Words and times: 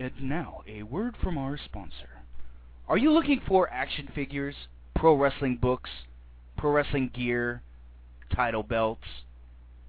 And 0.00 0.12
now, 0.22 0.62
a 0.66 0.82
word 0.82 1.14
from 1.22 1.36
our 1.36 1.58
sponsor. 1.62 2.08
Are 2.88 2.96
you 2.96 3.12
looking 3.12 3.42
for 3.46 3.68
action 3.68 4.08
figures, 4.14 4.54
pro 4.96 5.14
wrestling 5.14 5.58
books, 5.60 5.90
pro 6.56 6.70
wrestling 6.70 7.10
gear, 7.14 7.60
title 8.34 8.62
belts, 8.62 9.04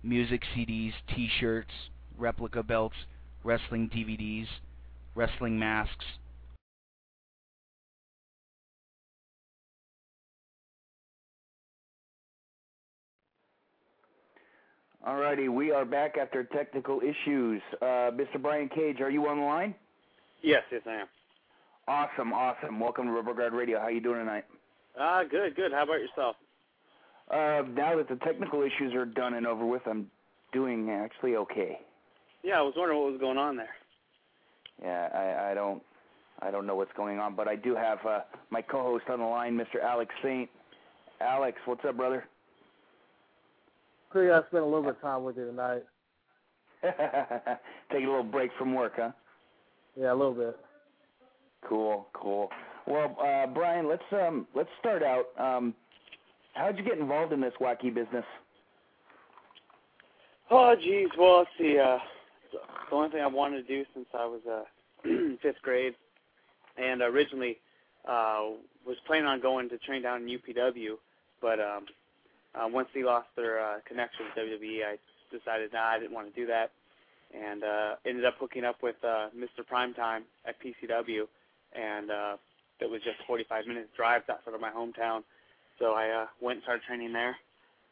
music 0.04 0.42
CDs, 0.54 0.92
t 1.16 1.30
shirts, 1.40 1.72
replica 2.18 2.62
belts, 2.62 2.98
wrestling 3.46 3.90
DVDs, 3.90 4.48
wrestling 5.16 5.58
masks? 5.58 6.04
Alrighty, 15.08 15.48
we 15.48 15.72
are 15.72 15.86
back 15.86 16.18
after 16.18 16.44
technical 16.44 17.00
issues. 17.00 17.62
Uh, 17.82 18.12
Mr. 18.12 18.42
Brian 18.42 18.68
Cage, 18.68 19.00
are 19.00 19.10
you 19.10 19.26
on 19.28 19.38
the 19.38 19.46
line? 19.46 19.74
Yes, 20.42 20.64
yes, 20.72 20.82
I 20.88 21.02
am. 21.02 21.08
Awesome, 21.88 22.34
awesome. 22.34 22.80
Welcome 22.80 23.06
to 23.06 23.12
Rubber 23.12 23.34
Guard 23.34 23.54
Radio. 23.54 23.80
How 23.80 23.90
you 23.90 24.02
doing 24.02 24.20
tonight? 24.20 24.46
Ah, 25.00 25.22
good, 25.30 25.56
good. 25.56 25.72
How 25.72 25.84
about 25.84 26.00
yourself? 26.00 26.36
Uh, 27.30 27.62
now 27.76 27.96
that 27.98 28.10
the 28.10 28.18
technical 28.26 28.62
issues 28.62 28.94
are 28.94 29.06
done 29.06 29.36
and 29.36 29.46
over 29.46 29.66
with, 29.66 29.84
I'm 29.86 30.08
doing 30.52 30.90
actually 30.90 31.36
okay. 31.36 31.80
Yeah, 32.44 32.60
I 32.60 32.62
was 32.62 32.74
wondering 32.76 33.00
what 33.00 33.12
was 33.12 33.20
going 33.20 33.38
on 33.38 33.56
there. 33.56 33.70
Yeah, 34.82 35.10
I, 35.14 35.52
I 35.52 35.54
don't, 35.54 35.82
I 36.42 36.50
don't 36.50 36.66
know 36.66 36.76
what's 36.76 36.92
going 36.98 37.20
on, 37.20 37.36
but 37.36 37.48
I 37.48 37.56
do 37.56 37.76
have 37.76 38.00
uh, 38.06 38.22
my 38.50 38.62
co-host 38.62 39.06
on 39.10 39.20
the 39.20 39.26
line, 39.26 39.56
Mr. 39.56 39.82
Alex 39.84 40.12
Saint. 40.24 40.50
Alex, 41.22 41.58
what's 41.66 41.86
up, 41.88 41.98
brother? 41.98 42.26
Pretty, 44.10 44.32
I 44.32 44.40
spent 44.48 44.64
a 44.64 44.66
little 44.66 44.82
bit 44.82 44.96
of 44.96 45.02
time 45.02 45.24
with 45.24 45.38
you 45.38 45.46
tonight. 45.46 45.84
Take 47.92 48.04
a 48.04 48.08
little 48.08 48.24
break 48.24 48.50
from 48.58 48.74
work, 48.74 48.94
huh? 48.96 49.12
Yeah, 49.96 50.14
a 50.14 50.16
little 50.16 50.34
bit. 50.34 50.58
Cool, 51.68 52.08
cool. 52.14 52.50
Well, 52.88 53.16
uh, 53.22 53.48
Brian, 53.48 53.88
let's 53.88 54.04
um, 54.12 54.48
let's 54.56 54.70
start 54.80 55.04
out. 55.04 55.26
Um, 55.38 55.74
how'd 56.54 56.78
you 56.78 56.84
get 56.84 56.98
involved 56.98 57.34
in 57.34 57.42
this 57.42 57.54
wacky 57.62 57.94
business? 57.94 58.26
Oh, 60.50 60.76
geez. 60.76 61.08
Well, 61.18 61.40
let's 61.40 61.50
see. 61.58 61.78
Uh, 61.80 61.98
the 62.90 62.96
only 62.96 63.10
thing 63.10 63.22
I 63.22 63.28
wanted 63.28 63.68
to 63.68 63.68
do 63.68 63.86
since 63.94 64.08
I 64.14 64.26
was 64.26 64.42
uh, 64.50 64.64
fifth 65.42 65.62
grade, 65.62 65.94
and 66.78 67.02
originally 67.02 67.60
uh, 68.08 68.50
was 68.86 68.98
planning 69.06 69.28
on 69.28 69.42
going 69.42 69.70
to 69.70 69.78
train 69.78 70.02
down 70.02 70.24
in 70.24 70.40
UPW, 70.40 70.96
but 71.42 71.60
um, 71.60 71.86
uh, 72.56 72.68
once 72.68 72.90
they 72.94 73.04
lost 73.04 73.28
their 73.36 73.62
uh, 73.62 73.76
connection 73.88 74.26
with 74.26 74.60
WWE, 74.60 74.84
I 74.84 74.98
decided 75.32 75.72
nah, 75.72 75.86
I 75.86 76.00
didn't 76.00 76.14
want 76.14 76.34
to 76.34 76.40
do 76.40 76.48
that, 76.48 76.72
and 77.34 77.64
uh, 77.64 77.96
ended 78.06 78.26
up 78.26 78.36
hooking 78.40 78.64
up 78.64 78.78
with 78.84 78.96
uh, 79.04 79.30
Mr. 79.36 79.64
Primetime 79.70 80.22
at 80.46 80.56
PCW, 80.62 81.24
and 81.74 82.12
uh, 82.12 82.38
it 82.80 82.90
was 82.90 83.02
just 83.04 83.20
a 83.24 83.28
45 83.28 83.68
minute 83.68 83.90
drive 83.96 84.24
outside 84.30 84.54
of 84.54 84.62
my 84.62 84.72
hometown. 84.72 85.22
So 85.80 85.94
I 85.94 86.10
uh, 86.10 86.26
went 86.42 86.58
and 86.58 86.64
started 86.64 86.84
training 86.84 87.14
there, 87.14 87.36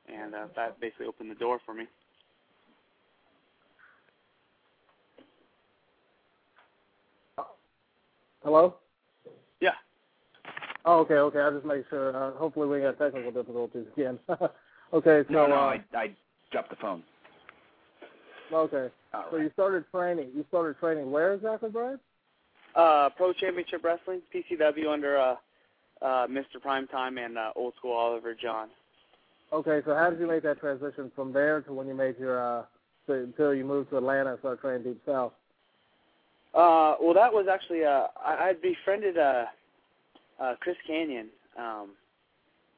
and 0.08 0.36
uh, 0.36 0.48
that 0.56 0.80
basically 0.80 1.08
opened 1.08 1.32
the 1.32 1.36
door 1.36 1.60
for 1.66 1.74
me. 1.74 1.86
Hello? 8.44 8.76
Yeah. 9.60 9.72
Oh, 10.86 11.00
okay, 11.00 11.16
okay. 11.16 11.40
I'll 11.40 11.54
just 11.54 11.66
make 11.66 11.84
sure. 11.90 12.16
Uh, 12.16 12.32
hopefully 12.38 12.68
we 12.68 12.80
got 12.82 12.98
technical 12.98 13.32
difficulties 13.32 13.86
again. 13.96 14.18
okay, 14.94 15.24
so 15.28 15.34
no, 15.34 15.48
no, 15.48 15.56
uh, 15.56 15.58
I, 15.58 15.84
I 15.94 16.12
dropped 16.52 16.70
the 16.70 16.78
phone. 16.78 17.04
Okay. 18.52 18.90
All 19.14 19.26
So 19.32 19.38
right. 19.38 19.44
you 19.44 19.52
started 19.54 19.86
training. 19.92 20.30
You 20.36 20.46
started 20.50 20.80
training 20.80 21.12
where 21.12 21.34
exactly, 21.34 21.70
Brian? 21.70 22.00
Uh, 22.76 23.10
Pro 23.16 23.34
Championship 23.34 23.84
Wrestling, 23.84 24.22
PCW 24.34 24.92
under 24.92 25.18
uh, 25.18 25.36
uh, 26.02 26.28
Mr. 26.28 26.58
Primetime 26.64 27.24
and 27.24 27.38
uh, 27.38 27.52
Old 27.56 27.74
School 27.78 27.94
Oliver 27.94 28.36
John. 28.36 28.70
Okay, 29.52 29.82
so 29.86 29.96
how 29.96 30.10
did 30.12 30.20
you 30.20 30.28
make 30.28 30.44
that 30.44 30.60
transition 30.60 31.12
from 31.16 31.34
there 31.34 31.62
to 31.62 31.74
when 31.74 31.88
you 31.88 31.96
made 31.96 32.18
your 32.20 32.60
uh, 32.60 32.64
until 33.08 33.56
you 33.56 33.66
moved 33.66 33.90
to 33.90 33.98
Atlanta 33.98 34.32
and 34.32 34.40
started 34.40 34.62
training 34.62 34.84
Deep 34.84 35.02
South? 35.06 35.34
Uh, 36.54 36.96
well, 37.02 37.14
that 37.16 37.34
was 37.34 37.48
actually 37.52 37.84
uh, 37.84 38.08
I, 38.24 38.50
I 38.50 38.54
befriended 38.62 39.18
uh, 39.18 39.46
uh, 40.40 40.54
Chris 40.60 40.76
Kanyon. 40.88 41.28
Um, 41.58 41.90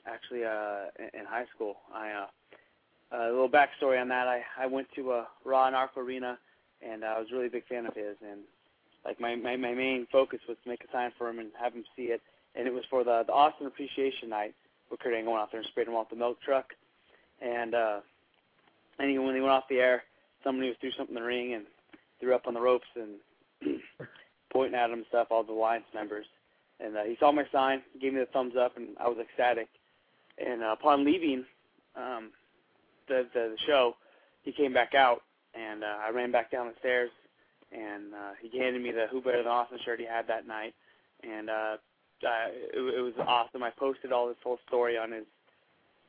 actually, 0.08 0.46
uh, 0.46 0.86
in, 0.98 1.20
in 1.22 1.26
high 1.26 1.46
school, 1.54 1.76
I 1.94 2.12
uh, 2.12 2.28
a 3.12 3.26
little 3.26 3.50
backstory 3.50 4.00
on 4.02 4.08
that. 4.10 4.28
I 4.28 4.42
I 4.58 4.66
went 4.68 4.88
to 4.96 5.12
uh, 5.12 5.26
Raw 5.44 5.68
and 5.68 5.76
Arco 5.76 6.02
Arena, 6.02 6.38
and 6.82 7.04
I 7.04 7.20
was 7.20 7.28
really 7.32 7.48
a 7.48 7.52
big 7.52 7.68
fan 7.68 7.86
of 7.86 7.94
his. 7.94 8.16
And 8.22 8.42
like 9.06 9.20
my, 9.20 9.36
my 9.36 9.56
my 9.56 9.74
main 9.74 10.08
focus 10.12 10.40
was 10.48 10.58
to 10.64 10.70
make 10.70 10.84
a 10.84 10.92
sign 10.92 11.12
for 11.18 11.30
him 11.30 11.40
and 11.40 11.50
have 11.60 11.74
him 11.74 11.84
see 11.96 12.04
it. 12.04 12.22
And 12.56 12.68
it 12.68 12.74
was 12.74 12.84
for 12.90 13.04
the 13.04 13.24
the 13.26 13.34
Austin 13.34 13.68
Appreciation 13.68 14.30
Night 14.30 14.54
with 14.90 15.00
Kurt 15.00 15.14
Angle 15.14 15.34
went 15.34 15.44
out 15.44 15.52
there 15.52 15.62
and 15.62 15.70
sprayed 15.70 15.88
him 15.88 15.96
off 15.96 16.10
the 16.10 16.16
milk 16.16 16.42
truck. 16.42 16.74
And 17.42 17.76
uh, 17.76 18.00
and 19.00 19.10
even 19.10 19.26
when 19.26 19.34
they 19.34 19.42
went 19.42 19.54
off 19.54 19.64
the 19.70 19.80
air, 19.80 20.04
somebody 20.44 20.68
was 20.68 20.78
threw 20.80 20.92
something 20.92 21.16
in 21.16 21.22
the 21.22 21.28
ring 21.28 21.54
and 21.54 21.66
threw 22.20 22.36
up 22.36 22.48
on 22.48 22.54
the 22.54 22.62
ropes 22.62 22.88
and 22.96 23.80
pointing 24.54 24.80
at 24.80 24.90
him 24.90 25.00
and 25.00 25.06
stuff. 25.10 25.28
All 25.32 25.44
the 25.44 25.54
alliance 25.54 25.86
members. 25.94 26.26
And 26.80 26.98
uh, 26.98 27.04
he 27.04 27.16
saw 27.20 27.32
my 27.32 27.46
sign, 27.52 27.84
gave 28.02 28.14
me 28.14 28.20
the 28.20 28.26
thumbs 28.28 28.56
up, 28.60 28.76
and 28.76 28.90
I 29.00 29.08
was 29.08 29.18
ecstatic. 29.20 29.68
And 30.44 30.64
uh, 30.64 30.74
upon 30.74 31.06
leaving, 31.06 31.46
um, 31.96 32.32
the, 33.12 33.28
the 33.34 33.44
the 33.52 33.58
show, 33.68 33.96
he 34.44 34.52
came 34.52 34.74
back 34.74 34.94
out, 34.96 35.22
and 35.54 35.84
uh, 35.84 36.08
I 36.08 36.10
ran 36.12 36.32
back 36.32 36.50
down 36.50 36.68
the 36.68 36.80
stairs, 36.80 37.12
and 37.72 38.14
uh, 38.14 38.32
he 38.42 38.58
handed 38.58 38.82
me 38.82 38.92
the 38.92 39.08
Who 39.12 39.22
Better 39.22 39.44
Than 39.44 39.52
Austin 39.52 39.80
shirt 39.84 40.00
he 40.00 40.06
had 40.06 40.28
that 40.28 40.48
night, 40.48 40.74
and 41.24 41.50
uh, 41.50 41.76
uh, 42.24 42.48
it, 42.74 42.80
it 42.80 43.02
was 43.02 43.14
awesome. 43.28 43.64
I 43.64 43.72
posted 43.78 44.12
all 44.12 44.28
this 44.28 44.38
whole 44.44 44.60
story 44.68 44.98
on 44.98 45.12
his 45.12 45.26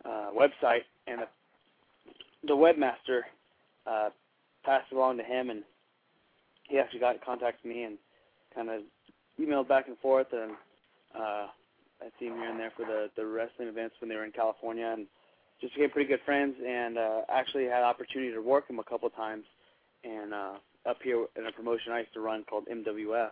uh, 0.04 0.31
website, 0.34 0.87
and 1.06 1.22
the, 1.22 1.28
the 2.46 2.54
webmaster 2.54 3.22
uh, 3.87 4.10
passed 4.64 4.87
it 4.93 4.96
along 4.96 5.19
to 5.19 5.25
him, 5.25 5.50
and 5.50 5.62
he 6.69 6.78
actually 6.78 7.00
got 7.00 7.14
in 7.14 7.20
contact 7.25 7.64
with 7.64 7.75
me 7.75 7.82
and 7.84 7.98
kind 8.55 8.70
of 8.70 8.82
emailed 9.40 9.69
back 9.69 9.88
and 9.88 9.98
forth, 9.98 10.28
and 10.32 10.52
uh, 11.16 11.46
I 12.00 12.08
see 12.19 12.26
him 12.26 12.37
here 12.37 12.50
and 12.50 12.58
there 12.58 12.72
for 12.76 12.84
the 12.84 13.10
the 13.16 13.26
wrestling 13.26 13.69
events 13.69 13.96
when 14.00 14.08
they 14.08 14.16
were 14.16 14.25
in 14.25 14.32
California, 14.32 14.87
and 14.87 15.06
just 15.62 15.75
became 15.75 15.91
pretty 15.91 16.09
good 16.09 16.20
friends 16.26 16.56
and 16.67 16.99
uh, 16.99 17.20
actually 17.32 17.64
had 17.64 17.82
opportunity 17.82 18.32
to 18.32 18.43
work 18.43 18.69
him 18.69 18.81
a 18.81 18.85
couple 18.85 19.09
times 19.11 19.44
and 20.05 20.35
uh, 20.35 20.55
up 20.85 20.99
here 21.03 21.25
in 21.37 21.47
a 21.47 21.53
promotion 21.53 21.93
I 21.93 22.00
used 22.00 22.12
to 22.14 22.20
run 22.20 22.44
called 22.44 22.67
MWF. 22.67 23.31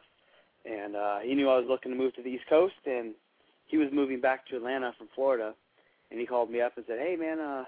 And 0.64 0.94
uh, 0.94 1.18
he 1.18 1.34
knew 1.34 1.48
I 1.50 1.58
was 1.58 1.66
looking 1.68 1.90
to 1.90 1.98
move 1.98 2.14
to 2.14 2.22
the 2.22 2.28
East 2.28 2.44
Coast, 2.48 2.74
and 2.86 3.14
he 3.66 3.76
was 3.76 3.88
moving 3.92 4.20
back 4.20 4.46
to 4.48 4.56
Atlanta 4.56 4.92
from 4.96 5.08
Florida. 5.14 5.54
And 6.10 6.20
he 6.20 6.26
called 6.26 6.50
me 6.50 6.60
up 6.60 6.76
and 6.76 6.84
said, 6.86 6.98
"Hey, 6.98 7.16
man, 7.16 7.40
uh, 7.40 7.64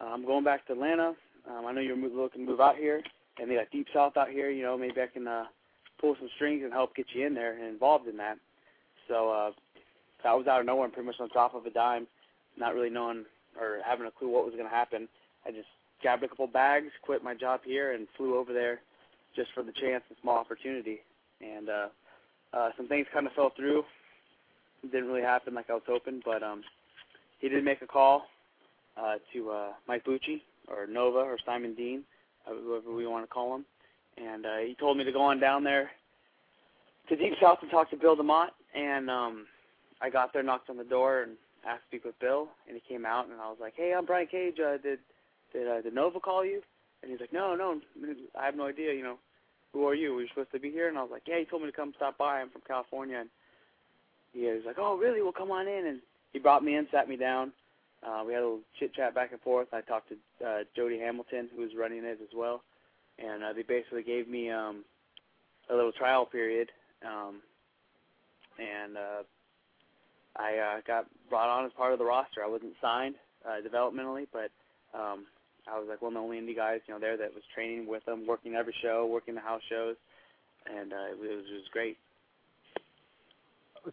I'm 0.00 0.24
going 0.24 0.44
back 0.44 0.66
to 0.66 0.72
Atlanta. 0.72 1.14
Um, 1.48 1.66
I 1.66 1.72
know 1.72 1.80
you're 1.80 1.96
looking 1.96 2.44
to 2.44 2.50
move 2.50 2.60
out 2.60 2.76
here, 2.76 3.02
and 3.38 3.50
they 3.50 3.54
got 3.54 3.70
Deep 3.70 3.86
South 3.94 4.16
out 4.16 4.30
here. 4.30 4.50
You 4.50 4.62
know, 4.62 4.76
maybe 4.76 5.00
I 5.00 5.06
can 5.06 5.28
uh, 5.28 5.44
pull 6.00 6.16
some 6.18 6.28
strings 6.36 6.62
and 6.64 6.72
help 6.72 6.96
get 6.96 7.06
you 7.14 7.26
in 7.26 7.34
there 7.34 7.54
and 7.54 7.66
involved 7.66 8.08
in 8.08 8.16
that." 8.16 8.38
So 9.08 9.30
uh, 9.30 9.50
I 10.28 10.34
was 10.34 10.46
out 10.46 10.60
of 10.60 10.66
nowhere, 10.66 10.86
and 10.86 10.92
pretty 10.92 11.06
much 11.06 11.20
on 11.20 11.28
top 11.28 11.54
of 11.54 11.64
a 11.64 11.70
dime, 11.70 12.06
not 12.56 12.74
really 12.74 12.90
knowing 12.90 13.24
or 13.60 13.78
having 13.84 14.06
a 14.06 14.10
clue 14.10 14.30
what 14.30 14.44
was 14.44 14.54
going 14.54 14.68
to 14.68 14.74
happen. 14.74 15.08
I 15.46 15.50
just 15.50 15.68
grabbed 16.02 16.22
a 16.22 16.28
couple 16.28 16.46
bags, 16.46 16.86
quit 17.02 17.22
my 17.22 17.34
job 17.34 17.60
here, 17.64 17.92
and 17.92 18.06
flew 18.16 18.36
over 18.36 18.52
there 18.52 18.80
just 19.36 19.50
for 19.54 19.62
the 19.62 19.72
chance 19.72 20.02
and 20.08 20.18
small 20.22 20.38
opportunity. 20.38 21.00
And 21.40 21.68
uh, 21.68 21.88
uh, 22.52 22.70
some 22.76 22.88
things 22.88 23.06
kind 23.12 23.26
of 23.26 23.32
fell 23.34 23.52
through. 23.56 23.84
It 24.82 24.92
didn't 24.92 25.08
really 25.08 25.22
happen 25.22 25.54
like 25.54 25.68
I 25.70 25.74
was 25.74 25.82
hoping, 25.86 26.22
but 26.24 26.42
um, 26.42 26.62
he 27.38 27.48
did 27.48 27.64
make 27.64 27.82
a 27.82 27.86
call 27.86 28.24
uh, 28.96 29.16
to 29.32 29.50
uh, 29.50 29.68
Mike 29.86 30.04
Bucci 30.04 30.42
or 30.68 30.86
Nova 30.86 31.18
or 31.18 31.36
Simon 31.44 31.74
Dean, 31.74 32.02
uh, 32.46 32.54
whoever 32.54 32.94
we 32.94 33.06
want 33.06 33.24
to 33.24 33.28
call 33.28 33.54
him, 33.54 33.64
and 34.16 34.46
uh, 34.46 34.58
he 34.66 34.74
told 34.78 34.96
me 34.96 35.04
to 35.04 35.12
go 35.12 35.20
on 35.20 35.40
down 35.40 35.64
there 35.64 35.90
to 37.08 37.16
Deep 37.16 37.34
South 37.40 37.58
and 37.62 37.70
talk 37.70 37.90
to 37.90 37.96
Bill 37.96 38.16
DeMott. 38.16 38.48
And 38.74 39.10
um, 39.10 39.46
I 40.00 40.10
got 40.10 40.32
there, 40.32 40.42
knocked 40.42 40.70
on 40.70 40.76
the 40.76 40.84
door, 40.84 41.22
and 41.22 41.32
asked 41.66 41.82
to 41.82 41.86
speak 41.88 42.04
with 42.04 42.18
Bill, 42.18 42.48
and 42.66 42.76
he 42.76 42.82
came 42.92 43.04
out, 43.04 43.26
and 43.28 43.40
I 43.40 43.48
was 43.48 43.58
like, 43.60 43.74
"Hey, 43.76 43.94
I'm 43.96 44.06
Brian 44.06 44.26
Cage. 44.26 44.58
Uh, 44.58 44.78
did 44.78 44.98
did 45.52 45.68
uh, 45.68 45.80
did 45.82 45.94
Nova 45.94 46.20
call 46.20 46.44
you?" 46.44 46.62
And 47.02 47.10
he's 47.10 47.20
like, 47.20 47.32
"No, 47.32 47.54
no, 47.54 47.80
I 48.38 48.44
have 48.44 48.56
no 48.56 48.66
idea. 48.66 48.92
You 48.94 49.02
know, 49.02 49.18
who 49.72 49.86
are 49.86 49.94
you? 49.94 50.14
Were 50.14 50.22
you 50.22 50.28
supposed 50.28 50.52
to 50.52 50.60
be 50.60 50.70
here?" 50.70 50.88
And 50.88 50.98
I 50.98 51.02
was 51.02 51.10
like, 51.10 51.22
"Yeah, 51.26 51.38
he 51.38 51.44
told 51.44 51.62
me 51.62 51.70
to 51.70 51.76
come 51.76 51.92
stop 51.96 52.18
by. 52.18 52.40
I'm 52.40 52.50
from 52.50 52.62
California." 52.66 53.18
And 53.20 53.30
he 54.32 54.46
was 54.46 54.62
like, 54.66 54.78
"Oh, 54.78 54.96
really? 54.96 55.22
Well, 55.22 55.32
come 55.32 55.50
on 55.50 55.68
in." 55.68 55.86
And 55.86 56.00
he 56.32 56.38
brought 56.38 56.64
me 56.64 56.76
in, 56.76 56.86
sat 56.90 57.08
me 57.08 57.16
down. 57.16 57.52
Uh, 58.02 58.22
we 58.26 58.32
had 58.32 58.42
a 58.42 58.46
little 58.46 58.60
chit 58.78 58.94
chat 58.94 59.14
back 59.14 59.32
and 59.32 59.40
forth. 59.42 59.68
I 59.72 59.82
talked 59.82 60.08
to 60.08 60.46
uh, 60.46 60.58
Jody 60.74 60.98
Hamilton, 60.98 61.48
who 61.54 61.62
was 61.62 61.70
running 61.76 62.04
it 62.04 62.18
as 62.22 62.34
well, 62.34 62.62
and 63.18 63.44
uh, 63.44 63.52
they 63.52 63.62
basically 63.62 64.02
gave 64.02 64.26
me 64.26 64.50
um, 64.50 64.84
a 65.68 65.74
little 65.74 65.92
trial 65.92 66.24
period. 66.24 66.70
Um, 67.06 67.40
and 68.58 68.96
uh, 68.96 69.22
I 70.40 70.56
uh, 70.56 70.80
got 70.86 71.06
brought 71.28 71.48
on 71.48 71.66
as 71.66 71.72
part 71.76 71.92
of 71.92 71.98
the 71.98 72.04
roster. 72.04 72.42
I 72.42 72.48
wasn't 72.48 72.72
signed 72.80 73.16
uh, 73.46 73.60
developmentally, 73.66 74.26
but 74.32 74.50
um, 74.98 75.26
I 75.70 75.78
was 75.78 75.86
like 75.88 76.00
one 76.00 76.16
of 76.16 76.22
the 76.22 76.24
only 76.24 76.40
indie 76.40 76.56
guys, 76.56 76.80
you 76.86 76.94
know, 76.94 77.00
there 77.00 77.16
that 77.16 77.34
was 77.34 77.42
training 77.54 77.86
with 77.86 78.04
them, 78.06 78.26
working 78.26 78.54
every 78.54 78.74
show, 78.82 79.06
working 79.06 79.34
the 79.34 79.40
house 79.40 79.62
shows, 79.68 79.96
and 80.66 80.92
uh, 80.92 81.12
it 81.12 81.18
was 81.18 81.44
it 81.50 81.54
was 81.54 81.68
great. 81.72 81.98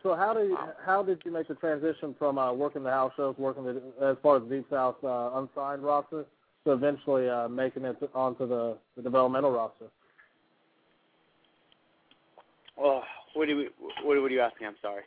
So 0.04 0.16
how 0.16 0.34
did 0.34 0.50
you, 0.50 0.58
how 0.86 1.02
did 1.02 1.22
you 1.24 1.32
make 1.32 1.48
the 1.48 1.56
transition 1.56 2.14
from 2.20 2.38
uh, 2.38 2.52
working 2.54 2.84
the 2.84 2.92
house 2.92 3.14
shows, 3.16 3.36
working 3.38 3.64
the, 3.64 3.82
as 4.06 4.18
part 4.22 4.42
of 4.42 4.50
the 4.50 4.56
Deep 4.56 4.68
South 4.70 4.96
uh, 5.04 5.32
unsigned 5.36 5.82
roster, 5.82 6.26
to 6.66 6.72
eventually 6.72 7.30
uh, 7.30 7.48
making 7.48 7.86
it 7.86 7.98
onto 8.14 8.48
the, 8.48 8.78
the 8.98 9.02
developmental 9.02 9.52
roster? 9.52 9.86
Well, 12.78 13.04
what 13.34 13.48
do 13.48 13.58
you 13.58 13.70
what, 14.04 14.18
what 14.18 14.18
are 14.18 14.30
you 14.30 14.42
asking? 14.42 14.68
I'm 14.68 14.76
sorry. 14.82 15.04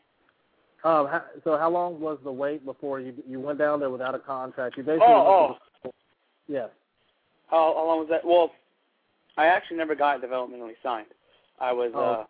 Um, 0.82 1.08
how, 1.08 1.22
so 1.44 1.58
how 1.58 1.70
long 1.70 2.00
was 2.00 2.18
the 2.24 2.32
wait 2.32 2.64
before 2.64 3.00
you 3.00 3.12
you 3.28 3.38
went 3.38 3.58
down 3.58 3.80
there 3.80 3.90
without 3.90 4.14
a 4.14 4.18
contract? 4.18 4.76
You 4.76 4.82
basically 4.82 5.06
oh, 5.08 5.56
oh. 5.84 5.90
yes. 6.48 6.70
How, 7.48 7.74
how 7.76 7.86
long 7.86 7.98
was 7.98 8.08
that? 8.10 8.24
Well, 8.24 8.50
I 9.36 9.46
actually 9.46 9.76
never 9.76 9.94
got 9.94 10.22
developmentally 10.22 10.74
signed. 10.82 11.08
I 11.60 11.72
was 11.72 11.92
oh. 11.94 12.00
uh, 12.00 12.24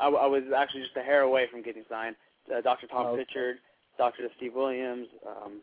I, 0.00 0.08
I 0.08 0.26
was 0.26 0.42
actually 0.56 0.82
just 0.82 0.96
a 0.96 1.02
hair 1.02 1.22
away 1.22 1.46
from 1.50 1.62
getting 1.62 1.84
signed. 1.88 2.16
Uh, 2.54 2.60
Dr. 2.60 2.86
Tom 2.86 3.06
Oh. 3.08 3.14
Prichard, 3.14 3.56
Dr. 3.98 4.28
Steve 4.36 4.54
Williams, 4.54 5.08
um, 5.26 5.60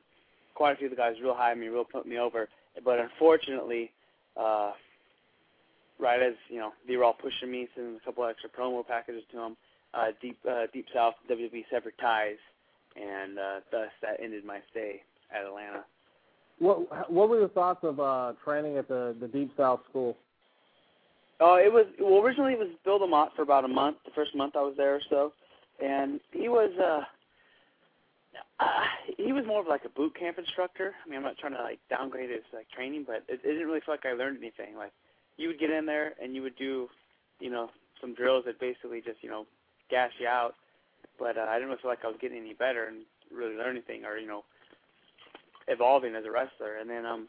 quite 0.55 0.73
a 0.73 0.75
few 0.75 0.87
of 0.87 0.91
the 0.91 0.97
guys 0.97 1.15
real 1.21 1.35
high 1.35 1.53
me, 1.53 1.67
real 1.67 1.83
put 1.83 2.07
me 2.07 2.17
over. 2.17 2.47
But 2.85 2.99
unfortunately, 2.99 3.91
uh, 4.37 4.71
right 5.99 6.21
as 6.21 6.33
you 6.49 6.59
know, 6.59 6.71
they 6.87 6.97
were 6.97 7.03
all 7.03 7.13
pushing 7.13 7.51
me, 7.51 7.67
sending 7.75 7.95
a 7.95 8.05
couple 8.05 8.25
extra 8.25 8.49
promo 8.49 8.85
packages 8.85 9.23
to 9.31 9.37
them. 9.37 9.57
Uh, 9.93 10.07
deep 10.21 10.37
uh, 10.49 10.67
Deep 10.71 10.85
South 10.93 11.15
WWE 11.29 11.65
severed 11.69 11.93
ties, 11.99 12.37
and 12.95 13.37
uh, 13.37 13.59
thus 13.71 13.89
that 14.01 14.21
ended 14.23 14.45
my 14.45 14.59
stay 14.71 15.01
at 15.35 15.45
Atlanta. 15.45 15.83
What 16.59 17.11
what 17.11 17.27
were 17.27 17.39
your 17.39 17.49
thoughts 17.49 17.83
of 17.83 17.99
uh, 17.99 18.33
training 18.43 18.77
at 18.77 18.87
the 18.87 19.15
the 19.19 19.27
Deep 19.27 19.51
South 19.57 19.81
school? 19.89 20.15
Uh, 21.41 21.55
it 21.55 21.73
was 21.73 21.87
well 21.99 22.21
originally 22.21 22.53
it 22.53 22.59
was 22.59 22.69
Bill 22.85 22.99
DeMott 22.99 23.35
for 23.35 23.41
about 23.41 23.65
a 23.65 23.67
month, 23.67 23.97
the 24.05 24.11
first 24.11 24.35
month 24.35 24.55
I 24.55 24.61
was 24.61 24.75
there 24.77 24.95
or 24.95 25.01
so, 25.09 25.33
and 25.83 26.19
he 26.31 26.49
was 26.49 26.71
uh, 26.79 27.01
uh 28.63 28.83
he 29.17 29.33
was 29.33 29.43
more 29.45 29.61
of 29.61 29.67
like 29.67 29.83
a 29.85 29.89
boot 29.89 30.15
camp 30.17 30.37
instructor. 30.37 30.93
I 31.03 31.09
mean 31.09 31.17
I'm 31.17 31.23
not 31.23 31.37
trying 31.37 31.53
to 31.53 31.63
like 31.63 31.79
downgrade 31.89 32.29
his 32.29 32.43
like 32.53 32.69
training, 32.69 33.05
but 33.07 33.23
it, 33.27 33.41
it 33.43 33.53
didn't 33.53 33.67
really 33.67 33.81
feel 33.81 33.95
like 33.95 34.05
I 34.05 34.13
learned 34.13 34.37
anything. 34.37 34.77
Like 34.77 34.93
you 35.37 35.47
would 35.47 35.59
get 35.59 35.71
in 35.71 35.85
there 35.85 36.13
and 36.21 36.35
you 36.35 36.43
would 36.43 36.55
do, 36.57 36.87
you 37.39 37.49
know, 37.49 37.71
some 37.99 38.13
drills 38.13 38.45
that 38.45 38.59
basically 38.59 39.01
just 39.01 39.23
you 39.23 39.29
know 39.31 39.47
gas 39.91 40.09
you 40.19 40.27
out, 40.27 40.55
but 41.19 41.37
uh, 41.37 41.45
I 41.47 41.55
didn't 41.55 41.69
really 41.69 41.81
feel 41.81 41.91
like 41.91 42.03
I 42.03 42.07
was 42.07 42.17
getting 42.19 42.39
any 42.39 42.53
better 42.53 42.85
and 42.85 43.05
really 43.31 43.55
learn 43.55 43.75
anything 43.75 44.05
or 44.05 44.17
you 44.17 44.27
know 44.27 44.43
evolving 45.67 46.15
as 46.15 46.25
a 46.25 46.31
wrestler. 46.31 46.77
And 46.79 46.89
then 46.89 47.05
um 47.05 47.27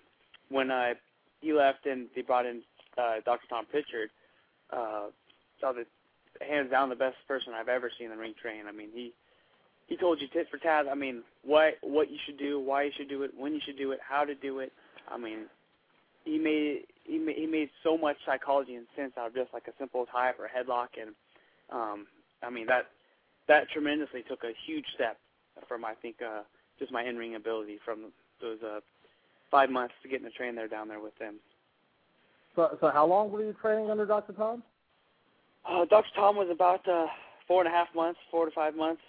when 0.48 0.70
I 0.70 0.94
he 1.40 1.52
left 1.52 1.86
and 1.86 2.06
they 2.14 2.22
brought 2.22 2.46
in 2.46 2.62
uh, 2.96 3.16
Dr. 3.24 3.46
Tom 3.48 3.66
Prichard, 3.70 4.10
uh, 4.72 5.08
saw 5.60 5.72
the 5.72 5.84
hands 6.40 6.70
down 6.70 6.88
the 6.88 6.96
best 6.96 7.16
person 7.28 7.52
I've 7.54 7.68
ever 7.68 7.90
seen 7.98 8.10
in 8.10 8.16
the 8.16 8.18
ring 8.18 8.34
train. 8.40 8.66
I 8.68 8.72
mean, 8.72 8.88
he 8.94 9.12
he 9.86 9.96
told 9.96 10.20
you 10.20 10.28
tit 10.32 10.46
for 10.50 10.58
tat. 10.58 10.86
I 10.90 10.94
mean, 10.94 11.22
what 11.44 11.74
what 11.82 12.10
you 12.10 12.18
should 12.24 12.38
do, 12.38 12.60
why 12.60 12.84
you 12.84 12.92
should 12.96 13.08
do 13.08 13.22
it, 13.22 13.32
when 13.36 13.52
you 13.52 13.60
should 13.64 13.76
do 13.76 13.92
it, 13.92 14.00
how 14.06 14.24
to 14.24 14.34
do 14.34 14.60
it. 14.60 14.72
I 15.08 15.18
mean, 15.18 15.46
he 16.24 16.38
made 16.38 16.84
he 17.04 17.18
made 17.18 17.36
he 17.36 17.46
made 17.46 17.70
so 17.82 17.98
much 17.98 18.16
psychology 18.24 18.74
and 18.74 18.86
sense 18.96 19.12
out 19.18 19.28
of 19.28 19.34
just 19.34 19.52
like 19.52 19.66
a 19.68 19.72
simple 19.78 20.06
tie 20.06 20.32
or 20.38 20.46
a 20.46 20.48
headlock, 20.48 20.88
and 21.00 21.14
um, 21.70 22.06
I 22.42 22.50
mean 22.50 22.66
that 22.66 22.86
that 23.48 23.68
tremendously 23.70 24.22
took 24.28 24.44
a 24.44 24.52
huge 24.66 24.86
step 24.94 25.18
from 25.68 25.84
I 25.84 25.94
think 25.94 26.16
uh, 26.22 26.42
just 26.78 26.92
my 26.92 27.04
in 27.04 27.16
ring 27.16 27.34
ability 27.34 27.78
from 27.84 28.12
those 28.40 28.58
uh, 28.62 28.80
five 29.50 29.70
months 29.70 29.94
to 30.02 30.08
getting 30.08 30.26
to 30.26 30.32
train 30.32 30.54
there 30.54 30.68
down 30.68 30.88
there 30.88 31.00
with 31.00 31.16
them. 31.18 31.36
So 32.56 32.76
so 32.80 32.90
how 32.92 33.06
long 33.06 33.30
were 33.30 33.42
you 33.42 33.54
training 33.60 33.90
under 33.90 34.06
Dr. 34.06 34.32
Tom? 34.32 34.62
Uh, 35.68 35.84
Dr. 35.84 36.08
Tom 36.16 36.36
was 36.36 36.48
about 36.50 36.86
uh, 36.88 37.06
four 37.46 37.64
and 37.64 37.72
a 37.72 37.76
half 37.76 37.88
months, 37.94 38.18
four 38.30 38.46
to 38.46 38.50
five 38.50 38.74
months. 38.74 39.02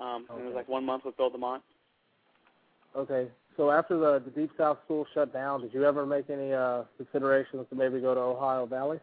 Um, 0.00 0.26
and 0.30 0.40
it 0.40 0.44
was 0.46 0.54
like 0.54 0.68
one 0.68 0.84
month 0.84 1.04
with 1.04 1.16
Bill 1.16 1.30
DeMott. 1.30 1.60
Okay. 2.96 3.28
so 3.56 3.70
after 3.70 3.98
the, 3.98 4.22
the 4.24 4.30
Deep 4.30 4.50
South 4.56 4.78
school 4.84 5.06
shut 5.12 5.32
down, 5.32 5.60
did 5.60 5.74
you 5.74 5.84
ever 5.84 6.06
make 6.06 6.30
any 6.30 6.52
uh, 6.52 6.84
considerations 6.96 7.66
to 7.68 7.76
maybe 7.76 8.00
go 8.00 8.14
to 8.14 8.20
Ohio 8.20 8.64
Valley? 8.66 8.98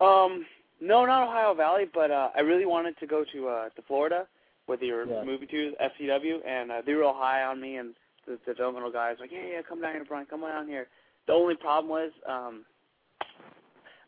Um, 0.00 0.46
no, 0.80 1.04
not 1.04 1.28
Ohio 1.28 1.54
Valley, 1.54 1.84
but 1.92 2.10
uh, 2.10 2.30
I 2.36 2.40
really 2.40 2.66
wanted 2.66 2.98
to 2.98 3.06
go 3.06 3.24
to 3.32 3.48
uh, 3.48 3.68
to 3.70 3.82
Florida, 3.86 4.26
where 4.66 4.78
they 4.78 4.90
were 4.90 5.06
Yeah. 5.06 5.24
moving 5.24 5.48
to 5.48 5.72
FCW, 5.80 6.46
and 6.46 6.70
uh, 6.70 6.82
they 6.84 6.94
were 6.94 7.04
all 7.04 7.14
high 7.14 7.42
on 7.42 7.60
me, 7.60 7.76
and 7.76 7.94
the, 8.26 8.38
the 8.46 8.54
developmental 8.54 8.90
guys 8.92 9.16
were 9.18 9.24
like, 9.24 9.32
yeah, 9.32 9.46
yeah, 9.52 9.62
come 9.68 9.80
down 9.80 9.92
here, 9.94 10.04
Brian, 10.04 10.26
come 10.26 10.40
down 10.40 10.66
here. 10.66 10.88
The 11.26 11.32
only 11.32 11.54
problem 11.56 11.90
was 11.90 12.10
um, 12.28 12.64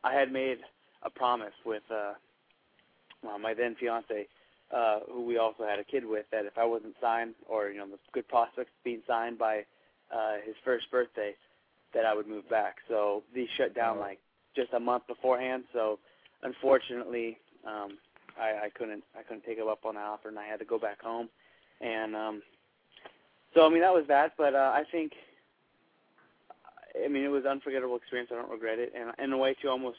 I 0.04 0.12
had 0.14 0.32
made 0.32 0.58
a 1.02 1.10
promise 1.10 1.54
with 1.64 1.82
uh, 1.90 2.14
well, 3.22 3.38
my 3.38 3.54
then 3.54 3.76
fiance, 3.78 4.26
uh, 4.74 5.00
who 5.10 5.24
we 5.24 5.38
also 5.38 5.64
had 5.64 5.78
a 5.78 5.84
kid 5.84 6.04
with, 6.04 6.26
that 6.32 6.44
if 6.46 6.56
I 6.58 6.64
wasn't 6.64 6.94
signed, 7.00 7.34
or 7.48 7.70
you 7.70 7.78
know, 7.78 7.86
the 7.86 7.98
good 8.12 8.26
prospects 8.28 8.70
being 8.84 9.02
signed 9.06 9.38
by 9.38 9.64
uh, 10.14 10.36
his 10.44 10.54
first 10.64 10.90
birthday, 10.90 11.34
that 11.94 12.04
I 12.06 12.14
would 12.14 12.26
move 12.26 12.48
back. 12.48 12.76
So 12.88 13.22
these 13.34 13.48
shut 13.56 13.74
down 13.74 13.98
like 13.98 14.18
just 14.56 14.72
a 14.72 14.80
month 14.80 15.06
beforehand. 15.06 15.64
So 15.72 15.98
unfortunately, 16.42 17.38
um, 17.66 17.98
I, 18.38 18.66
I 18.66 18.68
couldn't 18.74 19.02
I 19.18 19.22
couldn't 19.22 19.44
take 19.44 19.58
him 19.58 19.68
up 19.68 19.84
on 19.84 19.94
that 19.94 20.04
offer, 20.04 20.28
and 20.28 20.38
I 20.38 20.46
had 20.46 20.58
to 20.58 20.64
go 20.64 20.78
back 20.78 21.02
home. 21.02 21.28
And 21.80 22.14
um, 22.16 22.42
so 23.54 23.66
I 23.66 23.70
mean 23.70 23.80
that 23.80 23.92
was 23.92 24.04
that. 24.08 24.32
But 24.36 24.54
uh, 24.54 24.72
I 24.74 24.84
think 24.90 25.12
I 27.04 27.08
mean 27.08 27.24
it 27.24 27.28
was 27.28 27.44
an 27.44 27.52
unforgettable 27.52 27.96
experience. 27.96 28.30
I 28.32 28.36
don't 28.36 28.50
regret 28.50 28.78
it, 28.78 28.92
and 28.96 29.12
in 29.18 29.32
a 29.32 29.38
way 29.38 29.54
too, 29.60 29.68
almost 29.68 29.98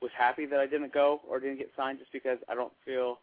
was 0.00 0.10
happy 0.16 0.46
that 0.46 0.58
I 0.58 0.66
didn't 0.66 0.92
go 0.92 1.20
or 1.28 1.40
didn't 1.40 1.58
get 1.58 1.70
signed, 1.76 1.98
just 1.98 2.12
because 2.12 2.38
I 2.48 2.54
don't 2.54 2.72
feel. 2.84 3.18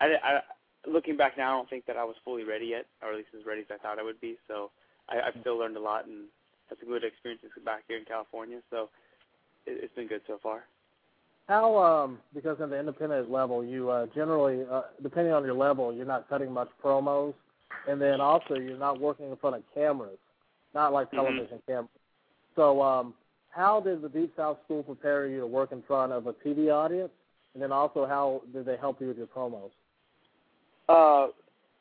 I, 0.00 0.16
I 0.22 0.40
looking 0.86 1.16
back 1.16 1.36
now, 1.36 1.52
I 1.52 1.56
don't 1.58 1.70
think 1.70 1.86
that 1.86 1.96
I 1.96 2.04
was 2.04 2.16
fully 2.24 2.44
ready 2.44 2.66
yet, 2.66 2.86
or 3.02 3.10
at 3.10 3.16
least 3.16 3.28
as 3.38 3.46
ready 3.46 3.60
as 3.60 3.66
I 3.70 3.76
thought 3.78 3.98
I 3.98 4.02
would 4.02 4.20
be. 4.20 4.36
So 4.48 4.70
I, 5.08 5.20
I've 5.20 5.40
still 5.40 5.58
learned 5.58 5.76
a 5.76 5.80
lot 5.80 6.06
and 6.06 6.24
had 6.68 6.78
some 6.78 6.88
good 6.88 7.04
experiences 7.04 7.50
back 7.64 7.82
here 7.88 7.98
in 7.98 8.04
California. 8.04 8.60
So 8.70 8.88
it, 9.66 9.78
it's 9.82 9.94
been 9.94 10.08
good 10.08 10.22
so 10.26 10.38
far. 10.42 10.64
How, 11.50 11.76
um, 11.78 12.20
because 12.32 12.58
in 12.60 12.70
the 12.70 12.78
independent 12.78 13.28
level, 13.28 13.64
you 13.64 13.90
uh, 13.90 14.06
generally, 14.14 14.64
uh, 14.70 14.82
depending 15.02 15.32
on 15.32 15.44
your 15.44 15.54
level, 15.54 15.92
you're 15.92 16.06
not 16.06 16.28
cutting 16.28 16.52
much 16.52 16.68
promos, 16.80 17.34
and 17.88 18.00
then 18.00 18.20
also 18.20 18.54
you're 18.54 18.78
not 18.78 19.00
working 19.00 19.28
in 19.28 19.36
front 19.36 19.56
of 19.56 19.62
cameras, 19.74 20.20
not 20.74 20.92
like 20.92 21.08
Mhm. 21.10 21.16
television 21.16 21.60
cameras. 21.66 21.90
So, 22.54 22.80
um, 22.80 23.14
how 23.48 23.80
did 23.80 24.00
the 24.00 24.08
Deep 24.08 24.32
South 24.36 24.62
School 24.62 24.84
prepare 24.84 25.26
you 25.26 25.40
to 25.40 25.46
work 25.48 25.72
in 25.72 25.82
front 25.82 26.12
of 26.12 26.28
a 26.28 26.34
TV 26.34 26.70
audience, 26.70 27.10
and 27.54 27.62
then 27.62 27.72
also 27.72 28.06
how 28.06 28.42
did 28.52 28.64
they 28.64 28.76
help 28.76 29.00
you 29.00 29.08
with 29.08 29.18
your 29.18 29.26
promos? 29.26 29.72
Uh, 30.88 31.32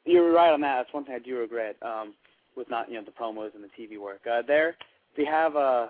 you're 0.04 0.32
right 0.32 0.52
on 0.52 0.62
that. 0.62 0.78
That's 0.78 0.94
one 0.94 1.06
thing 1.06 1.14
I 1.14 1.20
do 1.20 1.38
regret 1.38 1.76
um, 1.84 2.16
with 2.56 2.72
not 2.72 2.90
you 2.90 2.96
know 2.96 3.04
the 3.04 3.12
promos 3.12 3.54
and 3.54 3.64
the 3.64 3.70
TV 3.78 4.00
work. 4.00 4.26
Uh, 4.26 4.42
there, 4.42 4.76
they 5.16 5.26
have 5.26 5.56
uh, 5.56 5.90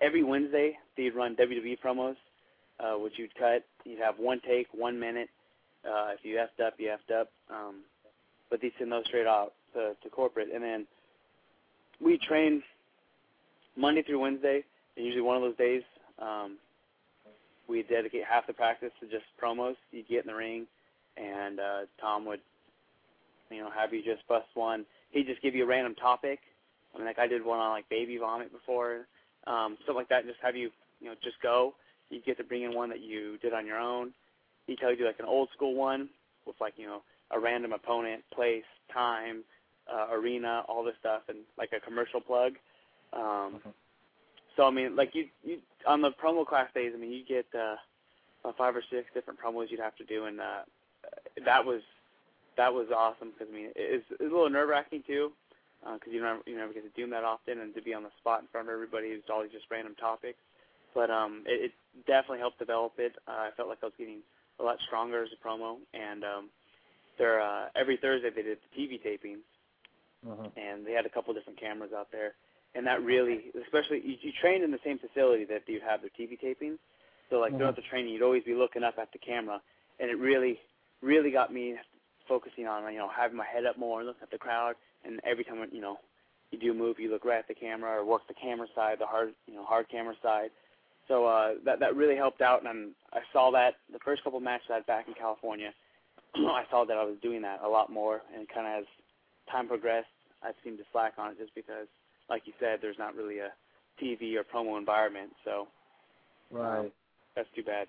every 0.00 0.22
Wednesday 0.22 0.78
they'd 0.96 1.14
run 1.14 1.36
WWE 1.36 1.78
promos, 1.78 2.16
uh, 2.80 2.94
which 2.98 3.14
you'd 3.18 3.34
cut. 3.34 3.64
You'd 3.84 4.00
have 4.00 4.18
one 4.18 4.40
take, 4.46 4.68
one 4.72 4.98
minute. 4.98 5.28
Uh, 5.84 6.12
if 6.12 6.24
you 6.24 6.36
effed 6.36 6.64
up, 6.64 6.74
you 6.78 6.88
effed 6.88 7.14
up. 7.14 7.30
Um, 7.50 7.82
but 8.50 8.60
they 8.60 8.72
send 8.78 8.92
those 8.92 9.04
straight 9.06 9.26
out 9.26 9.52
to, 9.74 9.92
to 10.02 10.10
corporate, 10.10 10.48
and 10.54 10.62
then 10.62 10.86
we 12.00 12.18
train 12.18 12.62
Monday 13.76 14.02
through 14.02 14.20
Wednesday. 14.20 14.64
And 14.96 15.04
usually 15.04 15.22
one 15.22 15.36
of 15.36 15.42
those 15.42 15.56
days, 15.56 15.82
um, 16.20 16.58
we 17.68 17.82
dedicate 17.82 18.24
half 18.24 18.46
the 18.46 18.52
practice 18.52 18.92
to 19.00 19.06
just 19.06 19.24
promos. 19.42 19.74
You 19.90 20.02
get 20.08 20.24
in 20.24 20.28
the 20.28 20.34
ring 20.34 20.66
and 21.16 21.60
uh, 21.60 21.80
Tom 22.00 22.24
would, 22.26 22.40
you 23.50 23.58
know, 23.60 23.70
have 23.70 23.92
you 23.92 24.02
just 24.02 24.26
bust 24.28 24.46
one. 24.54 24.84
He'd 25.10 25.26
just 25.26 25.42
give 25.42 25.54
you 25.54 25.64
a 25.64 25.66
random 25.66 25.94
topic. 25.94 26.40
I 26.94 26.98
mean, 26.98 27.06
like 27.06 27.18
I 27.18 27.26
did 27.26 27.44
one 27.44 27.58
on 27.58 27.70
like 27.70 27.88
baby 27.88 28.18
vomit 28.18 28.52
before, 28.52 29.06
um, 29.46 29.76
stuff 29.84 29.96
like 29.96 30.08
that. 30.08 30.26
Just 30.26 30.38
have 30.42 30.56
you, 30.56 30.70
you 31.00 31.08
know, 31.08 31.14
just 31.22 31.40
go. 31.42 31.74
You 32.14 32.22
get 32.22 32.36
to 32.38 32.44
bring 32.44 32.62
in 32.62 32.74
one 32.74 32.88
that 32.90 33.00
you 33.00 33.38
did 33.38 33.52
on 33.52 33.66
your 33.66 33.78
own. 33.78 34.12
He'd 34.66 34.78
tell 34.78 34.94
you 34.94 35.04
like 35.04 35.18
an 35.18 35.26
old 35.26 35.48
school 35.54 35.74
one 35.74 36.08
with 36.46 36.56
like 36.60 36.74
you 36.76 36.86
know 36.86 37.02
a 37.30 37.38
random 37.38 37.72
opponent, 37.72 38.22
place, 38.32 38.64
time, 38.92 39.42
uh, 39.92 40.08
arena, 40.12 40.62
all 40.68 40.84
this 40.84 40.94
stuff, 41.00 41.22
and 41.28 41.38
like 41.58 41.70
a 41.76 41.80
commercial 41.80 42.20
plug. 42.20 42.54
Um, 43.12 43.60
so 44.56 44.66
I 44.66 44.70
mean, 44.70 44.96
like 44.96 45.14
you, 45.14 45.26
you 45.42 45.58
on 45.86 46.00
the 46.00 46.10
promo 46.12 46.46
class 46.46 46.68
days, 46.74 46.92
I 46.94 46.98
mean, 46.98 47.12
you 47.12 47.24
get 47.24 47.46
uh, 47.54 47.76
five 48.56 48.76
or 48.76 48.82
six 48.90 49.08
different 49.14 49.38
promos 49.40 49.70
you'd 49.70 49.80
have 49.80 49.96
to 49.96 50.04
do, 50.04 50.26
and 50.26 50.40
uh, 50.40 50.62
that 51.44 51.64
was 51.64 51.82
that 52.56 52.72
was 52.72 52.86
awesome 52.94 53.32
because 53.32 53.52
I 53.52 53.56
mean 53.56 53.70
it's, 53.74 54.04
it's 54.10 54.20
a 54.20 54.24
little 54.24 54.50
nerve 54.50 54.68
wracking 54.68 55.02
too 55.06 55.32
because 55.82 56.12
you 56.12 56.22
never 56.22 56.40
you 56.46 56.56
never 56.56 56.72
get 56.72 56.82
to 56.84 56.94
do 56.96 57.02
them 57.02 57.10
that 57.10 57.24
often 57.24 57.60
and 57.60 57.74
to 57.74 57.82
be 57.82 57.92
on 57.92 58.02
the 58.02 58.10
spot 58.20 58.40
in 58.40 58.48
front 58.48 58.68
of 58.68 58.72
everybody 58.72 59.10
who's 59.10 59.28
always 59.30 59.50
just 59.50 59.66
random 59.70 59.94
topics. 59.98 60.38
But 60.94 61.10
um, 61.10 61.42
it, 61.46 61.70
it 61.70 61.72
definitely 62.06 62.38
helped 62.38 62.58
develop 62.58 62.94
it. 62.98 63.12
Uh, 63.26 63.32
I 63.32 63.50
felt 63.56 63.68
like 63.68 63.78
I 63.82 63.86
was 63.86 63.94
getting 63.98 64.20
a 64.60 64.62
lot 64.62 64.78
stronger 64.86 65.22
as 65.22 65.30
a 65.34 65.46
promo, 65.46 65.76
and 65.92 66.24
um, 66.24 66.50
there 67.18 67.40
uh, 67.40 67.66
every 67.76 67.96
Thursday 67.96 68.30
they 68.34 68.42
did 68.42 68.58
the 68.62 68.80
TV 68.80 69.00
tapings, 69.02 69.42
and 70.56 70.86
they 70.86 70.92
had 70.92 71.06
a 71.06 71.10
couple 71.10 71.34
different 71.34 71.60
cameras 71.60 71.90
out 71.96 72.08
there, 72.12 72.34
and 72.74 72.86
that 72.86 73.02
really, 73.02 73.50
especially 73.64 74.00
you, 74.04 74.16
you 74.22 74.32
trained 74.40 74.64
in 74.64 74.70
the 74.70 74.78
same 74.84 74.98
facility 74.98 75.44
that 75.46 75.62
you'd 75.66 75.82
have 75.82 76.00
their 76.00 76.10
TV 76.18 76.38
tapings, 76.40 76.78
so 77.30 77.38
like 77.40 77.56
throughout 77.58 77.76
the 77.76 77.82
training 77.90 78.12
you'd 78.12 78.22
always 78.22 78.44
be 78.44 78.54
looking 78.54 78.84
up 78.84 78.94
at 78.98 79.12
the 79.12 79.18
camera, 79.18 79.60
and 80.00 80.10
it 80.10 80.18
really 80.18 80.58
really 81.02 81.30
got 81.30 81.52
me 81.52 81.74
focusing 82.28 82.66
on 82.66 82.90
you 82.92 82.98
know 82.98 83.08
having 83.14 83.36
my 83.36 83.46
head 83.46 83.66
up 83.66 83.78
more 83.78 84.00
and 84.00 84.06
looking 84.08 84.22
at 84.22 84.30
the 84.30 84.38
crowd. 84.38 84.74
And 85.04 85.20
every 85.24 85.44
time 85.44 85.58
you 85.72 85.80
know 85.80 85.98
you 86.50 86.58
do 86.58 86.70
a 86.70 86.74
move 86.74 86.98
you 86.98 87.10
look 87.10 87.24
right 87.24 87.38
at 87.38 87.48
the 87.48 87.54
camera 87.54 87.98
or 87.98 88.04
work 88.04 88.22
the 88.28 88.34
camera 88.34 88.66
side 88.74 88.96
the 89.00 89.06
hard 89.06 89.34
you 89.46 89.54
know 89.54 89.64
hard 89.64 89.88
camera 89.88 90.14
side 90.22 90.50
so 91.08 91.26
uh 91.26 91.54
that 91.64 91.80
that 91.80 91.96
really 91.96 92.16
helped 92.16 92.40
out 92.40 92.64
and 92.66 92.92
I 93.12 93.20
saw 93.32 93.50
that 93.52 93.74
the 93.92 93.98
first 94.04 94.22
couple 94.24 94.38
of 94.38 94.42
matches 94.44 94.66
I 94.70 94.74
had 94.76 94.86
back 94.86 95.08
in 95.08 95.14
California 95.14 95.70
I 96.34 96.64
saw 96.70 96.84
that 96.84 96.96
I 96.96 97.04
was 97.04 97.16
doing 97.22 97.42
that 97.42 97.60
a 97.64 97.68
lot 97.68 97.90
more 97.90 98.22
and 98.36 98.48
kind 98.48 98.66
of 98.66 98.80
as 98.82 98.86
time 99.50 99.68
progressed 99.68 100.08
I 100.42 100.50
seemed 100.62 100.78
to 100.78 100.84
slack 100.92 101.14
on 101.18 101.32
it 101.32 101.38
just 101.38 101.54
because 101.54 101.86
like 102.28 102.42
you 102.46 102.52
said 102.60 102.78
there's 102.80 102.98
not 102.98 103.14
really 103.14 103.38
a 103.38 103.50
TV 104.02 104.34
or 104.36 104.44
promo 104.44 104.78
environment 104.78 105.30
so 105.44 105.68
Right. 106.50 106.92
that's 107.34 107.48
too 107.56 107.62
bad 107.64 107.88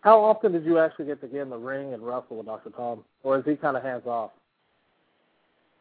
How 0.00 0.20
often 0.20 0.52
did 0.52 0.64
you 0.64 0.78
actually 0.78 1.06
get 1.06 1.20
to 1.20 1.28
get 1.28 1.42
in 1.42 1.50
the 1.50 1.56
ring 1.56 1.92
and 1.94 2.02
wrestle 2.06 2.36
with 2.38 2.46
Dr. 2.46 2.70
Tom, 2.70 3.04
or 3.22 3.38
is 3.38 3.44
he 3.44 3.56
kind 3.56 3.76
of 3.76 3.82
hands 3.82 4.04
off? 4.06 4.30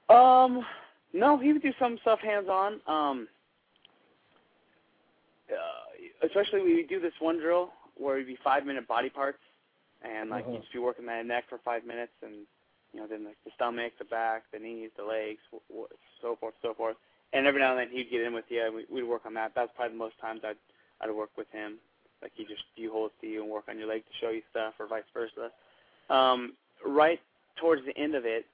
Um, 0.09 0.65
no, 1.13 1.37
he 1.37 1.53
would 1.53 1.61
do 1.61 1.71
some 1.79 1.97
stuff 2.01 2.19
hands 2.19 2.47
on. 2.49 2.79
Um, 2.87 3.27
uh, 5.51 5.76
especially 6.23 6.61
we 6.61 6.85
do 6.89 6.99
this 6.99 7.13
one 7.19 7.39
drill 7.39 7.71
where 7.97 8.15
it'd 8.15 8.27
be 8.27 8.37
five 8.43 8.65
minute 8.65 8.87
body 8.87 9.09
parts, 9.09 9.39
and 10.03 10.29
like 10.29 10.45
Mhm. 10.45 10.53
you'd 10.53 10.61
just 10.61 10.73
be 10.73 10.79
working 10.79 11.05
that 11.07 11.25
neck 11.25 11.45
for 11.49 11.57
five 11.59 11.85
minutes, 11.85 12.13
and 12.21 12.47
you 12.93 12.99
know 13.01 13.07
then 13.07 13.25
like 13.25 13.37
the 13.45 13.51
stomach, 13.55 13.93
the 13.99 14.05
back, 14.05 14.43
the 14.51 14.59
knees, 14.59 14.91
the 14.97 15.03
legs, 15.03 15.41
w- 15.51 15.63
w- 15.69 15.87
so 16.21 16.35
forth, 16.37 16.55
so 16.61 16.73
forth. 16.73 16.97
And 17.33 17.45
every 17.47 17.59
now 17.61 17.71
and 17.71 17.79
then 17.79 17.89
he'd 17.89 18.09
get 18.09 18.21
in 18.21 18.33
with 18.33 18.45
you. 18.49 18.63
and 18.63 18.75
we- 18.75 18.85
We'd 18.89 19.03
work 19.03 19.25
on 19.25 19.33
that. 19.35 19.53
That's 19.55 19.71
probably 19.75 19.93
the 19.93 19.99
most 19.99 20.17
times 20.19 20.41
I'd 20.43 20.57
I'd 21.01 21.11
work 21.11 21.31
with 21.37 21.49
him. 21.51 21.79
Like 22.21 22.31
he 22.35 22.45
just 22.45 22.63
you 22.75 22.91
hold 22.91 23.11
to 23.21 23.27
you 23.27 23.41
and 23.43 23.51
work 23.51 23.65
on 23.69 23.77
your 23.77 23.87
leg 23.87 24.05
to 24.05 24.13
show 24.19 24.29
you 24.29 24.41
stuff, 24.51 24.75
or 24.79 24.87
vice 24.87 25.03
versa. 25.13 25.51
Um, 26.09 26.55
right 26.85 27.19
towards 27.57 27.85
the 27.85 27.97
end 27.97 28.15
of 28.15 28.25
it, 28.25 28.45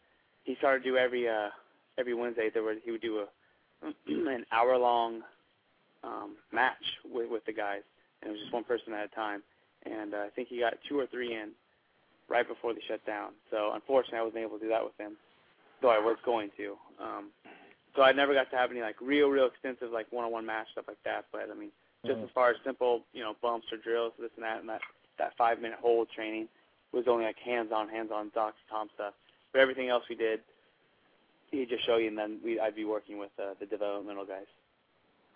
he 0.44 0.56
started 0.56 0.84
to 0.84 0.90
do 0.92 0.98
every 0.98 1.28
uh 1.30 1.50
every 1.98 2.14
Wednesday 2.14 2.50
there 2.50 2.64
was 2.64 2.78
he 2.84 2.92
would 2.92 3.02
do 3.02 3.20
a 3.20 3.28
an 4.08 4.46
hour 4.52 4.78
long 4.78 5.24
um 6.04 6.36
match 6.52 6.84
with 7.12 7.30
with 7.30 7.46
the 7.46 7.54
guys 7.54 7.82
and 8.22 8.30
it 8.30 8.32
was 8.34 8.42
just 8.42 8.54
one 8.54 8.64
person 8.64 8.94
at 8.94 9.06
a 9.06 9.16
time 9.16 9.42
and 9.86 10.14
uh, 10.14 10.18
I 10.18 10.30
think 10.36 10.48
he 10.48 10.60
got 10.60 10.74
two 10.88 11.00
or 11.00 11.08
three 11.08 11.34
in 11.36 11.52
right 12.30 12.48
before 12.48 12.74
they 12.74 12.80
shut 12.88 13.06
down. 13.06 13.32
So 13.52 13.72
unfortunately 13.74 14.20
I 14.20 14.24
wasn't 14.24 14.44
able 14.44 14.58
to 14.58 14.64
do 14.64 14.70
that 14.70 14.84
with 14.84 14.98
him. 14.98 15.14
Though 15.82 15.90
I 15.92 16.00
was 16.00 16.18
going 16.26 16.50
to. 16.58 16.78
Um 17.02 17.30
so 17.96 18.02
I 18.02 18.12
never 18.12 18.34
got 18.34 18.50
to 18.52 18.58
have 18.58 18.72
any 18.72 18.82
like 18.82 18.96
real, 19.02 19.28
real 19.30 19.46
extensive 19.48 19.92
like 19.92 20.08
one 20.12 20.26
on 20.26 20.32
one 20.32 20.46
match 20.46 20.68
stuff 20.72 20.86
like 20.88 21.04
that. 21.06 21.26
But 21.32 21.50
I 21.52 21.56
mean 21.56 21.72
just 22.06 22.20
Mhm. 22.20 22.24
as 22.26 22.30
far 22.32 22.50
as 22.50 22.58
simple, 22.64 23.04
you 23.14 23.24
know, 23.24 23.34
bumps 23.42 23.68
or 23.72 23.78
drills, 23.78 24.14
this 24.20 24.32
and 24.36 24.44
that 24.44 24.60
and 24.60 24.70
that 24.70 24.82
that 25.18 25.36
five 25.38 25.60
minute 25.62 25.80
hold 25.80 26.10
training 26.12 26.48
was 26.92 27.08
only 27.08 27.26
like 27.26 27.38
hands 27.40 27.72
on, 27.72 27.88
hands 27.90 28.12
on 28.12 28.30
Dr. 28.36 28.60
Tom 28.70 28.90
stuff. 28.96 29.14
But 29.52 29.62
everything 29.62 29.90
else 29.90 30.04
we 30.10 30.16
did 30.16 30.42
he'd 31.52 31.70
just 31.70 31.86
show 31.86 31.98
you, 31.98 32.08
and 32.08 32.18
then 32.18 32.40
we 32.44 32.60
I'd 32.60 32.76
be 32.76 32.86
working 32.86 33.18
with 33.20 33.30
uh, 33.40 33.54
the 33.60 33.66
developmental 33.66 34.26
guys. 34.26 34.48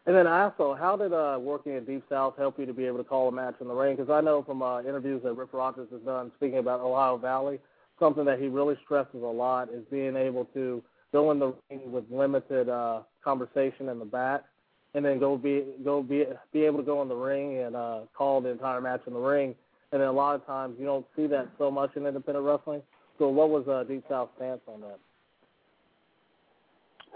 And 0.08 0.16
then 0.16 0.26
also, 0.26 0.74
how 0.74 0.96
did 0.96 1.12
uh, 1.12 1.38
working 1.40 1.74
at 1.74 1.86
Deep 1.86 2.02
South 2.10 2.36
help 2.38 2.58
you 2.58 2.66
to 2.66 2.74
be 2.74 2.86
able 2.86 2.98
to 2.98 3.04
call 3.04 3.28
a 3.28 3.32
match 3.32 3.56
in 3.60 3.68
the 3.68 3.74
ring? 3.74 3.98
Because 3.98 4.10
I 4.10 4.22
know 4.22 4.42
from 4.42 4.62
uh, 4.62 4.80
interviews 4.80 5.22
that 5.24 5.34
Rip 5.34 5.54
Rogers 5.54 5.90
has 5.92 6.00
done, 6.02 6.32
speaking 6.38 6.60
about 6.60 6.80
Ohio 6.80 7.18
Valley, 7.18 7.60
something 8.00 8.24
that 8.24 8.40
he 8.40 8.48
really 8.48 8.78
stresses 8.86 9.22
a 9.22 9.26
lot 9.26 9.68
is 9.70 9.84
being 9.92 10.16
able 10.16 10.46
to 10.54 10.82
go 11.12 11.32
in 11.32 11.40
the 11.40 11.54
ring 11.70 11.92
with 11.92 12.06
limited 12.10 12.70
uh, 12.70 13.02
conversation 13.22 13.90
in 13.90 14.00
the 14.00 14.06
back, 14.06 14.46
and 14.94 15.04
then 15.04 15.20
go 15.20 15.38
be 15.38 15.66
go 15.84 16.02
be 16.02 16.24
be 16.54 16.64
able 16.64 16.78
to 16.78 16.86
go 16.86 17.02
in 17.02 17.10
the 17.10 17.16
ring 17.16 17.58
and 17.58 17.76
uh, 17.76 18.00
call 18.18 18.40
the 18.40 18.50
entire 18.50 18.80
match 18.80 19.02
in 19.08 19.14
the 19.14 19.20
ring. 19.20 19.54
And 19.92 20.02
then 20.02 20.08
a 20.08 20.14
lot 20.14 20.36
of 20.36 20.46
times 20.46 20.78
you 20.80 20.86
don't 20.86 21.06
see 21.18 21.28
that 21.28 21.50
so 21.58 21.70
much 21.70 21.98
in 21.98 22.06
independent 22.06 22.46
wrestling. 22.46 22.82
So 23.20 23.28
what 23.28 23.50
was 23.50 23.68
uh, 23.68 23.84
Deep 23.84 24.06
South's 24.08 24.32
stance 24.38 24.62
on 24.68 24.80
that? 24.82 25.00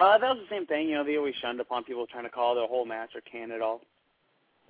Uh, 0.01 0.17
that 0.17 0.29
was 0.29 0.39
the 0.39 0.55
same 0.55 0.65
thing. 0.65 0.89
You 0.89 0.95
know, 0.95 1.03
they 1.03 1.17
always 1.17 1.35
shunned 1.35 1.59
upon 1.59 1.83
people 1.83 2.07
trying 2.07 2.23
to 2.23 2.29
call 2.31 2.55
the 2.55 2.65
whole 2.65 2.85
match 2.85 3.11
or 3.13 3.21
can 3.21 3.51
it 3.51 3.61
all. 3.61 3.81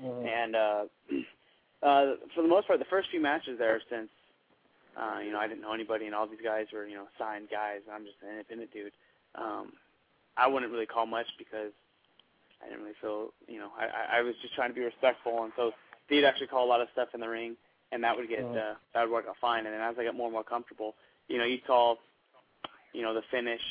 Mhm. 0.03 0.27
And 0.27 0.55
uh, 0.55 0.85
uh, 1.83 2.15
for 2.35 2.41
the 2.41 2.49
most 2.49 2.67
part, 2.67 2.79
the 2.79 2.85
first 2.85 3.09
few 3.09 3.21
matches 3.21 3.57
there, 3.57 3.79
since 3.89 4.09
uh, 4.97 5.19
you 5.23 5.31
know 5.31 5.39
I 5.39 5.47
didn't 5.47 5.61
know 5.61 5.71
anybody, 5.73 6.05
and 6.05 6.13
all 6.13 6.27
these 6.27 6.41
guys 6.43 6.67
were 6.73 6.85
you 6.85 6.95
know 6.95 7.07
signed 7.17 7.47
guys, 7.49 7.79
and 7.85 7.95
I'm 7.95 8.03
just 8.03 8.17
an 8.21 8.29
independent 8.31 8.73
dude. 8.73 8.91
Um, 9.35 9.71
I 10.35 10.47
wouldn't 10.47 10.71
really 10.71 10.85
call 10.85 11.05
much 11.05 11.27
because 11.37 11.71
I 12.61 12.67
didn't 12.67 12.81
really 12.81 12.99
feel 12.99 13.33
you 13.47 13.59
know 13.59 13.71
I, 13.79 14.17
I 14.17 14.21
was 14.21 14.35
just 14.41 14.53
trying 14.53 14.69
to 14.69 14.75
be 14.75 14.81
respectful, 14.83 15.43
and 15.43 15.53
so 15.55 15.71
they'd 16.09 16.25
actually 16.25 16.47
call 16.47 16.65
a 16.65 16.67
lot 16.67 16.81
of 16.81 16.89
stuff 16.91 17.09
in 17.13 17.21
the 17.21 17.29
ring, 17.29 17.55
and 17.93 18.03
that 18.03 18.17
would 18.17 18.27
get 18.27 18.39
Mhm. 18.39 18.57
uh, 18.57 18.75
that 18.93 19.03
would 19.03 19.11
work 19.11 19.25
out 19.29 19.37
fine. 19.39 19.65
And 19.65 19.73
then 19.73 19.81
as 19.81 19.95
I 19.97 20.03
got 20.03 20.15
more 20.15 20.27
and 20.27 20.33
more 20.33 20.43
comfortable, 20.43 20.95
you 21.29 21.37
know, 21.37 21.45
you'd 21.45 21.65
call 21.65 21.99
you 22.91 23.01
know 23.01 23.13
the 23.13 23.21
finish 23.31 23.61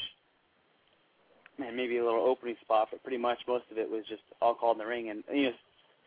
and 1.63 1.77
maybe 1.77 1.99
a 1.99 2.05
little 2.05 2.21
opening 2.21 2.57
spot, 2.63 2.89
but 2.91 3.03
pretty 3.03 3.19
much 3.19 3.39
most 3.47 3.65
of 3.71 3.79
it 3.79 3.91
was 3.91 4.05
just 4.09 4.23
all 4.41 4.55
called 4.55 4.77
in 4.77 4.79
the 4.79 4.87
ring. 4.87 5.11
And 5.11 5.23
you 5.33 5.45
know, 5.45 5.53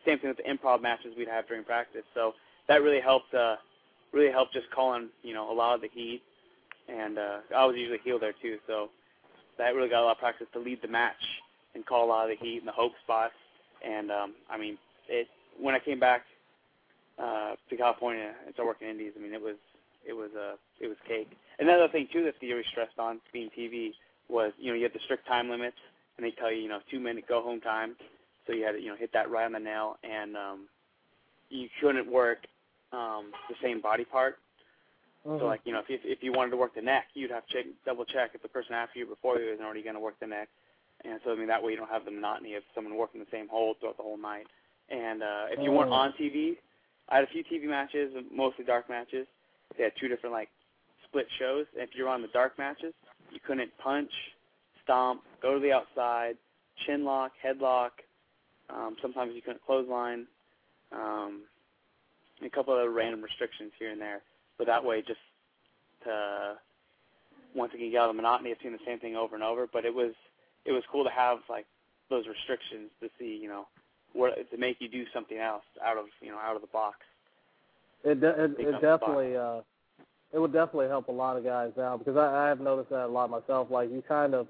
same 0.06 0.18
thing 0.18 0.28
with 0.28 0.38
the 0.38 0.44
improv 0.44 0.82
matches 0.82 1.14
we'd 1.16 1.28
have 1.28 1.46
during 1.48 1.64
practice. 1.64 2.04
So 2.14 2.34
that 2.68 2.82
really 2.82 3.00
helped. 3.00 3.32
Uh, 3.34 3.56
really 4.14 4.30
helped 4.30 4.54
just 4.54 4.70
calling 4.70 5.08
you 5.22 5.34
know 5.34 5.50
a 5.50 5.54
lot 5.54 5.74
of 5.74 5.80
the 5.80 5.88
heat. 5.92 6.22
And 6.88 7.18
uh, 7.18 7.38
I 7.56 7.64
was 7.64 7.76
usually 7.76 7.98
heel 8.04 8.18
there 8.18 8.34
too, 8.40 8.58
so 8.66 8.88
that 9.58 9.74
really 9.74 9.88
got 9.88 10.02
a 10.02 10.06
lot 10.06 10.12
of 10.12 10.18
practice 10.18 10.46
to 10.52 10.58
lead 10.58 10.80
the 10.82 10.88
match 10.88 11.20
and 11.74 11.84
call 11.84 12.04
a 12.04 12.08
lot 12.08 12.30
of 12.30 12.38
the 12.38 12.44
heat 12.44 12.58
and 12.58 12.68
the 12.68 12.72
hope 12.72 12.92
spots. 13.02 13.34
And 13.84 14.10
um, 14.10 14.34
I 14.50 14.58
mean, 14.58 14.78
it 15.08 15.26
when 15.58 15.74
I 15.74 15.78
came 15.78 15.98
back 15.98 16.22
uh, 17.18 17.54
to 17.70 17.76
California 17.76 18.32
and 18.44 18.54
started 18.54 18.68
working 18.68 18.88
indies, 18.88 19.12
I 19.18 19.22
mean, 19.22 19.34
it 19.34 19.42
was 19.42 19.56
it 20.06 20.12
was 20.12 20.30
uh, 20.38 20.56
it 20.80 20.88
was 20.88 20.96
cake. 21.08 21.30
Another 21.58 21.88
thing 21.88 22.08
too 22.12 22.24
that 22.24 22.38
Theory 22.38 22.64
stressed 22.70 22.98
on 22.98 23.20
being 23.32 23.50
TV 23.58 23.92
was 24.28 24.52
you 24.58 24.70
know 24.70 24.76
you 24.76 24.84
had 24.84 24.92
the 24.92 25.00
strict 25.04 25.26
time 25.26 25.48
limits, 25.50 25.76
and 26.16 26.24
they 26.26 26.30
tell 26.32 26.52
you 26.52 26.62
you 26.62 26.68
know 26.68 26.80
two 26.90 27.00
minute 27.00 27.26
go 27.28 27.42
home 27.42 27.60
time, 27.60 27.96
so 28.46 28.52
you 28.52 28.64
had 28.64 28.72
to 28.72 28.80
you 28.80 28.88
know 28.88 28.96
hit 28.96 29.12
that 29.12 29.30
right 29.30 29.44
on 29.44 29.52
the 29.52 29.58
nail, 29.58 29.96
and 30.02 30.36
um, 30.36 30.60
you 31.50 31.68
couldn't 31.80 32.10
work 32.10 32.38
um, 32.92 33.32
the 33.48 33.56
same 33.62 33.80
body 33.80 34.04
part. 34.04 34.38
Mhm. 35.26 35.38
So 35.40 35.46
like 35.46 35.60
you 35.64 35.72
know 35.72 35.80
if 35.80 35.88
you, 35.88 35.98
if 36.04 36.22
you 36.22 36.32
wanted 36.32 36.50
to 36.50 36.56
work 36.56 36.74
the 36.74 36.82
neck, 36.82 37.06
you'd 37.14 37.30
have 37.30 37.46
to 37.46 37.52
check, 37.52 37.66
double 37.84 38.04
check 38.04 38.30
if 38.34 38.42
the 38.42 38.48
person 38.48 38.74
after 38.74 38.98
you 38.98 39.06
before 39.06 39.38
you 39.38 39.52
isn't 39.52 39.64
already 39.64 39.82
going 39.82 39.94
to 39.96 40.00
work 40.00 40.18
the 40.20 40.26
neck, 40.26 40.48
and 41.04 41.20
so 41.24 41.32
I 41.32 41.36
mean 41.36 41.48
that 41.48 41.62
way 41.62 41.72
you 41.72 41.78
don't 41.78 41.90
have 41.90 42.04
the 42.04 42.10
monotony 42.10 42.54
of 42.54 42.62
someone 42.74 42.96
working 42.96 43.20
the 43.20 43.30
same 43.30 43.48
hold 43.48 43.78
throughout 43.80 43.96
the 43.96 44.02
whole 44.02 44.18
night. 44.18 44.46
And 44.90 45.22
uh, 45.22 45.46
if 45.50 45.60
you 45.62 45.72
weren't 45.72 45.90
Oh. 45.90 45.94
on 45.94 46.12
TV, 46.12 46.56
I 47.08 47.16
had 47.16 47.24
a 47.24 47.28
few 47.28 47.42
TV 47.44 47.64
matches, 47.68 48.12
mostly 48.30 48.64
dark 48.64 48.88
matches. 48.90 49.26
They 49.76 49.84
had 49.84 49.92
two 49.98 50.08
different 50.08 50.34
like 50.34 50.50
split 51.08 51.26
shows. 51.38 51.66
And 51.74 51.82
if 51.88 51.94
you 51.96 52.04
were 52.04 52.10
on 52.10 52.20
the 52.22 52.28
dark 52.28 52.58
matches, 52.58 52.92
you 53.34 53.40
couldn't 53.46 53.70
punch, 53.82 54.10
stomp, 54.82 55.22
go 55.42 55.54
to 55.54 55.60
the 55.60 55.72
outside, 55.72 56.36
chin 56.86 57.04
lock, 57.04 57.32
headlock. 57.44 57.90
Um, 58.70 58.96
sometimes 59.02 59.32
you 59.34 59.42
couldn't 59.42 59.64
clothesline. 59.64 60.26
Um, 60.92 61.42
and 62.40 62.50
a 62.50 62.54
couple 62.54 62.74
of 62.74 62.80
other 62.80 62.90
random 62.90 63.22
restrictions 63.22 63.72
here 63.78 63.90
and 63.90 64.00
there. 64.00 64.22
But 64.58 64.66
that 64.66 64.84
way, 64.84 65.02
just 65.06 65.20
to 66.04 66.54
once 67.54 67.72
again 67.74 67.90
get 67.90 68.00
out 68.00 68.10
of 68.10 68.16
the 68.16 68.22
monotony 68.22 68.52
of 68.52 68.58
seeing 68.60 68.72
the 68.72 68.80
same 68.86 68.98
thing 68.98 69.16
over 69.16 69.34
and 69.34 69.44
over. 69.44 69.66
But 69.72 69.84
it 69.84 69.94
was 69.94 70.12
it 70.64 70.72
was 70.72 70.82
cool 70.90 71.04
to 71.04 71.10
have 71.10 71.38
like 71.48 71.66
those 72.10 72.26
restrictions 72.26 72.90
to 73.00 73.08
see, 73.18 73.38
you 73.40 73.48
know, 73.48 73.66
what 74.12 74.50
to 74.50 74.56
make 74.56 74.80
you 74.80 74.88
do 74.88 75.04
something 75.12 75.38
else 75.38 75.64
out 75.84 75.96
of 75.96 76.06
you 76.20 76.30
know 76.30 76.38
out 76.38 76.56
of 76.56 76.62
the 76.62 76.68
box. 76.68 76.98
It 78.04 78.20
de- 78.20 78.44
it, 78.44 78.50
it 78.58 78.80
definitely 78.80 79.36
uh 79.36 79.60
it 80.34 80.40
would 80.40 80.52
definitely 80.52 80.88
help 80.88 81.08
a 81.08 81.12
lot 81.12 81.36
of 81.36 81.44
guys 81.44 81.70
now 81.76 81.96
because 81.96 82.16
I, 82.16 82.44
I 82.44 82.48
have 82.48 82.60
noticed 82.60 82.90
that 82.90 83.06
a 83.06 83.06
lot 83.06 83.30
myself. 83.30 83.68
Like 83.70 83.90
you 83.90 84.02
kind 84.06 84.34
of 84.34 84.48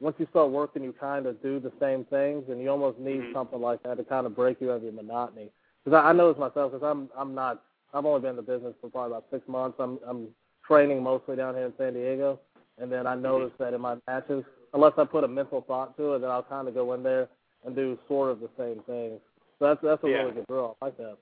once 0.00 0.16
you 0.18 0.26
start 0.30 0.50
working, 0.50 0.82
you 0.82 0.94
kind 0.98 1.26
of 1.26 1.42
do 1.42 1.60
the 1.60 1.72
same 1.80 2.04
things, 2.06 2.44
and 2.48 2.60
you 2.60 2.70
almost 2.70 2.98
need 2.98 3.20
Mhm. 3.20 3.32
something 3.32 3.60
like 3.60 3.82
that 3.82 3.96
to 3.98 4.04
kind 4.04 4.26
of 4.26 4.34
break 4.34 4.60
you 4.60 4.70
out 4.70 4.76
of 4.76 4.82
your 4.84 4.92
monotony. 4.92 5.50
Because 5.84 5.98
I, 6.02 6.10
I 6.10 6.12
notice 6.12 6.38
myself 6.40 6.72
because 6.72 6.86
I'm 6.86 7.10
I'm 7.16 7.34
not 7.34 7.62
I've 7.92 8.06
only 8.06 8.20
been 8.20 8.30
in 8.30 8.36
the 8.36 8.42
business 8.42 8.74
for 8.80 8.88
probably 8.90 9.12
about 9.12 9.26
six 9.30 9.46
months. 9.48 9.76
I'm 9.80 9.98
I'm 10.06 10.28
training 10.66 11.02
mostly 11.02 11.36
down 11.36 11.54
here 11.54 11.66
in 11.66 11.72
San 11.76 11.94
Diego, 11.94 12.40
and 12.78 12.90
then 12.90 13.06
I 13.06 13.14
notice 13.14 13.52
that 13.58 13.74
in 13.74 13.80
my 13.80 13.96
matches, 14.06 14.44
unless 14.72 14.92
I 14.98 15.04
put 15.04 15.24
a 15.24 15.28
mental 15.28 15.60
thought 15.62 15.96
to 15.98 16.14
it, 16.14 16.20
then 16.20 16.30
I'll 16.30 16.42
kind 16.42 16.68
of 16.68 16.74
go 16.74 16.94
in 16.94 17.02
there 17.02 17.28
and 17.66 17.74
do 17.74 17.98
sort 18.08 18.30
of 18.30 18.40
the 18.40 18.48
same 18.56 18.82
things. 18.86 19.20
So 19.58 19.66
that's 19.66 19.80
that's 19.82 20.04
a 20.04 20.08
Yeah. 20.08 20.18
really 20.22 20.32
good 20.32 20.46
drill. 20.46 20.76
I 20.80 20.86
like 20.86 20.96
that. 20.98 21.18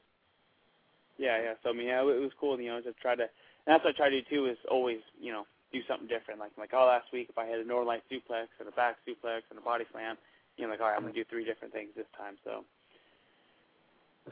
Yeah, 1.19 1.41
yeah. 1.43 1.55
So 1.63 1.71
I 1.71 1.73
mean, 1.73 1.87
yeah, 1.87 2.01
it 2.03 2.21
was 2.21 2.33
cool, 2.39 2.61
you 2.61 2.69
know, 2.69 2.81
to 2.83 2.93
try 2.95 3.15
to. 3.15 3.27
And 3.67 3.75
that's 3.75 3.85
what 3.85 3.95
I 3.95 3.97
try 3.97 4.09
to 4.11 4.21
do 4.23 4.27
too. 4.31 4.47
Is 4.47 4.59
always, 4.71 4.99
you 5.21 5.33
know, 5.33 5.47
do 5.73 5.81
something 5.89 6.07
different. 6.09 6.41
Like 6.41 6.53
like 6.57 6.71
oh, 6.73 6.87
last 6.87 7.07
week 7.13 7.29
if 7.29 7.39
I 7.39 7.47
had 7.47 7.59
a 7.59 7.65
Northern 7.65 7.89
Light 7.89 8.03
suplex 8.11 8.47
and 8.61 8.69
a 8.69 8.73
back 8.73 8.97
suplex 9.07 9.43
and 9.51 9.59
a 9.59 9.63
body 9.63 9.85
slam, 9.93 10.17
you 10.57 10.65
know, 10.65 10.71
like 10.71 10.81
all 10.81 10.87
right, 10.89 10.97
I'm 10.97 11.03
gonna 11.03 11.15
do 11.15 11.25
three 11.29 11.45
different 11.45 11.73
things 11.75 11.91
this 11.97 12.07
time. 12.17 12.35
So, 12.45 12.65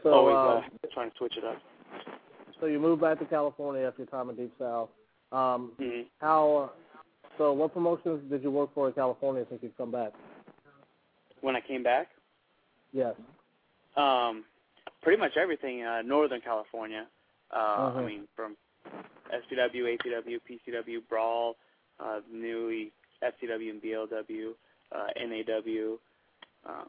So 0.03 0.13
always 0.13 0.37
uh, 0.37 0.39
uh, 0.39 0.63
trying 0.93 1.11
to 1.11 1.17
switch 1.17 1.37
it 1.37 1.45
up. 1.45 1.59
So 2.61 2.67
you 2.67 2.79
moved 2.79 3.03
back 3.03 3.19
to 3.19 3.25
California 3.25 3.87
after 3.87 4.03
your 4.03 4.07
time 4.07 4.31
in 4.31 4.37
Deep 4.37 4.53
South. 4.59 4.89
Um, 5.33 5.73
hmm 5.79 6.03
how? 6.21 6.71
So 7.37 7.53
what 7.53 7.75
promotions 7.75 8.31
did 8.31 8.45
you 8.45 8.51
work 8.53 8.73
for 8.75 8.87
in 8.87 8.95
California 8.95 9.45
since 9.51 9.61
you've 9.63 9.77
come 9.77 9.91
back? 9.91 10.13
When 11.41 11.57
I 11.57 11.61
came 11.61 11.83
back, 11.83 12.09
Yes. 12.93 13.17
um, 13.97 14.45
pretty 15.03 15.19
much 15.19 15.33
everything 15.37 15.83
uh, 15.83 16.03
Northern 16.03 16.41
California. 16.41 17.07
Uh, 17.51 17.57
I 17.97 18.01
Mhm. 18.01 18.07
mean, 18.07 18.29
from 18.37 18.57
SPW, 19.43 19.97
APW, 19.99 20.39
PCW, 20.49 20.99
Brawl, 21.09 21.57
uh, 22.01 22.21
newly 22.33 22.93
FCW 23.23 23.71
and 23.71 23.83
BLW, 23.83 24.53
uh, 24.93 25.07
NAW. 25.17 25.99
Um, 26.67 26.89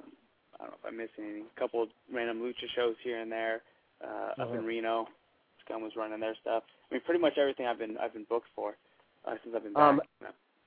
I 0.57 0.63
don't 0.63 0.69
know 0.69 0.77
if 0.79 0.85
I'm 0.87 0.97
missing 0.97 1.23
anything. 1.25 1.45
A 1.55 1.59
couple 1.59 1.83
of 1.83 1.89
random 2.13 2.39
lucha 2.41 2.67
shows 2.75 2.95
here 3.03 3.19
and 3.21 3.31
there. 3.31 3.61
Uh, 4.03 4.33
Up 4.41 4.53
in 4.53 4.61
Mhm. 4.61 4.67
Reno, 4.67 5.07
Scum 5.65 5.81
was 5.81 5.95
running 5.95 6.19
their 6.19 6.35
stuff. 6.35 6.63
I 6.89 6.95
mean, 6.95 7.01
pretty 7.01 7.19
much 7.19 7.37
everything 7.37 7.65
I've 7.65 7.79
been 7.79 7.97
I've 7.97 8.13
been 8.13 8.25
booked 8.25 8.49
for 8.55 8.75
uh, 9.25 9.35
since 9.43 9.55
I've 9.55 9.63
been 9.63 9.73
back. 9.73 9.81
Um, 9.83 10.01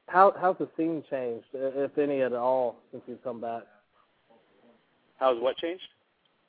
How 0.08 0.30
how's 0.32 0.56
the 0.58 0.68
scene 0.76 1.02
changed, 1.10 1.46
if 1.52 1.96
any 1.98 2.22
at 2.22 2.32
all, 2.32 2.76
since 2.90 3.02
you've 3.06 3.22
come 3.22 3.40
back? 3.40 3.64
How's 5.18 5.38
what 5.40 5.56
changed? 5.58 5.84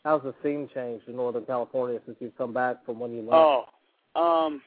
How's 0.03 0.23
the 0.23 0.33
scene 0.41 0.69
changed 0.73 1.07
in 1.09 1.15
Northern 1.17 1.45
California 1.45 1.99
since 2.05 2.17
you've 2.21 2.37
come 2.37 2.53
back 2.53 2.83
from 2.85 2.99
when 2.99 3.11
you 3.11 3.21
left? 3.21 3.33
Oh, 3.35 3.65
um, 4.45 4.61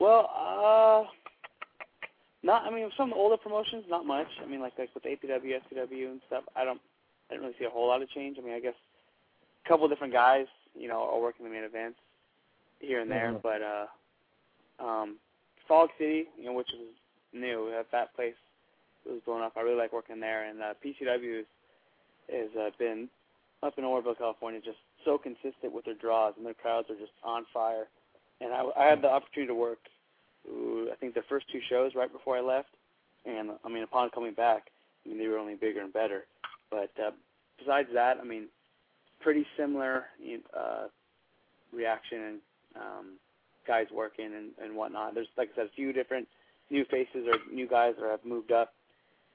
well, 0.00 0.30
uh, 0.34 1.04
not. 2.42 2.64
I 2.64 2.70
mean, 2.74 2.90
some 2.96 3.10
of 3.10 3.16
the 3.16 3.20
older 3.20 3.36
promotions, 3.36 3.84
not 3.88 4.06
much. 4.06 4.26
I 4.42 4.46
mean, 4.46 4.60
like 4.60 4.72
like 4.78 4.88
with 4.94 5.04
APW, 5.04 5.60
SPW, 5.70 6.10
and 6.10 6.20
stuff. 6.26 6.44
I 6.56 6.64
don't, 6.64 6.80
I 7.30 7.34
didn't 7.34 7.42
really 7.42 7.56
see 7.58 7.66
a 7.66 7.70
whole 7.70 7.86
lot 7.86 8.02
of 8.02 8.10
change. 8.10 8.38
I 8.40 8.44
mean, 8.44 8.54
I 8.54 8.60
guess 8.60 8.74
a 9.64 9.68
couple 9.68 9.84
of 9.84 9.90
different 9.90 10.12
guys, 10.12 10.46
you 10.74 10.88
know, 10.88 11.02
are 11.02 11.20
working 11.20 11.44
the 11.44 11.52
main 11.52 11.64
events 11.64 11.98
here 12.80 13.00
and 13.00 13.10
there. 13.10 13.32
Mhm. 13.32 13.42
But 13.42 13.60
uh, 13.62 14.84
um, 14.84 15.16
Fog 15.68 15.90
City, 15.98 16.24
you 16.38 16.46
know, 16.46 16.54
which 16.54 16.70
was 16.72 16.88
new, 17.32 17.70
that 17.70 17.86
that 17.92 18.14
place 18.16 18.34
was 19.06 19.20
blown 19.26 19.42
up. 19.42 19.52
I 19.56 19.60
really 19.60 19.76
like 19.76 19.92
working 19.92 20.18
there, 20.20 20.44
and 20.44 20.62
uh, 20.62 20.74
PCW 20.84 21.36
has 21.36 21.46
has 22.30 22.56
uh, 22.58 22.70
been 22.78 23.08
up 23.62 23.76
in 23.76 23.84
Oroville, 23.84 24.14
California, 24.14 24.60
just 24.64 24.78
so 25.04 25.18
consistent 25.18 25.72
with 25.72 25.84
their 25.84 25.94
draws, 25.94 26.34
and 26.36 26.46
their 26.46 26.54
crowds 26.54 26.88
are 26.88 26.96
just 26.96 27.12
on 27.22 27.44
fire. 27.52 27.88
And 28.40 28.52
I, 28.52 28.64
I 28.76 28.86
had 28.86 29.02
the 29.02 29.08
opportunity 29.08 29.48
to 29.48 29.54
work, 29.54 29.78
ooh, 30.48 30.88
I 30.92 30.96
think 30.96 31.14
the 31.14 31.22
first 31.28 31.46
two 31.52 31.60
shows 31.68 31.92
right 31.94 32.10
before 32.10 32.36
I 32.36 32.40
left, 32.40 32.68
and 33.26 33.50
I 33.64 33.68
mean, 33.68 33.82
upon 33.82 34.10
coming 34.10 34.32
back, 34.34 34.68
I 35.04 35.08
mean, 35.08 35.18
they 35.18 35.28
were 35.28 35.38
only 35.38 35.54
bigger 35.54 35.80
and 35.80 35.92
better. 35.92 36.24
But 36.70 36.90
uh, 37.04 37.10
besides 37.58 37.88
that, 37.94 38.18
I 38.20 38.24
mean, 38.24 38.46
pretty 39.20 39.44
similar 39.58 40.06
uh, 40.56 40.86
reaction 41.74 42.22
and 42.22 42.38
um, 42.76 43.06
guys 43.66 43.86
working 43.92 44.26
and, 44.26 44.50
and 44.62 44.74
whatnot. 44.76 45.14
There's, 45.14 45.28
like 45.36 45.50
I 45.52 45.56
said, 45.56 45.66
a 45.66 45.76
few 45.76 45.92
different 45.92 46.26
new 46.70 46.84
faces 46.86 47.26
or 47.26 47.34
new 47.52 47.68
guys 47.68 47.94
that 48.00 48.08
have 48.10 48.24
moved 48.24 48.52
up 48.52 48.72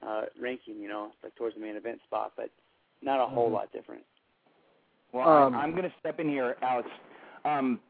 uh, 0.06 0.22
ranking, 0.40 0.80
you 0.80 0.88
know, 0.88 1.12
like 1.22 1.34
towards 1.36 1.54
the 1.54 1.60
main 1.60 1.76
event 1.76 2.00
spot, 2.06 2.32
but 2.36 2.50
not 3.02 3.20
a 3.20 3.26
whole 3.26 3.48
Mhm. 3.48 3.52
lot 3.52 3.72
different. 3.72 4.02
Well, 5.12 5.28
Um, 5.28 5.54
I'm, 5.54 5.60
I'm 5.60 5.70
going 5.70 5.84
to 5.88 5.96
step 6.00 6.18
in 6.18 6.28
here, 6.28 6.56
Alex. 6.62 6.88
Um, 7.44 7.78
yeah, 7.78 7.85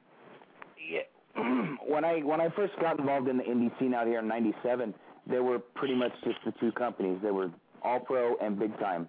when 1.86 2.04
I 2.04 2.20
when 2.20 2.40
I 2.40 2.48
first 2.50 2.72
got 2.80 2.98
involved 2.98 3.28
in 3.28 3.36
the 3.36 3.44
indie 3.44 3.76
scene 3.78 3.94
out 3.94 4.06
here 4.06 4.20
in 4.20 4.28
'97, 4.28 4.94
there 5.28 5.42
were 5.42 5.58
pretty 5.58 5.94
much 5.94 6.12
just 6.24 6.38
the 6.44 6.52
two 6.60 6.72
companies. 6.72 7.18
They 7.22 7.30
were 7.30 7.50
All 7.82 8.00
Pro 8.00 8.36
and 8.36 8.58
Big 8.58 8.78
Time. 8.78 9.08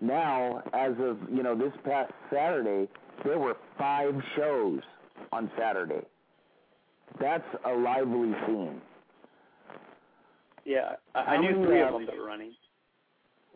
Now, 0.00 0.62
as 0.72 0.92
of 0.98 1.18
you 1.30 1.42
know, 1.42 1.56
this 1.56 1.72
past 1.84 2.12
Saturday, 2.32 2.88
there 3.24 3.38
were 3.38 3.56
five 3.78 4.14
shows 4.36 4.80
on 5.32 5.50
Saturday. 5.58 6.02
That's 7.20 7.44
a 7.66 7.72
lively 7.72 8.32
scene. 8.46 8.80
Yeah, 10.64 10.92
I, 11.14 11.20
I 11.20 11.36
knew 11.38 11.64
three 11.64 11.82
of 11.82 11.92
them 11.92 12.06
that 12.06 12.16
were 12.16 12.26
running. 12.26 12.52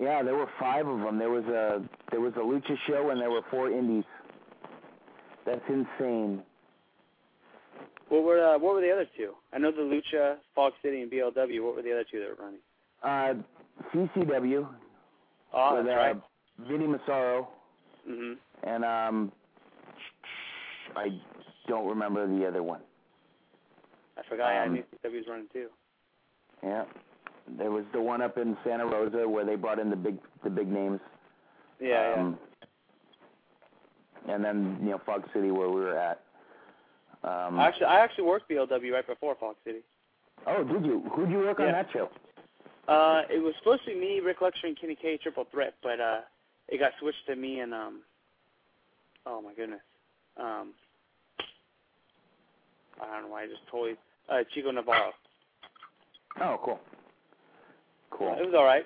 Yeah, 0.01 0.23
there 0.23 0.35
were 0.35 0.49
five 0.59 0.87
of 0.87 1.01
them. 1.01 1.19
There 1.19 1.31
was 1.31 1.45
a 1.45 1.83
there 2.11 2.21
was 2.21 2.33
a 2.37 2.41
lucha 2.41 2.77
show 2.87 3.11
and 3.11 3.21
there 3.21 3.31
were 3.31 3.43
four 3.51 3.71
indies. 3.71 4.05
That's 5.47 5.63
insane. 5.69 6.43
What 8.09 8.23
were 8.25 8.45
uh, 8.45 8.59
what 8.59 8.75
were 8.75 8.81
the 8.81 8.91
other 8.93 9.07
two? 9.17 9.33
I 9.53 9.59
know 9.59 9.71
the 9.73 9.79
Lucha, 9.83 10.37
Fog 10.55 10.73
City, 10.83 11.03
and 11.03 11.11
BLW. 11.11 11.65
What 11.65 11.77
were 11.77 11.83
the 11.83 11.93
other 11.93 12.05
two 12.11 12.21
that 12.21 12.29
were 12.39 12.45
running? 12.45 12.61
Uh, 13.03 13.43
CCW. 13.93 14.69
Oh, 15.53 15.77
with, 15.77 15.87
that's 15.87 15.95
uh, 15.95 15.99
right. 15.99 16.17
Vinny 16.69 16.87
Massaro 16.87 17.49
Mhm. 18.09 18.37
and 18.63 18.85
um, 18.85 19.33
I 20.97 21.09
don't 21.67 21.89
remember 21.89 22.27
the 22.27 22.47
other 22.47 22.63
one. 22.63 22.81
I 24.17 24.23
forgot 24.29 24.51
I 24.51 24.55
had 24.55 24.69
Um, 24.69 24.77
ECW's 25.05 25.27
running 25.29 25.49
too. 25.53 25.69
Yeah, 26.63 26.85
there 27.59 27.71
was 27.71 27.85
the 27.93 28.01
one 28.01 28.23
up 28.23 28.39
in 28.39 28.57
Santa 28.65 28.87
Rosa 28.87 29.29
where 29.29 29.45
they 29.45 29.57
brought 29.57 29.79
in 29.79 29.91
the 29.91 29.97
big 29.97 30.19
the 30.45 30.51
big 30.51 30.69
names. 30.69 31.01
Yeah, 31.81 32.15
um, 32.19 32.39
And 34.29 34.45
then 34.45 34.79
you 34.83 34.91
know 34.91 34.99
Fog 35.05 35.25
City 35.35 35.51
where 35.51 35.69
we 35.69 35.81
were 35.81 35.99
at. 35.99 36.24
Um. 37.27 37.59
Actually, 37.59 37.87
I 37.87 38.01
actually 38.01 38.25
worked 38.25 38.49
BLW 38.51 38.93
right 38.93 39.07
before 39.07 39.35
Fog 39.41 39.57
City. 39.65 39.81
oh, 40.47 40.63
did 40.65 40.85
you? 40.85 41.03
Who'd 41.15 41.31
you 41.31 41.39
work 41.39 41.59
on 41.61 41.67
Yeah. 41.67 41.73
that 41.83 41.91
show? 41.93 42.11
Uh, 42.87 43.23
it 43.31 43.43
was 43.43 43.55
supposed 43.59 43.83
to 43.87 43.95
be 43.95 43.99
me, 43.99 44.21
Rick 44.21 44.43
Luxury, 44.43 44.69
and 44.71 44.79
Kenny 44.79 44.95
K 44.95 45.17
triple 45.17 45.47
threat, 45.51 45.73
but 45.83 46.01
uh, 46.01 46.21
it 46.69 46.79
got 46.79 46.93
switched 47.01 47.27
to 47.29 47.37
me 47.37 47.61
and 47.61 47.73
um. 47.73 48.01
Oh 49.27 49.41
my 49.41 49.55
goodness. 49.55 49.81
Um. 50.39 50.75
I 53.01 53.07
don't 53.15 53.23
know 53.25 53.29
why 53.29 53.43
I 53.45 53.47
just 53.47 53.67
totally 53.71 53.97
uh 54.29 54.45
Chico 54.55 54.71
Navarro. 54.71 55.13
Oh, 56.41 56.59
cool. 56.65 56.81
Cool. 58.11 58.37
It 58.39 58.47
was 58.47 58.55
all 58.57 58.65
right. 58.65 58.85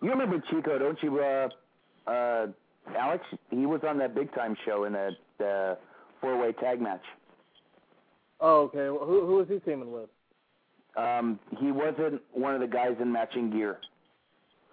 You 0.00 0.10
remember 0.10 0.40
Chico, 0.48 0.78
don't 0.78 1.02
you, 1.02 1.18
uh, 1.20 1.48
uh, 2.08 2.46
Alex? 2.96 3.24
He 3.50 3.66
was 3.66 3.80
on 3.86 3.98
that 3.98 4.14
big 4.14 4.32
time 4.34 4.56
show 4.64 4.84
in 4.84 4.92
that 4.92 5.12
the 5.38 5.76
four 6.20 6.38
way 6.38 6.52
tag 6.52 6.80
match. 6.80 7.02
Oh, 8.40 8.62
okay. 8.62 8.90
Well, 8.90 9.06
who 9.06 9.26
who 9.26 9.36
was 9.36 9.48
he 9.48 9.58
teaming 9.58 9.92
with? 9.92 10.08
Um, 10.96 11.38
he 11.60 11.70
wasn't 11.70 12.20
one 12.32 12.54
of 12.54 12.60
the 12.60 12.66
guys 12.66 12.96
in 13.00 13.12
matching 13.12 13.50
gear. 13.50 13.78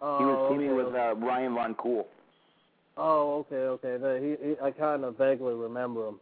Oh, 0.01 0.17
He 0.17 0.25
was 0.25 0.51
teaming 0.51 0.71
okay, 0.71 0.83
with 0.83 0.95
okay. 0.95 1.09
uh, 1.09 1.13
Ryan 1.13 1.53
Von 1.53 1.75
Cool. 1.75 2.07
Oh, 2.97 3.45
okay, 3.51 3.55
okay. 3.87 3.97
The, 3.97 4.37
he, 4.41 4.49
he, 4.49 4.55
I 4.63 4.71
kind 4.71 5.03
of 5.03 5.17
vaguely 5.17 5.53
remember 5.53 6.07
him. 6.07 6.19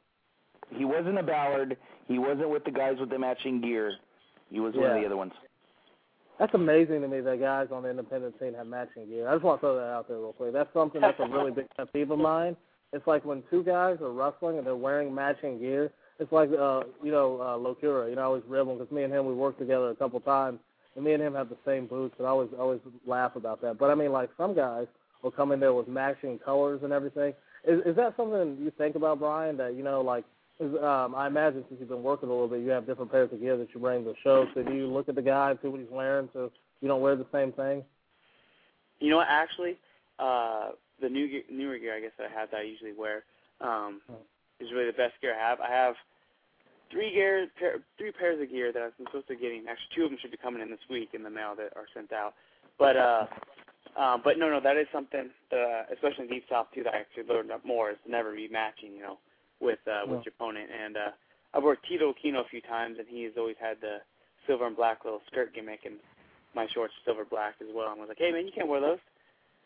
He 0.72 0.86
wasn't 0.86 1.20
a 1.20 1.24
Ballard. 1.24 1.78
He 2.08 2.18
wasn't 2.20 2.50
with 2.50 2.66
the 2.66 2.72
guys 2.72 2.96
with 3.00 3.10
the 3.10 3.20
matching 3.20 3.62
gear. 3.62 3.94
He 4.50 4.60
was 4.60 4.74
one 4.76 4.92
of 4.92 5.00
the 5.00 5.06
other 5.06 5.18
ones. 5.18 5.34
That's 6.40 6.54
amazing 6.54 7.02
to 7.02 7.08
me 7.08 7.22
that 7.22 7.40
guys 7.40 7.68
on 7.72 7.84
the 7.84 7.90
independent 7.90 8.36
scene 8.40 8.54
have 8.56 8.68
matching 8.68 9.08
gear. 9.08 9.28
I 9.28 9.34
just 9.34 9.44
want 9.44 9.62
to 9.62 9.68
throw 9.68 9.76
that 9.76 9.84
out 9.92 10.08
there 10.08 10.18
real 10.18 10.34
quick. 10.34 10.54
That's 10.54 10.74
something 10.74 11.00
that's 11.00 11.20
a 11.20 11.28
really 11.28 11.52
big 11.52 11.68
pet 11.78 11.94
peeve 11.94 12.10
of 12.12 12.20
mine. 12.20 12.56
It's 12.94 13.08
like 13.08 13.26
when 13.26 13.44
two 13.50 13.64
guys 13.64 13.98
are 14.02 14.12
wrestling 14.12 14.60
and 14.60 14.68
they're 14.68 14.76
wearing 14.76 15.14
matching 15.14 15.60
gear. 15.60 15.92
It's 16.20 16.32
like, 16.32 16.50
uh, 16.52 16.84
you 17.04 17.12
know, 17.12 17.42
uh, 17.42 17.58
Locura. 17.58 18.08
You 18.08 18.16
know, 18.16 18.22
I 18.22 18.26
always 18.26 18.44
rib 18.48 18.68
him 18.68 18.78
because 18.78 18.92
me 18.92 19.04
and 19.04 19.12
him 19.12 19.26
we 19.26 19.34
worked 19.34 19.60
together 19.60 19.90
a 19.90 19.96
couple 19.96 20.20
times, 20.20 20.60
and 20.96 21.04
me 21.04 21.14
and 21.14 21.22
him 21.22 21.34
have 21.34 21.50
the 21.50 21.58
same 21.66 21.88
boots, 21.88 22.14
and 22.20 22.28
I 22.28 22.30
always 22.30 22.50
always 22.58 22.80
laugh 23.06 23.36
about 23.36 23.62
that. 23.62 23.80
But 23.80 23.90
I 23.90 23.96
mean, 23.96 24.12
like 24.12 24.30
some 24.38 24.56
guys 24.56 24.86
will 25.24 25.32
come 25.32 25.52
in 25.52 25.60
there 25.60 25.74
with 25.74 25.88
matching 25.88 26.38
colors 26.38 26.82
and 26.84 26.94
everything. 26.94 27.34
Is 27.66 27.82
is 27.84 27.96
that 27.96 28.16
something 28.16 28.58
you 28.62 28.72
think 28.78 28.96
about, 28.96 29.20
Brian? 29.20 29.58
That 29.58 29.76
you 29.76 29.84
know, 29.84 30.02
like, 30.02 30.24
is, 30.60 30.72
um, 30.84 31.16
I 31.16 31.26
imagine 31.26 31.66
since 31.68 31.80
you've 31.80 31.90
been 31.90 32.04
working 32.04 32.30
a 32.30 32.32
little 32.32 32.48
bit, 32.48 32.62
you 32.62 32.70
have 32.70 32.86
different 32.86 33.12
pairs 33.12 33.30
of 33.34 33.40
gear 33.40 33.58
that 33.58 33.70
you 33.74 33.80
bring 33.80 34.04
to 34.04 34.12
the 34.12 34.16
show. 34.24 34.46
So 34.54 34.62
do 34.62 34.72
you 34.72 34.86
look 34.86 35.10
at 35.10 35.16
the 35.16 35.22
guy 35.24 35.50
and 35.50 35.60
see 35.64 35.68
what 35.68 35.80
he's 35.80 35.90
wearing, 35.90 36.30
so 36.32 36.52
you 36.80 36.88
don't 36.88 37.02
wear 37.02 37.16
the 37.16 37.26
same 37.32 37.54
thing? 37.54 37.84
You 39.00 39.10
know 39.10 39.18
what? 39.18 39.28
Actually, 39.30 39.78
uh, 40.20 40.70
the 41.04 41.10
new 41.12 41.28
gear, 41.28 41.44
newer 41.52 41.78
gear 41.78 41.94
I 41.96 42.00
guess 42.00 42.16
that 42.18 42.32
I 42.32 42.40
have 42.40 42.50
that 42.52 42.64
I 42.64 42.64
usually 42.64 42.96
wear 42.96 43.28
um, 43.60 44.00
is 44.64 44.72
really 44.72 44.88
the 44.88 44.98
best 44.98 45.20
gear 45.22 45.36
I 45.36 45.40
have. 45.50 45.60
I 45.60 45.70
have 45.70 45.96
three 46.90 47.12
gear, 47.14 47.48
pair, 47.60 47.84
three 47.98 48.12
pairs 48.12 48.42
of 48.42 48.50
gear 48.50 48.72
that 48.72 48.82
I'm 48.82 49.06
supposed 49.06 49.28
to 49.28 49.36
be 49.36 49.42
getting. 49.42 49.68
Actually, 49.68 49.92
two 49.96 50.04
of 50.06 50.10
them 50.10 50.20
should 50.22 50.32
be 50.32 50.38
coming 50.38 50.62
in 50.64 50.72
this 50.72 50.86
week 50.90 51.10
in 51.14 51.22
the 51.22 51.30
mail 51.30 51.54
that 51.60 51.76
are 51.76 51.92
sent 51.94 52.14
out. 52.14 52.34
But 52.80 52.96
uh, 52.96 53.26
um, 54.00 54.22
but 54.24 54.40
no, 54.40 54.50
no, 54.50 54.60
that 54.64 54.78
is 54.78 54.88
something 54.92 55.30
that, 55.52 55.58
uh, 55.60 55.84
especially 55.94 56.26
in 56.26 56.30
Deep 56.32 56.46
South 56.50 56.68
too, 56.74 56.84
that 56.84 56.94
I 56.96 57.00
actually 57.04 57.28
learned 57.28 57.52
up 57.52 57.66
more 57.66 57.92
is 57.92 57.98
never 58.08 58.34
be 58.34 58.48
matching, 58.48 58.94
you 58.96 59.04
know, 59.04 59.18
with 59.60 59.80
uh, 59.86 60.08
with 60.08 60.24
Yeah. 60.24 60.32
your 60.32 60.34
opponent. 60.40 60.70
And 60.72 60.98
uh, 60.98 61.12
I've 61.54 61.64
worked 61.64 61.86
Tito 61.86 62.14
Aquino 62.14 62.42
a 62.42 62.50
few 62.50 62.62
times, 62.62 62.98
and 62.98 63.08
he's 63.08 63.38
always 63.38 63.58
had 63.60 63.78
the 63.82 64.00
silver 64.48 64.66
and 64.66 64.76
black 64.76 65.04
little 65.04 65.22
skirt 65.28 65.54
gimmick, 65.54 65.82
and 65.86 65.96
my 66.56 66.68
shorts 66.74 66.94
silver 67.06 67.26
black 67.26 67.56
as 67.62 67.68
well. 67.74 67.92
And 67.92 68.00
I 68.00 68.02
was 68.02 68.10
like, 68.10 68.18
hey 68.24 68.32
man, 68.32 68.46
you 68.46 68.52
can't 68.56 68.68
wear 68.68 68.82
those. 68.82 69.04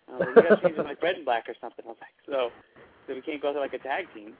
I 0.08 0.17
was 0.17 0.36
like, 0.63 0.76
you 0.76 0.84
like 0.84 1.02
red 1.02 1.15
and 1.15 1.26
black 1.26 1.50
or 1.50 1.56
something. 1.60 1.84
I 1.86 1.89
was 1.89 1.98
like, 2.00 2.15
so 2.26 2.52
so 3.08 3.13
we 3.13 3.22
can't 3.22 3.41
go 3.41 3.54
to 3.54 3.60
like 3.60 3.74
a 3.74 3.80
tag 3.80 4.06
team. 4.13 4.34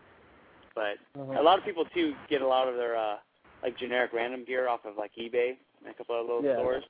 But 0.76 0.98
Mhm. 1.18 1.38
a 1.40 1.42
lot 1.42 1.58
of 1.58 1.66
people 1.66 1.86
too 1.86 2.16
get 2.30 2.42
a 2.42 2.48
lot 2.48 2.68
of 2.68 2.76
their 2.76 2.96
uh 2.96 3.18
like 3.64 3.78
generic 3.78 4.14
random 4.14 4.46
gear 4.46 4.68
off 4.70 4.86
of 4.86 4.98
like 4.98 5.12
eBay 5.16 5.58
and 5.82 5.90
a 5.90 5.94
couple 5.94 6.20
of 6.20 6.26
little 6.28 6.44
Yeah. 6.44 6.54
stores. 6.54 6.84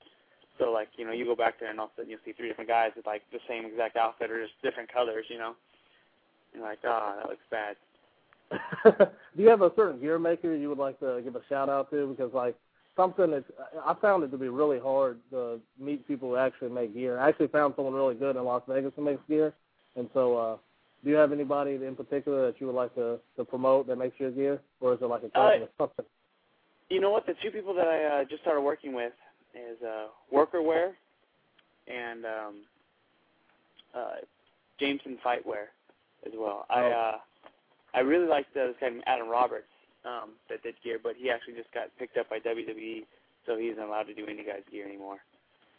So 0.59 0.71
like, 0.71 0.89
you 0.97 1.05
know, 1.05 1.11
you 1.11 1.25
go 1.25 1.35
back 1.35 1.59
there 1.59 1.69
and 1.69 1.79
all 1.79 1.85
of 1.85 1.91
a 1.93 2.01
sudden 2.01 2.11
you'll 2.11 2.19
see 2.25 2.33
three 2.33 2.47
different 2.47 2.69
guys 2.69 2.91
with 2.95 3.05
like 3.05 3.21
the 3.31 3.39
same 3.47 3.65
exact 3.65 3.95
outfit 3.95 4.31
or 4.31 4.41
just 4.41 4.59
different 4.61 4.91
colors, 4.91 5.25
you 5.29 5.37
know. 5.37 5.55
And 6.53 6.61
you're 6.61 6.69
like, 6.69 6.79
ah, 6.85 7.15
that 7.17 7.29
looks 7.29 7.45
bad. 7.49 7.75
do 9.35 9.43
you 9.43 9.49
have 9.49 9.61
a 9.61 9.71
certain 9.75 9.99
gear 9.99 10.17
maker 10.19 10.55
you 10.55 10.69
would 10.69 10.77
like 10.77 10.99
to 10.99 11.21
give 11.23 11.35
a 11.35 11.41
shout 11.47 11.69
out 11.69 11.89
to? 11.91 12.07
Because 12.07 12.33
like 12.33 12.55
something 12.97 13.31
that 13.31 13.45
I 13.85 13.93
found 14.01 14.23
it 14.23 14.31
to 14.31 14.37
be 14.37 14.49
really 14.49 14.79
hard 14.79 15.19
to 15.31 15.61
meet 15.79 16.05
people 16.07 16.29
who 16.29 16.35
actually 16.35 16.69
make 16.69 16.93
gear. 16.93 17.17
I 17.19 17.29
actually 17.29 17.47
found 17.47 17.75
someone 17.77 17.93
really 17.93 18.15
good 18.15 18.35
in 18.35 18.43
Las 18.43 18.63
Vegas 18.67 18.91
who 18.95 19.03
makes 19.03 19.21
gear, 19.29 19.53
and 19.95 20.09
so 20.13 20.35
uh, 20.37 20.57
do 21.03 21.11
you 21.11 21.15
have 21.15 21.31
anybody 21.31 21.75
in 21.75 21.95
particular 21.95 22.47
that 22.47 22.59
you 22.59 22.67
would 22.67 22.75
like 22.75 22.93
to 22.95 23.19
to 23.37 23.45
promote 23.45 23.87
that 23.87 23.95
makes 23.97 24.19
your 24.19 24.31
gear, 24.31 24.59
or 24.81 24.93
is 24.93 24.99
it 25.01 25.05
like 25.05 25.23
a 25.23 25.29
company 25.29 25.63
or 25.63 25.69
something? 25.77 26.05
You 26.89 26.99
know 26.99 27.11
what? 27.11 27.25
The 27.25 27.35
two 27.41 27.51
people 27.51 27.73
that 27.75 27.87
I 27.87 28.03
uh, 28.03 28.23
just 28.25 28.41
started 28.41 28.61
working 28.61 28.93
with 28.93 29.13
is 29.53 29.81
uh, 29.83 30.07
Worker 30.31 30.61
Wear 30.61 30.93
and 31.87 32.25
um, 32.25 32.55
uh, 33.95 34.15
Jameson 34.79 35.17
Fightwear 35.25 35.67
as 36.25 36.33
well. 36.35 36.65
I 36.69 36.81
Oh. 36.83 36.91
uh, 36.91 37.17
I 37.93 37.99
really 38.01 38.27
liked 38.27 38.55
uh, 38.55 38.67
this 38.67 38.75
guy 38.79 38.89
named 38.89 39.03
Adam 39.07 39.27
Roberts 39.27 39.67
um, 40.07 40.29
that 40.49 40.63
did 40.63 40.75
gear, 40.83 40.99
but 41.03 41.13
he 41.17 41.29
actually 41.29 41.55
just 41.55 41.71
got 41.73 41.91
picked 41.99 42.17
up 42.17 42.29
by 42.29 42.39
WWE, 42.39 43.03
so 43.45 43.57
he's 43.57 43.75
not 43.77 43.87
allowed 43.89 44.07
to 44.07 44.13
do 44.15 44.25
any 44.25 44.43
guy's 44.43 44.63
gear 44.71 44.87
anymore. 44.87 45.17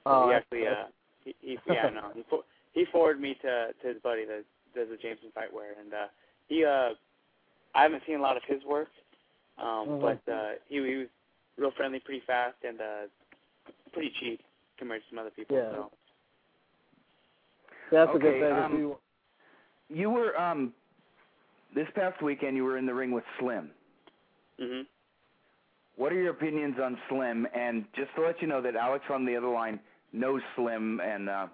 So 0.04 0.10
Oh, 0.12 0.28
he 0.28 0.34
actually, 0.34 0.66
uh, 0.66 0.86
he, 1.24 1.34
he 1.40 1.58
yeah, 1.66 1.88
no, 1.94 2.10
he 2.14 2.24
for, 2.30 2.40
he 2.74 2.84
forwarded 2.92 3.22
me 3.22 3.34
to 3.42 3.72
to 3.82 3.88
his 3.88 3.96
buddy 4.02 4.24
that 4.26 4.44
does 4.74 4.88
the 4.90 4.96
Jameson 4.96 5.30
Fightwear, 5.36 5.80
and 5.80 5.92
uh, 5.94 6.06
he 6.48 6.64
uh, 6.64 6.90
I 7.74 7.82
haven't 7.82 8.02
seen 8.06 8.16
a 8.18 8.22
lot 8.22 8.36
of 8.36 8.42
his 8.46 8.62
work, 8.64 8.88
um, 9.58 9.88
Mhm. 9.88 10.00
but 10.00 10.32
uh, 10.32 10.50
he, 10.68 10.76
he 10.76 10.96
was 10.96 11.08
real 11.56 11.72
friendly, 11.76 12.00
pretty 12.00 12.22
fast, 12.26 12.56
and 12.66 12.80
uh, 12.80 13.06
pretty 13.92 14.12
cheap 14.20 14.40
compared 14.78 15.02
to 15.02 15.08
some 15.10 15.18
other 15.18 15.30
people. 15.30 15.56
Yeah. 15.56 15.70
So 15.72 15.90
That's 17.90 18.10
a 18.14 18.18
good 18.18 18.28
Okay, 18.28 18.40
thing. 18.40 18.52
um, 18.52 18.72
you, 18.78 18.98
You 19.90 20.10
were 20.10 20.38
um, 20.38 20.72
this 21.74 21.88
past 21.94 22.22
weekend. 22.22 22.56
You 22.56 22.64
were 22.64 22.78
in 22.78 22.86
the 22.86 22.94
ring 22.94 23.10
with 23.12 23.24
Slim. 23.38 23.70
Hmm 24.58 24.82
What 25.96 26.12
are 26.12 26.16
your 26.20 26.30
opinions 26.30 26.76
on 26.82 26.98
Slim? 27.08 27.46
And 27.54 27.84
just 27.94 28.14
to 28.16 28.22
let 28.22 28.40
you 28.40 28.48
know 28.48 28.62
that 28.62 28.76
Alex 28.76 29.04
on 29.10 29.24
the 29.24 29.36
other 29.36 29.48
line 29.48 29.80
knows 30.12 30.40
Slim, 30.56 31.00
and 31.00 31.28
uh, 31.28 31.46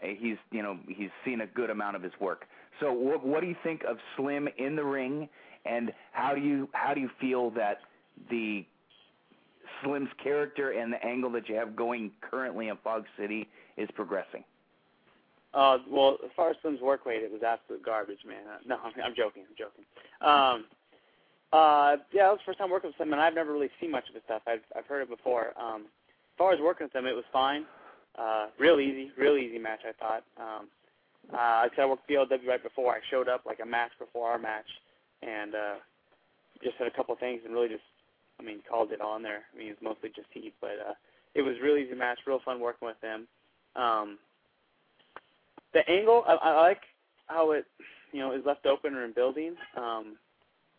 he's 0.00 0.36
you 0.50 0.62
know 0.62 0.78
he's 0.88 1.10
seen 1.24 1.42
a 1.42 1.46
good 1.46 1.70
amount 1.70 1.96
of 1.96 2.02
his 2.02 2.12
work. 2.20 2.46
So 2.80 2.92
what 2.92 3.24
what 3.24 3.40
do 3.40 3.46
you 3.46 3.56
think 3.62 3.82
of 3.88 3.98
Slim 4.16 4.48
in 4.58 4.76
the 4.76 4.84
ring? 4.84 5.28
And 5.66 5.92
how 6.12 6.34
do 6.34 6.40
you 6.40 6.68
how 6.72 6.94
do 6.94 7.00
you 7.00 7.10
feel 7.20 7.50
that 7.50 7.78
the 8.30 8.64
Slim's 9.82 10.08
character 10.22 10.72
and 10.72 10.92
the 10.92 11.04
angle 11.04 11.30
that 11.32 11.48
you 11.48 11.54
have 11.54 11.76
going 11.76 12.10
currently 12.20 12.68
in 12.68 12.76
Fog 12.82 13.04
City 13.18 13.48
is 13.76 13.88
progressing? 13.94 14.44
Uh, 15.52 15.78
well, 15.88 16.16
as 16.24 16.30
far 16.36 16.50
as 16.50 16.56
Slim's 16.62 16.80
work 16.80 17.04
rate, 17.06 17.22
it 17.22 17.32
was 17.32 17.42
absolute 17.42 17.84
garbage, 17.84 18.20
man. 18.26 18.42
Uh, 18.48 18.58
no, 18.66 18.76
I'm, 18.76 18.92
I'm 19.04 19.14
joking. 19.16 19.44
I'm 19.48 19.56
joking. 19.58 19.84
Um, 20.20 20.64
uh, 21.52 21.96
yeah, 22.12 22.24
that 22.24 22.30
was 22.30 22.38
the 22.38 22.50
first 22.50 22.58
time 22.58 22.70
working 22.70 22.88
with 22.88 22.96
Slim, 22.96 23.12
and 23.12 23.20
I've 23.20 23.34
never 23.34 23.52
really 23.52 23.70
seen 23.80 23.90
much 23.90 24.08
of 24.08 24.14
his 24.14 24.24
stuff. 24.24 24.42
I've 24.46 24.64
I've 24.76 24.86
heard 24.86 25.02
it 25.02 25.10
before. 25.10 25.52
Um, 25.60 25.82
as 25.82 26.38
far 26.38 26.52
as 26.52 26.60
working 26.60 26.86
with 26.86 26.94
him, 26.94 27.06
it 27.06 27.14
was 27.14 27.24
fine. 27.32 27.64
Uh, 28.18 28.46
real 28.58 28.80
easy, 28.80 29.10
real 29.18 29.36
easy 29.36 29.58
match. 29.58 29.80
I 29.86 29.92
thought. 29.92 30.24
Um, 30.38 30.68
uh, 31.32 31.36
I 31.36 31.68
said, 31.76 31.82
I 31.82 31.86
worked 31.86 32.08
BLW 32.08 32.46
right 32.46 32.62
before. 32.62 32.92
I 32.92 33.00
showed 33.10 33.28
up 33.28 33.42
like 33.46 33.60
a 33.62 33.66
match 33.66 33.92
before 33.98 34.30
our 34.30 34.38
match, 34.38 34.66
and 35.22 35.54
uh, 35.54 35.74
just 36.62 36.76
said 36.78 36.86
a 36.86 36.90
couple 36.90 37.14
things 37.16 37.40
and 37.44 37.54
really 37.54 37.68
just, 37.68 37.84
I 38.40 38.42
mean, 38.42 38.60
called 38.68 38.92
it 38.92 39.00
on 39.00 39.22
there. 39.22 39.42
I 39.54 39.58
mean, 39.58 39.68
it's 39.68 39.82
mostly 39.82 40.10
just 40.14 40.28
heat, 40.32 40.54
but 40.60 40.76
uh, 40.88 40.94
it 41.34 41.42
was 41.42 41.54
real 41.62 41.76
easy 41.76 41.94
match, 41.94 42.18
real 42.26 42.40
fun 42.44 42.60
working 42.60 42.88
with 42.88 43.00
them. 43.00 43.28
Um, 43.76 44.18
the 45.72 45.88
angle, 45.88 46.24
I, 46.26 46.34
I 46.34 46.60
like 46.60 46.80
how 47.26 47.52
it, 47.52 47.64
you 48.12 48.20
know, 48.20 48.32
is 48.32 48.42
left 48.44 48.66
open 48.66 48.94
or 48.94 49.04
in 49.04 49.12
building. 49.12 49.54
Um, 49.76 50.16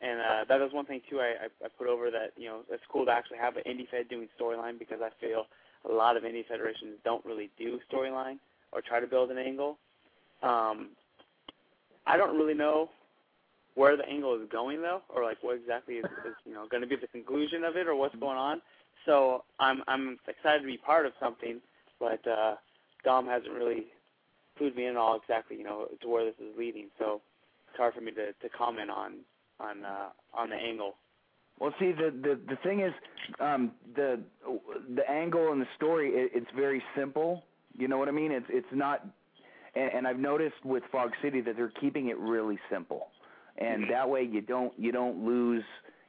and 0.02 0.20
uh, 0.20 0.46
that 0.50 0.62
is 0.62 0.74
one 0.74 0.86
thing 0.86 1.02
too. 1.10 1.20
I, 1.20 1.46
I, 1.46 1.66
I 1.66 1.68
put 1.78 1.88
over 1.88 2.12
that 2.12 2.32
you 2.38 2.48
know 2.48 2.62
it's 2.70 2.84
cool 2.92 3.06
to 3.06 3.12
actually 3.12 3.38
have 3.38 3.58
an 3.58 3.64
indie 3.68 3.90
fed 3.90 4.10
doing 4.10 4.28
storyline 4.40 4.80
because 4.80 5.00
I 5.02 5.10
feel 5.20 5.46
a 5.90 5.94
lot 5.94 6.18
of 6.18 6.24
indie 6.24 6.46
federations 6.48 6.98
don't 7.04 7.24
really 7.26 7.50
do 7.58 7.80
storyline 7.92 8.38
or 8.72 8.82
try 8.82 9.00
to 9.00 9.08
build 9.08 9.32
an 9.32 9.38
angle. 9.38 9.78
Um, 10.44 10.90
I 12.08 12.18
don't 12.18 12.38
really 12.38 12.54
know 12.54 12.90
where 13.76 13.96
the 13.96 14.08
angle 14.08 14.36
is 14.36 14.48
going 14.52 14.82
though, 14.82 15.02
or 15.14 15.24
like 15.24 15.38
what 15.42 15.56
exactly 15.58 15.96
is, 15.96 16.06
is 16.26 16.36
you 16.46 16.54
know 16.54 16.68
going 16.70 16.82
to 16.82 16.88
be 16.88 16.96
the 16.96 17.08
conclusion 17.08 17.64
of 17.64 17.76
it, 17.76 17.88
or 17.88 17.96
what's 17.96 18.16
going 18.16 18.38
on. 18.38 18.62
So 19.06 19.44
I'm 19.60 19.84
I'm 19.88 20.18
excited 20.28 20.62
to 20.62 20.68
be 20.68 20.78
part 20.78 21.06
of 21.06 21.14
something 21.20 21.62
but 22.02 22.28
uh, 22.28 22.56
Dom 23.06 23.28
hasn't 23.28 23.54
really 23.54 23.86
clued 24.60 24.76
me 24.76 24.88
in 24.88 24.98
all 24.98 25.16
exactly, 25.16 25.56
you 25.56 25.64
know, 25.64 25.86
to 26.02 26.10
where 26.10 26.26
this 26.26 26.34
is 26.40 26.58
leading. 26.58 26.88
So 27.00 27.22
it's 27.70 27.78
hard 27.78 27.94
for 27.94 28.02
me 28.02 28.12
to 28.12 28.34
to 28.34 28.50
comment 28.58 28.90
on 28.90 29.14
on 29.62 29.86
uh, 29.86 30.10
on 30.34 30.50
the 30.50 30.56
angle. 30.56 30.96
Well, 31.60 31.74
see, 31.80 31.92
the 31.92 32.12
the 32.12 32.40
the 32.50 32.56
thing 32.64 32.82
is, 32.82 32.92
um, 33.40 33.72
the 33.96 34.20
the 34.96 35.10
angle 35.10 35.52
and 35.52 35.62
the 35.62 35.68
story, 35.76 36.10
it, 36.10 36.32
it's 36.34 36.52
very 36.56 36.82
simple. 36.98 37.44
You 37.78 37.88
know 37.88 37.98
what 37.98 38.08
I 38.08 38.12
mean? 38.12 38.32
It's 38.32 38.48
it's 38.50 38.68
not, 38.72 39.06
and, 39.76 39.92
and 39.94 40.08
I've 40.08 40.18
noticed 40.20 40.66
with 40.66 40.84
Fog 40.92 41.12
City 41.22 41.40
that 41.42 41.56
they're 41.56 41.74
keeping 41.80 42.10
it 42.10 42.18
really 42.18 42.58
simple, 42.72 43.08
and 43.58 43.84
that 43.92 44.10
way 44.10 44.24
you 44.24 44.42
don't 44.42 44.74
you 44.78 44.92
don't 44.92 45.24
lose 45.24 45.64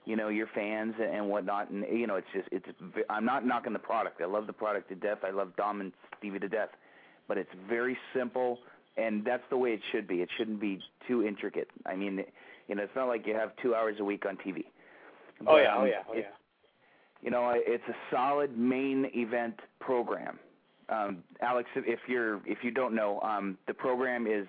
you 0.06 0.16
know 0.16 0.28
your 0.28 0.48
fans 0.54 0.94
and 0.98 1.28
whatnot. 1.28 1.70
And 1.70 1.84
you 1.92 2.06
know, 2.06 2.16
it's 2.16 2.26
just 2.34 2.48
it's. 2.50 2.66
I'm 3.10 3.26
not 3.26 3.46
knocking 3.46 3.74
the 3.74 3.78
product. 3.78 4.22
I 4.22 4.26
love 4.26 4.46
the 4.46 4.54
product 4.54 4.88
to 4.88 4.94
death. 4.94 5.18
I 5.22 5.30
love 5.30 5.54
Dom 5.56 5.82
and 5.82 5.92
Stevie 6.18 6.38
to 6.38 6.48
death, 6.48 6.70
but 7.28 7.36
it's 7.36 7.50
very 7.68 7.98
simple, 8.16 8.58
and 8.96 9.22
that's 9.22 9.44
the 9.50 9.58
way 9.58 9.70
it 9.70 9.80
should 9.92 10.08
be. 10.08 10.16
It 10.16 10.30
shouldn't 10.38 10.60
be 10.60 10.80
too 11.06 11.24
intricate. 11.24 11.68
I 11.84 11.94
mean, 11.94 12.24
you 12.72 12.76
know, 12.76 12.84
it's 12.84 12.96
not 12.96 13.06
like 13.06 13.26
you 13.26 13.34
have 13.34 13.50
two 13.60 13.74
hours 13.74 13.96
a 14.00 14.04
week 14.04 14.24
on 14.24 14.38
TV. 14.38 14.64
Oh 15.46 15.58
yeah, 15.58 15.74
oh 15.76 15.84
yeah, 15.84 16.02
oh 16.08 16.14
it- 16.14 16.20
yeah. 16.20 16.24
you 17.20 17.30
know, 17.30 17.52
it's 17.54 17.84
a 17.86 17.94
solid 18.10 18.56
main 18.56 19.10
event 19.14 19.60
program. 19.78 20.38
Um, 20.88 21.18
Alex, 21.42 21.68
if 21.76 22.00
you're 22.08 22.36
if 22.46 22.64
you 22.64 22.70
don't 22.70 22.94
know, 22.94 23.20
um, 23.20 23.58
the 23.66 23.74
program 23.74 24.26
is 24.26 24.46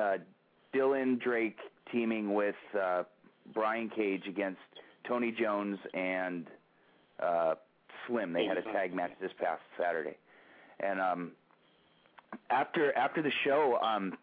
uh, 0.00 0.16
Dylan 0.74 1.20
Drake 1.20 1.58
teaming 1.92 2.34
with 2.34 2.56
uh, 2.76 3.04
Brian 3.52 3.88
Cage 3.88 4.24
against 4.26 4.58
Tony 5.06 5.30
Jones 5.30 5.78
and 5.94 6.48
uh, 7.22 7.54
Slim. 8.08 8.32
They 8.32 8.46
had 8.46 8.58
a 8.58 8.62
tag 8.62 8.92
match 8.92 9.12
this 9.20 9.30
past 9.38 9.62
Saturday, 9.78 10.16
and 10.80 11.00
um, 11.00 11.30
after 12.50 12.96
after 12.98 13.22
the 13.22 13.32
show, 13.44 13.78
um, 13.80 14.14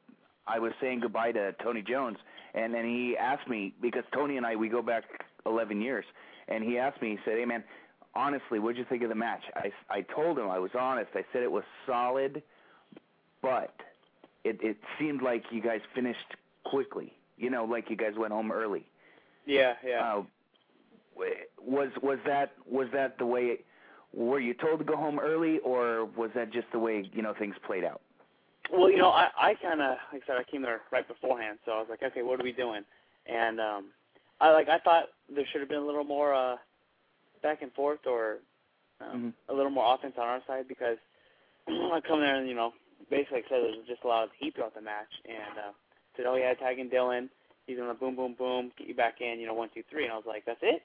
I 0.47 0.59
was 0.59 0.73
saying 0.81 0.99
goodbye 0.99 1.31
to 1.31 1.55
Tony 1.63 1.81
Jones, 1.81 2.17
and 2.53 2.73
then 2.73 2.85
he 2.85 3.17
asked 3.17 3.47
me 3.47 3.73
because 3.81 4.03
Tony 4.13 4.37
and 4.37 4.45
I 4.45 4.55
we 4.55 4.69
go 4.69 4.81
back 4.81 5.03
11 5.45 5.81
years, 5.81 6.05
and 6.47 6.63
he 6.63 6.77
asked 6.77 7.01
me, 7.01 7.11
he 7.11 7.17
said, 7.25 7.37
"Hey 7.37 7.45
man, 7.45 7.63
honestly, 8.15 8.59
what'd 8.59 8.77
you 8.77 8.85
think 8.85 9.03
of 9.03 9.09
the 9.09 9.15
match?" 9.15 9.43
I 9.55 9.71
I 9.89 10.01
told 10.01 10.37
him 10.39 10.49
I 10.49 10.59
was 10.59 10.71
honest. 10.77 11.11
I 11.15 11.23
said 11.31 11.43
it 11.43 11.51
was 11.51 11.63
solid, 11.85 12.43
but 13.41 13.73
it 14.43 14.59
it 14.61 14.77
seemed 14.99 15.21
like 15.21 15.43
you 15.51 15.61
guys 15.61 15.81
finished 15.93 16.35
quickly. 16.63 17.13
You 17.37 17.49
know, 17.49 17.65
like 17.65 17.89
you 17.89 17.95
guys 17.95 18.13
went 18.17 18.33
home 18.33 18.51
early. 18.51 18.85
Yeah, 19.45 19.73
yeah. 19.85 20.01
Uh, 20.03 20.23
w- 21.15 21.35
was 21.59 21.89
was 22.01 22.19
that 22.25 22.53
was 22.69 22.87
that 22.93 23.17
the 23.17 23.25
way? 23.25 23.45
It, 23.45 23.65
Were 24.13 24.39
you 24.39 24.53
told 24.53 24.79
to 24.79 24.85
go 24.85 24.95
home 24.95 25.19
early, 25.19 25.59
or 25.59 26.05
was 26.05 26.31
that 26.35 26.51
just 26.51 26.67
the 26.71 26.79
way 26.79 27.09
you 27.13 27.21
know 27.21 27.33
things 27.33 27.55
played 27.65 27.83
out? 27.83 28.01
Well, 28.71 28.89
you 28.89 28.97
know, 28.97 29.09
I 29.09 29.27
I 29.37 29.53
kind 29.61 29.81
of 29.81 29.97
like 30.13 30.23
I 30.23 30.27
said 30.27 30.35
I 30.37 30.49
came 30.49 30.61
there 30.61 30.81
right 30.91 31.07
beforehand, 31.07 31.59
so 31.65 31.71
I 31.73 31.79
was 31.79 31.87
like, 31.89 32.03
okay, 32.03 32.21
what 32.21 32.39
are 32.39 32.43
we 32.43 32.53
doing? 32.53 32.83
And 33.27 33.59
um, 33.59 33.85
I 34.39 34.51
like 34.51 34.69
I 34.69 34.79
thought 34.79 35.05
there 35.33 35.45
should 35.51 35.61
have 35.61 35.69
been 35.69 35.83
a 35.83 35.85
little 35.85 36.03
more 36.03 36.33
uh, 36.33 36.55
back 37.43 37.61
and 37.61 37.71
forth 37.73 37.99
or 38.05 38.37
um, 39.01 39.33
a 39.49 39.53
little 39.53 39.71
more 39.71 39.93
offense 39.93 40.13
on 40.17 40.27
our 40.27 40.41
side 40.47 40.67
because 40.67 40.97
I 41.67 41.99
come 42.07 42.21
there 42.21 42.35
and 42.35 42.47
you 42.47 42.55
know 42.55 42.71
basically 43.09 43.43
said 43.49 43.59
there's 43.61 43.87
just 43.87 44.03
a 44.03 44.07
lot 44.07 44.23
of 44.23 44.29
heat 44.39 44.55
throughout 44.55 44.75
the 44.75 44.81
match 44.81 45.11
and 45.25 45.57
uh, 45.57 45.71
said, 46.15 46.25
oh 46.27 46.35
yeah, 46.35 46.53
tagging 46.53 46.89
Dylan, 46.89 47.29
he's 47.67 47.77
gonna 47.77 47.93
boom 47.93 48.15
boom 48.15 48.35
boom 48.37 48.71
get 48.77 48.87
you 48.87 48.95
back 48.95 49.21
in, 49.21 49.39
you 49.39 49.47
know 49.47 49.53
one 49.53 49.69
two 49.73 49.83
three, 49.91 50.05
and 50.05 50.13
I 50.13 50.15
was 50.15 50.25
like, 50.27 50.45
that's 50.45 50.59
it. 50.61 50.81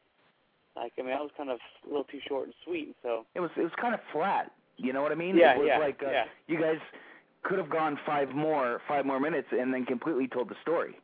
Like 0.75 0.93
I 0.99 1.03
mean 1.03 1.11
that 1.11 1.21
was 1.21 1.31
kind 1.37 1.51
of 1.51 1.59
a 1.85 1.89
little 1.89 2.05
too 2.05 2.21
short 2.29 2.47
and 2.47 2.55
sweet, 2.65 2.87
and 2.87 2.95
so 3.03 3.25
It 3.35 3.41
was 3.41 3.51
it 3.57 3.63
was 3.63 3.73
kind 3.81 3.95
of 3.95 4.01
flat. 4.13 4.51
You 4.77 4.93
know 4.93 5.01
what 5.01 5.13
I 5.13 5.15
mean? 5.15 5.37
Yeah, 5.37 5.55
it 5.55 5.59
was 5.61 5.69
yeah, 5.69 5.79
like 5.79 6.03
uh, 6.05 6.11
yeah. 6.11 6.25
you 6.49 6.61
guys 6.61 6.77
could 7.47 7.59
have 7.59 7.71
gone 7.71 7.99
five 8.05 8.31
more 8.31 8.81
five 8.89 9.07
more 9.07 9.21
minutes 9.21 9.49
and 9.53 9.73
then 9.73 9.85
completely 9.87 10.27
told 10.29 10.49
the 10.49 10.57
story. 10.63 10.97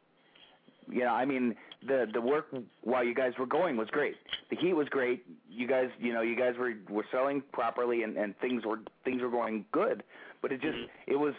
You 0.88 1.00
know, 1.00 1.14
I 1.14 1.24
mean 1.24 1.54
the 1.86 2.06
the 2.12 2.20
work 2.20 2.48
while 2.82 3.04
you 3.04 3.14
guys 3.14 3.32
were 3.38 3.46
going 3.46 3.76
was 3.76 3.88
great. 3.88 4.16
The 4.50 4.56
heat 4.56 4.74
was 4.74 4.88
great. 4.88 5.24
You 5.48 5.68
guys, 5.68 5.88
you 5.98 6.12
know, 6.12 6.22
you 6.22 6.36
guys 6.36 6.54
were 6.58 6.74
were 6.90 7.04
selling 7.12 7.42
properly 7.52 8.02
and 8.02 8.16
and 8.16 8.36
things 8.38 8.64
were 8.64 8.80
things 9.04 9.22
were 9.22 9.30
going 9.30 9.64
good. 9.72 10.02
But 10.40 10.52
it 10.52 10.60
just 10.60 10.78
it 11.06 11.16
was 11.16 11.34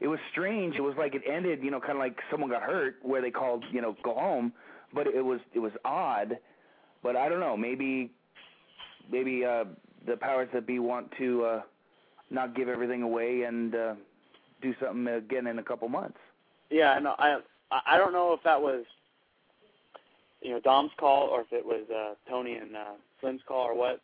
it 0.00 0.08
was 0.08 0.18
strange. 0.32 0.74
It 0.76 0.82
was 0.82 0.94
like 0.98 1.14
it 1.14 1.22
ended, 1.30 1.62
you 1.62 1.70
know, 1.70 1.80
kind 1.80 1.92
of 1.92 1.98
like 1.98 2.18
someone 2.30 2.50
got 2.50 2.62
hurt 2.62 2.96
where 3.02 3.22
they 3.22 3.30
called, 3.30 3.64
you 3.70 3.80
know, 3.80 3.96
go 4.02 4.14
home. 4.14 4.52
But 4.92 5.06
it 5.06 5.24
was 5.24 5.40
it 5.54 5.60
was 5.60 5.72
odd. 5.84 6.38
But 7.02 7.14
I 7.14 7.28
don't 7.28 7.40
know. 7.40 7.56
Maybe 7.56 8.10
maybe 9.10 9.44
uh 9.44 9.64
the 10.06 10.16
powers 10.16 10.48
that 10.54 10.66
be 10.66 10.80
want 10.80 11.12
to 11.18 11.44
uh 11.44 11.60
not 12.30 12.56
give 12.56 12.68
everything 12.68 13.02
away 13.02 13.42
and 13.42 13.74
uh 13.74 13.94
do 14.60 14.74
something 14.80 15.06
again 15.08 15.46
in 15.46 15.58
a 15.58 15.62
couple 15.62 15.88
months. 15.88 16.18
Yeah, 16.70 16.98
no, 16.98 17.14
I 17.18 17.38
I 17.70 17.98
don't 17.98 18.12
know 18.12 18.32
if 18.32 18.42
that 18.44 18.60
was 18.60 18.84
you 20.40 20.50
know 20.50 20.60
Dom's 20.60 20.92
call 20.98 21.28
or 21.28 21.42
if 21.42 21.52
it 21.52 21.64
was 21.64 21.84
uh, 21.90 22.14
Tony 22.28 22.54
and 22.54 22.76
uh, 22.76 22.94
Slim's 23.20 23.42
call 23.46 23.64
or 23.66 23.74
what 23.74 24.00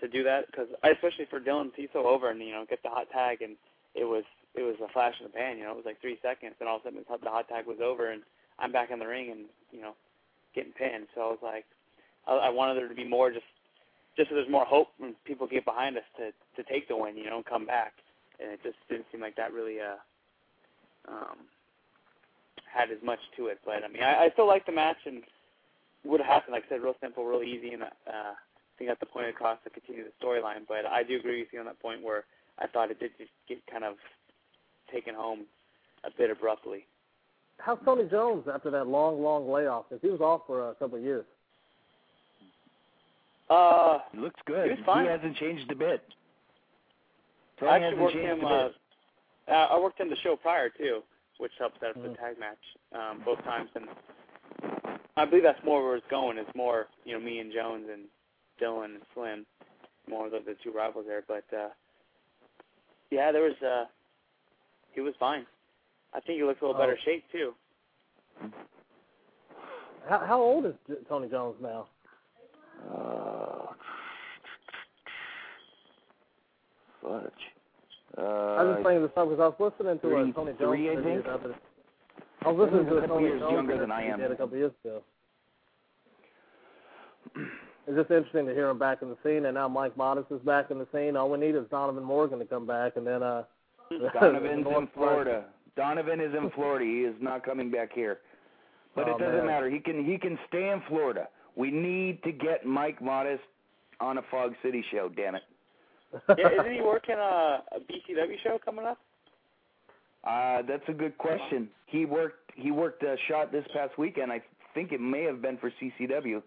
to 0.00 0.08
do 0.08 0.22
that 0.24 0.46
because 0.46 0.68
especially 0.84 1.26
for 1.30 1.40
Dylan, 1.40 1.70
he's 1.76 1.88
so 1.92 2.06
over 2.06 2.30
and 2.30 2.40
you 2.40 2.52
know 2.52 2.64
get 2.68 2.82
the 2.82 2.90
hot 2.90 3.08
tag 3.10 3.42
and 3.42 3.56
it 3.94 4.04
was 4.04 4.24
it 4.54 4.62
was 4.62 4.76
a 4.82 4.92
flash 4.92 5.14
in 5.20 5.26
the 5.26 5.32
pan. 5.32 5.58
You 5.58 5.64
know, 5.64 5.72
it 5.72 5.76
was 5.76 5.86
like 5.86 6.00
three 6.00 6.18
seconds 6.22 6.54
and 6.60 6.68
all 6.68 6.76
of 6.76 6.82
a 6.82 6.84
sudden 6.84 7.04
the 7.22 7.30
hot 7.30 7.48
tag 7.48 7.66
was 7.66 7.78
over 7.82 8.10
and 8.10 8.22
I'm 8.58 8.72
back 8.72 8.90
in 8.90 8.98
the 8.98 9.06
ring 9.06 9.30
and 9.30 9.46
you 9.70 9.80
know 9.80 9.94
getting 10.54 10.72
pinned. 10.72 11.06
So 11.14 11.20
I 11.20 11.26
was 11.26 11.42
like, 11.42 11.64
I, 12.26 12.48
I 12.48 12.50
wanted 12.50 12.76
there 12.76 12.88
to 12.88 12.94
be 12.94 13.08
more 13.08 13.30
just 13.30 13.44
just 14.16 14.30
so 14.30 14.34
there's 14.34 14.50
more 14.50 14.64
hope 14.64 14.88
when 14.98 15.14
people 15.24 15.46
get 15.46 15.64
behind 15.64 15.96
us 15.96 16.04
to 16.18 16.30
to 16.56 16.68
take 16.70 16.88
the 16.88 16.96
win, 16.96 17.16
you 17.16 17.28
know, 17.30 17.36
and 17.36 17.44
come 17.44 17.66
back. 17.66 17.92
And 18.40 18.50
it 18.52 18.60
just 18.62 18.76
didn't 18.88 19.06
seem 19.12 19.20
like 19.20 19.36
that 19.36 19.52
really 19.52 19.80
uh 19.80 19.96
um 21.08 21.36
had 22.72 22.90
as 22.90 22.98
much 23.02 23.20
to 23.36 23.46
it. 23.46 23.58
But 23.64 23.84
I 23.84 23.88
mean, 23.88 24.02
I, 24.02 24.24
I 24.26 24.30
still 24.32 24.46
like 24.46 24.66
the 24.66 24.72
match 24.72 24.98
and 25.06 25.22
would 26.04 26.20
have 26.20 26.28
happened. 26.28 26.52
Like 26.52 26.64
I 26.66 26.74
said, 26.76 26.82
real 26.82 26.94
simple, 27.00 27.24
real 27.24 27.42
easy, 27.42 27.72
and 27.72 27.82
uh, 27.82 27.86
I 28.06 28.34
think 28.78 28.90
that's 28.90 29.00
the 29.00 29.06
point 29.06 29.28
across 29.28 29.58
to 29.64 29.70
continue 29.70 30.04
the 30.04 30.12
storyline. 30.24 30.66
But 30.68 30.84
I 30.86 31.02
do 31.02 31.16
agree 31.16 31.40
with 31.40 31.48
you 31.52 31.60
on 31.60 31.66
that 31.66 31.80
point 31.80 32.02
where 32.02 32.24
I 32.58 32.66
thought 32.66 32.90
it 32.90 33.00
did 33.00 33.12
just 33.18 33.30
get 33.48 33.58
kind 33.70 33.84
of 33.84 33.94
taken 34.92 35.14
home 35.14 35.46
a 36.04 36.10
bit 36.16 36.30
abruptly. 36.30 36.84
How's 37.58 37.78
Tony 37.84 38.04
Jones 38.10 38.44
after 38.52 38.70
that 38.70 38.86
long, 38.86 39.22
long 39.22 39.50
layoff? 39.50 39.86
Because 39.88 40.02
he 40.02 40.10
was 40.10 40.20
off 40.20 40.42
for 40.46 40.70
a 40.70 40.74
couple 40.74 40.98
of 40.98 41.04
years. 41.04 41.24
Uh, 43.48 43.98
He 44.12 44.18
looks 44.18 44.40
good. 44.46 44.64
He 44.64 44.70
was 44.76 44.80
fine. 44.84 45.06
hasn't 45.06 45.36
changed 45.36 45.70
a 45.70 45.74
bit. 45.74 46.02
Tony 47.58 47.72
I 47.72 47.78
actually 47.78 48.02
worked 48.02 48.16
him. 48.16 48.44
Uh, 48.44 48.68
uh, 49.48 49.66
I 49.70 49.78
worked 49.78 50.00
him 50.00 50.10
the 50.10 50.16
show 50.22 50.36
prior 50.36 50.68
too, 50.68 51.02
which 51.38 51.52
helped 51.58 51.78
set 51.80 51.90
up 51.90 51.96
the 52.02 52.14
tag 52.16 52.38
match 52.38 52.58
um, 52.92 53.22
both 53.24 53.42
times, 53.44 53.70
and 53.74 53.86
I 55.16 55.24
believe 55.24 55.42
that's 55.44 55.62
more 55.64 55.84
where 55.86 55.96
it's 55.96 56.06
going. 56.10 56.38
It's 56.38 56.54
more 56.54 56.86
you 57.04 57.14
know 57.14 57.20
me 57.24 57.38
and 57.38 57.52
Jones 57.52 57.86
and 57.92 58.02
Dylan 58.60 58.96
and 58.96 59.02
Slim, 59.14 59.46
more 60.08 60.26
of 60.26 60.32
the, 60.32 60.40
the 60.44 60.56
two 60.62 60.72
rivals 60.72 61.04
there. 61.08 61.24
But 61.26 61.44
uh, 61.56 61.68
yeah, 63.10 63.32
there 63.32 63.42
was. 63.42 63.60
Uh, 63.62 63.84
he 64.92 65.00
was 65.02 65.14
fine. 65.20 65.44
I 66.14 66.20
think 66.20 66.38
he 66.38 66.44
looks 66.44 66.60
a 66.62 66.64
little 66.64 66.76
Oh. 66.80 66.82
better 66.82 66.98
shape 67.04 67.24
too. 67.30 67.54
How, 70.08 70.18
how 70.24 70.40
old 70.40 70.66
is 70.66 70.74
Tony 71.08 71.28
Jones 71.28 71.56
now? 71.60 71.86
Uh, 72.90 73.35
fudge. 77.06 77.42
Uh, 78.18 78.20
I 78.22 78.62
was 78.62 78.76
just 78.76 78.86
saying 78.86 79.02
this 79.02 79.10
up 79.16 79.28
because 79.28 79.40
I 79.40 79.48
was 79.48 79.72
listening 79.72 79.98
to 80.00 80.08
three- 80.08 80.30
a 80.30 80.32
Tony 80.32 80.52
Jones 80.52 80.58
three, 80.58 80.90
I 80.90 81.02
think. 81.02 81.26
I 82.44 82.48
was 82.50 82.58
listening 82.70 82.86
to 82.86 82.98
a 82.98 83.06
Tony 83.06 83.24
years 83.26 83.40
Jones 83.40 83.52
younger 83.52 83.78
than 83.78 83.90
I 83.92 84.02
am. 84.04 84.18
did 84.18 84.30
a 84.32 84.36
couple 84.36 84.56
years 84.56 84.72
ago. 84.84 85.02
It's 87.88 87.96
just 87.96 88.10
interesting 88.10 88.46
to 88.46 88.54
hear 88.54 88.68
him 88.68 88.78
back 88.78 89.02
in 89.02 89.08
the 89.10 89.16
scene, 89.22 89.44
and 89.46 89.54
now 89.54 89.68
Mike 89.68 89.96
Modest 89.96 90.30
is 90.32 90.40
back 90.40 90.70
in 90.70 90.78
the 90.78 90.86
scene. 90.92 91.16
All 91.16 91.30
we 91.30 91.38
need 91.38 91.54
is 91.54 91.64
Donovan 91.70 92.02
Morgan 92.02 92.38
to 92.40 92.44
come 92.44 92.66
back, 92.66 92.96
and 92.96 93.06
then 93.06 93.22
uh, 93.22 93.44
Donovan's 94.20 94.66
in 94.66 94.88
Florida. 94.94 95.44
Donovan 95.76 96.20
is 96.20 96.34
in 96.34 96.50
Florida. 96.50 96.84
He 96.84 97.00
is 97.04 97.14
not 97.20 97.44
coming 97.44 97.70
back 97.70 97.92
here. 97.92 98.18
But 98.94 99.08
Oh, 99.08 99.14
it 99.16 99.18
doesn't 99.20 99.36
man. 99.38 99.46
matter. 99.46 99.70
He 99.70 99.78
can 99.78 100.04
he 100.04 100.16
can 100.18 100.38
stay 100.48 100.70
in 100.70 100.82
Florida. 100.88 101.28
We 101.54 101.70
need 101.70 102.22
to 102.24 102.32
get 102.32 102.64
Mike 102.66 103.00
Modest 103.02 103.42
on 104.00 104.18
a 104.18 104.22
Fog 104.30 104.54
City 104.62 104.82
show. 104.90 105.10
Damn 105.14 105.34
it. 105.36 105.42
Yeah, 106.36 106.48
isn't 106.60 106.72
he 106.72 106.80
working 106.82 107.16
a, 107.16 107.62
a 107.72 107.80
BCW 107.80 108.36
show 108.42 108.58
coming 108.64 108.84
up? 108.84 108.98
Uh, 110.24 110.62
that's 110.68 110.82
a 110.88 110.92
good 110.92 111.16
question. 111.18 111.68
He 111.86 112.04
worked 112.04 112.50
he 112.56 112.70
worked 112.70 113.02
a 113.02 113.16
shot 113.28 113.52
this 113.52 113.64
past 113.72 113.96
weekend. 113.98 114.32
I 114.32 114.42
think 114.74 114.92
it 114.92 115.00
may 115.00 115.22
have 115.24 115.40
been 115.42 115.58
for 115.58 115.70
CCW. 115.80 116.42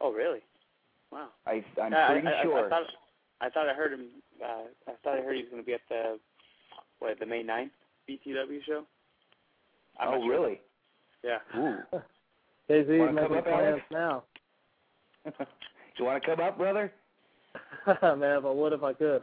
Oh, 0.00 0.12
really? 0.12 0.40
Wow. 1.10 1.28
I 1.46 1.64
I'm 1.82 1.92
Yeah, 1.92 2.08
pretty 2.12 2.26
I, 2.28 2.40
I, 2.40 2.42
sure. 2.42 2.66
I 2.66 2.68
thought 2.68 2.82
I 3.40 3.50
thought 3.50 3.68
I 3.68 3.74
heard 3.74 3.92
him. 3.92 4.06
Uh, 4.42 4.46
I 4.88 4.92
thought 5.02 5.18
I 5.18 5.22
heard 5.22 5.36
he 5.36 5.42
was 5.42 5.50
going 5.50 5.62
to 5.62 5.66
be 5.66 5.74
at 5.74 5.80
the 5.88 6.18
what 6.98 7.18
the 7.18 7.26
May 7.26 7.42
9th 7.42 7.70
BCW 8.08 8.58
show. 8.66 8.84
I'm 9.98 10.14
oh 10.14 10.20
sure. 10.22 10.30
really? 10.30 10.60
Yeah. 11.22 11.38
Ooh. 11.56 11.78
KZ 12.70 12.98
Wanna 12.98 13.12
making 13.12 13.42
plans 13.42 13.66
Alex? 13.66 13.84
now. 13.90 14.22
you 15.98 16.04
want 16.04 16.22
to 16.22 16.28
come 16.36 16.44
up, 16.44 16.56
brother? 16.58 16.92
Man, 18.02 18.38
if 18.38 18.44
I 18.44 18.50
would 18.50 18.72
if 18.72 18.82
I 18.82 18.92
could. 18.92 19.22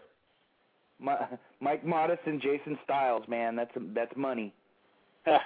My, 0.99 1.17
Mike 1.59 1.83
Modest 1.85 2.21
and 2.25 2.39
Jason 2.41 2.77
Styles, 2.83 3.23
man, 3.27 3.55
that's 3.55 3.71
that's 3.95 4.15
money. 4.15 4.53
okay. 5.27 5.41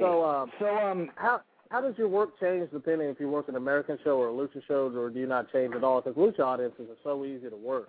So, 0.00 0.24
um, 0.24 0.50
so 0.58 0.66
um, 0.74 1.10
how 1.16 1.42
how 1.70 1.82
does 1.82 1.98
your 1.98 2.08
work 2.08 2.38
change 2.40 2.70
depending 2.72 3.08
if 3.08 3.20
you 3.20 3.28
work 3.28 3.48
an 3.48 3.56
American 3.56 3.98
show 4.02 4.16
or 4.18 4.28
a 4.28 4.32
lucha 4.32 4.62
show, 4.66 4.90
or 4.96 5.10
do 5.10 5.18
you 5.18 5.26
not 5.26 5.52
change 5.52 5.74
at 5.74 5.84
all? 5.84 6.00
Because 6.00 6.16
lucha 6.16 6.40
audiences 6.40 6.88
are 6.88 6.96
so 7.04 7.26
easy 7.26 7.50
to 7.50 7.56
work. 7.56 7.88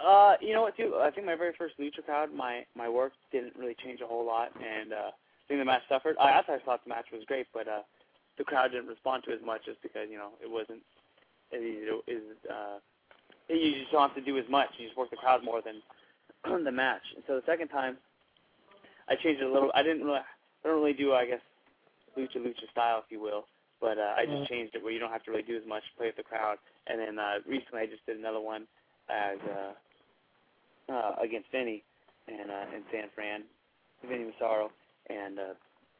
Uh, 0.00 0.34
you 0.40 0.54
know 0.54 0.62
what, 0.62 0.76
too? 0.76 0.94
I 1.00 1.10
think 1.10 1.26
my 1.26 1.34
very 1.34 1.52
first 1.58 1.74
lucha 1.78 2.04
crowd, 2.04 2.32
my 2.32 2.64
my 2.76 2.88
work 2.88 3.12
didn't 3.32 3.54
really 3.58 3.76
change 3.84 4.00
a 4.00 4.06
whole 4.06 4.24
lot, 4.24 4.50
and 4.54 4.92
uh, 4.92 4.96
I 4.96 5.48
think 5.48 5.60
the 5.60 5.64
match 5.64 5.82
suffered. 5.88 6.16
I 6.20 6.30
actually 6.30 6.58
thought 6.64 6.84
the 6.84 6.90
match 6.90 7.06
was 7.12 7.22
great, 7.26 7.46
but 7.52 7.66
uh, 7.66 7.82
the 8.40 8.44
crowd 8.44 8.72
didn't 8.72 8.88
respond 8.88 9.22
to 9.24 9.32
as 9.32 9.44
much 9.44 9.66
just 9.66 9.82
because 9.82 10.08
you 10.10 10.16
know 10.16 10.32
it 10.40 10.50
wasn't 10.50 10.80
as 11.52 11.60
easy 11.60 11.84
to, 11.84 12.00
is 12.08 12.24
uh, 12.48 12.80
you 13.52 13.76
just 13.76 13.92
don't 13.92 14.00
have 14.00 14.16
to 14.16 14.24
do 14.24 14.38
as 14.38 14.48
much. 14.48 14.68
You 14.78 14.86
just 14.86 14.96
work 14.96 15.10
the 15.10 15.20
crowd 15.20 15.44
more 15.44 15.60
than 15.60 15.84
the 16.64 16.72
match. 16.72 17.04
And 17.14 17.22
so 17.26 17.36
the 17.36 17.44
second 17.44 17.68
time, 17.68 17.98
I 19.10 19.14
changed 19.16 19.42
it 19.42 19.46
a 19.46 19.52
little. 19.52 19.70
I 19.74 19.82
didn't 19.82 20.04
really, 20.04 20.24
I 20.24 20.64
don't 20.64 20.80
really 20.80 20.94
do, 20.96 21.12
I 21.12 21.26
guess, 21.26 21.44
lucha 22.16 22.40
lucha 22.40 22.64
style, 22.72 23.02
if 23.04 23.12
you 23.12 23.20
will. 23.20 23.44
But 23.78 23.98
uh, 23.98 24.14
I 24.16 24.24
just 24.24 24.48
changed 24.48 24.74
it 24.74 24.82
where 24.82 24.92
you 24.92 25.00
don't 25.00 25.12
have 25.12 25.24
to 25.24 25.30
really 25.30 25.42
do 25.42 25.56
as 25.56 25.66
much, 25.66 25.82
to 25.82 25.96
play 25.98 26.06
with 26.06 26.16
the 26.16 26.22
crowd. 26.22 26.56
And 26.86 26.98
then 27.00 27.18
uh, 27.18 27.44
recently, 27.46 27.80
I 27.80 27.86
just 27.86 28.04
did 28.06 28.18
another 28.18 28.40
one 28.40 28.66
as 29.08 29.38
uh, 29.44 30.92
uh, 30.92 31.12
against 31.20 31.50
Vinny 31.52 31.82
and 32.28 32.50
uh, 32.50 32.76
in 32.76 32.82
San 32.92 33.08
Fran, 33.14 33.42
Vinny 34.08 34.24
Massaro, 34.24 34.70
and 35.08 35.38
uh, 35.38 35.42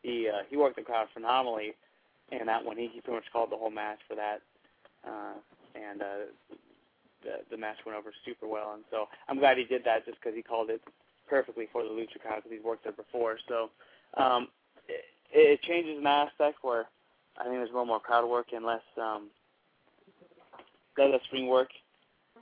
he 0.03 0.29
uh, 0.29 0.45
he 0.49 0.57
worked 0.57 0.77
the 0.77 0.83
crowd 0.83 1.09
phenomenally. 1.13 1.73
And 2.33 2.49
that 2.49 2.65
one, 2.65 2.77
he, 2.77 2.89
he 2.93 3.01
pretty 3.01 3.17
much 3.19 3.33
called 3.33 3.51
the 3.53 3.57
whole 3.57 3.71
match 3.71 3.99
for 4.09 4.17
that. 4.17 4.43
Uh, 5.07 5.35
and 5.75 6.03
uh, 6.03 6.27
the 7.23 7.39
the 7.51 7.57
match 7.57 7.77
went 7.87 7.99
over 7.99 8.13
super 8.25 8.47
well, 8.49 8.73
and 8.75 8.85
so 8.91 9.07
I'm 9.29 9.39
glad 9.39 9.59
he 9.59 9.65
did 9.65 9.85
that 9.85 10.05
just 10.07 10.19
because 10.21 10.37
he 10.37 10.43
called 10.43 10.71
it 10.71 10.83
perfectly 11.29 11.69
for 11.73 11.83
the 11.83 11.91
lucha 11.91 12.21
crowd 12.21 12.37
because 12.37 12.53
he's 12.53 12.65
worked 12.65 12.85
there 12.85 12.93
before. 12.93 13.39
So 13.49 13.71
um, 14.17 14.49
it, 14.89 15.05
it 15.33 15.63
changes 15.63 15.99
an 15.99 16.07
aspect 16.07 16.59
where 16.63 16.87
I 17.39 17.45
think 17.45 17.55
there's 17.57 17.71
a 17.71 17.73
little 17.73 17.87
more 17.87 18.01
crowd 18.01 18.29
work 18.29 18.49
and 18.55 18.65
less 18.65 18.83
um, 19.01 19.29
less 20.99 21.21
ring 21.33 21.49
work, 21.49 21.71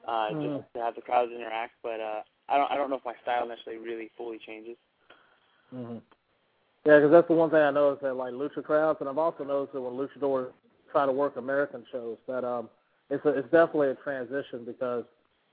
uh, 0.07 0.31
Mm. 0.33 0.43
just 0.43 0.75
to 0.75 0.81
have 0.83 0.95
the 0.97 1.03
crowds 1.03 1.33
interact. 1.33 1.75
But 1.83 2.01
uh, 2.01 2.23
I 2.49 2.59
don't 2.59 2.71
I 2.73 2.77
don't 2.77 2.91
know 2.91 2.97
if 2.97 3.05
my 3.05 3.15
style 3.23 3.47
necessarily 3.49 3.83
really 3.85 4.11
fully 4.17 4.39
changes. 4.47 4.77
hmm 5.71 5.99
Yeah, 6.89 7.01
because 7.01 7.11
that's 7.13 7.29
the 7.29 7.35
one 7.35 7.51
thing 7.51 7.59
I 7.59 7.71
noticed 7.71 8.01
that 8.01 8.15
like 8.15 8.33
lucha 8.33 8.65
crowds, 8.65 8.97
and 9.01 9.11
I've 9.11 9.19
also 9.19 9.45
noticed 9.45 9.75
that 9.75 9.81
when 9.83 9.93
luchadors 9.93 10.53
try 10.91 11.05
to 11.05 11.13
work 11.13 11.37
American 11.37 11.85
shows, 11.93 12.17
that 12.27 12.45
um, 12.45 12.71
it's 13.11 13.23
a, 13.27 13.29
it's 13.29 13.51
definitely 13.51 13.91
a 13.91 13.95
transition 13.97 14.65
because 14.65 15.05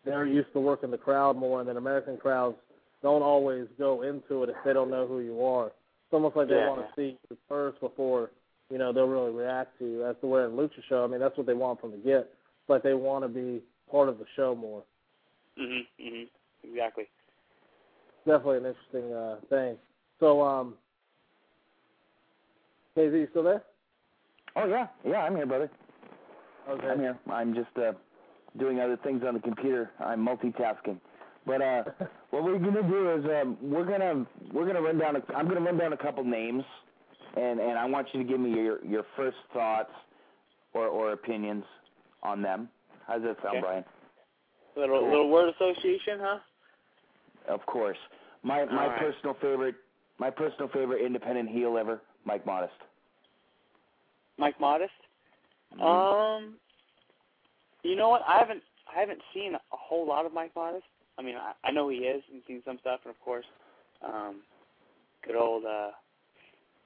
they're 0.05 0.25
used 0.25 0.53
to 0.53 0.61
working 0.61 0.91
the 0.91 0.97
crowd 0.97 1.35
more, 1.35 1.59
and 1.59 1.67
then 1.67 1.75
American 1.75 2.15
crowds 2.15 2.55
don't 3.03 3.21
always 3.21 3.67
go 3.77 4.03
into 4.03 4.43
it 4.43 4.49
if 4.49 4.55
they 4.63 4.71
don't 4.71 4.89
know 4.89 5.05
who 5.05 5.19
you 5.19 5.43
are. 5.43 5.67
It's 5.67 6.13
almost 6.13 6.37
like 6.37 6.47
they 6.47 6.55
Yeah, 6.55 6.69
want 6.69 6.87
to 6.87 6.93
see 6.95 7.17
you 7.29 7.37
first 7.49 7.81
before 7.81 8.31
you 8.71 8.77
know 8.77 8.93
they'll 8.93 9.05
really 9.05 9.31
react 9.33 9.77
to 9.79 9.85
you. 9.85 9.99
That's 9.99 10.21
the 10.21 10.27
way 10.27 10.41
in 10.45 10.51
lucha 10.51 10.81
show. 10.87 11.03
I 11.03 11.07
mean, 11.07 11.19
that's 11.19 11.37
what 11.37 11.47
they 11.47 11.53
want 11.53 11.81
from 11.81 11.91
the 11.91 11.97
get. 11.97 12.31
It's 12.61 12.69
like 12.69 12.81
they 12.81 12.93
want 12.93 13.25
to 13.25 13.27
be 13.27 13.61
part 13.91 14.07
of 14.07 14.19
the 14.19 14.25
show 14.37 14.55
more. 14.55 14.83
Mhm. 15.59 15.85
Mhm. 15.99 16.29
Exactly. 16.63 17.09
Definitely 18.25 18.57
an 18.59 18.65
interesting 18.67 19.13
uh, 19.13 19.35
thing. 19.49 19.77
So, 20.21 20.41
um, 20.41 20.75
KZ, 22.97 23.11
you 23.13 23.27
still 23.31 23.43
there? 23.43 23.63
oh 24.55 24.65
yeah, 24.67 24.87
yeah, 25.05 25.17
I'm 25.17 25.35
here, 25.35 25.45
brother. 25.45 25.69
Okay. 26.69 26.87
I'm 26.87 26.99
here. 26.99 27.17
I'm 27.31 27.53
just 27.53 27.75
uh, 27.77 27.91
doing 28.57 28.79
other 28.79 28.97
things 29.03 29.21
on 29.27 29.33
the 29.35 29.39
computer. 29.39 29.91
I'm 29.99 30.25
multitasking. 30.25 30.99
But 31.45 31.61
uh, 31.61 31.83
what 32.31 32.43
we're 32.43 32.57
gonna 32.57 32.83
do 32.83 33.11
is 33.13 33.25
um, 33.25 33.57
we're 33.61 33.85
gonna 33.85 34.25
we're 34.53 34.65
gonna 34.65 34.81
run 34.81 34.97
down. 34.97 35.15
A, 35.17 35.21
I'm 35.35 35.47
gonna 35.47 35.61
run 35.61 35.77
down 35.77 35.93
a 35.93 35.97
couple 35.97 36.23
names, 36.23 36.63
and 37.35 37.59
and 37.59 37.77
I 37.77 37.85
want 37.85 38.07
you 38.13 38.23
to 38.23 38.27
give 38.27 38.39
me 38.39 38.51
your 38.51 38.83
your 38.85 39.03
first 39.15 39.37
thoughts 39.53 39.91
or 40.73 40.87
or 40.87 41.11
opinions 41.11 41.63
on 42.23 42.41
them. 42.41 42.69
How's 43.07 43.21
that 43.23 43.37
sound, 43.43 43.57
Okay. 43.57 43.61
Brian? 43.61 43.85
Little 44.75 44.99
Cool. 44.99 45.09
little 45.09 45.29
word 45.29 45.53
association, 45.53 46.19
huh? 46.19 46.39
Of 47.47 47.65
course. 47.65 47.97
My 48.41 48.65
my 48.65 48.83
All 48.85 48.89
right. 48.89 48.99
personal 48.99 49.35
favorite 49.41 49.75
my 50.17 50.29
personal 50.31 50.69
favorite 50.69 51.05
independent 51.05 51.49
heel 51.49 51.77
ever, 51.77 52.01
Mike 52.25 52.45
Modest. 52.45 52.73
Mike 54.37 54.59
Modest. 54.59 54.91
Mm-hmm. 55.73 55.83
Um, 55.83 56.55
you 57.83 57.95
know 57.95 58.09
what? 58.09 58.21
I 58.27 58.39
haven't 58.39 58.61
I 58.95 58.99
haven't 58.99 59.21
seen 59.33 59.55
a 59.55 59.59
whole 59.71 60.07
lot 60.07 60.25
of 60.25 60.33
Mike 60.33 60.51
Modest. 60.55 60.85
I 61.17 61.21
mean, 61.21 61.35
I, 61.35 61.53
I 61.63 61.71
know 61.71 61.89
he 61.89 61.97
is 61.97 62.23
and 62.31 62.41
seen 62.47 62.61
some 62.65 62.77
stuff, 62.81 63.01
and 63.05 63.13
of 63.13 63.19
course, 63.21 63.45
um, 64.05 64.41
good 65.25 65.35
old 65.35 65.63
uh, 65.65 65.91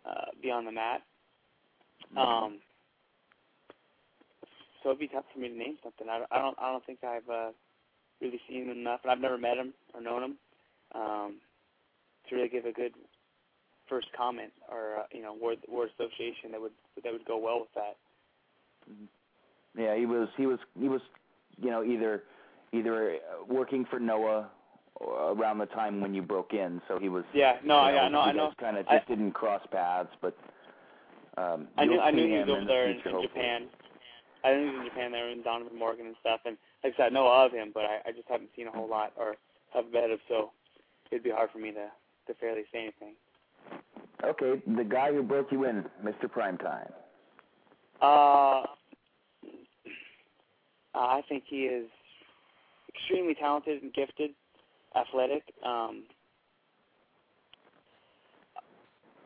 uh, 0.07 0.25
Beyond 0.41 0.67
the 0.67 0.71
Mat. 0.71 1.01
Um, 2.17 2.59
so 4.81 4.89
it'd 4.89 4.99
be 4.99 5.07
tough 5.07 5.25
for 5.33 5.39
me 5.39 5.49
to 5.49 5.55
name 5.55 5.77
something. 5.83 6.07
I, 6.09 6.19
don't- 6.19 6.31
I 6.31 6.39
don't 6.39 6.57
I 6.59 6.71
don't 6.71 6.85
think 6.85 6.99
I've 7.03 7.29
uh, 7.29 7.51
really 8.21 8.39
seen 8.49 8.63
him 8.63 8.77
enough, 8.77 9.01
and 9.03 9.11
I've 9.11 9.19
never 9.19 9.37
met 9.37 9.57
him 9.57 9.73
or 9.93 10.01
known 10.01 10.23
him 10.23 10.35
um, 10.95 11.35
to 12.29 12.35
really 12.35 12.49
give 12.49 12.65
a 12.65 12.71
good 12.71 12.93
first 13.89 14.07
comment 14.15 14.51
or 14.71 14.97
uh, 14.99 15.03
you 15.11 15.21
know 15.21 15.33
word 15.33 15.57
word 15.67 15.89
association 15.99 16.51
that 16.51 16.61
would 16.61 16.71
that 17.03 17.11
would 17.11 17.25
go 17.25 17.37
well 17.37 17.59
with 17.61 17.73
that. 17.75 17.95
Yeah, 19.77 19.95
he 19.95 20.05
was 20.05 20.27
he 20.37 20.45
was 20.45 20.59
he 20.79 20.87
was 20.89 21.01
you 21.61 21.69
know 21.69 21.83
either 21.83 22.23
either 22.73 23.15
uh, 23.15 23.45
working 23.47 23.85
for 23.89 23.99
Noah 23.99 24.49
around 25.01 25.59
the 25.59 25.65
time 25.67 26.01
when 26.01 26.13
you 26.13 26.21
broke 26.21 26.53
in, 26.53 26.81
so 26.87 26.99
he 26.99 27.07
was 27.09 27.23
Yeah, 27.33 27.55
no, 27.63 27.75
you 27.75 27.97
I, 27.97 28.01
I 28.03 28.09
know, 28.09 28.19
I 28.19 28.31
know. 28.33 28.51
Kind 28.59 28.77
of 28.77 28.85
I- 28.87 28.97
just 28.97 29.07
didn't 29.07 29.31
cross 29.31 29.61
paths, 29.71 30.09
but 30.21 30.35
um, 31.37 31.67
I 31.77 31.85
knew 31.85 31.99
I 31.99 32.11
knew 32.11 32.27
he 32.27 32.33
was 32.39 32.49
over 32.49 32.59
in 32.59 32.67
there 32.67 32.83
the 32.85 32.89
in, 32.91 32.95
future, 32.95 33.09
in 33.09 33.15
hopefully. 33.15 33.43
Japan. 33.43 33.67
I 34.43 34.53
knew 34.53 34.59
he 34.59 34.71
was 34.71 34.79
in 34.81 34.85
Japan 34.89 35.11
there 35.11 35.29
in 35.29 35.41
Donovan 35.41 35.77
Morgan 35.77 36.07
and 36.07 36.15
stuff, 36.19 36.41
and 36.45 36.57
like 36.83 36.93
I 36.93 36.97
said, 36.97 37.05
I 37.07 37.09
know 37.09 37.27
of 37.27 37.51
him, 37.51 37.71
but 37.73 37.83
I, 37.85 37.99
I 38.07 38.11
just 38.11 38.27
haven't 38.27 38.49
seen 38.55 38.67
a 38.67 38.71
whole 38.71 38.89
lot 38.89 39.13
or 39.17 39.35
have 39.73 39.85
met 39.91 40.09
him, 40.09 40.19
so 40.27 40.51
it'd 41.11 41.23
be 41.23 41.29
hard 41.29 41.49
for 41.51 41.59
me 41.59 41.71
to 41.71 41.87
to 42.27 42.33
fairly 42.39 42.63
say 42.71 42.79
anything. 42.79 43.15
Okay, 44.23 44.61
the 44.75 44.83
guy 44.83 45.13
who 45.13 45.23
broke 45.23 45.51
you 45.51 45.63
in, 45.63 45.85
Mr. 46.03 46.25
Primetime. 46.25 46.91
Uh, 48.01 48.65
I 50.93 51.21
think 51.29 51.43
he 51.47 51.63
is 51.63 51.87
extremely 52.93 53.33
talented 53.35 53.81
and 53.81 53.93
gifted, 53.93 54.31
athletic. 54.95 55.43
Um, 55.65 56.03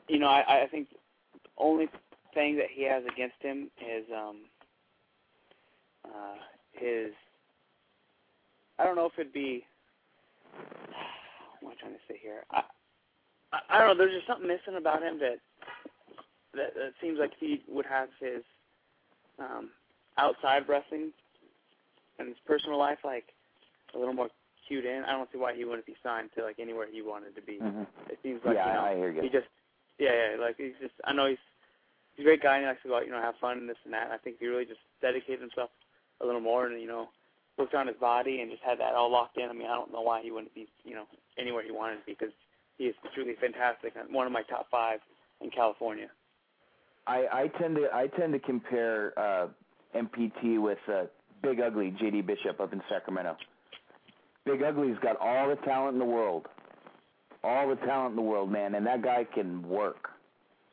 you 0.07 0.19
know, 0.19 0.27
I, 0.27 0.63
I 0.63 0.67
think 0.69 0.89
the 1.33 1.39
only 1.57 1.87
thing 2.33 2.57
that 2.57 2.67
he 2.71 2.83
has 2.83 3.03
against 3.11 3.41
him 3.41 3.69
is 3.81 4.05
um, 4.15 4.37
uh, 6.05 6.35
his. 6.73 7.11
I 8.77 8.83
don't 8.83 8.95
know 8.95 9.05
if 9.05 9.13
it'd 9.17 9.33
be. 9.33 9.65
What 11.61 11.71
am 11.71 11.77
I 11.77 11.81
trying 11.81 11.93
to 11.93 11.99
say 12.09 12.19
here? 12.21 12.43
I, 12.51 12.63
I, 13.53 13.59
I 13.69 13.77
don't 13.79 13.87
know. 13.97 14.03
There's 14.03 14.15
just 14.15 14.27
something 14.27 14.47
missing 14.47 14.75
about 14.77 15.01
him 15.01 15.19
that 15.19 15.37
that, 16.55 16.73
that 16.75 16.93
seems 17.01 17.19
like 17.19 17.31
he 17.39 17.61
would 17.69 17.85
have 17.85 18.09
his 18.19 18.43
um, 19.39 19.69
outside 20.17 20.67
wrestling 20.67 21.11
and 22.19 22.27
his 22.27 22.37
personal 22.45 22.77
life 22.77 22.99
like 23.03 23.25
a 23.95 23.97
little 23.97 24.13
more 24.13 24.29
cued 24.67 24.85
in. 24.85 25.03
I 25.03 25.11
don't 25.13 25.29
see 25.31 25.37
why 25.37 25.55
he 25.55 25.65
wouldn't 25.65 25.85
be 25.85 25.95
signed 26.03 26.29
to 26.37 26.43
like 26.43 26.59
anywhere 26.59 26.87
he 26.91 27.01
wanted 27.01 27.35
to 27.35 27.41
be. 27.41 27.59
Mhm. 27.61 27.85
It 28.09 28.19
seems 28.23 28.41
like 28.45 28.55
yeah, 28.55 28.67
you 28.67 28.73
know, 28.73 28.85
I 28.85 28.95
hear 28.95 29.11
you. 29.11 29.21
he 29.21 29.29
just 29.29 29.47
yeah 29.99 30.11
yeah 30.13 30.41
like 30.41 30.55
he's 30.57 30.73
just 30.81 30.93
I 31.05 31.13
know 31.13 31.27
he's 31.27 31.41
he's 32.15 32.23
a 32.23 32.27
great 32.27 32.41
guy 32.41 32.57
and 32.57 32.63
he 32.63 32.67
likes 32.67 32.81
to 32.83 32.87
go 32.89 32.97
out 32.97 33.05
you 33.05 33.11
know 33.11 33.21
have 33.21 33.35
fun 33.41 33.57
and 33.57 33.69
this 33.69 33.77
and 33.85 33.93
that. 33.93 34.11
I 34.11 34.17
think 34.17 34.37
he 34.39 34.47
really 34.47 34.65
just 34.65 34.81
dedicated 35.01 35.41
himself 35.41 35.69
a 36.21 36.25
little 36.25 36.41
more 36.41 36.67
and 36.67 36.79
you 36.81 36.87
know 36.87 37.09
worked 37.57 37.75
on 37.75 37.87
his 37.87 37.97
body 37.97 38.41
and 38.41 38.49
just 38.49 38.63
had 38.63 38.79
that 38.79 38.93
all 38.95 39.11
locked 39.11 39.37
in. 39.37 39.49
I 39.49 39.53
mean 39.53 39.67
I 39.67 39.75
don't 39.75 39.91
know 39.91 40.01
why 40.01 40.21
he 40.21 40.31
wouldn't 40.31 40.53
be 40.53 40.67
you 40.85 40.95
know 40.95 41.05
anywhere 41.37 41.63
he 41.63 41.71
wanted 41.71 41.97
to 41.97 42.05
be 42.05 42.13
because 42.17 42.33
he 42.77 42.85
is 42.85 42.95
truly 43.13 43.33
fantastic. 43.39 43.93
One 44.09 44.25
of 44.27 44.33
my 44.33 44.43
top 44.43 44.67
five 44.71 44.99
in 45.41 45.49
California. 45.49 46.07
I, 47.05 47.25
I 47.31 47.47
tend 47.59 47.75
to 47.75 47.89
I 47.93 48.07
tend 48.07 48.33
to 48.33 48.39
compare 48.39 49.13
uh, 49.17 49.47
MPT 49.95 50.61
with 50.61 50.77
uh, 50.87 51.03
Big 51.41 51.59
Ugly 51.59 51.95
JD 52.01 52.25
Bishop 52.25 52.59
up 52.59 52.71
in 52.73 52.81
Sacramento. 52.89 53.35
Big 54.45 54.61
Ugly's 54.63 54.97
got 55.01 55.17
all 55.19 55.49
the 55.49 55.55
talent 55.57 55.93
in 55.93 55.99
the 55.99 56.05
world, 56.05 56.47
all 57.43 57.67
the 57.69 57.75
talent 57.85 58.11
in 58.11 58.15
the 58.15 58.21
world, 58.21 58.51
man, 58.51 58.75
and 58.75 58.85
that 58.85 59.01
guy 59.01 59.25
can 59.33 59.67
work. 59.67 60.09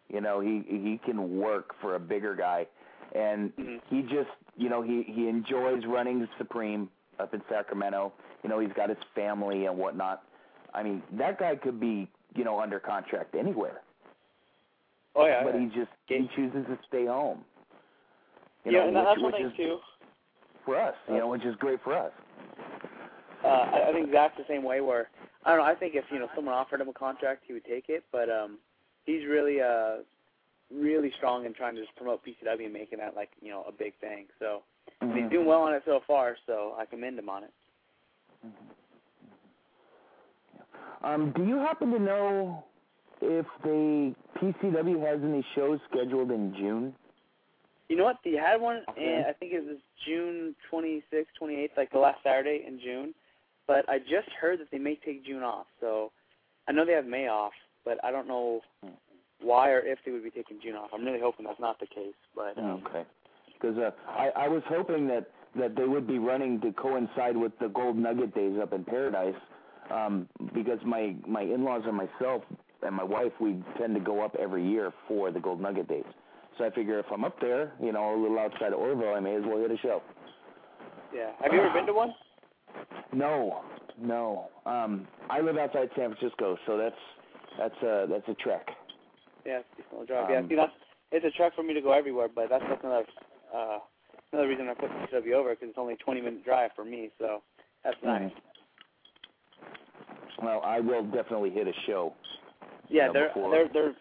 You 0.09 0.21
know, 0.21 0.41
he 0.41 0.63
he 0.67 1.01
can 1.05 1.39
work 1.39 1.75
for 1.81 1.95
a 1.97 2.01
bigger 2.01 2.35
guy, 2.35 2.67
and 3.15 3.55
Mhm. 3.57 3.81
he 3.89 4.03
just 4.03 4.31
you 4.57 4.69
know 4.69 4.83
he 4.83 5.03
he 5.03 5.29
enjoys 5.29 5.85
running 5.87 6.29
Supreme 6.39 6.89
up 7.19 7.35
in 7.35 7.43
Sacramento. 7.49 8.13
You 8.43 8.51
know, 8.51 8.59
he's 8.59 8.73
got 8.73 8.89
his 8.89 8.99
family 9.15 9.67
and 9.67 9.77
whatnot. 9.77 10.23
I 10.75 10.83
mean, 10.83 11.03
that 11.13 11.39
guy 11.39 11.57
could 11.57 11.81
be 11.81 12.09
you 12.35 12.45
know 12.45 12.61
under 12.61 12.79
contract 12.79 13.35
anywhere 13.35 13.81
Oh 15.17 15.27
yeah, 15.27 15.43
but 15.43 15.55
yeah. 15.55 15.61
he 15.61 15.67
just 15.67 15.91
he 16.07 16.29
chooses 16.37 16.67
to 16.67 16.79
stay 16.89 17.07
home. 17.07 17.45
You 18.65 18.73
yeah, 18.73 18.79
know, 18.81 18.87
and 18.89 18.97
which, 18.97 19.05
that's 19.05 19.23
one 19.23 19.33
thing 19.33 19.53
too. 19.57 19.79
for 20.65 20.77
us, 20.79 20.95
you 21.09 21.19
know, 21.19 21.29
which 21.29 21.45
is 21.45 21.57
great 21.57 21.83
for 21.83 21.97
us. 21.97 22.13
Uh, 23.45 23.49
I, 23.49 23.89
I 23.89 23.93
think 23.93 24.13
Zach's 24.13 24.37
the 24.37 24.45
same 24.49 24.63
way. 24.63 24.81
Where 24.81 25.09
I 25.45 25.51
don't 25.51 25.59
know. 25.59 25.65
I 25.65 25.75
think 25.75 25.95
if 25.95 26.05
you 26.13 26.19
know 26.19 26.29
someone 26.35 26.55
offered 26.55 26.81
him 26.81 26.89
a 26.89 26.93
contract, 26.93 27.43
he 27.47 27.53
would 27.53 27.65
take 27.65 27.87
it. 27.89 28.05
But 28.13 28.31
um, 28.31 28.59
he's 29.05 29.27
really 29.27 29.61
uh, 29.61 29.97
really 30.73 31.11
strong 31.17 31.45
in 31.47 31.55
trying 31.55 31.75
to 31.75 31.81
just 31.81 31.97
promote 31.97 32.23
PCW 32.25 32.65
and 32.65 32.73
making 32.73 32.99
that 32.99 33.17
like 33.17 33.31
you 33.41 33.51
know 33.51 33.65
a 33.69 33.73
big 33.73 33.95
thing. 34.01 34.27
So 34.39 34.63
Mm-hmm. 35.03 35.17
he's 35.17 35.31
doing 35.31 35.47
well 35.47 35.63
on 35.63 35.73
it 35.73 35.83
so 35.87 36.01
far. 36.07 36.37
So 36.47 36.75
I 36.79 36.85
commend 36.85 37.19
him 37.19 37.29
on 37.31 37.45
it. 37.45 37.51
Um, 41.03 41.33
do 41.37 41.45
you 41.45 41.57
happen 41.57 41.91
to 41.93 41.99
know 41.99 42.65
if 43.21 43.47
the 43.63 44.15
PCW 44.41 45.01
has 45.07 45.21
any 45.23 45.45
shows 45.55 45.79
scheduled 45.91 46.31
in 46.31 46.55
June? 46.55 46.95
You 47.89 47.97
know 47.97 48.05
what? 48.05 48.19
They 48.25 48.33
had 48.33 48.61
one, 48.61 48.83
and 48.97 49.27
I 49.27 49.33
think 49.33 49.53
it 49.53 49.65
was 49.65 49.79
June 50.07 50.55
26th, 50.73 51.27
28th, 51.43 51.71
like 51.77 51.91
the 51.91 51.99
last 51.99 52.19
Saturday 52.23 52.65
in 52.67 52.79
June. 52.79 53.15
But 53.67 53.89
I 53.89 53.99
just 53.99 54.29
heard 54.41 54.61
that 54.61 54.71
they 54.71 54.79
may 54.79 54.99
take 55.05 55.27
June 55.27 55.43
off. 55.43 55.67
So 55.81 56.13
I 56.69 56.73
know 56.73 56.85
they 56.85 56.93
have 56.93 57.07
May 57.07 57.27
off, 57.27 57.53
but 57.85 58.03
I 58.05 58.11
don't 58.13 58.29
know 58.29 58.61
why 59.41 59.71
or 59.71 59.81
if 59.81 59.99
they 60.05 60.13
would 60.13 60.23
be 60.23 60.31
taking 60.31 60.61
June 60.63 60.77
off. 60.77 60.91
I'm 60.93 61.05
really 61.05 61.21
hoping 61.21 61.47
that's 61.47 61.61
not 61.61 61.81
the 61.81 61.87
case. 61.87 62.15
But 62.35 62.57
um, 62.59 62.83
Okay. 62.87 63.05
Because 63.61 63.77
uh, 63.77 63.91
I, 64.09 64.31
I 64.37 64.49
was 64.49 64.63
hoping 64.69 65.07
that, 65.09 65.31
that 65.59 65.77
they 65.77 65.85
would 65.85 66.07
be 66.07 66.19
running 66.19 66.61
to 66.63 66.73
coincide 66.73 67.37
with 67.37 67.53
the 67.61 67.69
Gold 67.69 67.97
Nugget 67.97 68.35
days 68.35 68.57
up 68.63 68.73
in 68.73 68.85
Paradise, 68.85 69.35
um, 69.91 70.29
because 70.55 70.79
my 70.85 71.15
my 71.27 71.43
in-laws 71.43 71.83
and 71.87 71.97
myself 71.97 72.43
and 72.83 72.95
my 72.95 73.05
wife 73.05 73.33
we 73.41 73.63
tend 73.79 73.95
to 73.95 74.01
go 74.01 74.23
up 74.25 74.35
every 74.39 74.67
year 74.67 74.93
for 75.09 75.31
the 75.31 75.41
Gold 75.41 75.61
Nugget 75.61 75.89
days. 75.89 76.05
So 76.59 76.65
I 76.65 76.71
figure 76.71 76.99
if 76.99 77.07
I'm 77.13 77.25
up 77.25 77.41
there, 77.41 77.73
you 77.83 77.93
know, 77.93 78.15
a 78.15 78.19
little 78.21 78.39
outside 78.39 78.73
of 78.73 78.79
Oroville, 78.81 79.15
I 79.15 79.21
may 79.21 79.37
as 79.37 79.43
well 79.47 79.59
hit 79.59 79.71
a 79.71 79.79
show. 79.79 80.03
yeah, 81.15 81.31
have 81.43 81.53
you 81.53 81.61
ever 81.61 81.73
been 81.73 81.87
to 81.87 81.95
one? 81.95 82.15
No, 83.13 83.63
no. 83.99 84.49
Um, 84.67 85.07
I 85.29 85.41
live 85.41 85.57
outside 85.57 85.91
San 85.97 86.15
Francisco, 86.15 86.57
so 86.67 86.77
that's 86.77 86.95
that's 87.59 87.83
a 87.83 88.07
that's 88.09 88.29
a 88.29 88.35
trek. 88.35 88.69
Yeah, 89.47 89.61
it's 89.79 89.89
a 90.03 90.07
drive. 90.07 90.31
yeah, 90.31 90.39
Um, 90.39 90.49
see, 90.49 90.57
that's 90.57 90.73
it's 91.13 91.25
a 91.25 91.31
trek 91.31 91.53
for 91.57 91.63
me 91.63 91.75
to 91.75 91.81
go 91.81 91.93
everywhere, 91.93 92.29
but 92.33 92.49
that's, 92.51 92.65
that's 92.69 92.85
another 92.85 93.07
uh, 93.55 93.79
another 94.33 94.49
reason 94.49 94.69
I 94.69 94.75
put 94.75 94.91
PCW 94.91 95.33
over 95.33 95.51
because 95.51 95.71
it's 95.71 95.79
only 95.79 95.95
a 95.95 95.97
20 95.97 96.21
minute 96.21 96.45
drive 96.45 96.71
for 96.77 96.85
me. 96.85 97.11
So 97.19 97.43
that's 97.85 97.97
nice. 98.05 98.31
Well, 100.43 100.63
I 100.65 100.81
will 100.81 101.05
definitely 101.05 101.51
hit 101.51 101.69
a 101.69 101.73
show. 101.87 102.15
Yeah, 102.89 103.07
know, 103.07 103.13
they're 103.13 103.33
they're 103.35 103.69
they're 103.73 103.95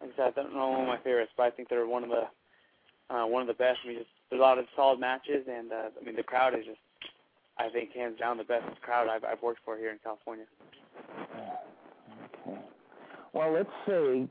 like 0.00 0.12
I 0.12 0.16
said, 0.16 0.32
I 0.36 0.42
don't 0.42 0.54
know 0.54 0.68
one 0.70 0.82
of 0.82 0.86
my 0.86 0.98
favorites, 0.98 1.32
but 1.36 1.44
I 1.44 1.50
think 1.50 1.68
they're 1.68 1.86
one 1.86 2.04
of 2.04 2.10
the 2.10 3.14
uh 3.14 3.26
one 3.26 3.42
of 3.42 3.48
the 3.48 3.54
best. 3.54 3.78
I 3.84 3.88
mean 3.88 3.98
just 3.98 4.10
there's 4.30 4.40
a 4.40 4.42
lot 4.42 4.58
of 4.58 4.66
solid 4.76 5.00
matches 5.00 5.46
and 5.50 5.72
uh 5.72 5.88
I 6.00 6.04
mean 6.04 6.16
the 6.16 6.22
crowd 6.22 6.54
is 6.54 6.64
just 6.64 6.78
I 7.58 7.68
think 7.70 7.92
hands 7.92 8.18
down 8.18 8.36
the 8.36 8.44
best 8.44 8.80
crowd 8.82 9.08
I've 9.08 9.24
I've 9.24 9.42
worked 9.42 9.60
for 9.64 9.76
here 9.76 9.90
in 9.90 9.98
California. 10.02 10.44
Okay. 12.46 12.60
Well, 13.32 13.52
let's 13.52 13.68
say. 13.86 14.28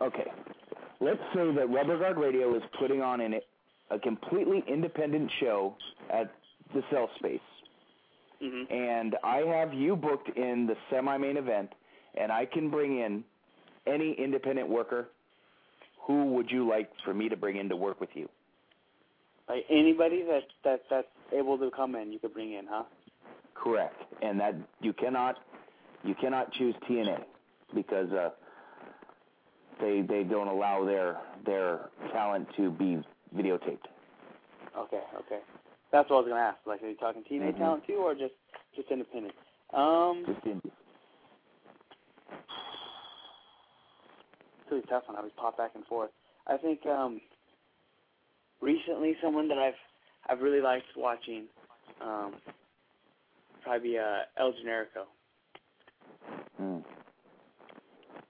Okay. 0.00 0.30
Let's 1.00 1.20
say 1.34 1.52
that 1.54 1.68
Rubber 1.68 1.98
Guard 1.98 2.16
Radio 2.16 2.56
is 2.56 2.62
putting 2.78 3.02
on 3.02 3.20
an, 3.20 3.34
a 3.90 3.98
completely 3.98 4.64
independent 4.66 5.30
show 5.40 5.76
at 6.10 6.32
the 6.74 6.82
Cell 6.90 7.10
Space, 7.18 7.40
Mhm. 8.44 8.70
and 8.70 9.16
I 9.24 9.38
have 9.38 9.72
you 9.72 9.96
booked 9.96 10.28
in 10.36 10.66
the 10.66 10.76
semi-main 10.90 11.36
event, 11.36 11.72
and 12.14 12.30
I 12.30 12.44
can 12.46 12.68
bring 12.70 12.98
in 12.98 13.24
any 13.86 14.12
independent 14.12 14.68
worker. 14.68 15.08
Who 16.00 16.26
would 16.34 16.50
you 16.50 16.68
like 16.68 16.90
for 17.04 17.14
me 17.14 17.28
to 17.28 17.36
bring 17.36 17.56
in 17.56 17.68
to 17.70 17.76
work 17.76 18.00
with 18.00 18.10
you? 18.14 18.28
Like 19.48 19.64
anybody 19.68 20.22
that 20.22 20.44
that 20.64 20.82
that's 20.90 21.08
able 21.32 21.58
to 21.58 21.70
come 21.70 21.94
in, 21.94 22.12
you 22.12 22.18
could 22.18 22.34
bring 22.34 22.52
in, 22.52 22.66
huh? 22.66 22.84
Correct. 23.54 24.00
And 24.22 24.38
that 24.40 24.54
you 24.80 24.92
cannot 24.92 25.38
you 26.02 26.14
cannot 26.14 26.52
choose 26.52 26.74
TNA 26.88 27.24
because 27.74 28.10
uh 28.12 28.30
they 29.80 30.02
they 30.02 30.22
don't 30.22 30.48
allow 30.48 30.84
their 30.84 31.18
their 31.44 31.90
talent 32.12 32.48
to 32.56 32.70
be 32.70 33.02
videotaped. 33.34 33.86
Okay, 34.76 35.02
okay. 35.18 35.40
That's 35.94 36.10
what 36.10 36.16
I 36.16 36.20
was 36.22 36.28
gonna 36.28 36.40
ask. 36.42 36.58
Like, 36.66 36.82
are 36.82 36.88
you 36.88 36.96
talking 36.96 37.22
TNA 37.22 37.52
Mhm. 37.52 37.58
talent 37.58 37.84
too, 37.86 37.98
or 38.02 38.16
just 38.16 38.34
just 38.74 38.90
independent? 38.90 39.32
Um, 39.72 40.24
Just 40.26 40.44
indies. 40.44 40.72
it's 44.60 44.70
really 44.72 44.82
tough 44.88 45.06
when 45.06 45.14
I 45.14 45.20
always 45.20 45.32
pop 45.34 45.56
back 45.56 45.76
and 45.76 45.86
forth. 45.86 46.10
I 46.48 46.56
think 46.56 46.84
um, 46.86 47.20
recently 48.60 49.16
someone 49.22 49.46
that 49.46 49.58
I've 49.58 49.78
I've 50.28 50.42
really 50.42 50.60
liked 50.60 50.86
watching 50.96 51.46
um, 52.00 52.34
probably 53.62 53.96
uh, 53.96 54.22
El 54.36 54.52
Generico. 54.54 55.06
Mm. 56.60 56.84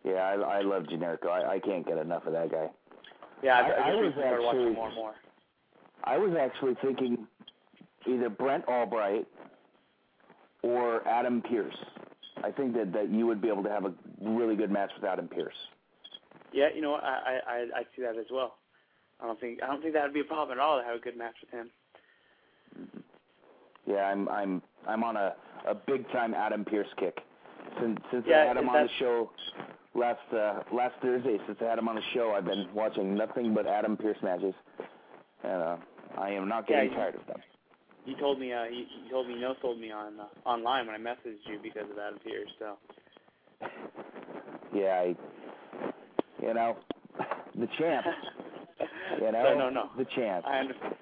Yeah, 0.04 0.16
I 0.22 0.34
I 0.34 0.60
love 0.60 0.82
Generico. 0.82 1.28
I 1.30 1.54
I 1.54 1.58
can't 1.60 1.86
get 1.86 1.96
enough 1.96 2.26
of 2.26 2.34
that 2.34 2.50
guy. 2.50 2.68
Yeah, 3.42 3.56
I've, 3.56 3.64
I- 3.72 3.88
I've 3.88 3.94
I 3.94 4.02
was 4.02 4.12
started 4.12 4.44
watching 4.44 4.60
actually- 4.60 4.74
more 4.74 4.86
and 4.88 4.96
more. 4.96 5.14
I 6.06 6.18
was 6.18 6.36
actually 6.36 6.74
thinking 6.82 7.26
either 8.06 8.28
Brent 8.28 8.64
Albright 8.68 9.26
or 10.62 11.06
Adam 11.06 11.42
Pierce. 11.42 11.76
I 12.42 12.50
think 12.50 12.74
that 12.74 12.92
that 12.92 13.10
you 13.10 13.26
would 13.26 13.40
be 13.40 13.48
able 13.48 13.62
to 13.62 13.70
have 13.70 13.84
a 13.84 13.92
really 14.20 14.56
good 14.56 14.70
match 14.70 14.90
with 14.96 15.04
Adam 15.08 15.28
Pierce. 15.28 15.54
Yeah, 16.52 16.68
you 16.74 16.82
know? 16.82 16.94
I 16.94 17.40
I 17.46 17.56
I 17.76 17.82
see 17.94 18.02
that 18.02 18.16
as 18.16 18.26
well. 18.30 18.56
I 19.20 19.26
don't 19.26 19.40
think 19.40 19.62
I 19.62 19.66
don't 19.66 19.80
think 19.82 19.94
that 19.94 20.02
would 20.04 20.14
be 20.14 20.20
a 20.20 20.24
problem 20.24 20.58
at 20.58 20.62
all 20.62 20.78
to 20.78 20.84
have 20.84 20.96
a 20.96 21.00
good 21.00 21.16
match 21.16 21.34
with 21.40 21.50
him. 21.50 21.70
Yeah, 23.86 24.06
I'm 24.06 24.28
I'm 24.28 24.62
I'm 24.86 25.04
on 25.04 25.16
a 25.16 25.34
a 25.66 25.74
big 25.74 26.10
time 26.10 26.34
Adam 26.34 26.64
Pierce 26.64 26.88
kick. 26.98 27.18
Since 27.80 27.98
since 28.10 28.24
Yeah, 28.26 28.42
I 28.42 28.46
had 28.46 28.56
him 28.56 28.68
on 28.68 28.82
the 28.84 28.90
show 28.98 29.30
last 29.94 30.20
uh 30.32 30.60
last 30.72 30.94
Thursday, 31.02 31.38
since 31.46 31.58
I 31.60 31.64
had 31.64 31.78
him 31.78 31.88
on 31.88 31.96
the 31.96 32.02
show, 32.14 32.32
I've 32.36 32.44
been 32.44 32.68
watching 32.74 33.14
nothing 33.14 33.54
but 33.54 33.66
Adam 33.66 33.96
Pierce 33.96 34.18
matches, 34.22 34.54
and 35.42 35.62
uh, 35.62 35.76
I 36.18 36.30
am 36.30 36.48
not 36.48 36.66
getting 36.66 36.90
Yeah, 36.90 36.96
tired 36.96 37.14
of 37.14 37.26
them. 37.26 37.40
You 38.06 38.16
told 38.18 38.38
me 38.38 38.52
uh 38.52 38.64
you, 38.64 38.84
you 39.04 39.10
told 39.10 39.28
me 39.28 39.40
no 39.40 39.54
told 39.62 39.80
me 39.80 39.90
on 39.90 40.20
uh, 40.20 40.48
online 40.48 40.86
when 40.86 40.94
I 40.94 40.98
messaged 40.98 41.44
you 41.48 41.58
because 41.62 41.88
of 41.88 41.96
that 41.96 42.22
Pierce. 42.24 42.50
So 42.58 42.76
Yeah, 44.74 45.04
I 45.04 45.16
you 46.42 46.54
know 46.54 46.76
the 47.58 47.68
champ. 47.78 48.06
You 49.20 49.30
know 49.30 49.42
no, 49.44 49.54
no, 49.54 49.70
no. 49.70 49.90
the 49.96 50.04
champ. 50.16 50.44
I 50.46 50.58
understand. 50.58 50.94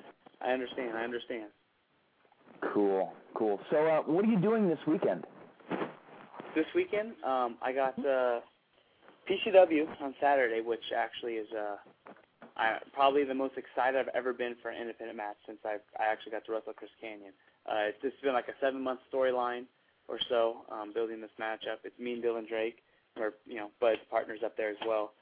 I 0.43 0.51
understand. 0.53 0.97
I 0.97 1.05
understand. 1.05 1.51
Cool, 2.75 3.13
cool. 3.35 3.59
So, 3.71 3.77
uh, 3.79 4.03
what 4.03 4.25
are 4.25 4.29
you 4.29 4.39
doing 4.39 4.69
this 4.69 4.79
weekend? 4.87 5.25
This 6.55 6.67
weekend, 6.75 7.13
um, 7.25 7.57
I 7.63 7.73
got 7.73 7.99
uh, 7.99 8.41
PCW 9.29 9.87
on 10.01 10.15
Saturday, 10.21 10.61
which 10.61 10.85
actually 10.97 11.35
is 11.35 11.49
uh, 11.53 11.77
I, 12.57 12.79
probably 12.93 13.25
the 13.25 13.35
most 13.35 13.55
excited 13.57 13.99
I've 13.99 14.15
ever 14.15 14.33
been 14.33 14.57
for 14.61 14.71
an 14.71 14.81
independent 14.81 15.17
match 15.17 15.37
since 15.47 15.59
I 15.65 15.77
I 15.99 16.13
actually 16.13 16.33
got 16.33 16.45
to 16.47 16.53
wrestle 16.53 16.75
Chris 16.75 16.91
Kanyon. 17.01 17.33
Uh, 17.67 17.89
it's 17.89 18.03
just 18.03 18.21
been 18.23 18.35
like 18.35 18.49
a 18.49 18.57
seven 18.61 18.83
month 18.83 19.01
storyline 19.13 19.65
or 20.09 20.19
so, 20.29 20.67
um, 20.71 20.93
building 20.93 21.21
this 21.21 21.33
match 21.39 21.65
up. 21.71 21.81
It's 21.85 21.99
me 21.99 22.15
and 22.15 22.23
Dylan 22.23 22.49
Drake, 22.49 22.83
or 23.17 23.35
you 23.47 23.57
know, 23.57 23.71
Bud's 23.81 24.03
partners 24.11 24.41
up 24.45 24.57
there 24.57 24.71
as 24.71 24.81
well, 24.87 25.13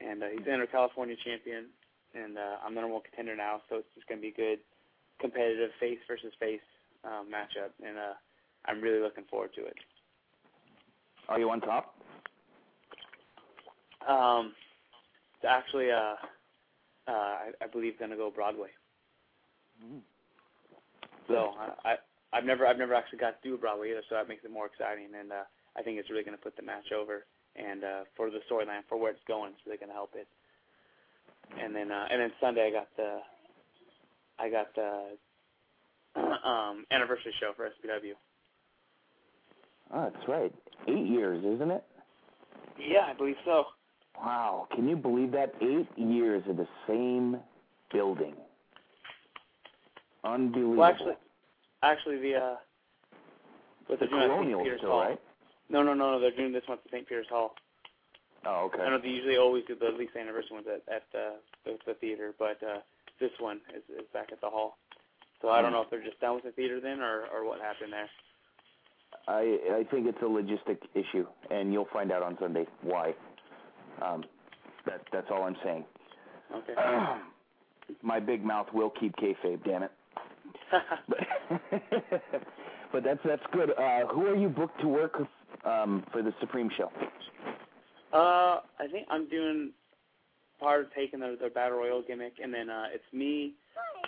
and 0.00 0.22
uh, 0.22 0.26
he's 0.32 0.44
the 0.44 0.52
Inter 0.52 0.66
California 0.66 1.16
champion, 1.24 1.66
and 2.14 2.38
uh, 2.38 2.64
I'm 2.64 2.74
the 2.74 2.80
number 2.80 2.94
one 2.94 3.02
contender 3.04 3.36
now, 3.36 3.60
so 3.68 3.76
it's 3.76 3.92
just 3.94 4.08
gonna 4.08 4.20
be 4.20 4.28
a 4.28 4.40
good 4.40 4.60
competitive 5.20 5.70
face 5.80 5.98
versus 6.08 6.32
face 6.40 6.64
um, 7.04 7.26
matchup, 7.28 7.74
and 7.84 7.98
uh, 7.98 8.14
I'm 8.66 8.80
really 8.80 9.00
looking 9.00 9.24
forward 9.30 9.50
to 9.56 9.66
it. 9.66 9.76
Are 11.28 11.38
you 11.38 11.50
on 11.50 11.60
top? 11.60 11.94
Um, 14.08 14.52
it's 15.36 15.44
actually, 15.48 15.90
uh, 15.90 16.14
I, 17.12 17.50
I 17.62 17.66
believe 17.66 17.98
going 17.98 18.10
to 18.10 18.16
go 18.16 18.30
Broadway. 18.30 18.68
So 21.28 21.52
I, 21.58 21.90
I, 21.90 21.94
I've 22.32 22.44
never, 22.44 22.66
I've 22.66 22.78
never 22.78 22.94
actually 22.94 23.18
got 23.18 23.40
to 23.42 23.48
do 23.48 23.56
Broadway 23.56 23.90
either, 23.90 24.02
so 24.08 24.16
that 24.16 24.28
makes 24.28 24.44
it 24.44 24.50
more 24.50 24.66
exciting, 24.66 25.08
and 25.18 25.32
uh, 25.32 25.44
I 25.76 25.82
think 25.82 25.98
it's 25.98 26.10
really 26.10 26.24
going 26.24 26.36
to 26.36 26.42
put 26.42 26.56
the 26.56 26.62
match 26.62 26.92
over, 26.92 27.24
and 27.56 27.84
uh, 27.84 28.02
for 28.16 28.30
the 28.30 28.40
storyline, 28.50 28.82
for 28.88 28.98
where 28.98 29.12
it's 29.12 29.24
going, 29.28 29.52
it's 29.52 29.60
really 29.66 29.78
going 29.78 29.90
to 29.90 29.94
help 29.94 30.12
it. 30.14 30.26
And 31.60 31.74
then, 31.74 31.90
uh, 31.90 32.06
and 32.10 32.20
then 32.20 32.32
Sunday, 32.40 32.68
I 32.68 32.70
got 32.70 32.88
the, 32.96 33.18
I 34.38 34.50
got 34.50 34.74
the 34.74 35.16
um, 36.48 36.84
anniversary 36.90 37.32
show 37.40 37.52
for 37.56 37.66
SPW. 37.66 38.12
Oh, 39.94 40.10
that's 40.12 40.28
right. 40.28 40.52
Eight 40.86 41.06
years, 41.06 41.44
isn't 41.44 41.70
it? 41.70 41.84
Yeah, 42.78 43.06
I 43.10 43.14
believe 43.14 43.36
so. 43.44 43.64
Wow. 44.20 44.66
Can 44.74 44.88
you 44.88 44.96
believe 44.96 45.32
that? 45.32 45.54
Eight 45.60 45.88
years 45.96 46.42
in 46.48 46.56
the 46.56 46.66
same 46.86 47.38
building. 47.92 48.34
Unbelievable. 50.24 50.76
Well, 50.76 50.90
actually, 50.90 51.14
actually, 51.82 52.18
the 52.18 52.34
uh, 52.36 52.56
what 53.86 54.00
the 54.00 54.06
they're 54.06 54.08
doing 54.08 54.22
at 54.22 54.26
St. 54.26 54.32
Colonial 54.32 54.62
Peter's 54.62 54.80
still, 54.80 54.90
Hall. 54.90 55.00
right? 55.00 55.20
No, 55.70 55.82
no, 55.82 55.94
no, 55.94 56.12
no. 56.12 56.20
They're 56.20 56.36
doing 56.36 56.52
this 56.52 56.64
one 56.66 56.78
at 56.84 56.90
St. 56.90 57.08
Peter's 57.08 57.28
Hall. 57.30 57.54
Oh, 58.44 58.66
okay. 58.66 58.82
I 58.82 58.90
know 58.90 58.98
they 58.98 59.08
usually 59.08 59.36
always 59.36 59.64
do 59.66 59.74
the 59.74 59.86
at 59.86 59.94
least 59.94 60.16
anniversary 60.16 60.52
ones 60.52 60.66
at 60.66 60.82
at 60.92 61.04
uh, 61.14 61.36
the, 61.64 61.78
the 61.86 61.94
theater, 61.94 62.34
but 62.38 62.58
uh, 62.62 62.80
this 63.20 63.30
one 63.38 63.60
is, 63.74 63.82
is 63.96 64.06
back 64.12 64.28
at 64.32 64.40
the 64.40 64.50
hall. 64.50 64.78
So 65.40 65.50
I 65.50 65.62
don't 65.62 65.70
know 65.70 65.82
if 65.82 65.90
they're 65.90 66.02
just 66.02 66.20
done 66.20 66.34
with 66.34 66.44
the 66.44 66.50
theater 66.52 66.80
then, 66.80 67.00
or 67.00 67.26
or 67.32 67.46
what 67.46 67.60
happened 67.60 67.92
there. 67.92 68.08
I 69.28 69.78
I 69.78 69.84
think 69.90 70.06
it's 70.06 70.18
a 70.20 70.24
logistic 70.24 70.78
issue, 70.94 71.26
and 71.50 71.72
you'll 71.72 71.88
find 71.92 72.10
out 72.10 72.22
on 72.22 72.36
Sunday 72.40 72.66
why. 72.82 73.14
Um, 74.02 74.24
that 74.86 75.02
that's 75.12 75.26
all 75.30 75.44
I'm 75.44 75.56
saying. 75.64 75.84
Okay. 76.54 76.74
My 78.02 78.20
big 78.20 78.44
mouth 78.44 78.66
will 78.72 78.90
keep 78.90 79.14
kayfabe, 79.16 79.64
damn 79.64 79.82
it. 79.82 79.92
but, 81.08 81.18
but 82.92 83.04
that's 83.04 83.20
that's 83.24 83.42
good. 83.52 83.70
Uh, 83.70 84.06
who 84.08 84.26
are 84.26 84.36
you 84.36 84.48
booked 84.48 84.80
to 84.80 84.88
work 84.88 85.16
um, 85.64 86.04
for 86.12 86.22
the 86.22 86.32
Supreme 86.40 86.70
show? 86.76 86.90
Uh, 88.12 88.60
I 88.78 88.86
think 88.90 89.06
I'm 89.10 89.28
doing 89.28 89.72
part 90.60 90.82
of 90.82 90.94
taking 90.94 91.20
their, 91.20 91.36
their 91.36 91.50
battle 91.50 91.78
royal 91.78 92.02
gimmick, 92.06 92.34
and 92.42 92.52
then 92.52 92.68
uh, 92.68 92.86
it's 92.92 93.04
me, 93.12 93.54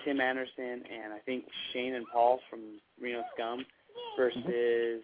Tim 0.04 0.20
Anderson, 0.20 0.82
and 0.92 1.12
I 1.12 1.18
think 1.24 1.44
Shane 1.72 1.94
and 1.94 2.06
Paul 2.12 2.40
from 2.48 2.60
Reno 3.00 3.22
Scum 3.34 3.64
versus 4.18 5.02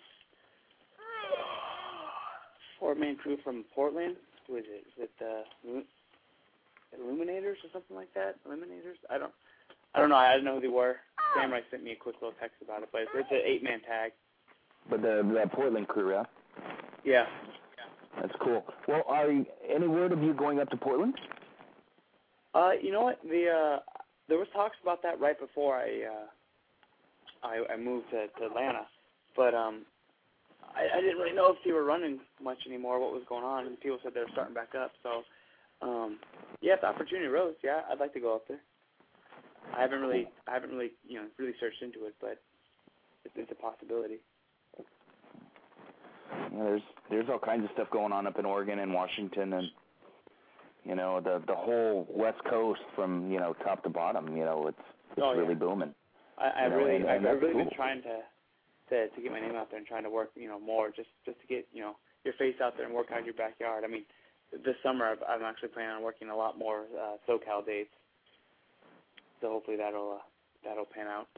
four 2.79 2.95
man 2.95 3.17
crew 3.17 3.37
from 3.43 3.65
Portland. 3.75 4.17
Is 4.49 4.65
it? 4.69 4.87
Is 4.87 5.09
it 5.09 5.11
the 5.19 5.43
Illuminators 6.97 7.59
or 7.65 7.71
something 7.73 7.97
like 7.97 8.13
that? 8.15 8.37
Illuminators? 8.47 8.97
I 9.11 9.19
don't. 9.19 9.33
I 9.95 10.01
don't 10.01 10.11
know. 10.11 10.17
I 10.17 10.33
didn't 10.33 10.45
know 10.45 10.57
who 10.57 10.61
they 10.61 10.69
were. 10.69 10.97
Samurai 11.35 11.61
sent 11.71 11.83
me 11.83 11.93
a 11.93 11.97
quick 11.97 12.17
little 12.21 12.35
text 12.39 12.57
about 12.63 12.83
it, 12.83 12.89
but 12.93 13.03
it's, 13.03 13.11
it's 13.15 13.31
an 13.31 13.41
eight 13.45 13.63
man 13.63 13.81
tag. 13.81 14.13
But 14.89 15.03
the 15.03 15.23
the 15.23 15.49
Portland 15.53 15.89
crew, 15.89 16.13
yeah. 16.13 16.25
Yeah. 17.05 17.27
That's 18.21 18.33
cool. 18.41 18.65
Well, 18.89 19.03
are 19.07 19.31
you, 19.31 19.45
any 19.69 19.89
word 19.89 20.13
of 20.13 20.23
you 20.23 20.33
going 20.33 20.59
up 20.59 20.71
to 20.71 20.77
Portland? 20.77 21.15
Uh, 22.55 22.71
you 22.81 22.91
know 22.91 23.03
what? 23.03 23.21
The 23.23 23.51
uh, 23.51 23.79
there 24.29 24.39
was 24.39 24.49
talks 24.55 24.77
about 24.83 25.03
that 25.03 25.21
right 25.21 25.39
before 25.39 25.77
I 25.77 26.05
uh, 26.05 27.47
I, 27.47 27.75
I 27.75 27.77
moved 27.77 28.11
to, 28.11 28.27
to 28.39 28.47
Atlanta, 28.47 28.87
but 29.37 29.55
um, 29.55 29.83
I, 30.77 30.99
I 30.99 31.01
didn't 31.01 31.17
really 31.19 31.35
know 31.35 31.51
if 31.53 31.57
they 31.65 31.73
were 31.73 31.85
running 31.85 32.21
much 32.43 32.59
anymore. 32.67 33.01
What 33.01 33.13
was 33.13 33.23
going 33.29 33.45
on? 33.45 33.67
And 33.67 33.81
people 33.81 33.99
said 34.03 34.13
they 34.15 34.21
were 34.21 34.27
starting 34.33 34.55
back 34.55 34.75
up. 34.79 34.93
So, 35.03 35.23
um, 35.83 36.19
yeah, 36.61 36.75
if 36.75 36.81
the 36.83 36.87
opportunity 36.89 37.27
arose, 37.27 37.55
yeah, 37.65 37.81
I'd 37.91 37.99
like 38.01 38.13
to 38.15 38.21
go 38.21 38.35
up 38.35 38.47
there. 38.49 38.61
I 39.77 39.81
haven't 39.81 40.01
really, 40.01 40.29
I 40.47 40.53
haven't 40.53 40.71
really, 40.71 40.93
you 41.09 41.17
know, 41.19 41.27
really 41.39 41.55
searched 41.59 41.83
into 41.83 42.05
it, 42.07 42.15
but 42.21 42.39
it's, 43.25 43.35
it's 43.37 43.51
a 43.51 43.55
possibility. 43.55 44.19
Yeah, 46.53 46.63
there's 46.65 46.83
there's 47.11 47.29
all 47.31 47.39
kinds 47.39 47.65
of 47.65 47.71
stuff 47.75 47.89
going 47.91 48.13
on 48.13 48.27
up 48.27 48.39
in 48.39 48.45
Oregon 48.45 48.79
and 48.79 48.93
Washington 48.95 49.53
and 49.55 49.69
you 50.85 50.95
know 50.95 51.21
the 51.21 51.43
the 51.47 51.55
whole 51.55 52.07
West 52.11 52.39
Coast 52.49 52.81
from 52.95 53.31
you 53.31 53.39
know 53.41 53.55
top 53.65 53.83
to 53.85 53.91
bottom. 53.91 54.37
You 54.37 54.45
know 54.45 54.67
it's 54.69 54.79
it's 55.13 55.21
Oh, 55.23 55.33
yeah. 55.33 55.41
really 55.41 55.55
booming. 55.55 55.95
I, 56.39 56.49
I 56.49 56.65
You 56.65 56.71
know, 56.71 56.77
really, 56.77 56.97
and- 56.97 57.09
I've, 57.09 57.17
and 57.19 57.27
I've 57.29 57.41
really 57.41 57.53
cool. 57.55 57.65
been 57.65 57.75
trying 57.75 58.03
to, 58.03 58.19
to 58.91 59.09
to 59.09 59.21
get 59.21 59.33
my 59.33 59.41
name 59.41 59.57
out 59.57 59.71
there 59.71 59.79
and 59.79 59.87
trying 59.87 60.05
to 60.05 60.11
work, 60.11 60.31
you 60.35 60.49
know, 60.49 60.61
more 60.61 60.89
just 60.91 61.09
just 61.25 61.41
to 61.41 61.47
get 61.47 61.67
you 61.73 61.83
know 61.83 61.97
your 62.25 62.35
face 62.35 62.57
out 62.63 62.77
there 62.77 62.87
and 62.87 62.95
work 62.95 63.09
out 63.13 63.25
your 63.25 63.35
backyard. 63.35 63.85
I 63.85 63.89
mean, 63.89 64.05
this 64.53 64.77
summer 64.83 65.07
I've, 65.07 65.23
I'm 65.29 65.43
actually 65.43 65.69
planning 65.69 65.97
on 65.97 66.03
working 66.03 66.29
a 66.29 66.37
lot 66.37 66.59
more 66.59 66.85
uh, 66.95 67.17
SoCal 67.29 67.65
dates, 67.65 67.91
so 69.41 69.49
hopefully 69.49 69.77
that'll 69.77 70.19
uh, 70.21 70.25
that'll 70.65 70.87
pan 70.87 71.07
out. 71.07 71.29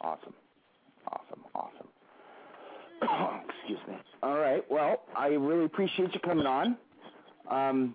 Awesome, 0.00 0.34
awesome, 1.10 1.44
awesome. 1.54 1.88
Excuse 3.48 3.78
me. 3.88 3.94
All 4.22 4.38
right. 4.38 4.64
Well, 4.70 5.02
I 5.16 5.28
really 5.28 5.64
appreciate 5.64 6.12
you 6.14 6.20
coming 6.20 6.46
on. 6.46 6.76
Um, 7.50 7.94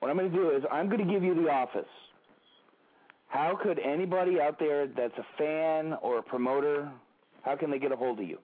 what 0.00 0.10
I'm 0.10 0.16
going 0.16 0.30
to 0.30 0.36
do 0.36 0.50
is 0.50 0.62
I'm 0.70 0.88
going 0.88 1.06
to 1.06 1.12
give 1.12 1.22
you 1.22 1.34
the 1.34 1.48
office. 1.48 1.86
How 3.28 3.58
could 3.60 3.78
anybody 3.78 4.40
out 4.40 4.58
there 4.58 4.86
that's 4.86 5.16
a 5.16 5.26
fan 5.38 5.96
or 6.02 6.18
a 6.18 6.22
promoter, 6.22 6.90
how 7.44 7.56
can 7.56 7.70
they 7.70 7.78
get 7.78 7.92
a 7.92 7.96
hold 7.96 8.20
of 8.20 8.28
you? 8.28 8.38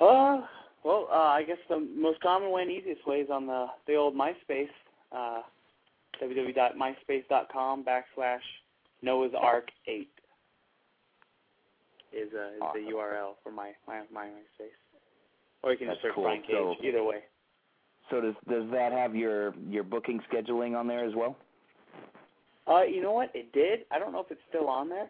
Uh, 0.00 0.42
well, 0.84 1.08
uh, 1.10 1.14
I 1.14 1.42
guess 1.44 1.56
the 1.68 1.78
most 1.96 2.20
common 2.20 2.50
way 2.50 2.62
and 2.62 2.70
easiest 2.70 3.06
way 3.06 3.16
is 3.18 3.30
on 3.30 3.46
the 3.46 3.66
the 3.86 3.94
old 3.94 4.14
MySpace, 4.14 4.68
uh, 5.12 5.40
www.myspace.com 6.22 7.84
backslash 7.84 8.38
Noah's 9.02 9.32
Ark 9.38 9.68
eight 9.86 10.10
is 12.12 12.28
uh, 12.34 12.48
is 12.56 12.60
Awesome. 12.62 12.84
the 12.84 12.90
URL 12.92 13.32
for 13.42 13.52
my 13.52 13.72
my 13.86 14.02
my 14.12 14.26
MySpace. 14.26 14.76
Or 15.62 15.72
you 15.72 15.78
can 15.78 15.86
That's 15.88 15.96
just 15.98 16.06
search 16.08 16.14
cool. 16.14 16.24
Brian 16.24 16.42
Cage. 16.42 16.50
So- 16.50 16.76
Either 16.82 17.02
way. 17.04 17.20
So 18.10 18.20
does 18.20 18.34
does 18.50 18.70
that 18.70 18.92
have 18.92 19.14
your 19.16 19.54
your 19.70 19.82
booking 19.82 20.20
scheduling 20.30 20.76
on 20.78 20.86
there 20.86 21.04
as 21.06 21.14
well? 21.14 21.36
Uh, 22.68 22.82
you 22.82 23.00
know 23.00 23.12
what? 23.12 23.30
It 23.34 23.52
did. 23.52 23.80
I 23.90 23.98
don't 23.98 24.12
know 24.12 24.20
if 24.20 24.30
it's 24.30 24.40
still 24.48 24.68
on 24.68 24.88
there, 24.90 25.08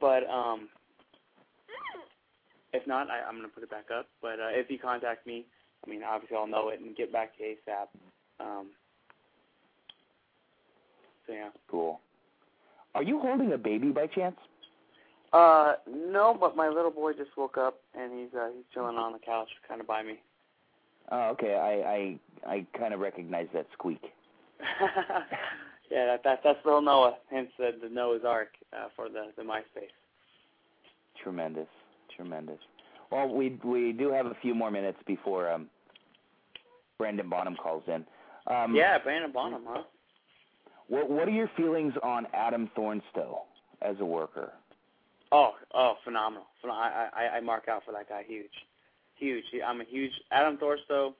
But 0.00 0.28
um, 0.28 0.68
if 2.72 2.86
not, 2.86 3.08
I, 3.10 3.26
I'm 3.28 3.36
gonna 3.36 3.48
put 3.48 3.62
it 3.62 3.70
back 3.70 3.86
up. 3.96 4.06
But 4.20 4.40
uh, 4.40 4.50
if 4.50 4.70
you 4.70 4.78
contact 4.78 5.26
me, 5.26 5.46
I 5.86 5.90
mean, 5.90 6.02
obviously 6.02 6.36
I'll 6.36 6.46
know 6.46 6.68
it 6.70 6.80
and 6.80 6.96
get 6.96 7.12
back 7.12 7.36
to 7.38 7.42
ASAP. 7.42 7.88
Um, 8.40 8.68
so 11.26 11.32
yeah. 11.32 11.50
Cool. 11.70 12.00
Are 12.94 13.02
you 13.02 13.20
holding 13.20 13.52
a 13.52 13.58
baby 13.58 13.90
by 13.90 14.06
chance? 14.06 14.36
Uh, 15.32 15.74
no, 15.86 16.36
but 16.38 16.56
my 16.56 16.68
little 16.68 16.90
boy 16.90 17.12
just 17.12 17.36
woke 17.36 17.58
up 17.58 17.80
and 17.94 18.18
he's 18.18 18.34
uh, 18.34 18.48
he's 18.54 18.64
chilling 18.72 18.96
on 18.96 19.12
the 19.12 19.18
couch, 19.18 19.48
kind 19.68 19.80
of 19.80 19.86
by 19.86 20.02
me. 20.02 20.20
Oh, 21.10 21.30
okay. 21.30 21.54
I 21.54 22.48
I 22.50 22.54
I 22.54 22.66
kind 22.78 22.94
of 22.94 23.00
recognize 23.00 23.48
that 23.54 23.66
squeak. 23.74 24.02
yeah, 25.90 26.06
that, 26.06 26.24
that 26.24 26.40
that's 26.44 26.58
little 26.64 26.82
Noah. 26.82 27.16
Hence 27.30 27.48
the, 27.58 27.70
the 27.82 27.88
Noah's 27.88 28.22
Ark 28.26 28.48
uh, 28.72 28.88
for 28.96 29.08
the 29.08 29.26
the 29.36 29.42
MySpace. 29.42 29.92
Tremendous, 31.22 31.68
tremendous. 32.16 32.58
Well, 33.10 33.28
we 33.28 33.58
we 33.64 33.92
do 33.92 34.10
have 34.10 34.26
a 34.26 34.36
few 34.42 34.54
more 34.54 34.70
minutes 34.70 34.98
before 35.06 35.50
um, 35.50 35.68
Brandon 36.98 37.28
Bonham 37.28 37.56
calls 37.56 37.82
in. 37.86 38.04
Um, 38.52 38.74
yeah, 38.74 38.98
Brandon 38.98 39.32
Bonham, 39.32 39.62
huh? 39.66 39.82
What 40.88 41.10
what 41.10 41.28
are 41.28 41.32
your 41.32 41.50
feelings 41.56 41.94
on 42.02 42.26
Adam 42.34 42.70
Thornstowe 42.74 43.42
as 43.82 43.96
a 44.00 44.04
worker? 44.04 44.52
Oh, 45.30 45.52
oh, 45.74 45.94
phenomenal! 46.04 46.46
I 46.64 47.08
I 47.14 47.36
I 47.36 47.40
mark 47.40 47.68
out 47.68 47.84
for 47.84 47.92
that 47.92 48.08
guy. 48.08 48.24
Huge, 48.26 48.46
huge. 49.16 49.44
I'm 49.66 49.80
a 49.80 49.84
huge 49.84 50.12
Adam 50.30 50.58
Thornstowe 50.58 51.14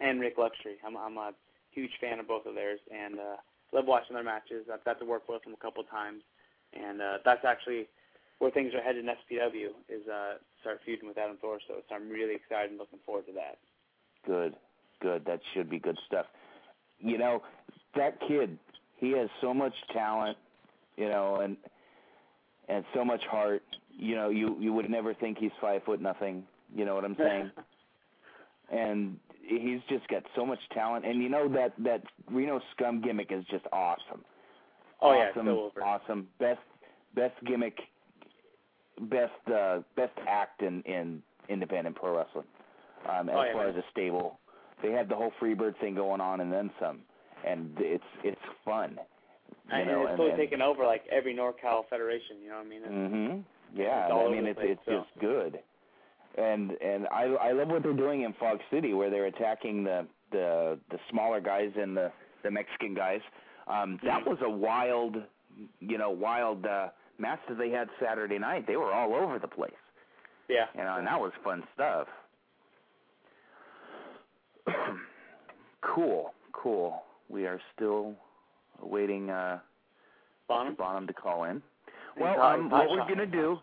and 0.00 0.20
Rik 0.20 0.38
Luxury. 0.38 0.76
I'm 0.86 0.96
I'm 0.96 1.16
a 1.18 1.32
huge 1.70 1.92
fan 2.00 2.18
of 2.18 2.28
both 2.28 2.46
of 2.46 2.54
theirs, 2.54 2.80
and 2.92 3.18
uh, 3.18 3.36
love 3.72 3.86
watching 3.86 4.14
their 4.14 4.24
matches. 4.24 4.66
I've 4.72 4.84
got 4.84 4.98
to 5.00 5.04
work 5.04 5.28
with 5.28 5.42
them 5.44 5.54
a 5.54 5.62
couple 5.62 5.82
times, 5.84 6.22
and 6.72 7.00
uh, 7.00 7.18
that's 7.24 7.44
actually 7.44 7.88
where 8.38 8.50
things 8.50 8.74
are 8.74 8.82
headed 8.82 9.04
in 9.04 9.10
SPW 9.10 9.68
is 9.88 10.06
uh, 10.08 10.34
start 10.60 10.80
feuding 10.84 11.08
with 11.08 11.18
Adam 11.18 11.36
Thornstowe. 11.40 11.82
So 11.88 11.94
I'm 11.94 12.08
really 12.08 12.34
excited 12.34 12.70
and 12.70 12.78
looking 12.78 12.98
forward 13.06 13.26
to 13.26 13.32
that. 13.32 13.58
Good, 14.26 14.54
good. 15.00 15.24
That 15.24 15.40
should 15.54 15.70
be 15.70 15.78
good 15.78 15.98
stuff. 16.06 16.26
You 16.98 17.18
know, 17.18 17.42
that 17.94 18.18
kid, 18.26 18.58
he 18.96 19.12
has 19.12 19.28
so 19.40 19.54
much 19.54 19.74
talent, 19.92 20.36
you 20.96 21.08
know, 21.08 21.36
and 21.36 21.56
and 22.68 22.84
so 22.94 23.04
much 23.04 23.22
heart. 23.30 23.62
You 23.90 24.16
know, 24.16 24.28
you 24.28 24.56
you 24.60 24.72
would 24.72 24.90
never 24.90 25.14
think 25.14 25.38
he's 25.38 25.52
five 25.60 25.82
foot 25.84 26.00
nothing. 26.00 26.44
You 26.74 26.84
know 26.84 26.94
what 26.94 27.04
I'm 27.04 27.16
saying? 27.16 27.50
and 28.70 29.16
he's 29.42 29.80
just 29.88 30.06
got 30.08 30.22
so 30.34 30.44
much 30.46 30.58
talent. 30.72 31.04
And 31.06 31.22
you 31.22 31.28
know 31.28 31.48
that 31.48 31.72
that 31.84 32.02
Reno 32.30 32.60
Scum 32.74 33.00
gimmick 33.00 33.30
is 33.30 33.44
just 33.50 33.64
awesome. 33.72 34.24
Oh 35.02 35.12
yeah, 35.12 35.30
awesome, 35.30 35.46
so 35.46 35.64
over. 35.66 35.84
awesome. 35.84 36.28
Best 36.38 36.60
best 37.14 37.34
gimmick, 37.44 37.78
best 39.02 39.32
uh, 39.52 39.80
best 39.96 40.12
act 40.28 40.62
in 40.62 40.82
in 40.82 41.22
independent 41.48 41.96
pro 41.96 42.16
wrestling. 42.16 42.46
Um, 43.08 43.28
as 43.28 43.34
Oh, 43.36 43.42
yeah, 43.44 43.52
far 43.52 43.66
man. 43.66 43.76
as 43.76 43.76
a 43.76 43.84
stable, 43.92 44.38
they 44.82 44.90
have 44.92 45.08
the 45.08 45.14
whole 45.14 45.32
Freebird 45.40 45.78
thing 45.80 45.94
going 45.94 46.20
on, 46.20 46.40
and 46.40 46.52
then 46.52 46.70
some, 46.80 47.00
and 47.46 47.72
it's 47.78 48.04
it's 48.24 48.40
fun. 48.64 48.98
You 49.68 49.74
and 49.76 49.86
know, 49.88 50.00
it's 50.02 50.08
and, 50.10 50.16
totally 50.18 50.30
and, 50.30 50.38
taken 50.38 50.62
over 50.62 50.84
like 50.84 51.04
every 51.10 51.34
NorCal 51.34 51.88
federation. 51.88 52.36
You 52.42 52.50
know 52.50 52.56
what 52.56 52.66
I 52.66 52.68
mean? 52.68 52.82
It's- 52.82 53.10
hmm 53.74 53.78
Yeah, 53.80 54.06
It's 54.06 54.14
I 54.14 54.30
mean 54.30 54.46
it's 54.46 54.58
place, 54.58 54.70
it's 54.72 54.80
so. 54.86 54.92
just 55.04 55.20
good, 55.20 55.58
and 56.36 56.72
and 56.82 57.06
I 57.08 57.24
I 57.24 57.52
love 57.52 57.68
what 57.68 57.82
they're 57.82 57.92
doing 57.92 58.22
in 58.22 58.32
Fog 58.34 58.58
City 58.70 58.94
where 58.94 59.10
they're 59.10 59.26
attacking 59.26 59.84
the 59.84 60.06
the 60.32 60.78
the 60.90 60.98
smaller 61.10 61.40
guys 61.40 61.70
and 61.80 61.96
the 61.96 62.10
the 62.42 62.50
Mexican 62.50 62.94
guys. 62.94 63.20
Um, 63.66 63.98
that 64.04 64.20
Mm-hmm. 64.20 64.30
was 64.30 64.38
a 64.42 64.50
wild, 64.50 65.16
you 65.80 65.98
know, 65.98 66.10
wild 66.10 66.64
uh, 66.66 66.88
match 67.18 67.40
that 67.48 67.58
they 67.58 67.70
had 67.70 67.88
Saturday 68.00 68.38
night. 68.38 68.66
They 68.66 68.76
were 68.76 68.92
all 68.92 69.12
over 69.14 69.38
the 69.40 69.48
place, 69.48 69.72
Yeah. 70.48 70.66
you 70.76 70.84
know, 70.84 70.96
and 70.98 71.06
that 71.06 71.18
was 71.20 71.32
fun 71.42 71.64
stuff. 71.74 72.06
cool, 75.82 76.32
cool. 76.52 77.02
We 77.28 77.46
are 77.46 77.60
still 77.74 78.14
waiting 78.80 79.30
uh, 79.30 79.58
Bonham? 80.48 80.74
Bonham 80.74 81.06
to 81.06 81.12
call 81.12 81.44
in. 81.44 81.62
Well, 82.20 82.40
um, 82.40 82.70
what 82.70 82.88
we're 82.88 83.06
gonna 83.08 83.26
do, 83.26 83.58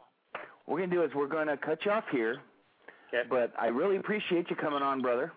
what 0.66 0.76
we're 0.76 0.80
gonna 0.82 0.92
do 0.96 1.04
is 1.04 1.12
we're 1.16 1.28
gonna 1.28 1.58
cut 1.58 1.80
you 1.86 1.92
off 1.92 2.04
here. 2.12 2.38
Okay. 3.14 3.28
But 3.30 3.54
I 3.60 3.68
really 3.68 3.98
appreciate 3.98 4.50
you 4.50 4.56
coming 4.56 4.82
on, 4.82 5.02
brother. 5.02 5.32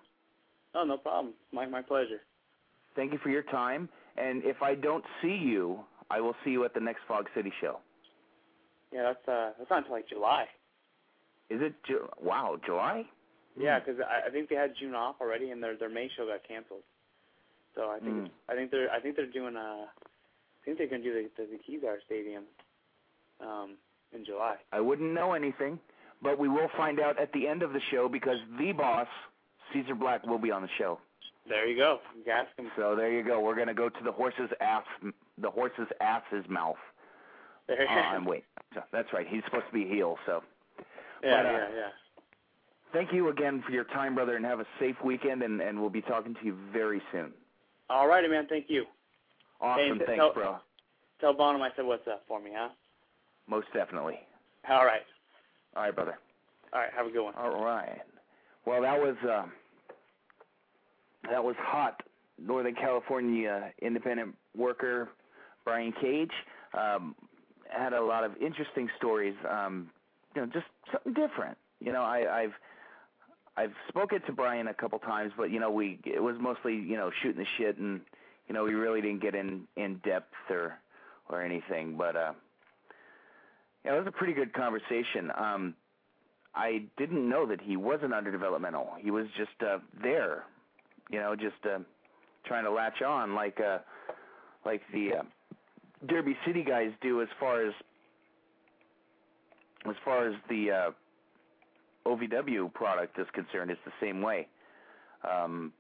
Oh, 0.75 0.85
no 0.85 0.97
problem. 0.97 1.35
My 1.53 1.67
my 1.67 1.83
pleasure. 1.83 2.21
Thank 2.95 3.13
you 3.13 3.19
for 3.23 3.29
your 3.31 3.43
time. 3.43 3.89
And 4.17 4.43
if 4.45 4.63
I 4.63 4.75
don't 4.75 5.05
see 5.21 5.35
you, 5.35 5.81
I 6.11 6.21
will 6.21 6.35
see 6.45 6.51
you 6.51 6.65
at 6.65 6.73
the 6.73 6.81
next 6.81 7.01
Fog 7.07 7.27
City 7.35 7.53
show. 7.61 7.79
Yeah, 8.93 9.03
that's 9.03 9.29
uh, 9.29 9.51
that's 9.59 9.69
not 9.71 9.79
until 9.81 9.93
like 9.93 10.09
July. 10.09 10.47
Is 11.51 11.61
it? 11.61 11.75
Ju- 11.87 12.09
wow, 12.21 12.59
July? 12.65 13.05
Yeah, 13.59 13.79
'cause 13.81 13.97
I, 14.01 14.29
I 14.29 14.31
think 14.31 14.49
they 14.49 14.55
had 14.55 14.75
June 14.79 14.95
off 14.95 15.17
already, 15.21 15.51
and 15.51 15.63
their 15.63 15.77
their 15.77 15.89
May 15.91 16.09
show 16.17 16.27
got 16.27 16.47
canceled. 16.47 16.83
So 17.75 17.91
I 17.91 17.99
think 17.99 18.15
Hmm. 18.15 18.27
I 18.49 18.55
think 18.55 18.71
they're 18.71 18.91
I 18.91 19.01
think 19.01 19.17
they're 19.17 19.27
doing 19.31 19.57
uh 19.57 19.87
I 19.87 20.65
think 20.65 20.79
they're 20.79 20.87
gonna 20.89 21.03
do 21.03 21.13
the 21.13 21.43
the, 21.43 21.49
the 21.53 21.59
Kezar 21.59 21.97
Stadium 22.07 22.45
um 23.41 23.77
in 24.15 24.25
July. 24.25 24.57
I 24.73 24.81
wouldn't 24.81 25.13
know 25.13 25.33
anything, 25.35 25.79
but 26.23 26.39
we 26.39 26.49
will 26.49 26.69
find 26.77 27.01
out 27.01 27.21
at 27.21 27.33
the 27.33 27.47
end 27.47 27.63
of 27.63 27.73
the 27.73 27.81
show 27.91 28.09
because 28.09 28.39
the 28.59 28.73
boss, 28.73 29.09
Caesar 29.73 29.95
Black, 29.95 30.27
will 30.27 30.39
be 30.39 30.51
on 30.51 30.63
the 30.63 30.69
show. 30.79 30.99
There 31.49 31.67
you 31.69 31.77
go. 31.77 32.01
You 32.25 32.33
ask 32.33 32.49
him. 32.59 32.71
So 32.77 32.97
there 32.97 33.13
you 33.13 33.23
go. 33.23 33.41
We're 33.41 33.55
gonna 33.57 33.75
go 33.75 33.89
to 33.89 34.05
the 34.05 34.13
horse's 34.13 34.51
ass, 34.61 34.85
the 35.39 35.51
horse's 35.51 35.87
ass's 36.01 36.45
mouth. 36.49 36.77
There. 37.69 37.89
Uh, 37.89 38.21
wait, 38.25 38.45
so 38.75 38.83
that's 38.93 39.13
right. 39.13 39.27
He's 39.29 39.43
supposed 39.45 39.67
to 39.67 39.73
be 39.73 39.87
heel. 39.87 40.17
So 40.27 40.43
yeah, 41.23 41.43
but, 41.43 41.47
uh, 41.47 41.53
yeah, 41.53 41.69
yeah. 41.75 41.89
thank 42.93 43.13
you 43.13 43.29
again 43.29 43.63
for 43.65 43.73
your 43.73 43.85
time, 43.85 44.15
brother, 44.15 44.37
and 44.37 44.45
have 44.45 44.61
a 44.61 44.67
safe 44.81 44.97
weekend. 45.05 45.43
And 45.43 45.61
and 45.61 45.81
we'll 45.81 45.91
be 45.91 46.03
talking 46.03 46.35
to 46.35 46.45
you 46.45 46.57
very 46.73 47.01
soon. 47.13 47.33
All 47.91 48.09
righty, 48.09 48.29
man. 48.29 48.47
Thank 48.49 48.67
you. 48.69 48.85
Awesome. 49.61 49.99
Hey, 49.99 50.07
Thanks, 50.07 50.21
tell, 50.21 50.35
bro. 50.35 50.57
Tell 51.21 51.33
Bonham 51.33 51.63
I 51.63 51.71
said 51.77 51.85
what's 51.87 52.07
up 52.09 52.25
for 52.29 52.41
me, 52.41 52.51
huh? 52.55 52.69
Most 53.49 53.69
definitely. 53.73 54.19
All 54.69 54.85
right. 54.85 55.03
All 55.77 55.83
right, 55.83 55.95
brother. 55.95 56.19
All 56.73 56.81
right. 56.81 56.91
Have 56.97 57.07
a 57.07 57.11
good 57.11 57.23
one. 57.23 57.35
All 57.37 57.63
right. 57.63 58.01
Well, 58.65 58.83
that 58.83 58.99
was 58.99 59.17
uh, 59.23 59.45
that 61.31 61.45
was 61.45 61.55
hot. 61.59 62.03
Northern 62.39 62.75
California 62.75 63.73
independent 63.81 64.35
worker 64.57 65.11
Brian 65.65 65.93
Cage 66.01 66.31
um, 66.75 67.15
had 67.69 67.93
a 67.93 68.01
lot 68.01 68.25
of 68.25 68.33
interesting 68.41 68.89
stories. 68.97 69.35
Um, 69.49 69.91
you 70.35 70.43
know, 70.43 70.47
just 70.47 70.67
something 70.93 71.13
different. 71.13 71.59
You 71.81 71.93
know, 71.93 72.03
I, 72.03 72.43
I've 72.43 72.53
I've 73.57 73.73
spoken 73.89 74.21
to 74.27 74.33
Brian 74.33 74.69
a 74.69 74.75
couple 74.75 74.99
times, 74.99 75.33
but 75.37 75.51
you 75.51 75.61
know, 75.61 75.71
we 75.71 75.99
it 76.05 76.23
was 76.23 76.37
mostly 76.41 76.75
you 76.75 76.97
know 76.97 77.11
shooting 77.23 77.41
the 77.41 77.47
shit, 77.59 77.77
and 77.77 78.01
you 78.49 78.55
know, 78.55 78.65
we 78.65 78.75
really 78.75 79.03
didn't 79.03 79.21
get 79.21 79.35
in 79.35 79.67
in 79.77 80.01
depth 80.05 80.33
or 80.51 80.79
or 81.29 81.43
anything. 81.43 81.97
But 81.99 82.17
uh, 82.17 82.33
yeah, 83.87 83.95
it 83.95 83.99
was 83.99 84.07
a 84.07 84.13
pretty 84.13 84.33
good 84.33 84.53
conversation. 84.53 85.31
Um, 85.39 85.75
I 86.55 86.83
didn't 86.97 87.29
know 87.29 87.47
that 87.47 87.61
he 87.61 87.77
wasn't 87.77 88.13
underdevelopmental. 88.13 88.87
He 88.99 89.11
was 89.11 89.27
just 89.37 89.63
uh, 89.63 89.79
there, 90.03 90.45
you 91.11 91.21
know, 91.21 91.37
just 91.37 91.55
uh, 91.65 91.79
trying 92.45 92.65
to 92.65 92.71
latch 92.71 93.03
on 93.03 93.35
like 93.35 93.61
uh, 93.61 93.79
like 94.65 94.83
the 94.93 95.19
uh, 95.19 95.23
Derby 96.07 96.37
City 96.45 96.65
guys 96.65 96.91
do 97.01 97.23
as 97.23 97.29
far 97.39 97.65
as 97.65 97.73
as 99.89 99.95
far 100.05 100.27
as 100.27 100.35
the 100.49 100.71
uh, 100.71 100.91
OVW 102.09 102.73
product 102.75 103.19
is 103.21 103.27
concerned. 103.35 103.71
It's 103.71 103.81
the 103.85 103.93
same 104.01 104.21
way. 104.21 104.49
Um, 105.31 105.73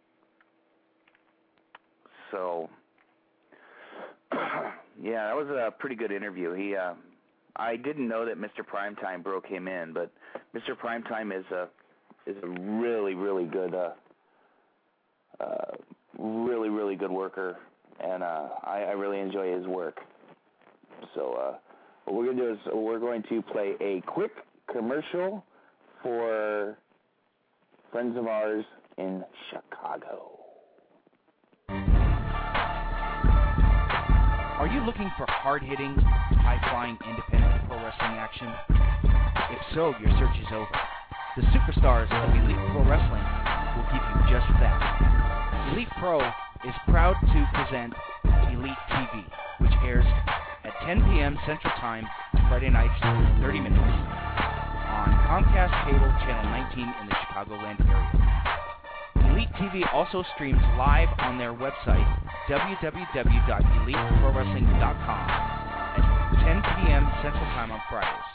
so 2.30 2.68
yeah, 4.32 5.28
that 5.28 5.36
was 5.36 5.48
a 5.48 5.72
pretty 5.76 5.96
good 5.96 6.12
interview. 6.12 6.52
He 6.52 6.76
uh, 6.76 6.94
I 7.58 7.76
didn't 7.76 8.08
know 8.08 8.24
that 8.26 8.38
Mr. 8.38 8.64
Primetime 8.64 9.22
broke 9.22 9.46
him 9.46 9.68
in, 9.68 9.92
but 9.92 10.10
Mr. 10.54 10.76
Primetime 10.76 11.36
is 11.36 11.44
a 11.50 11.68
is 12.28 12.36
a 12.42 12.46
really 12.46 13.14
really 13.14 13.44
good 13.44 13.74
uh, 13.74 13.90
uh, 15.40 15.72
really 16.18 16.68
really 16.68 16.96
good 16.96 17.10
worker, 17.10 17.56
and 18.00 18.22
uh, 18.22 18.48
I, 18.62 18.84
I 18.88 18.92
really 18.92 19.20
enjoy 19.20 19.56
his 19.56 19.66
work. 19.66 19.98
So 21.14 21.32
uh, 21.32 21.58
what 22.04 22.16
we're 22.16 22.26
gonna 22.26 22.42
do 22.42 22.52
is 22.52 22.58
we're 22.72 22.98
going 22.98 23.22
to 23.28 23.42
play 23.42 23.74
a 23.80 24.00
quick 24.02 24.32
commercial 24.70 25.44
for 26.02 26.76
friends 27.90 28.16
of 28.16 28.26
ours 28.26 28.64
in 28.98 29.24
Chicago. 29.50 30.35
Are 34.66 34.74
you 34.74 34.82
looking 34.82 35.06
for 35.14 35.30
hard-hitting, 35.30 35.94
high-flying 36.42 36.98
independent 37.06 37.70
pro 37.70 37.78
wrestling 37.78 38.18
action? 38.18 38.50
If 39.54 39.62
so, 39.78 39.94
your 40.02 40.10
search 40.18 40.34
is 40.42 40.50
over. 40.50 40.74
The 41.38 41.46
superstars 41.54 42.10
of 42.10 42.34
Elite 42.34 42.58
Pro 42.74 42.82
Wrestling 42.82 43.22
will 43.78 43.86
give 43.94 44.02
you 44.02 44.18
just 44.26 44.50
that. 44.58 44.74
Elite 45.70 45.86
Pro 46.02 46.18
is 46.66 46.74
proud 46.90 47.14
to 47.14 47.38
present 47.54 47.94
Elite 48.58 48.82
TV, 48.90 49.22
which 49.62 49.70
airs 49.86 50.02
at 50.66 50.74
10 50.82 50.98
p.m. 51.14 51.38
Central 51.46 51.70
Time, 51.78 52.02
Friday 52.50 52.74
nights, 52.74 52.98
30 53.38 53.70
minutes, 53.70 53.78
on 53.78 55.14
Comcast 55.30 55.70
Cable 55.86 56.10
Channel 56.26 56.42
19 56.74 56.82
in 56.82 57.06
the 57.06 57.14
Chicagoland 57.22 57.78
area. 57.86 59.30
Elite 59.30 59.52
TV 59.62 59.86
also 59.94 60.26
streams 60.34 60.58
live 60.74 61.06
on 61.22 61.38
their 61.38 61.54
website, 61.54 62.25
www.eliteprowrestling.com, 62.48 65.30
at 65.96 66.04
10 66.46 66.62
p.m. 66.62 67.04
Central 67.22 67.44
Time 67.54 67.70
on 67.72 67.80
Fridays. 67.90 68.30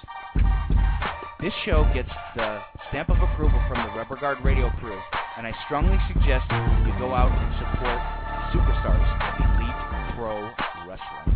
This 1.39 1.53
show 1.66 1.89
gets 1.93 2.09
the 2.36 2.59
stamp 2.89 3.09
of 3.09 3.18
approval 3.18 3.62
from 3.68 3.78
the 3.88 3.93
Rubber 3.97 4.18
Guard 4.18 4.38
radio 4.43 4.70
crew, 4.80 4.99
and 5.38 5.47
I 5.47 5.53
strongly 5.66 5.97
suggest 6.14 6.45
you 6.86 6.93
go 6.99 7.16
out 7.16 7.32
and 7.32 7.53
support 7.57 7.99
superstars 8.53 9.07
of 9.16 9.22
Elite 9.47 9.82
Pro 10.16 10.51
Wrestling. 10.88 11.32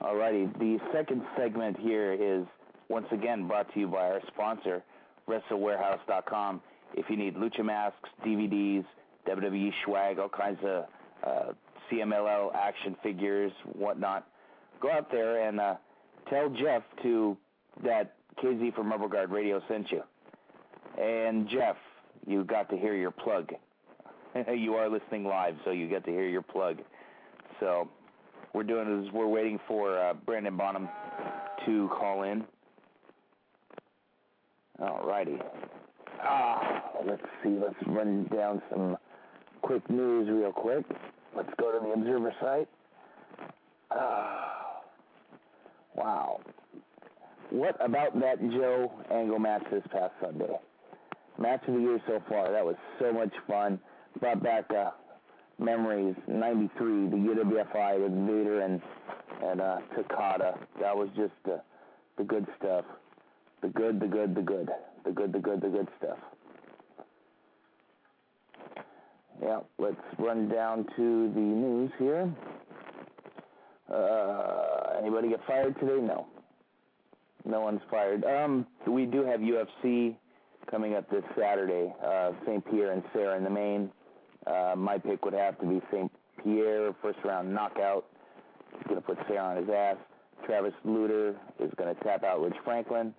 Alrighty, 0.00 0.52
the 0.58 0.78
second 0.92 1.22
segment 1.36 1.76
here 1.78 2.12
is 2.12 2.46
once 2.88 3.06
again 3.10 3.48
brought 3.48 3.72
to 3.72 3.80
you 3.80 3.88
by 3.88 4.10
our 4.10 4.20
sponsor, 4.28 4.82
WrestleWarehouse.com. 5.28 6.60
If 6.94 7.06
you 7.10 7.16
need 7.16 7.36
lucha 7.36 7.64
masks, 7.64 8.08
DVDs, 8.24 8.84
WWE 9.28 9.72
swag, 9.84 10.18
all 10.18 10.28
kinds 10.28 10.58
of 10.64 10.84
uh, 11.26 11.52
CMLL 11.90 12.54
action 12.54 12.96
figures, 13.02 13.52
whatnot, 13.72 14.26
go 14.80 14.90
out 14.90 15.10
there 15.10 15.48
and 15.48 15.60
uh, 15.60 15.74
tell 16.30 16.48
Jeff 16.50 16.82
to 17.02 17.36
that 17.82 18.14
KZ 18.42 18.74
from 18.74 18.90
Rubber 18.90 19.08
Guard 19.08 19.30
Radio 19.30 19.60
sent 19.68 19.90
you. 19.90 20.02
And 21.00 21.48
Jeff, 21.48 21.76
you 22.26 22.44
got 22.44 22.70
to 22.70 22.76
hear 22.76 22.94
your 22.94 23.10
plug. 23.10 23.52
you 24.54 24.74
are 24.74 24.88
listening 24.88 25.24
live, 25.24 25.56
so 25.64 25.70
you 25.70 25.88
get 25.88 26.04
to 26.04 26.10
hear 26.10 26.28
your 26.28 26.42
plug. 26.42 26.78
So 27.60 27.88
we're 28.52 28.62
doing 28.62 29.04
is 29.04 29.12
we're 29.12 29.26
waiting 29.26 29.58
for 29.66 29.98
uh, 29.98 30.14
Brandon 30.14 30.56
Bonham 30.56 30.88
to 31.66 31.88
call 31.88 32.22
in. 32.22 32.44
Alrighty. 34.80 35.40
Ah, 36.22 36.82
let's 37.06 37.22
see. 37.42 37.50
Let's 37.60 37.76
run 37.86 38.24
down 38.34 38.62
some 38.70 38.96
quick 39.62 39.88
news 39.90 40.28
real 40.30 40.52
quick. 40.52 40.84
Let's 41.36 41.50
go 41.58 41.72
to 41.72 41.84
the 41.84 41.92
Observer 41.92 42.34
site. 42.40 42.68
Ah, 43.90 44.80
wow. 45.94 46.40
What 47.50 47.76
about 47.84 48.18
that 48.20 48.40
Joe 48.40 48.92
Angle 49.10 49.38
match 49.38 49.64
this 49.70 49.82
past 49.92 50.12
Sunday? 50.20 50.50
Match 51.38 51.62
of 51.66 51.74
the 51.74 51.80
year 51.80 52.00
so 52.06 52.22
far. 52.28 52.50
That 52.50 52.64
was 52.64 52.76
so 52.98 53.12
much 53.12 53.32
fun. 53.46 53.78
Brought 54.20 54.42
back 54.42 54.64
uh, 54.70 54.90
memories. 55.58 56.14
'93, 56.26 57.10
the 57.10 57.16
UWFI 57.16 58.00
with 58.02 58.12
Vader 58.26 58.60
and 58.62 58.80
and 59.42 59.60
uh, 59.60 59.78
Takada. 59.96 60.58
That 60.80 60.96
was 60.96 61.08
just 61.16 61.32
uh, 61.46 61.58
the 62.16 62.24
good 62.24 62.46
stuff. 62.58 62.84
The 63.64 63.70
good, 63.70 63.98
the 63.98 64.06
good, 64.06 64.34
the 64.34 64.42
good, 64.42 64.68
the 65.06 65.10
good, 65.10 65.32
the 65.32 65.38
good, 65.38 65.62
the 65.62 65.68
good 65.68 65.88
stuff. 65.96 66.18
Yeah, 69.42 69.60
let's 69.78 69.96
run 70.18 70.50
down 70.50 70.84
to 70.96 71.32
the 71.32 71.40
news 71.40 71.90
here. 71.98 72.30
Uh, 73.90 74.98
anybody 75.00 75.30
get 75.30 75.40
fired 75.46 75.80
today? 75.80 75.98
No. 75.98 76.26
No 77.46 77.60
one's 77.60 77.80
fired. 77.90 78.22
Um, 78.26 78.66
we 78.86 79.06
do 79.06 79.24
have 79.24 79.40
UFC 79.40 80.14
coming 80.70 80.94
up 80.94 81.08
this 81.08 81.24
Saturday. 81.34 81.90
Uh, 82.04 82.32
St. 82.44 82.62
Pierre 82.70 82.92
and 82.92 83.02
Serra 83.14 83.38
in 83.38 83.44
the 83.44 83.50
main. 83.50 83.90
Uh, 84.46 84.74
my 84.76 84.98
pick 84.98 85.24
would 85.24 85.32
have 85.32 85.58
to 85.60 85.66
be 85.66 85.80
St. 85.90 86.12
Pierre, 86.42 86.94
first 87.00 87.18
round 87.24 87.54
knockout. 87.54 88.04
He's 88.76 88.86
going 88.88 89.00
to 89.00 89.06
put 89.06 89.16
Serra 89.26 89.40
on 89.40 89.56
his 89.56 89.70
ass. 89.70 89.96
Travis 90.44 90.74
Lutter 90.84 91.30
is 91.60 91.70
going 91.78 91.94
to 91.94 92.04
tap 92.04 92.24
out 92.24 92.42
Rich 92.42 92.56
Franklin. 92.62 93.14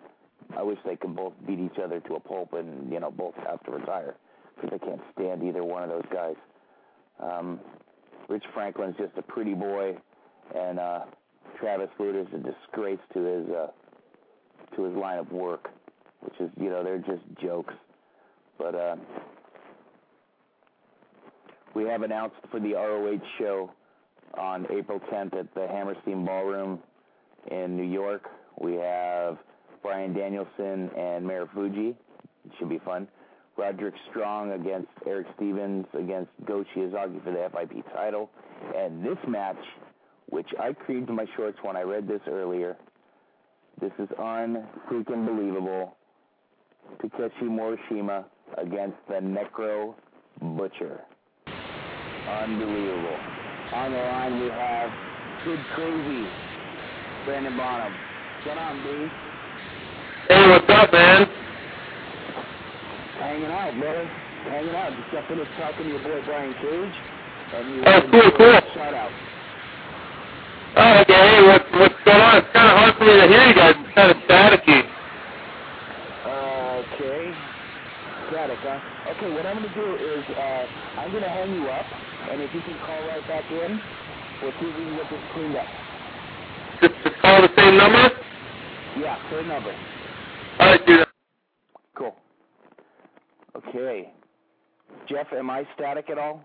I 0.57 0.63
wish 0.63 0.77
they 0.85 0.95
could 0.95 1.15
both 1.15 1.33
beat 1.47 1.59
each 1.59 1.79
other 1.83 1.99
to 2.01 2.15
a 2.15 2.19
pulp 2.19 2.53
and, 2.53 2.91
you 2.91 2.99
know, 2.99 3.11
both 3.11 3.35
have 3.35 3.63
to 3.63 3.71
retire 3.71 4.15
because 4.55 4.79
I 4.81 4.85
can't 4.85 5.01
stand 5.13 5.43
either 5.43 5.63
one 5.63 5.83
of 5.83 5.89
those 5.89 6.05
guys. 6.11 6.35
Um, 7.19 7.59
Rich 8.27 8.43
Franklin's 8.53 8.95
just 8.97 9.17
a 9.17 9.21
pretty 9.21 9.53
boy, 9.53 9.95
and 10.55 10.79
uh, 10.79 11.01
Travis 11.59 11.89
Lutter's 11.99 12.27
a 12.33 12.37
disgrace 12.37 12.99
to 13.13 13.23
his 13.23 13.49
uh, 13.49 13.67
to 14.75 14.83
his 14.83 14.95
line 14.95 15.19
of 15.19 15.31
work, 15.31 15.69
which 16.21 16.33
is, 16.39 16.49
you 16.59 16.69
know, 16.69 16.83
they're 16.83 16.97
just 16.97 17.21
jokes. 17.41 17.73
But 18.57 18.75
uh, 18.75 18.95
we 21.73 21.83
have 21.83 22.01
announced 22.01 22.37
for 22.51 22.59
the 22.59 22.73
ROH 22.73 23.19
show 23.37 23.71
on 24.37 24.65
April 24.71 24.99
10th 25.11 25.37
at 25.37 25.53
the 25.53 25.67
Hammerstein 25.67 26.25
Ballroom 26.25 26.79
in 27.51 27.77
New 27.77 27.83
York. 27.83 28.29
We 28.59 28.75
have 28.75 29.37
Bryan 29.85 30.13
Danielson 30.13 30.89
and 30.97 31.23
Marufuji. 31.23 31.89
It 31.91 32.51
should 32.57 32.69
be 32.69 32.79
fun. 32.79 33.07
Roderick 33.55 33.93
Strong 34.09 34.53
against 34.53 34.87
Erick 35.05 35.27
Stevens 35.35 35.85
against 35.93 36.31
Go 36.43 36.65
Shiozaki 36.75 37.23
for 37.23 37.29
the 37.29 37.47
FIP 37.53 37.85
title. 37.93 38.31
And 38.75 39.05
this 39.05 39.17
match, 39.27 39.63
which 40.29 40.47
I 40.59 40.73
creamed 40.73 41.09
my 41.09 41.27
shorts 41.37 41.59
when 41.61 41.77
I 41.77 41.83
read 41.83 42.07
this 42.07 42.21
earlier, 42.27 42.75
this 43.79 43.91
is 43.99 44.09
unfreaking 44.17 45.23
believable. 45.23 45.95
Takeshi 46.99 47.45
Morishima 47.45 48.25
against 48.57 48.97
the 49.07 49.15
Necro 49.15 49.93
Butcher. 50.41 51.01
Unbelievable. 52.27 53.17
On 53.71 53.91
the 53.91 53.97
line 53.97 54.41
we 54.41 54.47
have 54.47 54.89
Kid 55.43 55.59
Crazy, 55.75 56.27
Brandon 57.25 57.55
Bonham. 57.55 57.93
Going 58.45 58.57
on, 58.57 58.83
B? 58.83 59.24
Hey, 60.25 60.41
what's 60.49 60.65
up, 60.73 60.91
man? 60.91 61.29
Hanging 63.21 63.45
out, 63.45 63.77
brother. 63.77 64.09
Hanging 64.49 64.73
out. 64.73 64.89
Just 64.97 65.11
got 65.13 65.27
finished 65.29 65.51
talking 65.61 65.85
to 65.85 65.89
your 65.93 66.01
boy 66.01 66.17
Brian 66.25 66.49
Cage. 66.65 66.97
Oh, 67.53 68.01
cool, 68.09 68.31
cool. 68.33 68.57
Shout 68.73 68.97
out. 68.97 69.13
Oh, 70.81 71.01
okay. 71.05 71.13
Hey, 71.13 71.45
what's 71.45 71.69
what's 71.77 72.01
going 72.09 72.25
on? 72.25 72.41
It's 72.41 72.49
kind 72.57 72.65
of 72.65 72.73
hard 72.73 72.97
for 72.97 73.05
me 73.05 73.13
to 73.21 73.27
hear 73.29 73.45
you 73.45 73.53
guys. 73.53 73.77
It's 73.77 73.93
kind 73.93 74.09
of 74.09 74.17
staticky. 74.25 74.81
Okay. 76.25 77.21
Static, 78.33 78.57
huh? 78.65 78.81
Okay, 79.13 79.29
what 79.29 79.45
I'm 79.45 79.61
going 79.61 79.69
to 79.69 79.75
do 79.77 79.89
is 79.93 80.25
uh, 80.33 80.65
I'm 81.05 81.11
going 81.13 81.21
to 81.21 81.29
hang 81.29 81.53
you 81.53 81.69
up, 81.69 81.85
and 82.33 82.41
if 82.41 82.49
you 82.49 82.65
can 82.65 82.73
call 82.81 82.97
right 83.05 83.21
back 83.29 83.45
in, 83.53 83.77
we'll 84.41 84.57
see 84.57 84.73
if 84.73 84.75
we 84.75 84.89
can 84.89 84.95
get 84.97 85.05
this 85.05 85.21
cleaned 85.37 85.55
up. 85.55 85.69
Just, 86.81 86.97
just 87.05 87.21
call 87.21 87.45
the 87.45 87.53
same 87.53 87.77
number. 87.77 88.09
Yeah, 88.97 89.21
same 89.29 89.47
number. 89.47 89.69
All 90.59 90.67
right, 90.67 90.85
dude. 90.85 91.07
Cool. 91.95 92.15
Okay. 93.55 94.11
Jeff, 95.07 95.27
am 95.37 95.49
I 95.49 95.67
static 95.75 96.09
at 96.09 96.17
all? 96.17 96.43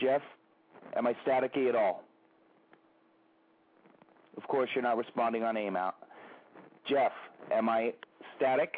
Jeff, 0.00 0.22
am 0.96 1.06
I 1.06 1.14
staticky 1.26 1.68
at 1.68 1.76
all? 1.76 2.02
Of 4.36 4.42
course, 4.48 4.68
you're 4.74 4.82
not 4.82 4.96
responding 4.96 5.44
on 5.44 5.56
aim 5.56 5.76
out. 5.76 5.94
Jeff, 6.88 7.12
am 7.52 7.68
I 7.68 7.92
static? 8.36 8.74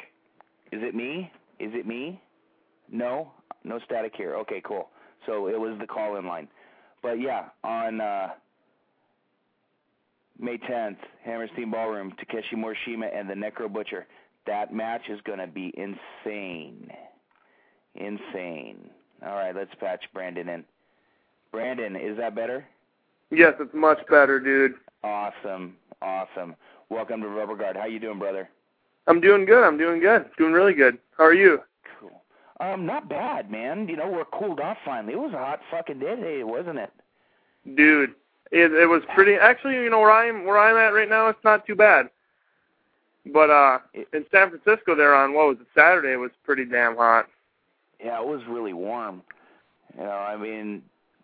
Is 0.73 0.81
it 0.83 0.95
me? 0.95 1.31
Is 1.59 1.71
it 1.73 1.87
me? 1.87 2.21
No? 2.91 3.33
No 3.65 3.79
static 3.85 4.13
here. 4.17 4.35
Okay, 4.37 4.61
cool. 4.65 4.91
So 5.25 5.49
it 5.49 5.59
was 5.59 5.77
the 5.81 5.87
call 5.87 6.17
in 6.17 6.27
line. 6.27 6.49
But 7.03 7.21
yeah, 7.21 7.47
on 7.65 8.01
uh, 8.01 8.29
May 10.39 10.59
10th, 10.59 10.99
Hammerstein 11.25 11.71
Ballroom, 11.71 12.13
Takeshi 12.19 12.57
Morishima 12.57 13.09
and 13.15 13.29
the 13.29 13.35
Necro 13.35 13.73
Butcher. 13.73 14.07
That 14.47 14.73
match 14.73 15.03
is 15.09 15.21
going 15.23 15.39
to 15.39 15.47
be 15.47 15.73
insane. 15.77 16.91
Insane. 17.95 18.91
All 19.25 19.35
right, 19.35 19.55
let's 19.55 19.75
patch 19.81 20.05
Brandon 20.13 20.49
in. 20.49 20.65
Brandon, 21.53 21.97
is 21.97 22.17
that 22.19 22.35
better? 22.35 22.67
Yes, 23.31 23.55
it's 23.59 23.75
much 23.75 23.99
better, 24.11 24.39
dude. 24.39 24.75
Awesome. 25.03 25.77
Awesome. 26.03 26.55
Welcome 26.91 27.23
to 27.23 27.29
Rubber 27.29 27.57
Guard. 27.57 27.77
How 27.77 27.87
you 27.87 27.99
doing, 27.99 28.19
brother? 28.19 28.49
I'm 29.07 29.21
doing 29.21 29.47
good. 29.47 29.65
I'm 29.65 29.79
doing 29.79 30.01
good. 30.01 30.27
Doing 30.37 30.53
really 30.53 30.75
good. 30.75 30.99
How 31.17 31.25
are 31.25 31.35
you? 31.35 31.61
Cool. 31.99 32.23
Um, 32.61 32.85
not 32.85 33.09
bad, 33.09 33.51
man. 33.51 33.89
You 33.89 33.97
know, 33.97 34.09
we're 34.11 34.25
cooled 34.27 34.61
off 34.61 34.77
finally. 34.85 35.15
It 35.15 35.19
was 35.19 35.33
a 35.33 35.39
hot 35.39 35.61
fucking 35.71 35.99
day 35.99 36.17
today, 36.17 36.45
wasn't 36.45 36.79
it? 36.79 36.93
Dude, 37.75 38.15
it 38.53 38.73
it 38.73 38.87
was 38.87 39.03
pretty. 39.15 39.35
Actually, 39.35 39.75
you 39.75 39.91
know 39.91 40.01
where 40.01 40.13
I'm 40.13 40.45
where 40.45 40.59
I'm 40.59 40.77
at 40.77 40.97
right 40.97 41.09
now. 41.09 41.29
It's 41.29 41.45
not 41.45 41.67
too 41.67 41.75
bad. 41.75 42.09
But 43.33 43.51
uh, 43.51 43.79
in 43.95 44.25
San 44.31 44.51
Francisco, 44.51 44.95
there 44.95 45.15
on 45.15 45.35
what 45.35 45.49
was 45.49 45.57
it 45.61 45.67
Saturday? 45.75 46.13
It 46.13 46.17
was 46.17 46.31
pretty 46.45 46.65
damn 46.65 46.97
hot. 46.97 47.27
Yeah, 48.03 48.21
it 48.21 48.27
was 48.27 48.43
really 48.49 48.73
warm. 48.73 49.23
You 49.97 50.05
know, 50.05 50.11
I 50.11 50.37
mean, 50.37 50.83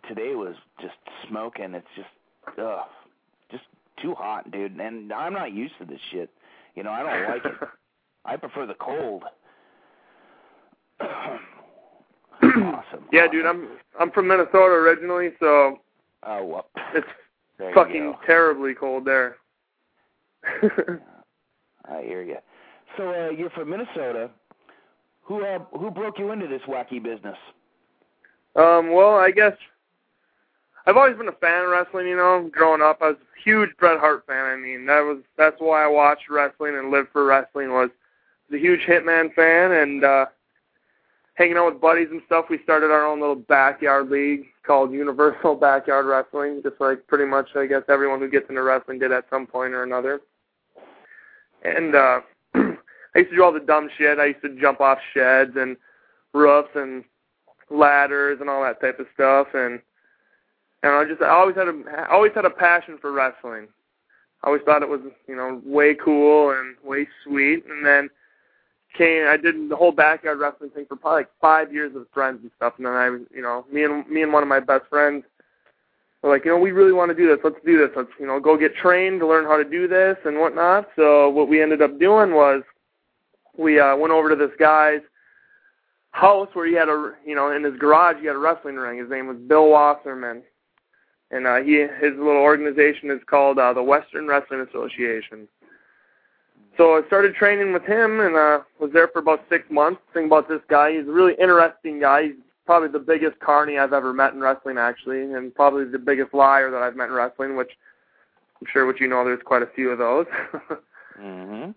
today 0.08 0.34
was 0.34 0.56
just 0.80 0.94
smoking. 1.28 1.74
It's 1.74 1.86
just, 1.94 2.08
ugh, 2.58 2.86
just 3.50 3.64
too 4.00 4.14
hot, 4.14 4.50
dude. 4.50 4.80
And 4.80 5.12
I'm 5.12 5.32
not 5.32 5.52
used 5.52 5.74
to 5.78 5.84
this 5.84 6.00
shit. 6.10 6.30
You 6.74 6.82
know, 6.82 6.90
I 6.90 7.02
don't 7.02 7.30
like 7.30 7.44
it. 7.44 7.68
I 8.24 8.36
prefer 8.36 8.66
the 8.66 8.74
cold. 8.74 9.24
awesome. 11.00 13.04
Yeah, 13.12 13.26
dude, 13.30 13.46
I'm 13.46 13.68
I'm 13.98 14.10
from 14.10 14.28
Minnesota 14.28 14.74
originally, 14.74 15.30
so 15.38 15.80
Oh, 16.24 16.44
well, 16.44 16.66
it's 16.94 17.06
there 17.58 17.74
fucking 17.74 18.14
terribly 18.26 18.74
cold 18.74 19.04
there. 19.04 19.36
I 21.84 22.02
hear 22.02 22.22
you. 22.22 22.36
So 22.96 23.10
uh, 23.10 23.30
you're 23.30 23.50
from 23.50 23.70
Minnesota. 23.70 24.30
Who 25.22 25.44
uh, 25.44 25.60
who 25.78 25.90
broke 25.90 26.18
you 26.18 26.32
into 26.32 26.46
this 26.46 26.62
wacky 26.62 27.02
business? 27.02 27.36
Um, 28.56 28.92
well, 28.92 29.16
I 29.16 29.30
guess 29.30 29.54
I've 30.86 30.96
always 30.96 31.16
been 31.16 31.28
a 31.28 31.32
fan 31.32 31.64
of 31.64 31.70
wrestling. 31.70 32.08
You 32.08 32.16
know, 32.16 32.50
growing 32.52 32.82
up, 32.82 32.98
I 33.00 33.08
was 33.08 33.16
a 33.16 33.42
huge 33.42 33.70
Bret 33.78 34.00
Hart 34.00 34.24
fan. 34.26 34.44
I 34.44 34.56
mean, 34.56 34.86
that 34.86 35.00
was 35.00 35.18
that's 35.36 35.56
why 35.58 35.84
I 35.84 35.88
watched 35.88 36.28
wrestling 36.28 36.76
and 36.76 36.90
lived 36.90 37.08
for 37.12 37.24
wrestling. 37.24 37.70
Was 37.70 37.90
was 38.50 38.58
a 38.58 38.62
huge 38.62 38.82
Hitman 38.82 39.32
fan 39.34 39.72
and 39.72 40.04
uh, 40.04 40.26
hanging 41.34 41.56
out 41.56 41.72
with 41.72 41.80
buddies 41.80 42.08
and 42.10 42.22
stuff. 42.26 42.46
We 42.50 42.58
started 42.62 42.90
our 42.90 43.06
own 43.06 43.20
little 43.20 43.36
backyard 43.36 44.10
league 44.10 44.46
called 44.66 44.92
Universal 44.92 45.54
Backyard 45.60 46.06
Wrestling, 46.06 46.60
just 46.62 46.80
like 46.80 47.06
pretty 47.06 47.24
much 47.24 47.48
I 47.56 47.66
guess 47.66 47.82
everyone 47.88 48.20
who 48.20 48.30
gets 48.30 48.48
into 48.48 48.62
wrestling 48.62 48.98
did 48.98 49.12
at 49.12 49.26
some 49.30 49.46
point 49.46 49.74
or 49.74 49.82
another. 49.82 50.20
And 51.64 51.94
uh, 51.94 52.20
I 52.54 53.18
used 53.18 53.30
to 53.30 53.36
do 53.36 53.44
all 53.44 53.52
the 53.52 53.60
dumb 53.60 53.88
shit. 53.96 54.18
I 54.18 54.26
used 54.26 54.42
to 54.42 54.60
jump 54.60 54.80
off 54.80 54.98
sheds 55.14 55.52
and 55.56 55.76
roofs 56.32 56.70
and 56.74 57.04
ladders 57.70 58.38
and 58.40 58.50
all 58.50 58.62
that 58.62 58.80
type 58.80 58.98
of 58.98 59.06
stuff 59.14 59.48
and 59.54 59.80
and 60.82 60.92
I 60.92 61.04
just 61.04 61.22
I 61.22 61.28
always 61.28 61.56
had 61.56 61.68
a 61.68 62.10
always 62.10 62.32
had 62.34 62.44
a 62.44 62.50
passion 62.50 62.98
for 63.00 63.12
wrestling. 63.12 63.68
I 64.42 64.48
always 64.48 64.62
thought 64.62 64.82
it 64.82 64.88
was, 64.88 65.00
you 65.28 65.36
know, 65.36 65.62
way 65.64 65.94
cool 65.94 66.50
and 66.50 66.76
way 66.82 67.06
sweet 67.24 67.64
and 67.66 67.86
then 67.86 68.10
came 68.96 69.26
I 69.26 69.36
did 69.36 69.68
the 69.68 69.76
whole 69.76 69.92
backyard 69.92 70.38
wrestling 70.38 70.70
thing 70.70 70.86
for 70.86 70.96
probably 70.96 71.20
like 71.20 71.30
five 71.40 71.72
years 71.72 71.92
with 71.94 72.10
friends 72.12 72.40
and 72.42 72.50
stuff 72.56 72.74
and 72.76 72.86
then 72.86 72.92
I 72.92 73.10
was 73.10 73.22
you 73.34 73.42
know, 73.42 73.64
me 73.72 73.84
and 73.84 74.08
me 74.08 74.22
and 74.22 74.32
one 74.32 74.42
of 74.42 74.48
my 74.48 74.60
best 74.60 74.84
friends 74.88 75.24
were 76.22 76.30
like, 76.30 76.44
you 76.44 76.52
know, 76.52 76.58
we 76.58 76.70
really 76.70 76.92
want 76.92 77.10
to 77.10 77.16
do 77.16 77.28
this, 77.28 77.38
let's 77.42 77.56
do 77.64 77.78
this, 77.78 77.90
let's, 77.96 78.10
you 78.18 78.26
know, 78.26 78.38
go 78.38 78.56
get 78.56 78.76
trained 78.76 79.20
to 79.20 79.26
learn 79.26 79.44
how 79.44 79.56
to 79.56 79.64
do 79.64 79.88
this 79.88 80.16
and 80.24 80.38
whatnot. 80.38 80.88
So 80.96 81.28
what 81.30 81.48
we 81.48 81.62
ended 81.62 81.82
up 81.82 81.98
doing 81.98 82.32
was 82.34 82.62
we 83.56 83.78
uh 83.78 83.96
went 83.96 84.12
over 84.12 84.28
to 84.30 84.36
this 84.36 84.54
guy's 84.58 85.00
house 86.12 86.48
where 86.52 86.66
he 86.66 86.74
had 86.74 86.88
a 86.88 87.12
you 87.26 87.34
know 87.34 87.50
in 87.50 87.64
his 87.64 87.76
garage 87.76 88.16
he 88.20 88.26
had 88.26 88.36
a 88.36 88.38
wrestling 88.38 88.76
ring. 88.76 88.98
His 88.98 89.10
name 89.10 89.26
was 89.26 89.36
Bill 89.36 89.68
Wasserman, 89.70 90.42
and 91.30 91.46
uh, 91.46 91.56
he 91.56 91.80
his 92.00 92.16
little 92.16 92.42
organization 92.42 93.10
is 93.10 93.20
called 93.26 93.58
uh, 93.58 93.72
the 93.72 93.82
Western 93.82 94.28
Wrestling 94.28 94.60
Association. 94.60 95.48
So 96.76 96.96
I 96.96 97.02
started 97.06 97.34
training 97.34 97.72
with 97.72 97.84
him 97.84 98.20
and 98.20 98.34
uh, 98.34 98.60
was 98.80 98.90
there 98.92 99.08
for 99.08 99.18
about 99.18 99.44
six 99.48 99.64
months. 99.70 100.00
Thing 100.14 100.26
about 100.26 100.48
this 100.48 100.62
guy, 100.68 100.92
he's 100.96 101.06
a 101.06 101.12
really 101.12 101.34
interesting 101.40 102.00
guy. 102.00 102.24
He's 102.24 102.32
probably 102.64 102.88
the 102.88 102.98
biggest 102.98 103.38
carny 103.40 103.78
I've 103.78 103.92
ever 103.92 104.12
met 104.12 104.32
in 104.32 104.40
wrestling, 104.40 104.78
actually, 104.78 105.20
and 105.20 105.54
probably 105.54 105.84
the 105.84 105.98
biggest 105.98 106.32
liar 106.32 106.70
that 106.70 106.82
I've 106.82 106.96
met 106.96 107.08
in 107.08 107.14
wrestling. 107.14 107.56
Which 107.56 107.72
I'm 108.60 108.66
sure, 108.72 108.86
what 108.86 109.00
you 109.00 109.08
know, 109.08 109.24
there's 109.24 109.42
quite 109.44 109.62
a 109.62 109.70
few 109.74 109.90
of 109.90 109.98
those. 109.98 110.26
Mm-hmm. 111.20 111.72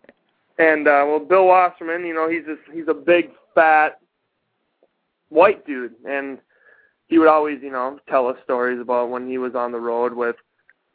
And 0.58 0.88
uh 0.88 1.04
well 1.06 1.20
Bill 1.20 1.48
Wasserman, 1.48 2.06
you 2.06 2.14
know, 2.14 2.30
he's 2.30 2.46
this 2.46 2.58
he's 2.74 2.88
a 2.88 2.94
big 2.94 3.32
fat 3.54 4.00
white 5.30 5.66
dude 5.66 5.94
and 6.08 6.40
he 7.08 7.20
would 7.20 7.28
always, 7.28 7.60
you 7.62 7.72
know, 7.72 8.00
tell 8.10 8.28
us 8.28 8.38
stories 8.44 8.80
about 8.80 9.10
when 9.10 9.30
he 9.30 9.38
was 9.38 9.54
on 9.54 9.72
the 9.72 9.80
road 9.80 10.14
with 10.14 10.38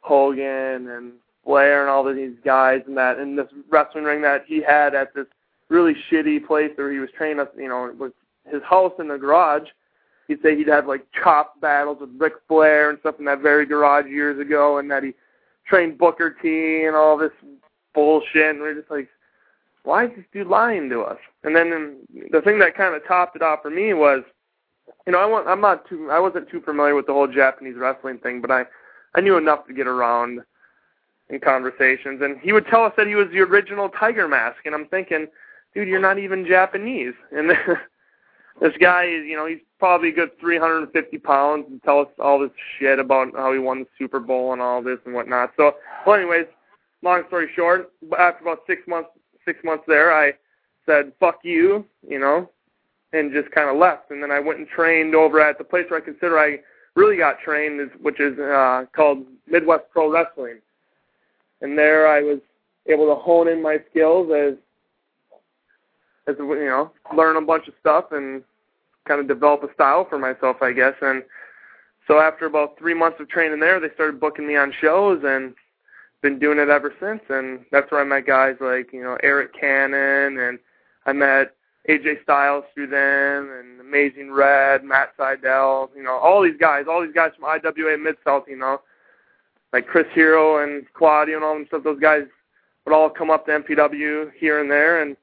Hogan 0.01 0.89
and 0.89 1.13
Flair 1.43 1.81
and 1.81 1.89
all 1.89 2.07
of 2.07 2.15
these 2.15 2.35
guys 2.43 2.81
and 2.87 2.97
that 2.97 3.19
in 3.19 3.35
this 3.35 3.47
wrestling 3.69 4.03
ring 4.03 4.21
that 4.21 4.43
he 4.47 4.61
had 4.61 4.93
at 4.95 5.13
this 5.13 5.25
really 5.69 5.95
shitty 6.11 6.45
place 6.45 6.71
where 6.75 6.91
he 6.91 6.99
was 6.99 7.09
training 7.17 7.39
us, 7.39 7.47
you 7.57 7.69
know, 7.69 7.85
it 7.85 7.97
was 7.97 8.11
his 8.49 8.61
house 8.63 8.93
in 8.99 9.07
the 9.07 9.17
garage. 9.17 9.67
He'd 10.27 10.41
say 10.41 10.55
he'd 10.55 10.67
have 10.67 10.87
like 10.87 11.05
chop 11.23 11.59
battles 11.61 11.97
with 11.99 12.09
Ric 12.17 12.33
Flair 12.47 12.89
and 12.89 12.99
stuff 12.99 13.15
in 13.19 13.25
that 13.25 13.41
very 13.41 13.65
garage 13.65 14.05
years 14.05 14.39
ago 14.39 14.77
and 14.77 14.89
that 14.91 15.03
he 15.03 15.13
trained 15.65 15.97
Booker 15.97 16.35
T 16.41 16.85
and 16.85 16.95
all 16.95 17.17
this 17.17 17.31
bullshit 17.93 18.51
and 18.51 18.59
we're 18.59 18.75
just 18.75 18.91
like 18.91 19.09
why 19.83 20.05
is 20.05 20.11
this 20.15 20.25
dude 20.31 20.47
lying 20.47 20.89
to 20.89 21.01
us? 21.01 21.17
And 21.43 21.55
then 21.55 21.97
the 22.31 22.41
thing 22.41 22.59
that 22.59 22.75
kind 22.75 22.95
of 22.95 23.05
topped 23.07 23.35
it 23.35 23.41
off 23.41 23.61
for 23.63 23.69
me 23.69 23.93
was, 23.93 24.23
you 25.05 25.13
know, 25.13 25.19
I 25.19 25.25
want, 25.25 25.47
I'm 25.47 25.61
not 25.61 25.87
too, 25.87 26.09
I 26.11 26.19
wasn't 26.19 26.49
too 26.49 26.61
familiar 26.61 26.95
with 26.95 27.07
the 27.07 27.13
whole 27.13 27.27
Japanese 27.27 27.75
wrestling 27.75 28.19
thing, 28.19 28.41
but 28.41 28.51
I, 28.51 28.65
I 29.15 29.21
knew 29.21 29.37
enough 29.37 29.65
to 29.67 29.73
get 29.73 29.87
around 29.87 30.41
in 31.31 31.39
conversations. 31.39 32.21
And 32.21 32.37
he 32.39 32.53
would 32.53 32.67
tell 32.67 32.83
us 32.83 32.93
that 32.97 33.07
he 33.07 33.15
was 33.15 33.27
the 33.31 33.39
original 33.39 33.89
Tiger 33.89 34.27
Mask, 34.27 34.57
and 34.65 34.75
I'm 34.75 34.85
thinking, 34.87 35.27
dude, 35.73 35.87
you're 35.87 35.99
not 35.99 36.19
even 36.19 36.45
Japanese. 36.45 37.13
And 38.61 38.69
this 38.69 38.77
guy 38.79 39.05
is, 39.05 39.25
you 39.25 39.35
know, 39.35 39.47
he's 39.47 39.61
probably 39.79 40.09
a 40.09 40.11
good 40.11 40.37
350 40.39 41.17
pounds 41.19 41.65
and 41.67 41.81
tell 41.81 41.99
us 41.99 42.07
all 42.19 42.37
this 42.37 42.51
shit 42.77 42.99
about 42.99 43.29
how 43.33 43.51
he 43.53 43.59
won 43.59 43.79
the 43.79 43.87
Super 43.97 44.19
Bowl 44.19 44.53
and 44.53 44.61
all 44.61 44.83
this 44.83 44.99
and 45.05 45.15
whatnot. 45.15 45.53
So, 45.57 45.75
well, 46.05 46.17
anyways, 46.17 46.45
long 47.01 47.23
story 47.27 47.49
short, 47.55 47.91
after 48.19 48.43
about 48.43 48.59
six 48.67 48.81
months, 48.87 49.09
six 49.45 49.63
months 49.63 49.85
there, 49.87 50.13
I 50.13 50.33
said, 50.85 51.13
fuck 51.19 51.39
you, 51.43 51.85
you 52.07 52.19
know, 52.19 52.49
and 53.13 53.31
just 53.31 53.49
kind 53.51 53.69
of 53.69 53.77
left. 53.77 54.11
And 54.11 54.21
then 54.21 54.31
I 54.31 54.39
went 54.39 54.59
and 54.59 54.67
trained 54.67 55.15
over 55.15 55.39
at 55.39 55.57
the 55.57 55.63
place 55.63 55.85
where 55.89 56.01
I 56.01 56.05
consider 56.05 56.37
I 56.37 56.59
really 56.95 57.17
got 57.17 57.39
trained, 57.39 57.89
which 58.01 58.19
is 58.19 58.37
uh, 58.37 58.85
called 58.93 59.25
Midwest 59.47 59.85
Pro 59.91 60.11
Wrestling. 60.11 60.59
And 61.61 61.77
there 61.77 62.07
I 62.07 62.21
was 62.21 62.39
able 62.87 63.07
to 63.07 63.15
hone 63.15 63.47
in 63.47 63.61
my 63.61 63.77
skills 63.89 64.31
as, 64.35 64.55
as 66.27 66.35
you 66.39 66.65
know, 66.65 66.91
learn 67.15 67.37
a 67.37 67.41
bunch 67.41 67.67
of 67.67 67.73
stuff 67.79 68.05
and 68.11 68.43
kind 69.07 69.19
of 69.19 69.27
develop 69.27 69.63
a 69.63 69.73
style 69.73 70.05
for 70.09 70.17
myself, 70.17 70.57
I 70.61 70.71
guess. 70.71 70.93
And 71.01 71.23
so 72.07 72.19
after 72.19 72.45
about 72.45 72.77
three 72.77 72.93
months 72.93 73.19
of 73.19 73.29
training 73.29 73.59
there, 73.59 73.79
they 73.79 73.93
started 73.93 74.19
booking 74.19 74.47
me 74.47 74.55
on 74.55 74.73
shows 74.79 75.21
and 75.23 75.53
been 76.21 76.39
doing 76.39 76.59
it 76.59 76.69
ever 76.69 76.93
since. 76.99 77.21
And 77.29 77.65
that's 77.71 77.91
where 77.91 78.01
I 78.01 78.03
met 78.03 78.27
guys 78.27 78.55
like 78.59 78.93
you 78.93 79.03
know 79.03 79.17
Eric 79.23 79.53
Cannon, 79.59 80.37
and 80.37 80.59
I 81.05 81.13
met 81.13 81.55
AJ 81.89 82.23
Styles 82.23 82.63
through 82.73 82.87
them, 82.87 83.51
and 83.51 83.79
Amazing 83.81 84.31
Red, 84.31 84.83
Matt 84.83 85.17
Sydal, 85.17 85.89
you 85.95 86.03
know 86.03 86.17
all 86.17 86.43
these 86.43 86.59
guys, 86.59 86.85
all 86.89 87.01
these 87.01 87.15
guys 87.15 87.31
from 87.35 87.45
IWA 87.45 87.97
Mid 87.97 88.15
South, 88.23 88.43
you 88.47 88.57
know, 88.57 88.81
like 89.73 89.87
Chris 89.87 90.07
Hero 90.13 90.63
and 90.63 90.85
Claudio 90.93 91.35
and 91.37 91.45
all 91.45 91.53
them 91.53 91.65
stuff. 91.67 91.83
Those 91.83 91.99
guys 91.99 92.23
would 92.85 92.93
all 92.93 93.09
come 93.09 93.29
up 93.29 93.45
to 93.45 93.51
MPW 93.51 94.31
here 94.37 94.59
and 94.59 94.69
there, 94.69 95.01
and 95.01 95.15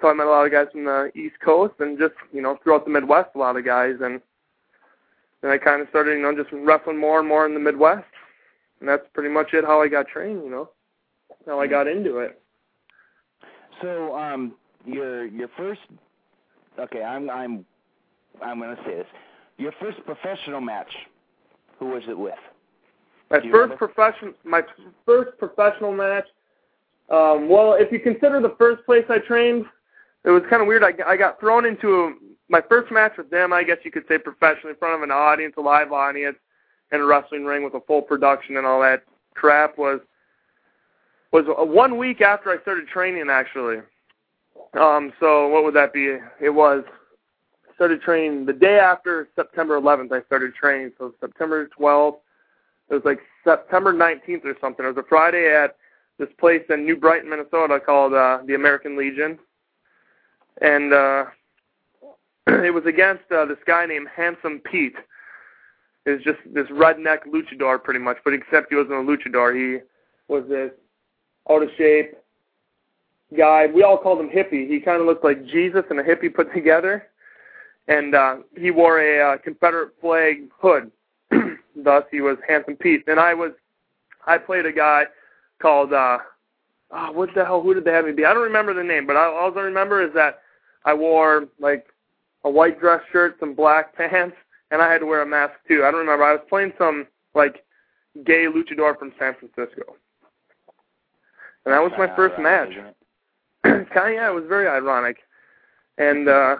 so 0.00 0.08
I 0.08 0.14
met 0.14 0.26
a 0.26 0.30
lot 0.30 0.46
of 0.46 0.52
guys 0.52 0.68
from 0.72 0.84
the 0.84 1.10
East 1.14 1.36
Coast 1.44 1.74
and 1.80 1.98
just 1.98 2.14
you 2.32 2.42
know 2.42 2.58
throughout 2.62 2.84
the 2.84 2.90
Midwest, 2.90 3.30
a 3.34 3.38
lot 3.38 3.56
of 3.56 3.64
guys, 3.64 3.96
and 4.00 4.20
then 5.42 5.50
I 5.50 5.58
kind 5.58 5.82
of 5.82 5.88
started 5.88 6.16
you 6.16 6.22
know 6.22 6.34
just 6.34 6.50
wrestling 6.52 6.98
more 6.98 7.18
and 7.18 7.28
more 7.28 7.46
in 7.46 7.54
the 7.54 7.60
Midwest, 7.60 8.06
and 8.80 8.88
that's 8.88 9.06
pretty 9.12 9.30
much 9.30 9.52
it. 9.52 9.64
How 9.64 9.82
I 9.82 9.88
got 9.88 10.08
trained, 10.08 10.42
you 10.44 10.50
know, 10.50 10.70
how 11.46 11.60
I 11.60 11.66
got 11.66 11.86
into 11.86 12.18
it. 12.18 12.40
So, 13.82 14.16
um, 14.16 14.54
your 14.84 15.26
your 15.26 15.48
first, 15.56 15.80
okay, 16.78 17.02
I'm 17.02 17.30
I'm 17.30 17.64
I'm 18.42 18.60
to 18.60 18.76
say 18.84 18.96
this. 18.96 19.06
Your 19.58 19.72
first 19.80 19.98
professional 20.06 20.60
match, 20.60 20.92
who 21.78 21.86
was 21.86 22.02
it 22.08 22.18
with? 22.18 22.34
My 23.30 23.40
first 23.50 23.76
profession, 23.78 24.34
my 24.44 24.62
first 25.06 25.38
professional 25.38 25.92
match. 25.92 26.26
Um, 27.10 27.48
well, 27.48 27.74
if 27.74 27.92
you 27.92 28.00
consider 28.00 28.40
the 28.40 28.54
first 28.58 28.84
place 28.84 29.04
I 29.08 29.18
trained, 29.18 29.64
it 30.24 30.30
was 30.30 30.42
kind 30.50 30.62
of 30.62 30.68
weird. 30.68 30.84
I, 30.84 30.92
I 31.06 31.16
got 31.16 31.40
thrown 31.40 31.64
into 31.64 31.94
a, 31.94 32.14
my 32.48 32.60
first 32.68 32.90
match 32.90 33.12
with 33.16 33.30
them. 33.30 33.52
I 33.52 33.62
guess 33.62 33.78
you 33.84 33.90
could 33.90 34.04
say 34.08 34.18
professionally 34.18 34.70
in 34.70 34.76
front 34.76 34.96
of 34.96 35.02
an 35.02 35.10
audience, 35.10 35.54
a 35.56 35.60
live 35.60 35.92
audience, 35.92 36.36
in 36.92 37.00
a 37.00 37.04
wrestling 37.04 37.44
ring 37.44 37.62
with 37.64 37.74
a 37.74 37.80
full 37.80 38.02
production 38.02 38.56
and 38.56 38.66
all 38.66 38.80
that 38.82 39.04
crap. 39.34 39.78
Was 39.78 40.00
was 41.32 41.44
one 41.46 41.96
week 41.96 42.20
after 42.20 42.50
I 42.50 42.60
started 42.62 42.88
training 42.88 43.28
actually. 43.30 43.78
Um, 44.78 45.12
so 45.20 45.48
what 45.48 45.64
would 45.64 45.74
that 45.74 45.92
be? 45.92 46.16
It 46.40 46.50
was 46.50 46.84
started 47.74 48.02
training 48.02 48.44
the 48.44 48.52
day 48.52 48.78
after 48.78 49.28
September 49.34 49.80
11th. 49.80 50.12
I 50.12 50.22
started 50.26 50.54
training, 50.54 50.92
so 50.98 51.14
September 51.20 51.68
12th. 51.78 52.18
It 52.90 52.94
was 52.94 53.02
like 53.04 53.20
September 53.44 53.92
19th 53.92 54.44
or 54.44 54.56
something. 54.60 54.84
It 54.84 54.88
was 54.88 55.04
a 55.04 55.08
Friday 55.08 55.54
at 55.54 55.76
this 56.18 56.28
place 56.38 56.62
in 56.68 56.84
New 56.84 56.96
Brighton, 56.96 57.30
Minnesota 57.30 57.80
called 57.80 58.12
uh, 58.12 58.40
the 58.46 58.54
American 58.54 58.96
Legion 58.96 59.38
and 60.60 60.92
uh, 60.92 61.24
it 62.46 62.72
was 62.72 62.84
against 62.86 63.30
uh, 63.30 63.44
this 63.44 63.58
guy 63.66 63.86
named 63.86 64.08
Handsome 64.14 64.60
Pete. 64.70 64.96
Is 66.06 66.22
just 66.24 66.38
this 66.46 66.66
redneck 66.68 67.18
luchador, 67.26 67.82
pretty 67.82 68.00
much, 68.00 68.16
but 68.24 68.32
except 68.32 68.68
he 68.70 68.76
wasn't 68.76 68.94
a 68.94 68.96
luchador. 68.96 69.54
He 69.54 69.84
was 70.28 70.44
this 70.48 70.70
out 71.50 71.62
of 71.62 71.68
shape 71.76 72.14
guy. 73.36 73.66
We 73.66 73.82
all 73.82 73.98
called 73.98 74.18
him 74.18 74.30
hippie. 74.30 74.66
He 74.66 74.80
kind 74.80 74.98
of 74.98 75.06
looked 75.06 75.24
like 75.24 75.44
Jesus 75.44 75.84
and 75.90 76.00
a 76.00 76.02
hippie 76.02 76.34
put 76.34 76.54
together, 76.54 77.06
and 77.86 78.14
uh, 78.14 78.36
he 78.56 78.70
wore 78.70 78.98
a 78.98 79.34
uh, 79.34 79.38
Confederate 79.38 79.92
flag 80.00 80.48
hood. 80.58 80.90
Thus, 81.76 82.04
he 82.10 82.20
was 82.20 82.36
Handsome 82.48 82.76
Pete. 82.76 83.04
And 83.06 83.20
I 83.20 83.34
was, 83.34 83.52
I 84.26 84.38
played 84.38 84.66
a 84.66 84.72
guy 84.72 85.04
called. 85.60 85.92
uh 85.92 86.18
oh, 86.90 87.12
what 87.12 87.30
the 87.34 87.44
hell? 87.44 87.62
Who 87.62 87.74
did 87.74 87.84
they 87.84 87.92
have 87.92 88.04
me 88.04 88.12
be? 88.12 88.24
I 88.24 88.34
don't 88.34 88.42
remember 88.42 88.74
the 88.74 88.82
name, 88.84 89.06
but 89.06 89.16
I, 89.16 89.24
all 89.24 89.56
I 89.56 89.62
remember 89.62 90.02
is 90.02 90.12
that 90.14 90.40
I 90.84 90.94
wore 90.94 91.46
like 91.58 91.86
a 92.44 92.50
white 92.50 92.80
dress 92.80 93.02
shirt, 93.12 93.36
some 93.40 93.54
black 93.54 93.94
pants, 93.96 94.36
and 94.70 94.80
I 94.82 94.90
had 94.90 94.98
to 94.98 95.06
wear 95.06 95.22
a 95.22 95.26
mask 95.26 95.54
too. 95.68 95.84
I 95.84 95.90
don't 95.90 96.00
remember. 96.00 96.24
I 96.24 96.32
was 96.32 96.42
playing 96.48 96.72
some 96.78 97.06
like 97.34 97.64
gay 98.24 98.46
luchador 98.46 98.98
from 98.98 99.12
San 99.18 99.34
Francisco, 99.34 99.96
and 101.64 101.74
that 101.74 101.82
was 101.82 101.92
my 101.98 102.14
first 102.16 102.38
match. 102.38 102.70
kind 103.62 103.86
of 103.86 104.14
yeah, 104.14 104.30
it 104.30 104.34
was 104.34 104.44
very 104.48 104.68
ironic, 104.68 105.18
and 105.98 106.28
uh 106.28 106.56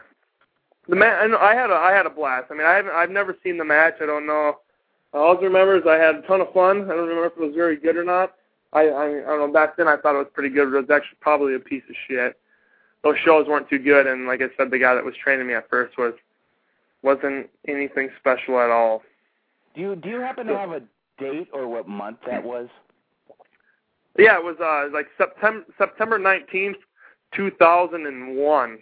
the 0.91 0.97
man. 0.97 1.34
I 1.34 1.55
had 1.55 1.70
a 1.70 1.74
I 1.74 1.93
had 1.93 2.07
a 2.07 2.11
blast. 2.11 2.47
I 2.51 2.55
mean, 2.55 2.66
I 2.66 2.74
haven't 2.74 2.93
I've 2.93 3.11
never 3.11 3.36
seen 3.43 3.57
the 3.57 3.64
match. 3.64 3.95
I 4.03 4.07
don't 4.07 4.26
know. 4.26 4.59
All 5.14 5.36
I 5.36 5.41
remember 5.41 5.76
is 5.76 5.84
I 5.88 5.97
had 5.97 6.16
a 6.16 6.22
ton 6.22 6.41
of 6.41 6.53
fun. 6.53 6.82
I 6.84 6.95
don't 6.95 7.09
remember 7.09 7.26
if 7.26 7.32
it 7.32 7.41
was 7.41 7.55
very 7.55 7.76
good 7.76 7.97
or 7.97 8.05
not. 8.05 8.34
I, 8.72 8.82
I 8.88 9.07
I 9.07 9.36
don't 9.36 9.38
know. 9.38 9.53
Back 9.53 9.76
then, 9.76 9.88
I 9.88 9.97
thought 9.97 10.14
it 10.14 10.18
was 10.18 10.28
pretty 10.34 10.51
good. 10.51 10.70
But 10.70 10.78
it 10.78 10.88
was 10.88 10.91
actually 10.91 11.18
probably 11.20 11.55
a 11.55 11.61
piece 11.61 11.82
of 11.88 11.97
shit 12.07 12.36
those 13.03 13.16
shows 13.24 13.47
weren't 13.47 13.68
too 13.68 13.78
good 13.78 14.07
and 14.07 14.26
like 14.26 14.41
I 14.43 14.49
said 14.57 14.70
the 14.70 14.78
guy 14.78 14.95
that 14.95 15.05
was 15.05 15.14
training 15.22 15.47
me 15.47 15.55
at 15.55 15.68
first 15.68 15.97
was 15.97 16.14
wasn't 17.03 17.49
anything 17.66 18.11
special 18.18 18.61
at 18.61 18.70
all. 18.70 19.03
Do 19.74 19.80
you 19.80 19.97
do 19.97 20.09
you 20.09 20.20
happen 20.20 20.47
to 20.47 20.57
have 20.57 20.72
a 20.72 20.82
date 21.18 21.49
or 21.53 21.66
what 21.66 21.88
month 21.88 22.18
that 22.26 22.45
was? 22.45 22.68
Yeah, 24.18 24.36
it 24.36 24.45
was 24.45 24.57
uh 24.61 24.93
like 24.93 25.07
September 25.16 25.64
September 25.78 26.18
19th, 26.18 26.76
2001. 27.34 28.70
I'd 28.72 28.78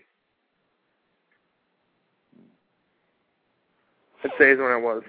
say 4.39 4.51
is 4.51 4.59
when 4.59 4.73
it 4.73 4.83
was. 4.83 5.03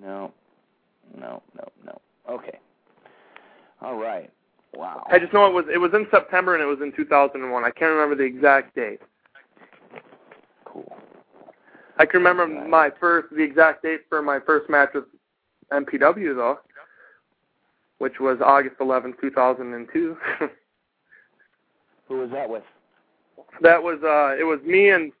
No. 0.00 0.32
No, 1.18 1.42
no, 1.56 1.68
no. 1.84 2.00
Okay. 2.28 2.58
All 3.80 3.96
right. 3.96 4.30
Wow. 4.74 5.06
I 5.10 5.18
just 5.18 5.32
know 5.32 5.46
it 5.46 5.52
was 5.52 5.66
it 5.72 5.78
was 5.78 5.92
in 5.94 6.06
September 6.10 6.54
and 6.54 6.62
it 6.62 6.66
was 6.66 6.80
in 6.82 6.92
2001. 6.92 7.64
I 7.64 7.70
can't 7.70 7.92
remember 7.92 8.16
the 8.16 8.24
exact 8.24 8.74
date. 8.74 9.00
Cool. 10.64 10.96
I 11.98 12.06
can 12.06 12.22
remember 12.22 12.46
my 12.46 12.90
first 12.98 13.28
the 13.34 13.42
exact 13.42 13.82
date 13.82 14.00
for 14.08 14.20
my 14.22 14.40
first 14.40 14.68
match 14.68 14.90
with 14.94 15.04
MPW 15.72 16.34
though, 16.34 16.58
which 17.98 18.18
was 18.18 18.38
August 18.44 18.76
11, 18.80 19.14
2002. 19.20 20.16
Who 22.08 22.18
was 22.18 22.30
that 22.30 22.48
with? 22.48 22.64
That 23.60 23.82
was 23.82 23.98
uh 24.02 24.40
it 24.40 24.44
was 24.44 24.60
me 24.64 24.90
and 24.90 25.12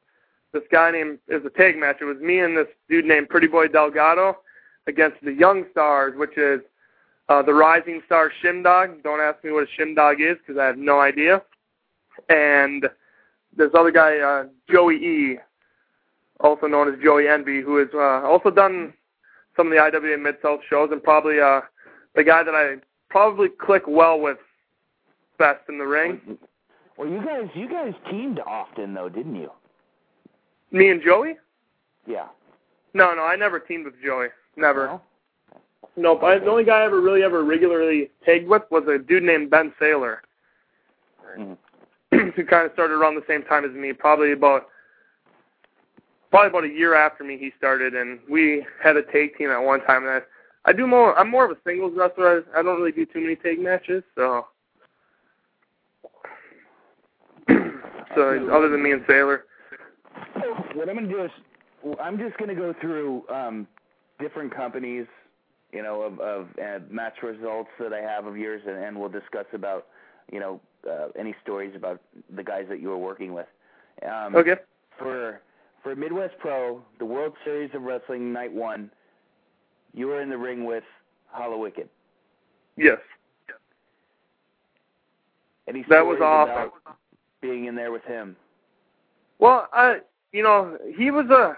this 0.54 0.62
guy 0.72 0.90
named 0.92 1.18
it 1.28 1.34
was 1.34 1.44
a 1.44 1.58
tag 1.58 1.76
match. 1.76 1.98
It 2.00 2.04
was 2.04 2.16
me 2.18 2.38
and 2.38 2.56
this 2.56 2.68
dude 2.88 3.04
named 3.04 3.28
Pretty 3.28 3.48
Boy 3.48 3.68
Delgado 3.68 4.38
against 4.86 5.16
the 5.22 5.32
Young 5.32 5.64
Stars, 5.72 6.14
which 6.16 6.38
is 6.38 6.60
uh, 7.28 7.42
the 7.42 7.52
Rising 7.52 8.00
Star 8.06 8.30
Shimdog. 8.42 9.02
Don't 9.02 9.20
ask 9.20 9.42
me 9.44 9.50
what 9.50 9.64
a 9.64 9.82
Shimdog 9.82 10.20
is 10.20 10.38
because 10.38 10.58
I 10.58 10.66
have 10.66 10.78
no 10.78 11.00
idea. 11.00 11.42
And 12.28 12.86
this 13.56 13.70
other 13.74 13.90
guy, 13.90 14.18
uh, 14.18 14.44
Joey 14.70 14.96
E., 14.96 15.38
also 16.40 16.66
known 16.66 16.92
as 16.92 16.98
Joey 17.02 17.28
Envy, 17.28 17.60
who 17.60 17.76
has 17.78 17.88
uh, 17.94 18.26
also 18.26 18.50
done 18.50 18.94
some 19.56 19.66
of 19.68 19.72
the 19.72 19.78
IWA 19.78 20.18
Mid 20.18 20.36
South 20.42 20.60
shows 20.68 20.90
and 20.92 21.02
probably 21.02 21.40
uh, 21.40 21.60
the 22.14 22.24
guy 22.24 22.42
that 22.42 22.54
I 22.54 22.76
probably 23.10 23.48
click 23.48 23.84
well 23.86 24.20
with 24.20 24.38
best 25.38 25.60
in 25.68 25.78
the 25.78 25.86
ring. 25.86 26.38
Well, 26.96 27.08
you 27.08 27.24
guys, 27.24 27.48
you 27.54 27.68
guys 27.68 27.92
teamed 28.10 28.40
often 28.40 28.94
though, 28.94 29.08
didn't 29.08 29.36
you? 29.36 29.50
Me 30.74 30.90
and 30.90 31.00
Joey? 31.00 31.36
Yeah. 32.04 32.26
No, 32.94 33.14
no, 33.14 33.22
I 33.22 33.36
never 33.36 33.60
teamed 33.60 33.84
with 33.84 33.94
Joey. 34.04 34.26
Never. 34.56 34.86
No? 34.88 35.02
Nope. 35.96 36.24
I, 36.24 36.40
the 36.40 36.50
only 36.50 36.64
guy 36.64 36.80
I 36.80 36.84
ever 36.84 37.00
really 37.00 37.22
ever 37.22 37.44
regularly 37.44 38.10
tagged 38.26 38.48
with 38.48 38.62
was 38.72 38.82
a 38.88 38.98
dude 38.98 39.22
named 39.22 39.50
Ben 39.50 39.72
Saylor, 39.80 40.16
mm-hmm. 41.38 41.54
who 42.34 42.44
kind 42.44 42.66
of 42.66 42.72
started 42.72 42.94
around 42.94 43.14
the 43.14 43.22
same 43.28 43.44
time 43.44 43.64
as 43.64 43.70
me, 43.70 43.92
probably 43.92 44.32
about 44.32 44.66
probably 46.30 46.48
about 46.48 46.64
a 46.64 46.76
year 46.76 46.96
after 46.96 47.22
me 47.22 47.38
he 47.38 47.52
started, 47.56 47.94
and 47.94 48.18
we 48.28 48.66
had 48.82 48.96
a 48.96 49.02
tag 49.02 49.38
team 49.38 49.50
at 49.50 49.58
one 49.58 49.80
time. 49.82 50.02
And 50.02 50.10
I, 50.10 50.20
I 50.64 50.72
do 50.72 50.88
more. 50.88 51.16
I'm 51.16 51.30
more 51.30 51.44
of 51.44 51.52
a 51.52 51.60
singles 51.64 51.92
wrestler. 51.96 52.42
I, 52.52 52.58
I 52.58 52.62
don't 52.64 52.80
really 52.80 52.90
do 52.90 53.06
too 53.06 53.20
many 53.20 53.36
tag 53.36 53.60
matches, 53.60 54.02
so. 54.16 54.48
so 58.16 58.48
other 58.52 58.68
than 58.68 58.82
me 58.82 58.90
and 58.90 59.02
Saylor. 59.02 59.42
What 60.74 60.88
I'm 60.88 60.96
going 60.96 61.08
to 61.08 61.14
do 61.14 61.24
is 61.24 61.30
I'm 62.00 62.18
just 62.18 62.36
going 62.38 62.48
to 62.48 62.54
go 62.54 62.74
through 62.80 63.24
um, 63.28 63.66
different 64.18 64.54
companies 64.54 65.06
you 65.74 65.82
know, 65.82 66.02
of, 66.02 66.20
of 66.20 66.46
uh, 66.62 66.78
match 66.88 67.16
results 67.22 67.68
that 67.80 67.92
I 67.92 68.00
have 68.00 68.26
of 68.26 68.36
yours, 68.36 68.62
and, 68.66 68.76
and 68.76 68.98
we'll 68.98 69.08
discuss 69.08 69.46
about, 69.52 69.88
you 70.32 70.38
know, 70.38 70.60
uh, 70.88 71.08
any 71.18 71.34
stories 71.42 71.74
about 71.74 72.00
the 72.34 72.44
guys 72.44 72.66
that 72.68 72.80
you 72.80 72.88
were 72.88 72.98
working 72.98 73.34
with. 73.34 73.46
Um, 74.02 74.36
okay. 74.36 74.54
For 74.98 75.40
for 75.82 75.96
Midwest 75.96 76.34
Pro, 76.38 76.80
the 76.98 77.04
World 77.04 77.34
Series 77.44 77.70
of 77.74 77.82
Wrestling 77.82 78.32
Night 78.32 78.52
One, 78.52 78.90
you 79.92 80.06
were 80.06 80.22
in 80.22 80.30
the 80.30 80.38
ring 80.38 80.64
with 80.64 80.84
Hallowicked. 81.36 81.88
Yes. 82.76 82.98
Any 85.66 85.84
That 85.88 86.06
was 86.06 86.20
awesome. 86.22 86.70
Being 87.40 87.64
in 87.66 87.74
there 87.74 87.90
with 87.90 88.04
him. 88.04 88.36
Well, 89.38 89.68
I 89.72 89.98
you 90.34 90.42
know 90.42 90.76
he 90.94 91.10
was 91.10 91.26
a. 91.30 91.56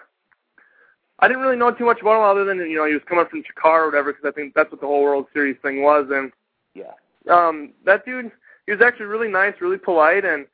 I 1.18 1.28
didn't 1.28 1.42
really 1.42 1.56
know 1.56 1.72
too 1.72 1.86
much 1.86 2.02
about 2.02 2.16
him 2.18 2.22
other 2.30 2.44
than 2.44 2.58
you 2.70 2.76
know 2.76 2.84
he 2.86 2.92
was 2.92 3.02
coming 3.08 3.24
from 3.28 3.42
Chikara 3.42 3.80
or 3.80 3.86
whatever 3.86 4.12
because 4.12 4.28
I 4.28 4.32
think 4.32 4.54
that's 4.54 4.70
what 4.70 4.82
the 4.82 4.86
whole 4.86 5.02
World 5.02 5.26
Series 5.32 5.56
thing 5.62 5.82
was 5.82 6.06
and 6.12 6.30
Yeah. 6.74 6.92
um 7.30 7.72
that 7.86 8.04
dude 8.04 8.30
he 8.66 8.72
was 8.72 8.82
actually 8.82 9.06
really 9.06 9.28
nice, 9.28 9.54
really 9.60 9.78
polite 9.78 10.26
and 10.26 10.46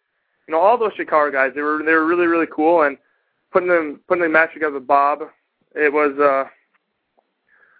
you 0.46 0.52
know 0.54 0.60
all 0.60 0.78
those 0.78 0.92
Chikara 0.94 1.32
guys 1.32 1.50
they 1.54 1.62
were 1.62 1.82
they 1.84 1.92
were 1.92 2.06
really 2.06 2.26
really 2.26 2.46
cool 2.46 2.82
and 2.82 2.96
putting 3.52 3.68
them 3.68 4.00
putting 4.06 4.22
the 4.22 4.28
match 4.28 4.54
together 4.54 4.74
with 4.74 4.86
Bob 4.86 5.22
it 5.74 5.92
was 5.92 6.16
uh 6.20 6.48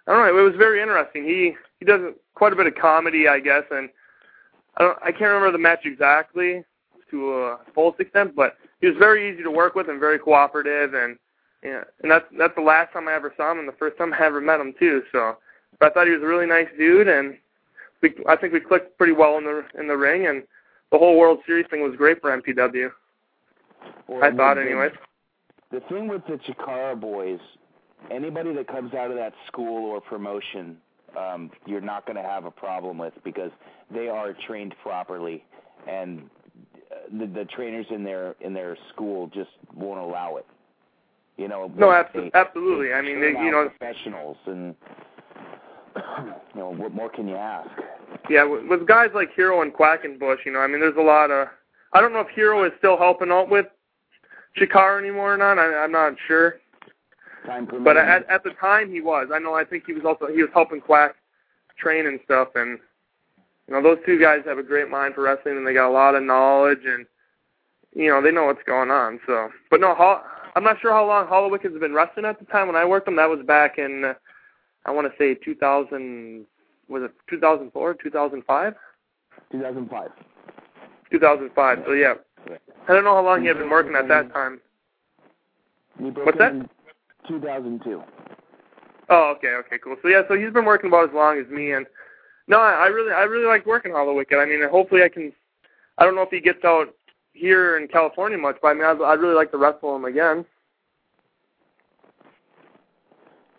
I 0.05 0.13
don't 0.13 0.27
know 0.27 0.37
it 0.37 0.43
was 0.43 0.55
very 0.57 0.81
interesting. 0.81 1.23
He 1.23 1.55
he 1.79 1.85
does 1.85 2.01
quite 2.35 2.51
a 2.51 2.57
bit 2.57 2.67
of 2.67 2.75
comedy 2.75 3.29
I 3.29 3.39
guess 3.39 3.63
and 3.71 3.89
I 4.75 4.83
don't 4.83 4.97
I 5.01 5.11
can't 5.11 5.21
remember 5.31 5.53
the 5.53 5.57
match 5.57 5.85
exactly 5.85 6.65
to 7.13 7.33
a 7.33 7.59
full 7.73 7.95
extent 7.99 8.35
but 8.35 8.57
he 8.81 8.87
was 8.87 8.97
very 8.97 9.31
easy 9.31 9.43
to 9.43 9.51
work 9.51 9.75
with 9.75 9.87
and 9.87 9.99
very 9.99 10.19
cooperative 10.19 10.93
and 10.93 11.17
yeah, 11.63 11.83
and 12.01 12.11
that's 12.11 12.25
that's 12.37 12.55
the 12.55 12.61
last 12.61 12.91
time 12.91 13.07
I 13.07 13.13
ever 13.13 13.33
saw 13.37 13.51
him 13.51 13.59
and 13.59 13.67
the 13.67 13.73
first 13.73 13.97
time 13.97 14.13
I 14.13 14.25
ever 14.25 14.41
met 14.41 14.59
him 14.59 14.73
too. 14.77 15.01
So, 15.11 15.37
but 15.79 15.91
I 15.91 15.93
thought 15.93 16.07
he 16.07 16.13
was 16.13 16.21
a 16.21 16.27
really 16.27 16.45
nice 16.45 16.67
dude, 16.77 17.07
and 17.07 17.37
we 18.01 18.13
I 18.27 18.35
think 18.35 18.53
we 18.53 18.59
clicked 18.59 18.97
pretty 18.97 19.13
well 19.13 19.37
in 19.37 19.45
the 19.45 19.63
in 19.79 19.87
the 19.87 19.95
ring, 19.95 20.27
and 20.27 20.43
the 20.91 20.97
whole 20.97 21.17
World 21.17 21.39
Series 21.47 21.65
thing 21.69 21.81
was 21.81 21.95
great 21.95 22.19
for 22.19 22.37
MPW. 22.37 22.91
Well, 24.07 24.23
I 24.23 24.35
thought, 24.35 24.57
anyways. 24.57 24.91
The 25.71 25.79
thing 25.89 26.07
with 26.07 26.21
the 26.27 26.33
Chikara 26.33 26.99
boys, 26.99 27.39
anybody 28.11 28.53
that 28.53 28.67
comes 28.67 28.93
out 28.93 29.09
of 29.09 29.17
that 29.17 29.33
school 29.47 29.89
or 29.89 30.01
promotion, 30.01 30.77
um, 31.17 31.49
you're 31.65 31.81
not 31.81 32.05
going 32.05 32.15
to 32.15 32.21
have 32.21 32.45
a 32.45 32.51
problem 32.51 32.97
with 32.97 33.13
because 33.23 33.51
they 33.89 34.07
are 34.07 34.35
trained 34.45 34.75
properly, 34.83 35.43
and 35.87 36.29
the, 37.11 37.25
the 37.25 37.45
trainers 37.45 37.85
in 37.89 38.03
their 38.03 38.35
in 38.41 38.53
their 38.53 38.77
school 38.93 39.27
just 39.33 39.49
won't 39.75 39.99
allow 39.99 40.37
it. 40.37 40.45
You 41.37 41.47
know. 41.47 41.71
No, 41.75 41.89
they- 41.91 42.19
abso- 42.19 42.33
absolutely. 42.33 42.93
I 42.93 43.01
mean, 43.01 43.19
they, 43.19 43.29
you 43.29 43.51
know, 43.51 43.69
professionals, 43.69 44.37
and 44.45 44.75
you 45.95 46.59
know 46.59 46.73
what 46.73 46.93
more 46.93 47.09
can 47.09 47.27
you 47.27 47.35
ask? 47.35 47.69
yeah, 48.29 48.43
with, 48.43 48.65
with 48.67 48.87
guys 48.87 49.09
like 49.13 49.33
Hero 49.35 49.61
and 49.61 49.73
Quackenbush, 49.73 50.45
you 50.45 50.51
know, 50.51 50.59
I 50.59 50.67
mean, 50.67 50.79
there's 50.79 50.97
a 50.97 51.01
lot 51.01 51.31
of. 51.31 51.47
I 51.93 52.01
don't 52.01 52.13
know 52.13 52.21
if 52.21 52.29
Hero 52.29 52.63
is 52.65 52.71
still 52.77 52.97
helping 52.97 53.31
out 53.31 53.49
with 53.49 53.67
Chikara 54.57 54.99
anymore 54.99 55.33
or 55.33 55.37
not. 55.37 55.59
I, 55.59 55.83
I'm 55.83 55.91
not 55.91 56.13
sure. 56.27 56.55
Time. 57.45 57.67
But 57.83 57.97
at 57.97 58.27
at 58.29 58.43
the 58.43 58.51
time 58.51 58.91
he 58.91 59.01
was. 59.01 59.27
I 59.33 59.39
know. 59.39 59.53
I 59.53 59.65
think 59.65 59.83
he 59.85 59.93
was 59.93 60.03
also 60.05 60.27
he 60.27 60.41
was 60.41 60.51
helping 60.53 60.79
Quack 60.81 61.15
train 61.77 62.05
and 62.07 62.19
stuff. 62.23 62.49
And 62.55 62.79
you 63.67 63.73
know 63.73 63.81
those 63.81 63.99
two 64.05 64.19
guys 64.19 64.41
have 64.45 64.57
a 64.57 64.63
great 64.63 64.89
mind 64.89 65.15
for 65.15 65.23
wrestling, 65.23 65.57
and 65.57 65.65
they 65.65 65.73
got 65.73 65.89
a 65.89 65.91
lot 65.91 66.15
of 66.15 66.23
knowledge, 66.23 66.85
and 66.85 67.05
you 67.95 68.09
know 68.09 68.21
they 68.21 68.31
know 68.31 68.45
what's 68.45 68.63
going 68.63 68.91
on. 68.91 69.19
So, 69.25 69.49
but 69.69 69.79
no, 69.79 69.95
Hol- 69.95 70.23
I'm 70.55 70.63
not 70.63 70.79
sure 70.81 70.91
how 70.91 71.05
long 71.05 71.27
Hallowicked's 71.27 71.73
has 71.73 71.79
been 71.79 71.93
wrestling 71.93 72.25
at 72.25 72.39
the 72.39 72.45
time 72.45 72.67
when 72.67 72.75
I 72.75 72.85
worked 72.85 73.05
them. 73.05 73.15
That 73.15 73.29
was 73.29 73.45
back 73.45 73.77
in 73.77 74.05
uh, 74.05 74.13
I 74.85 74.91
want 74.91 75.07
to 75.11 75.17
say 75.17 75.35
2000. 75.35 76.45
Was 76.89 77.03
it 77.03 77.11
2004, 77.29 77.93
2005? 78.03 78.73
2005. 79.51 80.11
2005. 81.11 81.83
So 81.85 81.93
yeah, 81.93 82.13
I 82.87 82.93
don't 82.93 83.03
know 83.03 83.15
how 83.15 83.23
long 83.23 83.41
he 83.41 83.47
had 83.47 83.57
been 83.57 83.69
working 83.69 83.95
at 83.95 84.07
that 84.09 84.33
time. 84.33 84.59
What's 85.97 86.37
that? 86.37 86.51
in 86.51 86.69
2002. 87.27 88.01
Oh, 89.09 89.33
okay, 89.37 89.49
okay, 89.49 89.77
cool. 89.83 89.95
So 90.01 90.07
yeah, 90.07 90.21
so 90.27 90.35
he's 90.35 90.51
been 90.51 90.65
working 90.65 90.89
about 90.89 91.09
as 91.09 91.15
long 91.15 91.39
as 91.39 91.47
me, 91.47 91.73
and 91.73 91.85
no, 92.47 92.57
I, 92.59 92.87
really, 92.87 93.13
I 93.13 93.23
really 93.23 93.45
like 93.45 93.65
working 93.65 93.91
Hallowicked. 93.91 94.33
I 94.33 94.45
mean, 94.45 94.61
hopefully 94.69 95.03
I 95.03 95.09
can. 95.09 95.31
I 95.97 96.05
don't 96.05 96.15
know 96.15 96.23
if 96.23 96.29
he 96.29 96.39
gets 96.39 96.63
out 96.65 96.93
here 97.33 97.77
in 97.77 97.87
California 97.87 98.37
much, 98.37 98.57
but 98.61 98.69
I 98.69 98.73
mean, 98.73 98.83
I'd, 98.83 99.01
I'd 99.01 99.19
really 99.19 99.35
like 99.35 99.51
to 99.51 99.57
wrestle 99.57 99.95
him 99.95 100.05
again. 100.05 100.45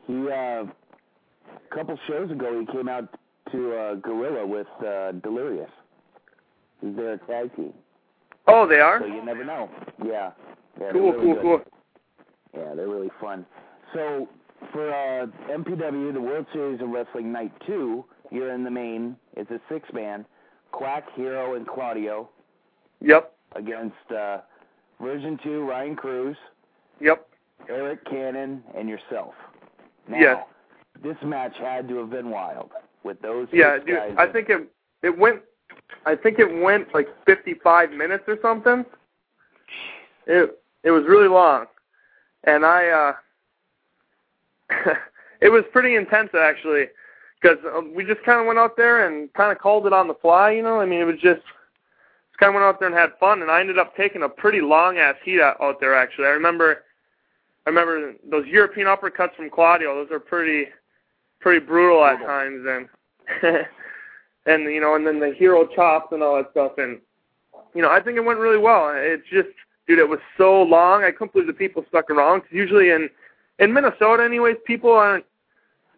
He 0.06 0.14
uh, 0.14 0.64
a 0.64 1.74
couple 1.74 1.98
shows 2.06 2.30
ago 2.30 2.60
he 2.60 2.66
came 2.72 2.88
out 2.88 3.08
to 3.52 3.74
uh, 3.74 3.94
Guerrilla 3.96 4.46
with 4.46 4.66
uh, 4.86 5.12
Delirious. 5.12 5.70
He's 6.80 6.96
their 6.96 7.16
tag 7.18 7.54
team. 7.56 7.72
Oh, 8.46 8.66
they 8.66 8.80
are. 8.80 9.00
So 9.00 9.06
you 9.06 9.24
never 9.24 9.44
know. 9.44 9.70
Yeah. 10.04 10.32
yeah 10.80 10.92
Cool, 10.92 11.12
really 11.12 11.24
cool, 11.24 11.34
good. 11.34 11.42
cool. 11.42 11.60
Yeah, 12.56 12.74
they're 12.74 12.88
really 12.88 13.10
fun. 13.20 13.46
So 13.94 14.28
for 14.72 14.90
uh, 14.90 15.26
MPW, 15.50 16.12
the 16.12 16.20
World 16.20 16.46
Series 16.52 16.80
of 16.80 16.88
Wrestling 16.90 17.32
Night 17.32 17.52
Two, 17.66 18.04
you're 18.30 18.52
in 18.52 18.64
the 18.64 18.70
main. 18.70 19.16
It's 19.36 19.50
a 19.50 19.60
six 19.68 19.88
man. 19.92 20.24
Quack, 20.72 21.04
Hero, 21.14 21.54
and 21.54 21.66
Claudio 21.66 22.28
Yep, 23.00 23.32
against 23.54 24.10
uh, 24.16 24.38
Version 25.00 25.38
Two, 25.42 25.62
Ryan 25.68 25.94
Cruz, 25.96 26.36
yep. 27.00 27.28
Eric 27.68 28.04
Cannon, 28.06 28.62
and 28.76 28.88
yourself. 28.88 29.34
Now, 30.08 30.18
Yes. 30.18 30.44
this 31.02 31.16
match 31.22 31.56
had 31.58 31.88
to 31.88 31.96
have 31.98 32.10
been 32.10 32.30
wild 32.30 32.70
with 33.04 33.20
those 33.22 33.48
Yeah, 33.52 33.78
dude. 33.78 33.96
guys. 33.96 34.14
I 34.18 34.26
think 34.26 34.48
it 34.48 34.68
it 35.02 35.16
went. 35.16 35.42
I 36.06 36.16
think 36.16 36.38
it 36.38 36.62
went 36.62 36.92
like 36.94 37.08
55 37.26 37.90
minutes 37.92 38.24
or 38.26 38.38
something. 38.42 38.84
It 40.26 40.58
it 40.82 40.90
was 40.90 41.04
really 41.04 41.28
long, 41.28 41.66
and 42.44 42.64
I 42.64 42.88
uh 42.88 43.12
it 45.40 45.50
was 45.50 45.64
pretty 45.72 45.94
intense 45.96 46.30
actually, 46.34 46.86
because 47.44 47.58
um, 47.76 47.92
we 47.94 48.04
just 48.04 48.22
kind 48.22 48.40
of 48.40 48.46
went 48.46 48.58
out 48.58 48.74
there 48.76 49.06
and 49.06 49.30
kind 49.34 49.52
of 49.52 49.58
called 49.58 49.86
it 49.86 49.92
on 49.92 50.08
the 50.08 50.14
fly. 50.14 50.52
You 50.52 50.62
know, 50.62 50.80
I 50.80 50.86
mean, 50.86 51.00
it 51.00 51.04
was 51.04 51.16
just 51.16 51.42
just 51.42 52.38
kind 52.38 52.48
of 52.48 52.54
went 52.54 52.64
out 52.64 52.80
there 52.80 52.88
and 52.88 52.96
had 52.96 53.10
fun, 53.20 53.42
and 53.42 53.50
I 53.50 53.60
ended 53.60 53.78
up 53.78 53.94
taking 53.96 54.22
a 54.22 54.28
pretty 54.28 54.62
long 54.62 54.96
ass 54.96 55.16
heat 55.22 55.40
out, 55.40 55.60
out 55.60 55.78
there. 55.78 55.94
Actually, 55.94 56.26
I 56.26 56.30
remember. 56.30 56.84
I 57.66 57.70
remember 57.70 58.12
those 58.30 58.46
European 58.46 58.86
uppercuts 58.88 59.34
from 59.36 59.48
Claudio. 59.48 59.94
Those 59.94 60.10
are 60.12 60.20
pretty, 60.20 60.68
pretty 61.40 61.64
brutal 61.64 62.04
at 62.04 62.18
times, 62.20 62.66
and 62.66 62.88
and 64.46 64.64
you 64.64 64.80
know, 64.80 64.94
and 64.96 65.06
then 65.06 65.20
the 65.20 65.32
hero 65.32 65.66
chops 65.66 66.12
and 66.12 66.22
all 66.22 66.36
that 66.36 66.50
stuff. 66.50 66.72
And 66.78 66.98
you 67.74 67.82
know, 67.82 67.90
I 67.90 68.00
think 68.00 68.16
it 68.16 68.24
went 68.24 68.38
really 68.38 68.58
well. 68.58 68.90
It's 68.94 69.26
just, 69.30 69.48
dude, 69.86 69.98
it 69.98 70.08
was 70.08 70.18
so 70.38 70.62
long. 70.62 71.04
I 71.04 71.10
couldn't 71.10 71.32
believe 71.32 71.46
the 71.46 71.52
people 71.52 71.84
stuck 71.88 72.10
around. 72.10 72.40
'Cause 72.40 72.52
usually 72.52 72.90
in 72.90 73.08
in 73.58 73.72
Minnesota, 73.72 74.22
anyways, 74.24 74.56
people 74.66 74.92
aren't 74.92 75.24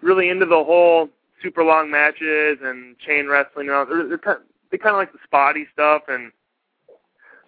really 0.02 0.28
into 0.28 0.46
the 0.46 0.62
whole 0.62 1.08
super 1.46 1.62
long 1.62 1.90
matches 1.90 2.58
and 2.62 2.98
chain 2.98 3.28
wrestling. 3.28 3.68
And 3.68 3.76
all. 3.76 3.86
They're, 3.86 4.08
they're 4.08 4.18
kind, 4.18 4.38
they 4.72 4.78
kind 4.78 4.96
of 4.96 4.98
like 4.98 5.12
the 5.12 5.18
spotty 5.24 5.66
stuff. 5.72 6.02
And 6.08 6.32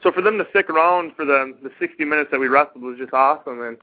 so 0.03 0.13
for 0.13 0.23
them 0.23 0.39
to 0.39 0.47
stick 0.51 0.71
around 0.71 1.17
for 1.17 1.25
the 1.25 1.57
the 1.63 1.71
60 1.81 2.05
minutes 2.05 2.31
that 2.31 2.39
we 2.39 2.47
wrestled 2.47 2.85
was 2.85 2.99
just 2.99 3.13
awesome. 3.13 3.61
And 3.63 3.77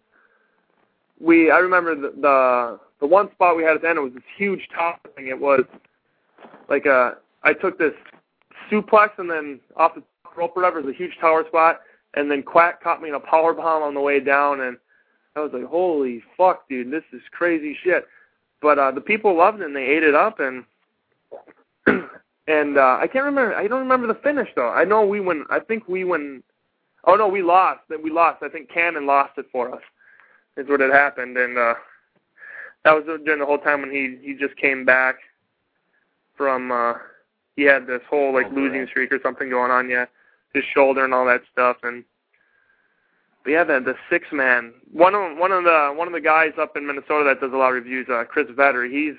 we, 1.19 1.51
I 1.51 1.57
remember 1.57 1.95
the 1.95 2.13
the, 2.21 2.79
the 3.01 3.07
one 3.07 3.29
spot 3.33 3.57
we 3.57 3.63
had 3.63 3.75
at 3.75 3.81
the 3.81 3.89
end. 3.89 3.97
It 3.97 4.01
was 4.01 4.13
this 4.13 4.23
huge 4.37 4.69
top 4.73 5.05
thing. 5.15 5.27
It 5.27 5.39
was 5.39 5.65
like 6.69 6.85
I 6.87 7.53
took 7.53 7.77
this 7.77 7.93
suplex 8.71 9.09
and 9.17 9.29
then 9.29 9.59
off 9.75 9.95
the 9.95 10.03
rope 10.37 10.55
or 10.55 10.61
whatever, 10.61 10.81
was 10.81 10.93
a 10.93 10.97
huge 10.97 11.17
tower 11.19 11.43
spot, 11.47 11.81
and 12.15 12.29
then 12.29 12.43
Quack 12.43 12.81
caught 12.81 13.01
me 13.01 13.09
in 13.09 13.15
a 13.15 13.19
power 13.19 13.53
bomb 13.53 13.83
on 13.83 13.93
the 13.93 14.01
way 14.01 14.19
down, 14.19 14.61
and 14.61 14.77
I 15.35 15.41
was 15.41 15.51
like, 15.53 15.65
holy 15.65 16.23
fuck, 16.35 16.67
dude, 16.67 16.91
this 16.91 17.03
is 17.13 17.21
crazy 17.31 17.77
shit. 17.83 18.05
But 18.65 18.79
uh 18.79 18.89
the 18.89 18.99
people 18.99 19.37
loved 19.37 19.61
it 19.61 19.65
and 19.67 19.75
they 19.75 19.85
ate 19.85 20.01
it 20.01 20.15
up, 20.15 20.39
and 20.39 20.63
and 22.47 22.79
uh 22.79 22.97
I 22.99 23.05
can't 23.05 23.25
remember. 23.25 23.53
I 23.53 23.67
don't 23.67 23.81
remember 23.81 24.07
the 24.07 24.19
finish 24.21 24.49
though. 24.55 24.69
I 24.71 24.83
know 24.83 25.05
we 25.05 25.19
went. 25.19 25.43
I 25.51 25.59
think 25.59 25.87
we 25.87 26.03
went. 26.03 26.43
Oh 27.03 27.13
no, 27.13 27.27
we 27.27 27.43
lost. 27.43 27.81
That 27.89 28.01
we 28.01 28.09
lost. 28.09 28.41
I 28.41 28.49
think 28.49 28.71
Cannon 28.71 29.05
lost 29.05 29.33
it 29.37 29.45
for 29.51 29.71
us. 29.71 29.83
Is 30.57 30.67
what 30.67 30.79
had 30.79 30.89
happened, 30.89 31.37
and 31.37 31.59
uh 31.59 31.75
that 32.83 32.93
was 32.93 33.03
during 33.23 33.39
the 33.39 33.45
whole 33.45 33.59
time 33.59 33.81
when 33.81 33.91
he 33.91 34.17
he 34.19 34.33
just 34.33 34.57
came 34.57 34.83
back 34.83 35.17
from 36.35 36.71
uh 36.71 36.93
he 37.55 37.65
had 37.65 37.85
this 37.85 38.01
whole 38.09 38.33
like 38.33 38.51
losing 38.51 38.87
streak 38.87 39.11
or 39.11 39.19
something 39.21 39.47
going 39.51 39.69
on, 39.69 39.91
yeah. 39.91 40.05
His 40.55 40.63
shoulder 40.73 41.05
and 41.05 41.13
all 41.13 41.27
that 41.27 41.43
stuff 41.51 41.77
and 41.83 42.03
but 43.45 43.51
yeah, 43.51 43.63
the 43.63 43.79
the 43.79 43.95
six 44.09 44.27
man 44.33 44.73
one 44.91 45.15
of 45.15 45.37
one 45.37 45.51
of 45.51 45.63
the 45.63 45.93
one 45.95 46.07
of 46.07 46.13
the 46.13 46.19
guys 46.19 46.51
up 46.59 46.75
in 46.75 46.85
Minnesota 46.85 47.23
that 47.25 47.39
does 47.39 47.53
a 47.53 47.57
lot 47.57 47.69
of 47.69 47.75
reviews, 47.75 48.07
uh 48.09 48.23
Chris 48.27 48.47
Vetter, 48.47 48.91
he's 48.91 49.15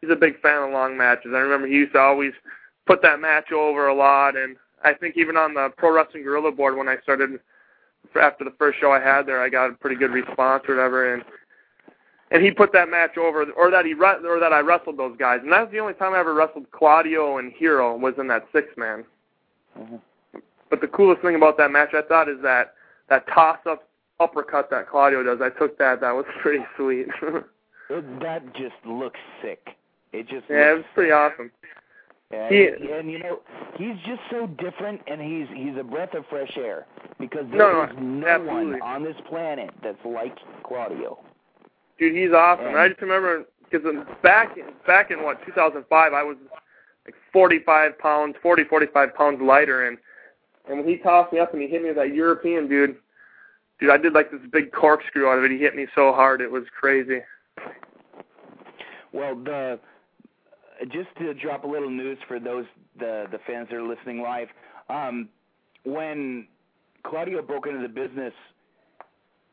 he's 0.00 0.10
a 0.10 0.16
big 0.16 0.40
fan 0.42 0.64
of 0.64 0.72
long 0.72 0.98
matches. 0.98 1.30
I 1.34 1.38
remember 1.38 1.68
he 1.68 1.74
used 1.74 1.92
to 1.92 2.00
always 2.00 2.32
put 2.86 3.00
that 3.02 3.20
match 3.20 3.52
over 3.52 3.86
a 3.86 3.94
lot 3.94 4.36
and 4.36 4.56
I 4.82 4.92
think 4.92 5.16
even 5.16 5.36
on 5.36 5.54
the 5.54 5.70
Pro 5.78 5.94
Wrestling 5.94 6.24
Guerrilla 6.24 6.50
board 6.50 6.76
when 6.76 6.88
I 6.88 6.96
started 7.02 7.38
after 8.20 8.44
the 8.44 8.52
first 8.58 8.78
show 8.80 8.90
I 8.90 9.00
had 9.00 9.22
there, 9.22 9.40
I 9.40 9.48
got 9.48 9.70
a 9.70 9.74
pretty 9.74 9.96
good 9.96 10.10
response 10.10 10.64
or 10.68 10.74
whatever 10.74 11.14
and 11.14 11.24
and 12.30 12.42
he 12.42 12.50
put 12.50 12.72
that 12.72 12.88
match 12.88 13.16
over, 13.16 13.44
or 13.52 13.70
that 13.70 13.84
he 13.86 13.94
or 13.94 14.40
that 14.40 14.52
I 14.52 14.58
wrestled 14.58 14.98
those 14.98 15.16
guys, 15.16 15.38
and 15.42 15.52
that's 15.52 15.70
the 15.70 15.78
only 15.78 15.94
time 15.94 16.14
I 16.14 16.18
ever 16.18 16.34
wrestled 16.34 16.68
Claudio 16.72 17.38
and 17.38 17.52
Hero 17.52 17.96
was 17.96 18.14
in 18.18 18.26
that 18.26 18.46
six 18.52 18.76
man. 18.76 19.04
Mhm. 19.78 20.00
But 20.68 20.80
the 20.80 20.88
coolest 20.88 21.22
thing 21.22 21.36
about 21.36 21.56
that 21.58 21.70
match, 21.70 21.94
I 21.94 22.02
thought, 22.02 22.28
is 22.28 22.40
that 22.40 22.74
that 23.08 23.26
toss 23.28 23.58
up 23.66 23.88
uppercut 24.20 24.70
that 24.70 24.88
Claudio 24.88 25.22
does. 25.22 25.40
I 25.42 25.50
took 25.50 25.76
that. 25.78 26.00
That 26.00 26.12
was 26.12 26.24
pretty 26.42 26.64
sweet. 26.76 27.06
that 27.90 28.42
just 28.54 28.74
looks 28.84 29.20
sick. 29.42 29.70
It 30.12 30.28
just 30.28 30.44
yeah, 30.48 30.72
it 30.72 30.76
was 30.76 30.84
pretty 30.94 31.10
awesome. 31.12 31.50
Yeah, 32.30 32.48
He- 32.48 32.66
and, 32.68 32.84
and 32.84 33.10
you 33.10 33.18
know 33.18 33.40
he's 33.76 33.96
just 34.06 34.20
so 34.30 34.46
different, 34.46 35.00
and 35.06 35.20
he's 35.20 35.46
he's 35.54 35.76
a 35.78 35.84
breath 35.84 36.14
of 36.14 36.24
fresh 36.30 36.56
air 36.56 36.86
because 37.18 37.44
No, 37.50 37.72
no, 37.72 37.82
is 37.84 37.90
no 37.98 38.40
one 38.40 38.80
on 38.82 39.02
this 39.02 39.16
planet 39.28 39.70
that's 39.82 39.98
like 40.04 40.36
Claudio. 40.64 41.18
Dude, 41.98 42.14
he's 42.16 42.32
awesome. 42.32 42.66
And- 42.68 42.78
I 42.78 42.88
just 42.88 43.00
remember 43.02 43.44
because 43.70 43.86
back 44.22 44.56
in 44.56 44.66
back 44.86 45.10
in 45.10 45.22
what 45.22 45.44
2005, 45.44 46.12
I 46.12 46.22
was 46.22 46.36
like 47.04 47.14
45 47.32 47.98
pounds, 47.98 48.36
40, 48.42 48.64
45 48.64 49.14
pounds 49.14 49.42
lighter, 49.42 49.86
and 49.88 49.98
and 50.68 50.78
when 50.78 50.88
he 50.88 50.96
tossed 50.96 51.32
me 51.32 51.38
up 51.38 51.52
and 51.52 51.62
he 51.62 51.68
hit 51.68 51.82
me 51.82 51.88
with 51.88 51.96
that 51.96 52.14
European 52.14 52.68
dude, 52.68 52.96
dude, 53.80 53.90
I 53.90 53.96
did 53.96 54.12
like 54.12 54.30
this 54.30 54.40
big 54.52 54.72
corkscrew 54.72 55.28
out 55.28 55.38
of 55.38 55.44
it. 55.44 55.50
He 55.50 55.58
hit 55.58 55.74
me 55.76 55.86
so 55.94 56.12
hard, 56.12 56.40
it 56.40 56.50
was 56.50 56.64
crazy. 56.78 57.20
Well, 59.12 59.34
the 59.36 59.78
just 60.90 61.08
to 61.18 61.32
drop 61.34 61.64
a 61.64 61.66
little 61.66 61.90
news 61.90 62.18
for 62.26 62.40
those 62.40 62.66
the 62.98 63.26
the 63.30 63.38
fans 63.46 63.68
that 63.70 63.76
are 63.76 63.82
listening 63.82 64.20
live, 64.22 64.48
um, 64.88 65.28
when 65.84 66.46
Claudio 67.04 67.42
broke 67.42 67.66
into 67.66 67.80
the 67.80 67.88
business 67.88 68.32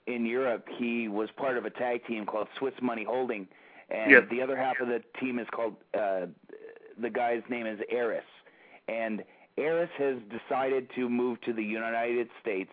in 0.07 0.25
Europe, 0.25 0.67
he 0.77 1.07
was 1.07 1.29
part 1.37 1.57
of 1.57 1.65
a 1.65 1.69
tag 1.69 2.05
team 2.07 2.25
called 2.25 2.47
Swiss 2.57 2.73
Money 2.81 3.03
Holding, 3.03 3.47
and 3.89 4.09
Yes. 4.11 4.23
the 4.31 4.41
other 4.41 4.57
half 4.57 4.79
of 4.79 4.87
the 4.87 5.03
team 5.19 5.37
is 5.37 5.47
called 5.51 5.75
uh, 5.93 6.25
the 6.99 7.09
guy's 7.09 7.43
name 7.49 7.67
is 7.67 7.79
Ares, 7.95 8.23
and 8.87 9.23
Ares 9.61 9.89
has 9.97 10.17
decided 10.29 10.87
to 10.95 11.09
move 11.09 11.39
to 11.41 11.53
the 11.53 11.63
United 11.63 12.27
States 12.41 12.71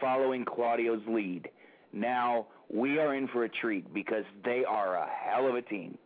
following 0.00 0.44
Claudio's 0.44 1.02
lead. 1.08 1.48
Now 1.92 2.46
we 2.72 2.98
are 2.98 3.14
in 3.14 3.28
for 3.28 3.44
a 3.44 3.48
treat 3.48 3.92
because 3.92 4.24
they 4.44 4.64
are 4.64 4.96
a 4.96 5.06
hell 5.08 5.46
of 5.48 5.54
a 5.56 5.62
team. 5.62 5.98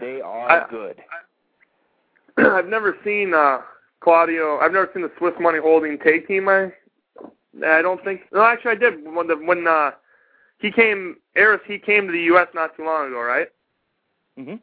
They 0.00 0.20
are 0.20 0.50
I- 0.50 0.68
good. 0.70 0.96
I've 2.36 2.66
never 2.68 2.96
seen 3.04 3.32
uh 3.34 3.58
Claudio. 4.00 4.58
I've 4.58 4.72
never 4.72 4.90
seen 4.92 5.02
the 5.02 5.12
Swiss 5.18 5.34
Money 5.40 5.58
Holding 5.60 5.98
tag 5.98 6.26
team. 6.26 6.48
I 6.48 6.72
I 7.64 7.80
don't 7.82 8.02
think. 8.04 8.22
No, 8.32 8.42
actually, 8.42 8.72
I 8.72 8.74
did 8.76 8.94
when 9.04 9.26
the 9.28 9.36
when 9.36 9.66
uh 9.66 9.92
he 10.58 10.70
came. 10.70 11.16
Ares 11.36 11.60
he 11.66 11.78
came 11.78 12.06
to 12.06 12.12
the 12.12 12.20
U.S. 12.34 12.48
not 12.54 12.76
too 12.76 12.84
long 12.84 13.08
ago, 13.08 13.20
right? 13.20 13.48
Mm 14.38 14.46
Mhm. 14.48 14.60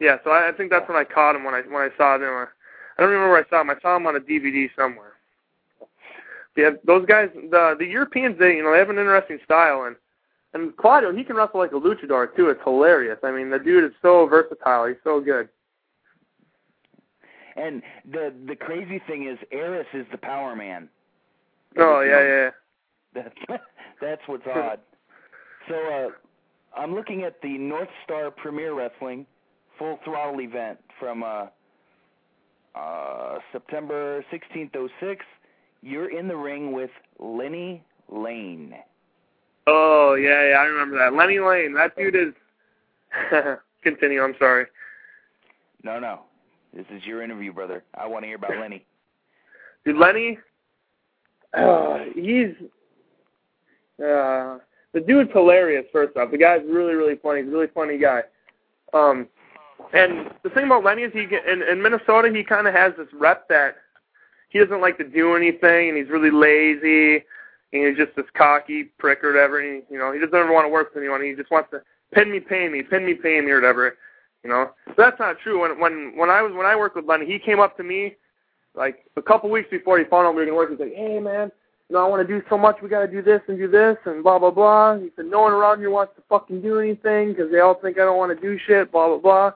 Yeah, 0.00 0.16
so 0.24 0.30
I, 0.30 0.48
I 0.48 0.52
think 0.52 0.70
that's 0.70 0.88
when 0.88 0.96
I 0.98 1.04
caught 1.04 1.36
him 1.36 1.44
when 1.44 1.54
I 1.54 1.62
when 1.62 1.82
I 1.82 1.90
saw 1.96 2.18
them. 2.18 2.46
I 3.00 3.04
don't 3.04 3.12
remember 3.12 3.32
where 3.32 3.42
I 3.46 3.48
saw 3.48 3.62
him. 3.62 3.70
I 3.70 3.80
saw 3.80 3.96
him 3.96 4.06
on 4.06 4.16
a 4.16 4.20
DVD 4.20 4.68
somewhere. 4.76 5.14
Yeah, 6.54 6.72
those 6.84 7.06
guys, 7.06 7.30
the 7.34 7.74
the 7.78 7.86
Europeans, 7.86 8.36
they 8.38 8.56
you 8.56 8.62
know 8.62 8.72
they 8.72 8.78
have 8.78 8.90
an 8.90 8.98
interesting 8.98 9.38
style, 9.42 9.84
and 9.84 9.96
and 10.52 10.76
Claudio 10.76 11.10
he 11.10 11.24
can 11.24 11.34
wrestle 11.34 11.60
like 11.60 11.72
a 11.72 11.76
luchador 11.76 12.36
too. 12.36 12.50
It's 12.50 12.60
hilarious. 12.62 13.16
I 13.22 13.30
mean, 13.30 13.48
the 13.48 13.58
dude 13.58 13.84
is 13.84 13.92
so 14.02 14.26
versatile. 14.26 14.84
He's 14.84 14.98
so 15.02 15.18
good. 15.18 15.48
And 17.56 17.80
the 18.04 18.34
the 18.46 18.54
crazy 18.54 19.00
thing 19.06 19.26
is, 19.26 19.38
Ares 19.50 19.86
is 19.94 20.04
the 20.12 20.18
power 20.18 20.54
man. 20.54 20.90
Oh 21.78 22.02
yeah, 22.02 22.22
yeah. 22.22 22.50
That's 23.14 23.62
that's 24.02 24.22
what's 24.26 24.46
odd. 24.46 24.80
So 25.68 25.74
uh, 25.74 26.78
I'm 26.78 26.94
looking 26.94 27.22
at 27.22 27.40
the 27.40 27.56
North 27.56 27.88
Star 28.04 28.30
Premier 28.30 28.74
Wrestling 28.74 29.24
Full 29.78 29.98
Throttle 30.04 30.42
event 30.42 30.78
from 30.98 31.22
uh, 31.22 31.46
uh, 32.74 33.38
September 33.52 34.24
16th, 34.32 34.88
06. 35.00 35.24
You're 35.82 36.16
in 36.16 36.28
the 36.28 36.36
ring 36.36 36.72
with 36.72 36.90
Lenny 37.18 37.82
Lane. 38.08 38.74
Oh 39.66 40.14
yeah, 40.14 40.50
yeah, 40.50 40.56
I 40.56 40.64
remember 40.64 40.98
that. 40.98 41.14
Lenny 41.14 41.38
Lane, 41.38 41.74
that 41.74 41.96
dude 41.96 42.16
is. 42.16 42.34
Continue. 43.82 44.22
I'm 44.22 44.34
sorry. 44.38 44.66
No, 45.82 45.98
no. 45.98 46.20
This 46.74 46.86
is 46.90 47.04
your 47.04 47.22
interview, 47.22 47.52
brother. 47.52 47.82
I 47.94 48.06
want 48.06 48.24
to 48.24 48.26
hear 48.26 48.36
about 48.36 48.58
Lenny. 48.58 48.84
Dude, 49.84 49.96
Lenny, 49.96 50.38
uh, 51.54 51.98
he's 52.14 52.54
uh, 53.98 54.58
the 54.92 55.00
dude's 55.06 55.30
hilarious. 55.32 55.84
First 55.92 56.16
off, 56.16 56.30
the 56.30 56.38
guy's 56.38 56.62
really, 56.66 56.94
really 56.94 57.16
funny. 57.22 57.40
He's 57.42 57.48
a 57.48 57.52
really 57.52 57.68
funny 57.74 57.98
guy. 57.98 58.22
Um, 58.92 59.28
and 59.92 60.30
the 60.42 60.50
thing 60.50 60.66
about 60.66 60.84
Lenny 60.84 61.02
is 61.02 61.12
he 61.12 61.26
get, 61.26 61.46
in, 61.46 61.62
in 61.62 61.82
Minnesota 61.82 62.30
he 62.34 62.44
kind 62.44 62.66
of 62.66 62.74
has 62.74 62.92
this 62.96 63.08
rep 63.12 63.48
that 63.48 63.76
he 64.50 64.58
doesn't 64.58 64.80
like 64.80 64.98
to 64.98 65.04
do 65.04 65.36
anything, 65.36 65.88
and 65.88 65.96
he's 65.96 66.08
really 66.08 66.30
lazy, 66.30 67.24
and 67.72 67.86
he's 67.86 67.96
just 67.96 68.14
this 68.16 68.26
cocky 68.34 68.84
prick 68.98 69.22
or 69.24 69.32
whatever. 69.32 69.60
And 69.60 69.82
he, 69.88 69.94
you 69.94 69.98
know, 69.98 70.12
he 70.12 70.18
doesn't 70.18 70.34
ever 70.34 70.52
want 70.52 70.64
to 70.64 70.68
work 70.68 70.92
with 70.92 71.02
anyone. 71.02 71.22
He 71.22 71.34
just 71.34 71.50
wants 71.50 71.70
to 71.70 71.82
pin 72.12 72.30
me, 72.30 72.40
pay 72.40 72.68
me, 72.68 72.82
pin 72.82 73.06
me, 73.06 73.14
pay 73.14 73.40
me, 73.40 73.50
or 73.50 73.56
whatever. 73.56 73.96
You 74.42 74.50
know, 74.50 74.70
so 74.86 74.94
that's 74.96 75.20
not 75.20 75.38
true. 75.38 75.60
When 75.60 75.78
when 75.78 76.16
when 76.16 76.30
I 76.30 76.42
was 76.42 76.52
when 76.52 76.66
I 76.66 76.74
worked 76.74 76.96
with 76.96 77.04
Lenny, 77.04 77.26
he 77.26 77.38
came 77.38 77.60
up 77.60 77.76
to 77.76 77.82
me 77.82 78.16
like 78.74 79.04
a 79.16 79.22
couple 79.22 79.50
weeks 79.50 79.68
before 79.70 79.98
he 79.98 80.04
found 80.04 80.26
out 80.26 80.34
we 80.34 80.40
were 80.40 80.46
gonna 80.46 80.56
work. 80.56 80.70
He's 80.70 80.80
like, 80.80 80.94
"Hey 80.94 81.20
man, 81.20 81.52
you 81.88 81.94
know 81.94 82.04
I 82.04 82.08
want 82.08 82.26
to 82.26 82.40
do 82.40 82.42
so 82.48 82.56
much. 82.56 82.78
We 82.82 82.88
got 82.88 83.00
to 83.00 83.06
do 83.06 83.20
this 83.22 83.42
and 83.48 83.58
do 83.58 83.68
this 83.68 83.98
and 84.06 84.22
blah 84.22 84.38
blah 84.38 84.50
blah." 84.50 84.96
He 84.96 85.10
said, 85.14 85.26
"No 85.26 85.42
one 85.42 85.52
around 85.52 85.80
here 85.80 85.90
wants 85.90 86.14
to 86.16 86.22
fucking 86.28 86.62
do 86.62 86.80
anything 86.80 87.34
because 87.34 87.52
they 87.52 87.60
all 87.60 87.74
think 87.74 87.98
I 87.98 88.04
don't 88.04 88.16
want 88.16 88.34
to 88.34 88.40
do 88.40 88.58
shit." 88.66 88.90
Blah 88.90 89.08
blah 89.08 89.18
blah. 89.18 89.52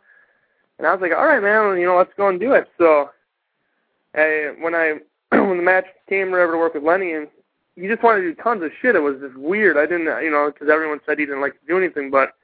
And 0.78 0.86
I 0.86 0.92
was 0.92 1.00
like, 1.00 1.12
"All 1.12 1.26
right, 1.26 1.42
man. 1.42 1.78
You 1.78 1.86
know, 1.86 1.96
let's 1.96 2.12
go 2.16 2.28
and 2.28 2.40
do 2.40 2.52
it." 2.52 2.68
So, 2.78 3.10
I, 4.14 4.54
when 4.60 4.74
I 4.74 4.94
when 5.30 5.56
the 5.56 5.62
match 5.62 5.86
came 6.08 6.28
over 6.28 6.52
to 6.52 6.58
work 6.58 6.74
with 6.74 6.82
Lenny 6.82 7.12
and 7.12 7.28
he 7.76 7.88
just 7.88 8.02
wanted 8.02 8.22
to 8.22 8.34
do 8.34 8.42
tons 8.42 8.62
of 8.62 8.70
shit. 8.80 8.94
It 8.94 9.00
was 9.00 9.16
just 9.20 9.36
weird. 9.36 9.76
I 9.76 9.86
didn't, 9.86 10.06
you 10.22 10.30
know, 10.30 10.50
because 10.52 10.68
everyone 10.70 11.00
said 11.04 11.18
he 11.18 11.26
didn't 11.26 11.40
like 11.40 11.58
to 11.60 11.66
do 11.66 11.76
anything, 11.76 12.10
but 12.10 12.34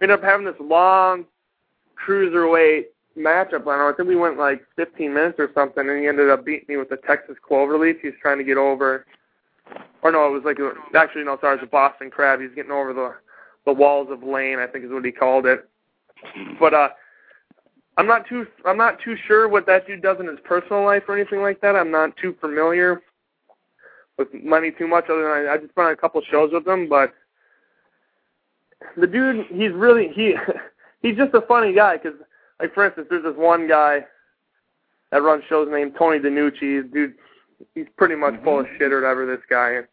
we 0.00 0.04
ended 0.04 0.18
up 0.18 0.24
having 0.24 0.46
this 0.46 0.54
long 0.58 1.26
cruiserweight 2.02 2.84
matchup. 3.18 3.62
I 3.62 3.76
don't 3.76 3.78
know. 3.78 3.90
I 3.90 3.92
think 3.94 4.08
we 4.08 4.16
went 4.16 4.38
like 4.38 4.64
15 4.76 5.12
minutes 5.12 5.38
or 5.38 5.50
something, 5.54 5.86
and 5.88 6.00
he 6.00 6.06
ended 6.06 6.30
up 6.30 6.44
beating 6.44 6.66
me 6.68 6.76
with 6.78 6.88
the 6.88 6.96
Texas 6.96 7.36
Cloverleaf. 7.48 8.00
He 8.00 8.08
was 8.08 8.16
trying 8.22 8.38
to 8.38 8.44
get 8.44 8.56
over, 8.56 9.04
or 10.02 10.12
no, 10.12 10.26
it 10.26 10.30
was 10.30 10.44
like 10.44 10.58
a, 10.58 10.72
actually 10.96 11.24
no, 11.24 11.36
sorry, 11.40 11.54
it 11.58 11.60
was 11.60 11.68
a 11.68 11.70
Boston 11.70 12.10
Crab. 12.10 12.40
He's 12.40 12.54
getting 12.54 12.72
over 12.72 12.92
the 12.92 13.14
the 13.66 13.72
walls 13.72 14.08
of 14.10 14.22
Lane, 14.22 14.58
I 14.58 14.66
think 14.66 14.86
is 14.86 14.90
what 14.90 15.04
he 15.04 15.12
called 15.12 15.44
it. 15.44 15.68
But 16.58 16.72
uh, 16.72 16.88
I'm 17.96 18.06
not 18.06 18.26
too 18.28 18.46
I'm 18.64 18.78
not 18.78 18.98
too 19.04 19.16
sure 19.26 19.48
what 19.48 19.66
that 19.66 19.86
dude 19.86 20.02
does 20.02 20.18
in 20.20 20.26
his 20.26 20.38
personal 20.44 20.84
life 20.84 21.02
or 21.08 21.16
anything 21.16 21.42
like 21.42 21.60
that. 21.60 21.76
I'm 21.76 21.90
not 21.90 22.16
too 22.16 22.34
familiar 22.40 23.02
with 24.18 24.28
money 24.34 24.70
too 24.70 24.86
much, 24.86 25.04
other 25.10 25.22
than 25.22 25.48
I, 25.48 25.54
I 25.54 25.56
just 25.58 25.74
been 25.74 25.84
on 25.86 25.92
a 25.92 25.96
couple 25.96 26.20
shows 26.30 26.50
with 26.52 26.66
him, 26.66 26.88
but. 26.88 27.12
The 28.96 29.06
dude, 29.06 29.44
he's 29.50 29.72
really 29.72 30.08
he 30.08 30.34
he's 31.02 31.16
just 31.16 31.34
a 31.34 31.42
funny 31.42 31.74
guy 31.74 31.98
because, 31.98 32.18
like 32.60 32.72
for 32.72 32.86
instance, 32.86 33.08
there's 33.10 33.24
this 33.24 33.36
one 33.36 33.68
guy 33.68 34.06
that 35.12 35.22
runs 35.22 35.44
shows 35.48 35.68
named 35.70 35.94
Tony 35.98 36.18
DiNucci. 36.18 36.90
Dude, 36.92 37.14
he's 37.74 37.86
pretty 37.98 38.14
much 38.14 38.34
Mm-hmm. 38.34 38.44
full 38.44 38.60
of 38.60 38.66
shit 38.78 38.90
or 38.92 39.02
whatever. 39.02 39.26
This 39.26 39.44
guy, 39.50 39.72
and, 39.72 39.86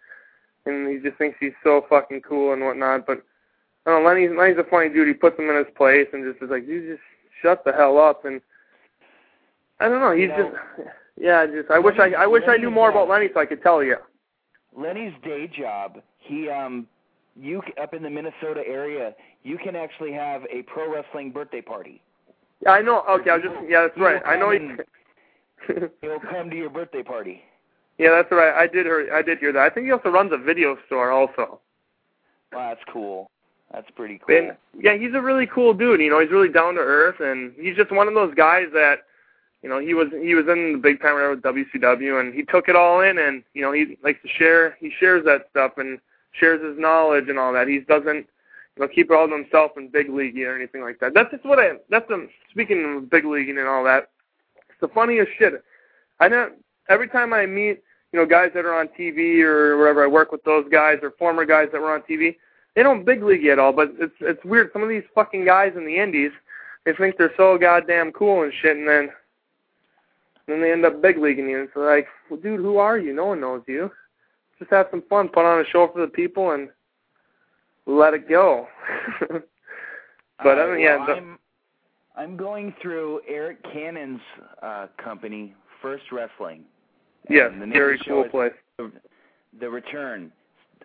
and 0.65 0.87
he 0.89 1.03
just 1.03 1.17
thinks 1.17 1.37
he's 1.39 1.51
so 1.65 1.85
fucking 1.89 2.21
cool 2.21 2.53
and 2.53 2.63
whatnot. 2.63 3.05
But 3.05 3.23
I 3.85 3.91
don't 3.91 4.03
know, 4.03 4.09
Lenny's 4.09 4.31
Lenny's 4.37 4.57
a 4.57 4.63
funny 4.63 4.87
dude. 4.87 5.09
He 5.09 5.13
puts 5.13 5.37
him 5.37 5.49
in 5.49 5.57
his 5.57 5.73
place 5.75 6.07
and 6.13 6.23
just 6.23 6.41
is 6.41 6.49
like, 6.49 6.65
dude, 6.65 6.87
just 6.97 7.03
shut 7.41 7.63
the 7.65 7.71
hell 7.71 7.97
up. 7.97 8.25
And 8.25 8.41
I 9.79 9.87
don't 9.89 9.99
know, 9.99 10.11
he's 10.11 10.23
You 10.23 10.27
know, 10.29 10.51
just 10.77 10.89
yeah. 11.19 11.45
Just 11.45 11.71
I 11.71 11.79
wish 11.79 11.97
I 11.99 12.11
I 12.11 12.27
wish 12.27 12.43
I 12.47 12.57
knew 12.57 12.71
more 12.71 12.89
about 12.89 13.09
Lenny 13.09 13.29
so 13.33 13.39
I 13.39 13.45
could 13.45 13.61
tell 13.61 13.83
you. 13.83 13.97
Lenny's 14.75 15.13
day 15.23 15.47
job, 15.47 16.01
he 16.17 16.49
um 16.49 16.87
you 17.35 17.61
up 17.81 17.93
in 17.93 18.03
the 18.03 18.09
Minnesota 18.09 18.63
area, 18.67 19.13
you 19.43 19.57
can 19.57 19.75
actually 19.75 20.11
have 20.13 20.43
a 20.51 20.63
pro 20.63 20.91
wrestling 20.91 21.31
birthday 21.31 21.61
party. 21.61 22.01
Yeah, 22.63 22.71
I 22.71 22.81
know. 22.81 23.03
Okay, 23.09 23.29
I 23.29 23.35
was 23.35 23.43
just 23.43 23.55
yeah, 23.69 23.81
that's 23.81 23.97
right. 23.97 24.21
I 24.25 24.35
know 24.37 24.51
he. 24.51 24.59
He'll 26.01 26.19
come 26.19 26.49
to 26.49 26.55
your 26.55 26.69
birthday 26.69 27.03
party. 27.03 27.41
Yeah, 27.97 28.11
that's 28.11 28.31
right. 28.31 28.53
I 28.53 28.67
did 28.67 28.85
hear. 28.85 29.09
I 29.13 29.21
did 29.21 29.39
hear 29.39 29.51
that. 29.53 29.61
I 29.61 29.69
think 29.69 29.85
he 29.85 29.91
also 29.91 30.09
runs 30.09 30.31
a 30.31 30.37
video 30.37 30.77
store 30.85 31.11
also. 31.11 31.59
Wow, 32.53 32.69
that's 32.69 32.81
cool. 32.91 33.29
That's 33.71 33.89
pretty 33.91 34.19
cool. 34.25 34.37
And 34.37 34.57
yeah, 34.79 34.97
he's 34.97 35.13
a 35.13 35.21
really 35.21 35.45
cool 35.45 35.73
dude. 35.73 35.99
You 35.99 36.09
know, 36.09 36.19
he's 36.19 36.31
really 36.31 36.49
down 36.49 36.75
to 36.75 36.79
earth, 36.79 37.19
and 37.19 37.53
he's 37.59 37.75
just 37.75 37.91
one 37.91 38.07
of 38.07 38.13
those 38.13 38.33
guys 38.33 38.67
that, 38.73 38.99
you 39.61 39.69
know, 39.69 39.79
he 39.79 39.93
was 39.93 40.07
he 40.21 40.35
was 40.35 40.45
in 40.47 40.73
the 40.73 40.79
big 40.79 41.01
time 41.01 41.15
with 41.15 41.41
WCW, 41.41 42.19
and 42.19 42.33
he 42.33 42.43
took 42.43 42.69
it 42.69 42.75
all 42.75 43.01
in, 43.01 43.17
and 43.17 43.43
you 43.53 43.61
know, 43.61 43.73
he 43.73 43.97
likes 44.03 44.21
to 44.21 44.29
share. 44.29 44.77
He 44.79 44.91
shares 44.99 45.25
that 45.25 45.47
stuff 45.49 45.73
and 45.77 45.99
shares 46.31 46.63
his 46.63 46.79
knowledge 46.79 47.27
and 47.27 47.37
all 47.37 47.51
that. 47.53 47.67
He 47.67 47.79
doesn't, 47.79 48.27
you 48.75 48.79
know, 48.79 48.87
keep 48.87 49.11
it 49.11 49.13
all 49.13 49.27
to 49.27 49.33
himself 49.35 49.71
in 49.75 49.89
big 49.89 50.09
league 50.09 50.39
or 50.39 50.55
anything 50.55 50.81
like 50.81 50.99
that. 50.99 51.13
That's 51.13 51.31
just 51.31 51.45
what 51.45 51.59
I. 51.59 51.73
That's 51.89 52.07
the 52.07 52.29
speaking 52.51 52.97
of 52.97 53.09
big 53.09 53.25
league 53.25 53.49
and 53.49 53.59
all 53.67 53.83
that. 53.83 54.11
It's 54.69 54.79
the 54.79 54.87
funniest 54.87 55.31
shit. 55.37 55.61
I 56.19 56.29
know 56.29 56.51
every 56.87 57.09
time 57.09 57.33
I 57.33 57.45
meet, 57.45 57.83
you 58.13 58.19
know, 58.19 58.25
guys 58.25 58.51
that 58.53 58.65
are 58.65 58.79
on 58.79 58.87
TV 58.97 59.41
or 59.41 59.77
wherever 59.77 60.03
I 60.03 60.07
work 60.07 60.31
with 60.31 60.43
those 60.43 60.65
guys 60.71 60.99
or 61.01 61.11
former 61.11 61.45
guys 61.45 61.67
that 61.73 61.81
were 61.81 61.93
on 61.93 62.01
TV, 62.09 62.37
they 62.77 62.83
don't 62.83 63.03
big 63.03 63.23
league 63.23 63.43
at 63.47 63.57
all. 63.57 63.73
But 63.73 63.93
it's 63.99 64.13
it's 64.21 64.45
weird. 64.45 64.69
Some 64.71 64.83
of 64.83 64.89
these 64.89 65.03
fucking 65.15 65.43
guys 65.43 65.73
in 65.75 65.85
the 65.85 65.97
Indies, 65.97 66.31
they 66.85 66.93
think 66.93 67.17
they're 67.17 67.33
so 67.35 67.57
goddamn 67.57 68.11
cool 68.11 68.43
and 68.43 68.53
shit, 68.61 68.77
and 68.77 68.87
then 68.87 69.09
then 70.45 70.61
they 70.61 70.71
end 70.71 70.85
up 70.85 71.01
big 71.01 71.17
leaguing 71.17 71.49
you. 71.49 71.59
And 71.59 71.67
It's 71.67 71.75
like, 71.75 72.07
well, 72.29 72.39
dude, 72.39 72.59
who 72.59 72.77
are 72.77 72.99
you? 72.99 73.13
No 73.13 73.25
one 73.25 73.41
knows 73.41 73.63
you. 73.67 73.91
just 74.59 74.69
have 74.69 74.87
some 74.91 75.01
fun, 75.09 75.27
put 75.27 75.43
on 75.43 75.59
a 75.59 75.65
show 75.65 75.89
for 75.91 76.01
the 76.01 76.07
people, 76.07 76.51
and 76.51 76.69
let 77.87 78.13
it 78.13 78.29
go. 78.29 78.67
but 79.19 80.59
I 80.59 80.71
mean, 80.71 80.81
yeah. 80.81 80.97
well, 80.97 81.17
I'm 81.17 81.39
I'm 82.15 82.37
going 82.37 82.75
through 82.79 83.21
Eric 83.27 83.63
Cannon's 83.63 84.21
uh, 84.61 84.85
company, 85.03 85.55
First 85.81 86.11
Wrestling. 86.11 86.63
yes, 87.27 87.49
And 87.51 87.59
name 87.59 87.73
very 87.73 87.93
of 87.95 87.99
the 87.99 88.03
show 88.03 88.21
cool 88.21 88.29
place. 88.29 88.53
The, 88.77 88.91
the 89.59 89.67
Return 89.67 90.31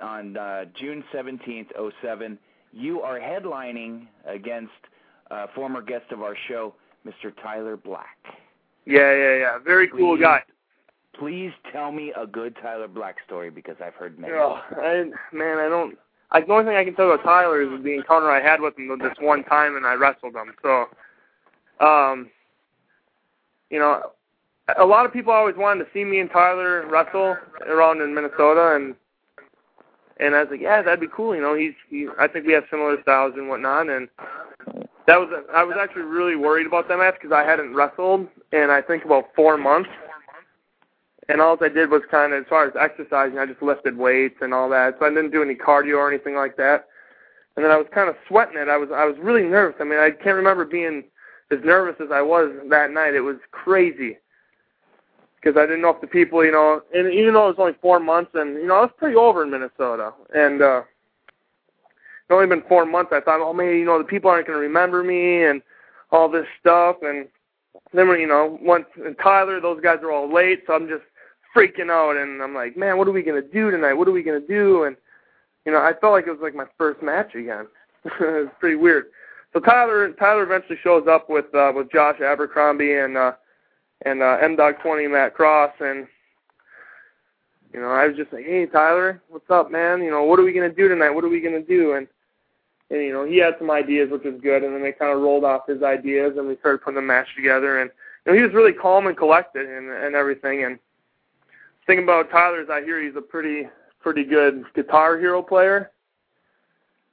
on 0.01 0.37
uh, 0.37 0.65
June 0.79 1.05
17th, 1.13 1.69
07. 2.03 2.39
You 2.73 3.01
are 3.03 3.19
headlining 3.19 4.07
against 4.27 4.73
uh, 5.31 5.47
former 5.55 5.83
guest 5.83 6.11
of 6.11 6.23
our 6.23 6.37
show, 6.49 6.75
Mr. 7.07 7.33
Tyler 7.43 7.77
Black. 7.77 8.17
Yeah, 8.87 9.15
yeah, 9.15 9.37
yeah. 9.37 9.59
Very 9.59 9.89
cool 9.89 10.17
guy. 10.17 10.43
Please 11.19 11.53
tell 11.71 11.93
me 11.93 12.13
a 12.17 12.27
good 12.27 12.57
Tyler 12.61 12.89
Black 12.89 13.17
story 13.27 13.51
because 13.51 13.77
I've 13.85 13.95
heard 13.95 14.19
many. 14.19 14.33
Oh, 14.35 14.59
I, 14.71 15.05
man, 15.33 15.59
I 15.59 15.69
don't. 15.69 15.99
I, 16.31 16.41
the 16.41 16.53
only 16.53 16.65
thing 16.65 16.77
I 16.77 16.85
can 16.85 16.95
tell 16.95 17.13
about 17.13 17.23
Tyler 17.25 17.63
is 17.63 17.85
the 17.85 17.95
encounter 17.95 18.31
I 18.31 18.41
had 18.41 18.61
with 18.61 18.79
him 18.79 18.89
this 18.99 19.13
one 19.21 19.45
time, 19.45 19.77
and 19.77 19.85
I 19.85 19.95
wrestled 19.95 20.35
him. 20.35 20.55
So, 20.63 20.87
um, 21.85 22.31
you 23.69 23.79
know, 23.79 24.13
a 24.79 24.85
lot 24.85 25.05
of 25.05 25.13
people 25.13 25.33
always 25.33 25.57
wanted 25.57 25.85
to 25.85 25.91
see 25.93 26.05
me 26.05 26.21
and 26.21 26.31
Tyler 26.31 26.87
wrestle 26.87 27.37
around 27.67 28.01
in 28.01 28.15
Minnesota, 28.15 28.75
and 28.77 28.95
and 30.23 30.35
I 30.35 30.41
was 30.41 30.49
like, 30.51 30.61
yeah, 30.61 30.83
that'd 30.83 31.01
be 31.01 31.09
cool. 31.15 31.35
You 31.35 31.43
know, 31.43 31.55
he's. 31.55 31.75
He, 31.89 32.07
I 32.19 32.29
think 32.29 32.47
we 32.47 32.53
have 32.53 32.65
similar 32.71 33.01
styles 33.03 33.35
and 33.37 33.49
whatnot, 33.49 33.89
and 33.89 34.09
that 35.07 35.19
was. 35.19 35.29
I 35.53 35.65
was 35.65 35.77
actually 35.79 36.03
really 36.03 36.37
worried 36.37 36.67
about 36.67 36.89
that 36.89 36.99
match 36.99 37.15
because 37.21 37.33
I 37.33 37.43
hadn't 37.43 37.75
wrestled 37.75 38.29
in 38.53 38.71
I 38.71 38.81
think 38.81 39.05
about 39.05 39.27
four 39.35 39.57
months 39.57 39.91
and 41.29 41.41
all 41.41 41.57
I 41.63 41.69
did 41.69 41.91
was 41.91 42.03
kind 42.11 42.33
of, 42.33 42.43
as 42.43 42.49
far 42.49 42.67
as 42.67 42.75
exercising, 42.79 43.39
I 43.39 43.47
just 43.47 43.63
lifted 43.63 43.97
weights 43.97 44.37
and 44.41 44.53
all 44.53 44.69
that. 44.71 44.97
So 44.99 45.07
I 45.07 45.09
didn't 45.11 45.31
do 45.31 45.43
any 45.43 45.55
cardio 45.55 45.97
or 45.97 46.13
anything 46.13 46.35
like 46.35 46.57
that. 46.57 46.89
And 47.57 47.65
then 47.65 47.71
I 47.71 47.77
was 47.77 47.87
kind 47.95 48.09
of 48.09 48.17
sweating 48.29 48.57
it. 48.57 48.69
I 48.69 48.77
was 48.77 48.89
I 48.95 49.05
was 49.05 49.17
really 49.19 49.43
nervous. 49.43 49.77
I 49.81 49.85
mean, 49.85 49.99
I 49.99 50.11
can't 50.11 50.37
remember 50.37 50.65
being 50.65 51.05
as 51.51 51.59
nervous 51.65 51.97
as 52.01 52.11
I 52.11 52.23
was 52.23 52.51
that 52.71 52.91
night. 52.91 53.15
It 53.15 53.21
was 53.21 53.37
crazy 53.51 54.19
because 55.43 55.59
I 55.59 55.63
didn't 55.67 55.83
know 55.83 55.91
if 55.91 56.01
the 56.01 56.07
people, 56.07 56.45
you 56.45 56.53
know, 56.53 56.83
and 56.95 57.13
even 57.13 57.35
though 57.35 57.49
it 57.49 57.57
was 57.57 57.59
only 57.59 57.75
four 57.81 57.99
months, 57.99 58.31
and 58.35 58.55
you 58.55 58.67
know, 58.67 58.77
I 58.77 58.81
was 58.83 58.91
pretty 58.97 59.17
over 59.17 59.43
in 59.43 59.51
Minnesota, 59.51 60.13
and 60.35 60.63
uh, 60.63 60.83
it's 60.83 62.31
only 62.31 62.47
been 62.47 62.63
four 62.69 62.87
months. 62.87 63.13
I 63.13 63.21
thought, 63.21 63.41
oh 63.41 63.53
man, 63.53 63.75
you 63.77 63.85
know, 63.85 63.99
the 63.99 64.05
people 64.05 64.31
aren't 64.31 64.47
going 64.47 64.59
to 64.59 64.63
remember 64.63 65.03
me 65.03 65.45
and 65.45 65.63
all 66.11 66.29
this 66.29 66.47
stuff, 66.61 66.97
and 67.03 67.27
then 67.93 68.07
you 68.21 68.27
know, 68.27 68.59
once 68.63 68.87
and 69.05 69.17
Tyler, 69.23 69.61
those 69.61 69.81
guys 69.81 69.99
are 70.03 70.13
all 70.13 70.33
late, 70.33 70.63
so 70.67 70.75
I'm 70.75 70.89
just 70.89 71.03
freaking 71.55 71.91
out 71.91 72.17
and 72.17 72.43
I'm 72.43 72.55
like, 72.55 72.77
man, 72.77 72.99
what 72.99 73.09
are 73.09 73.13
we 73.13 73.23
gonna 73.23 73.43
do 73.43 73.71
tonight? 73.71 73.95
What 73.95 74.09
are 74.09 74.13
we 74.13 74.23
gonna 74.23 74.41
do? 74.41 74.85
And 74.85 74.97
you 75.67 75.73
know, 75.73 75.79
I 75.79 75.93
felt 76.01 76.13
like 76.13 76.27
it 76.27 76.31
was 76.31 76.41
like 76.43 76.55
my 76.55 76.67
first 76.79 77.03
match 77.03 77.35
again. 77.35 77.67
it 78.05 78.21
was 78.21 78.49
pretty 78.59 78.77
weird. 78.77 79.07
So 79.53 79.61
Tyler 79.61 80.13
Tyler 80.13 80.45
eventually 80.45 80.79
shows 80.83 81.07
up 81.09 81.29
with 81.29 81.55
uh 81.55 81.73
with 81.75 81.91
Josh 81.93 82.21
Abercrombie 82.21 82.95
and 82.95 83.17
uh 83.17 83.33
and 84.05 84.23
uh 84.23 84.39
M 84.41 84.57
Dog 84.57 84.77
twenty 84.83 85.07
Matt 85.07 85.35
Cross 85.35 85.73
and 85.81 86.07
you 87.73 87.81
know, 87.81 87.89
I 87.89 88.07
was 88.07 88.17
just 88.17 88.33
like, 88.33 88.45
Hey 88.45 88.67
Tyler, 88.67 89.23
what's 89.29 89.51
up 89.51 89.71
man? 89.71 90.03
You 90.03 90.11
know, 90.11 90.25
what 90.25 90.39
are 90.39 90.45
we 90.45 90.53
gonna 90.53 90.69
do 90.73 90.89
tonight? 90.89 91.11
What 91.11 91.25
are 91.25 91.29
we 91.29 91.41
gonna 91.41 91.63
do? 91.63 91.95
And 91.95 92.07
and 92.91 93.03
you 93.03 93.13
know, 93.13 93.25
he 93.25 93.39
had 93.39 93.57
some 93.59 93.71
ideas 93.71 94.11
which 94.11 94.25
was 94.25 94.41
good 94.43 94.63
and 94.63 94.75
then 94.75 94.83
they 94.83 94.93
kinda 94.93 95.17
rolled 95.17 95.45
off 95.45 95.67
his 95.67 95.83
ideas 95.83 96.35
and 96.37 96.47
we 96.47 96.57
started 96.57 96.83
putting 96.83 96.97
the 96.97 97.03
match 97.03 97.29
together 97.37 97.81
and 97.81 97.91
you 98.25 98.33
know, 98.33 98.39
he 98.39 98.45
was 98.45 98.55
really 98.55 98.73
calm 98.73 99.07
and 99.07 99.17
collected 99.17 99.69
and 99.69 99.91
and 99.91 100.15
everything 100.15 100.65
and 100.65 100.79
thing 101.87 101.99
about 101.99 102.31
Tyler 102.31 102.61
is 102.61 102.71
I 102.71 102.83
hear 102.83 103.03
he's 103.03 103.17
a 103.17 103.21
pretty 103.21 103.69
pretty 104.01 104.25
good 104.25 104.65
guitar 104.75 105.19
hero 105.19 105.43
player, 105.43 105.91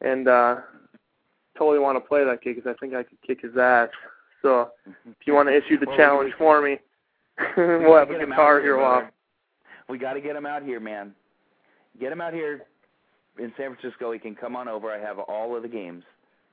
and 0.02 0.28
uh 0.28 0.58
totally 1.58 1.80
want 1.80 1.98
to 1.98 2.08
play 2.08 2.24
that 2.24 2.42
kid 2.42 2.56
because 2.56 2.70
I 2.70 2.80
think 2.80 2.94
I 2.94 3.04
could 3.04 3.22
kick 3.22 3.42
his 3.42 3.58
ass. 3.58 3.90
So 4.42 4.72
mm-hmm. 4.88 5.12
if 5.12 5.28
you 5.28 5.34
want 5.34 5.50
to 5.50 5.56
issue 5.58 5.80
the 5.80 5.88
Well, 5.88 5.98
challenge 5.98 6.34
for 6.38 6.62
me, 6.62 6.78
we'll 7.58 7.98
have 7.98 8.10
a 8.10 8.20
guitar 8.20 8.60
here, 8.60 8.76
hero 8.76 8.84
off. 8.84 9.04
We 9.88 9.98
got 9.98 10.14
to 10.14 10.22
get 10.22 10.36
him 10.36 10.46
out 10.46 10.64
here, 10.64 10.80
man. 10.80 11.14
Get 12.00 12.12
him 12.12 12.22
out 12.22 12.34
here 12.34 12.66
in 13.38 13.52
San 13.58 13.76
Francisco. 13.76 14.12
He 14.12 14.20
can 14.20 14.36
come 14.36 14.56
on 14.56 14.68
over. 14.68 14.92
I 14.92 15.00
have 15.00 15.20
all 15.20 15.56
of 15.56 15.64
the 15.64 15.68
games 15.68 16.04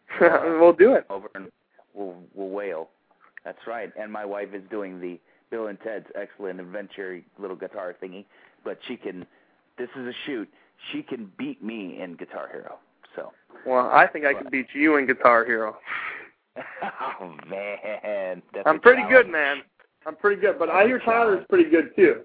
we'll 0.21 0.73
do 0.73 0.95
it. 0.95 1.07
over, 1.11 1.29
and 1.35 1.51
we'll 1.95 2.17
we'll 2.35 2.49
wail. 2.49 2.89
That's 3.45 3.59
right. 3.67 3.93
And 3.99 4.13
my 4.13 4.25
wife 4.25 4.49
is 4.55 4.63
doing 4.71 5.01
the 5.01 5.19
Bill 5.51 5.69
and 5.69 5.79
Ted's 5.81 6.07
excellent 6.15 6.61
adventure 6.61 7.21
little 7.39 7.57
guitar 7.57 7.95
thingy, 8.03 8.25
but 8.65 8.79
she 8.87 8.97
can. 8.97 9.27
This 9.79 9.89
is 9.97 10.07
a 10.07 10.13
shoot. 10.25 10.49
She 10.93 11.03
can 11.03 11.31
beat 11.39 11.63
me 11.63 12.01
in 12.01 12.17
Guitar 12.17 12.49
Hero. 12.51 12.79
So. 13.15 13.33
Well, 13.67 13.91
I 13.93 14.07
think 14.07 14.25
I 14.25 14.35
could 14.35 14.51
beat 14.51 14.67
you 14.75 14.97
in 14.97 15.07
Guitar 15.07 15.45
Hero. 15.45 15.77
oh 17.21 17.35
man, 17.49 18.43
I'm 18.65 18.81
pretty 18.81 19.03
challenge. 19.03 19.27
good, 19.27 19.33
man. 19.33 19.63
I'm 20.07 20.17
pretty 20.17 20.41
good, 20.41 20.59
but 20.59 20.69
I 20.71 20.87
hear 20.87 20.99
Tyler's 21.01 21.45
pretty 21.49 21.69
good 21.69 21.95
too. 21.97 22.23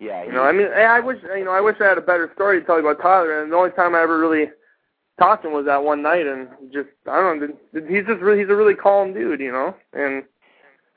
Yeah. 0.00 0.24
You 0.24 0.32
know, 0.32 0.42
I 0.42 0.52
mean, 0.52 0.66
I 0.68 0.98
wish 0.98 1.18
you 1.36 1.44
know, 1.44 1.52
I 1.52 1.60
wish 1.60 1.76
I 1.80 1.84
had 1.84 1.98
a 1.98 2.02
better 2.02 2.30
story 2.34 2.60
to 2.60 2.66
tell 2.66 2.80
you 2.80 2.86
about 2.86 3.02
Tyler. 3.02 3.42
And 3.42 3.52
the 3.52 3.56
only 3.56 3.70
time 3.70 3.94
I 3.94 4.02
ever 4.02 4.18
really 4.18 4.46
talked 5.18 5.42
to 5.42 5.48
him 5.48 5.54
was 5.54 5.66
that 5.66 5.84
one 5.84 6.02
night, 6.02 6.26
and 6.26 6.48
just 6.72 6.88
I 7.08 7.20
don't 7.20 7.40
know. 7.40 7.86
He's 7.88 8.06
just 8.06 8.20
really, 8.20 8.40
he's 8.40 8.48
a 8.48 8.56
really 8.56 8.74
calm 8.74 9.12
dude, 9.14 9.40
you 9.40 9.52
know. 9.52 9.76
And 9.92 10.24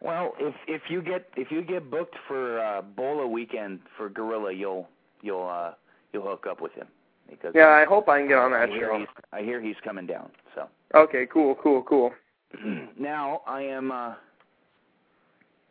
Well, 0.02 0.34
if 0.40 0.56
if 0.68 0.84
you 0.90 1.02
get 1.02 1.30
if 1.36 1.52
you 1.52 1.62
get 1.62 1.92
booked 1.92 2.16
for 2.28 2.60
uh 2.60 2.82
Bola 2.82 3.28
weekend 3.28 3.80
for 3.98 4.10
Guerrilla, 4.10 4.54
you'll 4.54 4.88
you'll 5.22 5.48
uh 5.48 5.74
you'll 6.14 6.24
hook 6.24 6.46
up 6.50 6.62
with 6.62 6.74
him 6.74 6.88
because 7.30 7.52
yeah, 7.54 7.70
I 7.70 7.86
hope 7.86 8.10
I 8.10 8.20
can 8.20 8.28
get 8.28 8.38
on 8.38 8.52
that 8.52 8.70
hear 8.70 8.88
show. 8.88 9.06
I 9.34 9.42
hear 9.42 9.62
he's 9.62 9.76
coming 9.84 10.08
down. 10.08 10.32
So 10.56 10.68
Okay, 10.96 11.28
cool, 11.32 11.56
cool, 11.56 11.84
cool. 11.84 12.12
now 13.00 13.42
I 13.48 13.62
am. 13.62 13.92
uh 13.92 14.14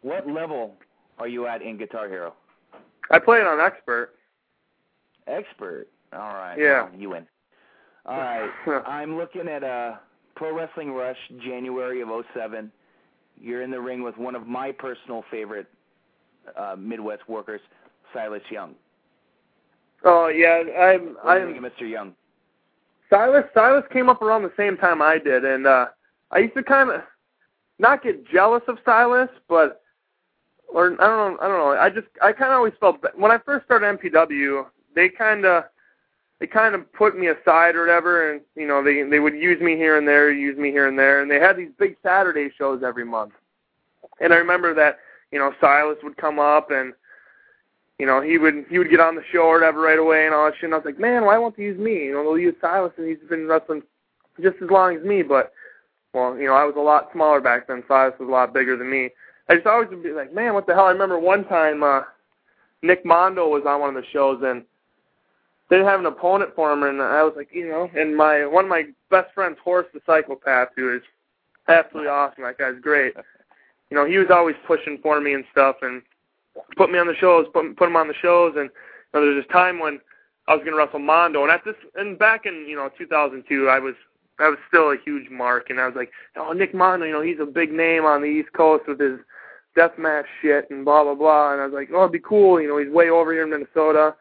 What 0.03 0.27
level 0.29 0.75
are 1.19 1.29
you 1.29 1.47
at 1.47 1.63
in 1.63 1.77
Guitar 1.79 2.09
Hero? 2.09 2.35
I 3.11 3.19
play 3.19 3.39
it 3.41 3.47
on 3.47 3.61
expert. 3.61 4.11
Expert. 5.27 5.87
All 6.13 6.35
right. 6.35 6.57
Yeah. 6.59 6.89
you 6.97 7.11
win. 7.11 7.27
All 8.07 8.19
right. 8.19 8.51
I'm 8.87 9.17
looking 9.17 9.49
at 9.49 9.65
uh 9.65 9.95
Pro 10.37 10.55
Wrestling 10.55 10.93
Rush 10.93 11.17
January 11.45 12.01
of 12.03 12.09
'07. 12.35 12.71
You're 13.41 13.63
in 13.63 13.71
the 13.71 13.81
ring 13.81 14.03
with 14.03 14.17
one 14.17 14.35
of 14.35 14.47
my 14.47 14.73
personal 14.73 15.25
favorite 15.31 15.67
uh 16.57 16.77
Midwest 16.79 17.29
workers, 17.29 17.61
Silas 18.13 18.43
Young. 18.51 18.75
Oh 20.05 20.29
yeah, 20.29 20.63
I'm 20.79 21.17
What 21.23 21.39
do 21.41 21.49
you 21.49 21.57
I'm 21.57 21.63
Mr. 21.63 21.89
Young. 21.89 22.15
Silas 23.11 23.45
Silas 23.55 23.85
came 23.93 24.09
up 24.09 24.23
around 24.23 24.43
the 24.43 24.53
same 24.57 24.77
time 24.77 25.01
I 25.01 25.19
did, 25.19 25.45
and 25.45 25.67
uh 25.67 25.87
I 26.35 26.39
used 26.39 26.55
to 26.55 26.63
kind 26.63 26.91
of 26.91 27.03
not 27.79 28.03
get 28.03 28.29
jealous 28.29 28.63
of 28.69 28.79
Silas, 28.85 29.31
but 29.49 29.81
or 30.69 30.87
I 30.87 30.89
don't 30.89 30.99
know, 30.99 31.39
I 31.41 31.49
don't 31.49 31.59
know. 31.59 31.81
I 31.81 31.89
just 31.89 32.09
I 32.21 32.33
kind 32.33 32.51
of 32.51 32.57
always 32.57 32.75
felt 32.81 32.99
when 33.17 33.31
I 33.31 33.39
first 33.39 33.65
started 33.65 33.99
MPW, 33.99 34.67
they 34.95 35.09
kind 35.09 35.47
of 35.47 35.65
they 36.41 36.47
kind 36.47 36.75
of 36.75 36.93
put 36.93 37.17
me 37.17 37.29
aside 37.29 37.77
or 37.77 37.83
whatever, 37.83 38.33
and 38.33 38.41
you 38.57 38.67
know 38.67 38.83
they 38.83 39.03
they 39.09 39.21
would 39.21 39.35
use 39.35 39.61
me 39.61 39.77
here 39.77 39.97
and 39.97 40.07
there, 40.07 40.33
use 40.33 40.59
me 40.59 40.71
here 40.71 40.89
and 40.89 40.99
there, 40.99 41.23
and 41.23 41.31
they 41.31 41.39
had 41.39 41.57
these 41.57 41.71
big 41.79 41.97
Saturday 42.03 42.51
shows 42.59 42.83
every 42.85 43.05
month. 43.05 43.33
And 44.21 44.33
I 44.33 44.37
remember 44.37 44.75
that 44.75 44.99
you 45.31 45.39
know 45.39 45.53
Silas 45.61 45.99
would 46.03 46.17
come 46.17 46.41
up 46.41 46.71
and 46.73 46.93
you 47.99 48.07
know 48.07 48.21
he 48.21 48.39
would 48.39 48.65
he 48.69 48.79
would 48.79 48.91
get 48.91 49.01
on 49.01 49.15
the 49.15 49.23
show 49.33 49.43
or 49.43 49.55
whatever 49.55 49.81
right 49.81 49.99
away 49.99 50.27
and 50.27 50.35
all 50.35 50.47
that 50.47 50.55
shit. 50.57 50.65
And 50.65 50.75
I 50.75 50.79
was 50.79 50.85
like, 50.85 50.99
man, 50.99 51.25
why 51.25 51.39
won't 51.39 51.57
they 51.57 51.63
use 51.63 51.79
me? 51.79 52.07
You 52.07 52.15
know 52.15 52.25
they'll 52.25 52.39
use 52.39 52.57
Silas 52.61 52.93
and 52.97 53.09
he's 53.09 53.29
been 53.29 53.47
wrestling 53.47 53.83
just 54.43 54.57
as 54.61 54.71
long 54.71 54.97
as 54.97 55.05
me, 55.05 55.23
but 55.23 55.53
well, 56.15 56.39
you 56.39 56.47
know 56.47 56.55
I 56.55 56.65
was 56.65 56.75
a 56.77 56.81
lot 56.81 57.11
smaller 57.13 57.41
back 57.41 57.67
then. 57.67 57.83
Silas 57.89 58.15
was 58.19 58.29
a 58.29 58.33
lot 58.33 58.55
bigger 58.55 58.77
than 58.77 58.91
me. 58.91 59.11
I 59.49 59.57
just 59.57 59.67
always 59.67 59.91
would 59.91 60.03
be 60.03 60.13
like, 60.13 60.33
man, 60.33 60.55
what 60.55 60.67
the 60.67 60.75
hell? 60.75 60.87
I 60.87 60.91
remember 60.93 61.19
one 61.19 61.45
time 61.45 61.83
uh 61.83 62.03
Nick 62.83 63.05
Mondo 63.05 63.49
was 63.49 63.65
on 63.67 63.81
one 63.81 63.97
of 63.97 64.03
the 64.03 64.09
shows 64.11 64.41
and 64.45 64.63
they 65.69 65.77
didn't 65.77 65.89
have 65.89 66.01
an 66.01 66.07
opponent 66.07 66.51
for 66.55 66.73
him 66.73 66.83
and 66.83 67.01
I 67.03 67.23
was 67.23 67.33
like, 67.37 67.49
you 67.53 67.69
know, 67.69 67.91
and 67.95 68.17
my 68.17 68.47
one 68.47 68.65
of 68.65 68.71
my 68.71 68.85
best 69.11 69.35
friends, 69.35 69.59
Horace 69.63 69.89
the 69.93 70.01
Psychopath, 70.07 70.69
who 70.77 70.95
is 70.95 71.03
absolutely 71.69 72.11
awesome, 72.11 72.45
that 72.45 72.59
guy's 72.59 72.81
great. 72.81 73.15
You 73.91 73.97
know, 73.97 74.07
he 74.07 74.19
was 74.19 74.29
always 74.31 74.57
pushing 74.67 74.99
for 75.03 75.21
me 75.21 75.35
and 75.35 75.45
stuff 75.51 75.77
and 75.83 76.03
put 76.77 76.91
me 76.91 76.99
on 76.99 77.07
the 77.07 77.17
shows, 77.17 77.47
put 77.53 77.77
put 77.77 77.89
him 77.89 77.97
on 77.97 78.09
the 78.09 78.15
shows 78.15 78.55
and 78.57 78.71
you 78.71 79.21
know, 79.21 79.21
there 79.25 79.35
was 79.35 79.45
this 79.45 79.53
time 79.53 79.79
when 79.79 80.01
I 80.47 80.55
was 80.55 80.65
gonna 80.65 80.77
wrestle 80.77 81.01
Mondo 81.01 81.43
and 81.43 81.51
at 81.51 81.65
this 81.65 81.77
and 81.97 82.19
back 82.19 82.47
in, 82.47 82.67
you 82.69 82.77
know, 82.77 82.91
two 82.97 83.07
thousand 83.07 83.45
two 83.49 83.69
I 83.69 83.79
was 83.79 83.95
I 84.39 84.49
was 84.49 84.59
still 84.69 84.91
a 84.91 84.97
huge 85.05 85.31
mark 85.31 85.71
and 85.71 85.81
I 85.81 85.87
was 85.87 85.95
like, 85.95 86.11
Oh, 86.37 86.53
Nick 86.53 86.75
Mondo, 86.75 87.07
you 87.07 87.13
know, 87.13 87.23
he's 87.23 87.41
a 87.41 87.47
big 87.47 87.73
name 87.73 88.05
on 88.05 88.21
the 88.21 88.29
East 88.29 88.53
Coast 88.53 88.85
with 88.89 89.01
his 89.01 89.19
deathmatch 89.77 90.25
shit 90.43 90.71
and 90.71 90.85
blah 90.85 91.05
blah 91.05 91.15
blah 91.15 91.53
and 91.53 91.61
I 91.61 91.67
was 91.67 91.75
like, 91.75 91.91
Oh, 91.93 92.01
it'd 92.01 92.13
be 92.13 92.21
cool, 92.21 92.61
you 92.61 92.69
know, 92.69 92.79
he's 92.79 92.93
way 92.93 93.11
over 93.11 93.33
here 93.33 93.45
in 93.45 93.51
Minnesota. 93.51 94.15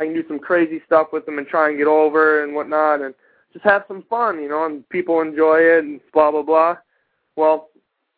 I 0.00 0.04
can 0.04 0.14
do 0.14 0.24
some 0.26 0.38
crazy 0.38 0.82
stuff 0.86 1.08
with 1.12 1.26
him 1.26 1.38
and 1.38 1.46
try 1.46 1.68
and 1.68 1.78
get 1.78 1.86
over 1.86 2.42
and 2.42 2.54
whatnot 2.54 3.00
and 3.00 3.14
just 3.52 3.64
have 3.64 3.84
some 3.86 4.04
fun, 4.10 4.42
you 4.42 4.48
know, 4.48 4.66
and 4.66 4.86
people 4.88 5.20
enjoy 5.20 5.58
it 5.60 5.84
and 5.84 6.00
blah 6.12 6.30
blah 6.30 6.42
blah. 6.42 6.76
Well, 7.36 7.68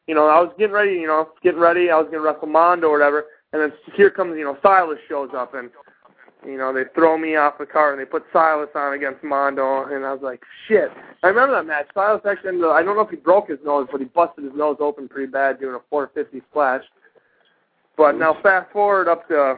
you 0.06 0.14
know, 0.14 0.26
I 0.26 0.40
was 0.40 0.52
getting 0.58 0.74
ready, 0.74 0.92
you 0.92 1.06
know, 1.06 1.30
getting 1.42 1.60
ready, 1.60 1.90
I 1.90 1.96
was 1.96 2.06
gonna 2.06 2.22
wrestle 2.22 2.48
Mondo 2.48 2.88
or 2.88 2.92
whatever, 2.92 3.26
and 3.52 3.62
then 3.62 3.72
here 3.94 4.10
comes, 4.10 4.36
you 4.36 4.44
know, 4.44 4.56
Silas 4.62 4.98
shows 5.08 5.30
up 5.34 5.54
and 5.54 5.70
You 6.44 6.58
know, 6.58 6.72
they 6.72 6.84
throw 6.94 7.16
me 7.16 7.36
off 7.36 7.58
the 7.58 7.66
card 7.66 7.94
and 7.94 8.00
they 8.00 8.08
put 8.08 8.24
Silas 8.32 8.68
on 8.74 8.92
against 8.92 9.24
Mondo, 9.24 9.84
and 9.84 10.04
I 10.04 10.12
was 10.12 10.22
like, 10.22 10.42
shit. 10.68 10.90
I 11.22 11.28
remember 11.28 11.54
that 11.54 11.66
match. 11.66 11.86
Silas 11.94 12.22
actually 12.28 12.48
ended 12.48 12.64
up, 12.64 12.72
I 12.72 12.82
don't 12.82 12.94
know 12.94 13.02
if 13.02 13.10
he 13.10 13.16
broke 13.16 13.48
his 13.48 13.58
nose, 13.64 13.88
but 13.90 14.00
he 14.00 14.06
busted 14.06 14.44
his 14.44 14.52
nose 14.54 14.76
open 14.78 15.08
pretty 15.08 15.30
bad 15.30 15.58
doing 15.58 15.74
a 15.74 15.80
450 15.90 16.46
splash. 16.50 16.84
But 17.96 18.16
now 18.16 18.36
fast 18.42 18.70
forward 18.72 19.08
up 19.08 19.26
to 19.28 19.56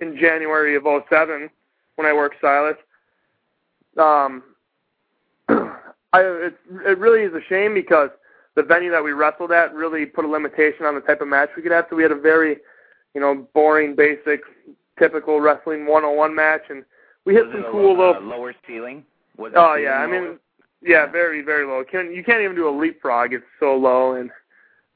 in 0.00 0.18
January 0.18 0.76
of 0.76 0.84
'07 0.84 1.48
when 1.96 2.06
I 2.06 2.12
worked 2.12 2.36
Silas. 2.40 2.76
Um, 3.96 4.42
I 5.48 6.20
it 6.20 6.58
it 6.84 6.98
really 6.98 7.22
is 7.22 7.32
a 7.32 7.40
shame 7.48 7.74
because 7.74 8.10
the 8.54 8.62
venue 8.62 8.90
that 8.90 9.02
we 9.02 9.12
wrestled 9.12 9.52
at 9.52 9.72
really 9.74 10.04
put 10.04 10.24
a 10.24 10.28
limitation 10.28 10.84
on 10.84 10.94
the 10.94 11.00
type 11.00 11.20
of 11.20 11.28
match 11.28 11.50
we 11.56 11.62
could 11.62 11.72
have. 11.72 11.86
So 11.88 11.96
we 11.96 12.02
had 12.02 12.12
a 12.12 12.18
very, 12.18 12.58
you 13.14 13.20
know, 13.20 13.46
boring, 13.54 13.94
basic, 13.94 14.40
typical 14.98 15.40
wrestling 15.40 15.86
101 15.86 16.34
match, 16.34 16.62
and 16.70 16.84
we 17.24 17.34
hit 17.34 17.46
Was 17.46 17.54
some 17.54 17.72
cool 17.72 17.96
low, 17.96 18.12
little. 18.12 18.32
uh, 18.32 18.36
lower 18.36 18.54
ceiling. 18.66 19.04
Was 19.36 19.52
Oh 19.54 19.74
yeah, 19.74 19.98
I 19.98 20.06
mean, 20.06 20.38
yeah, 20.82 21.06
very 21.06 21.42
very 21.42 21.66
low. 21.66 21.84
Can 21.84 22.12
you 22.12 22.24
can't 22.24 22.42
even 22.42 22.56
do 22.56 22.68
a 22.68 22.74
leapfrog? 22.76 23.32
It's 23.32 23.44
so 23.60 23.76
low, 23.76 24.14
and 24.14 24.30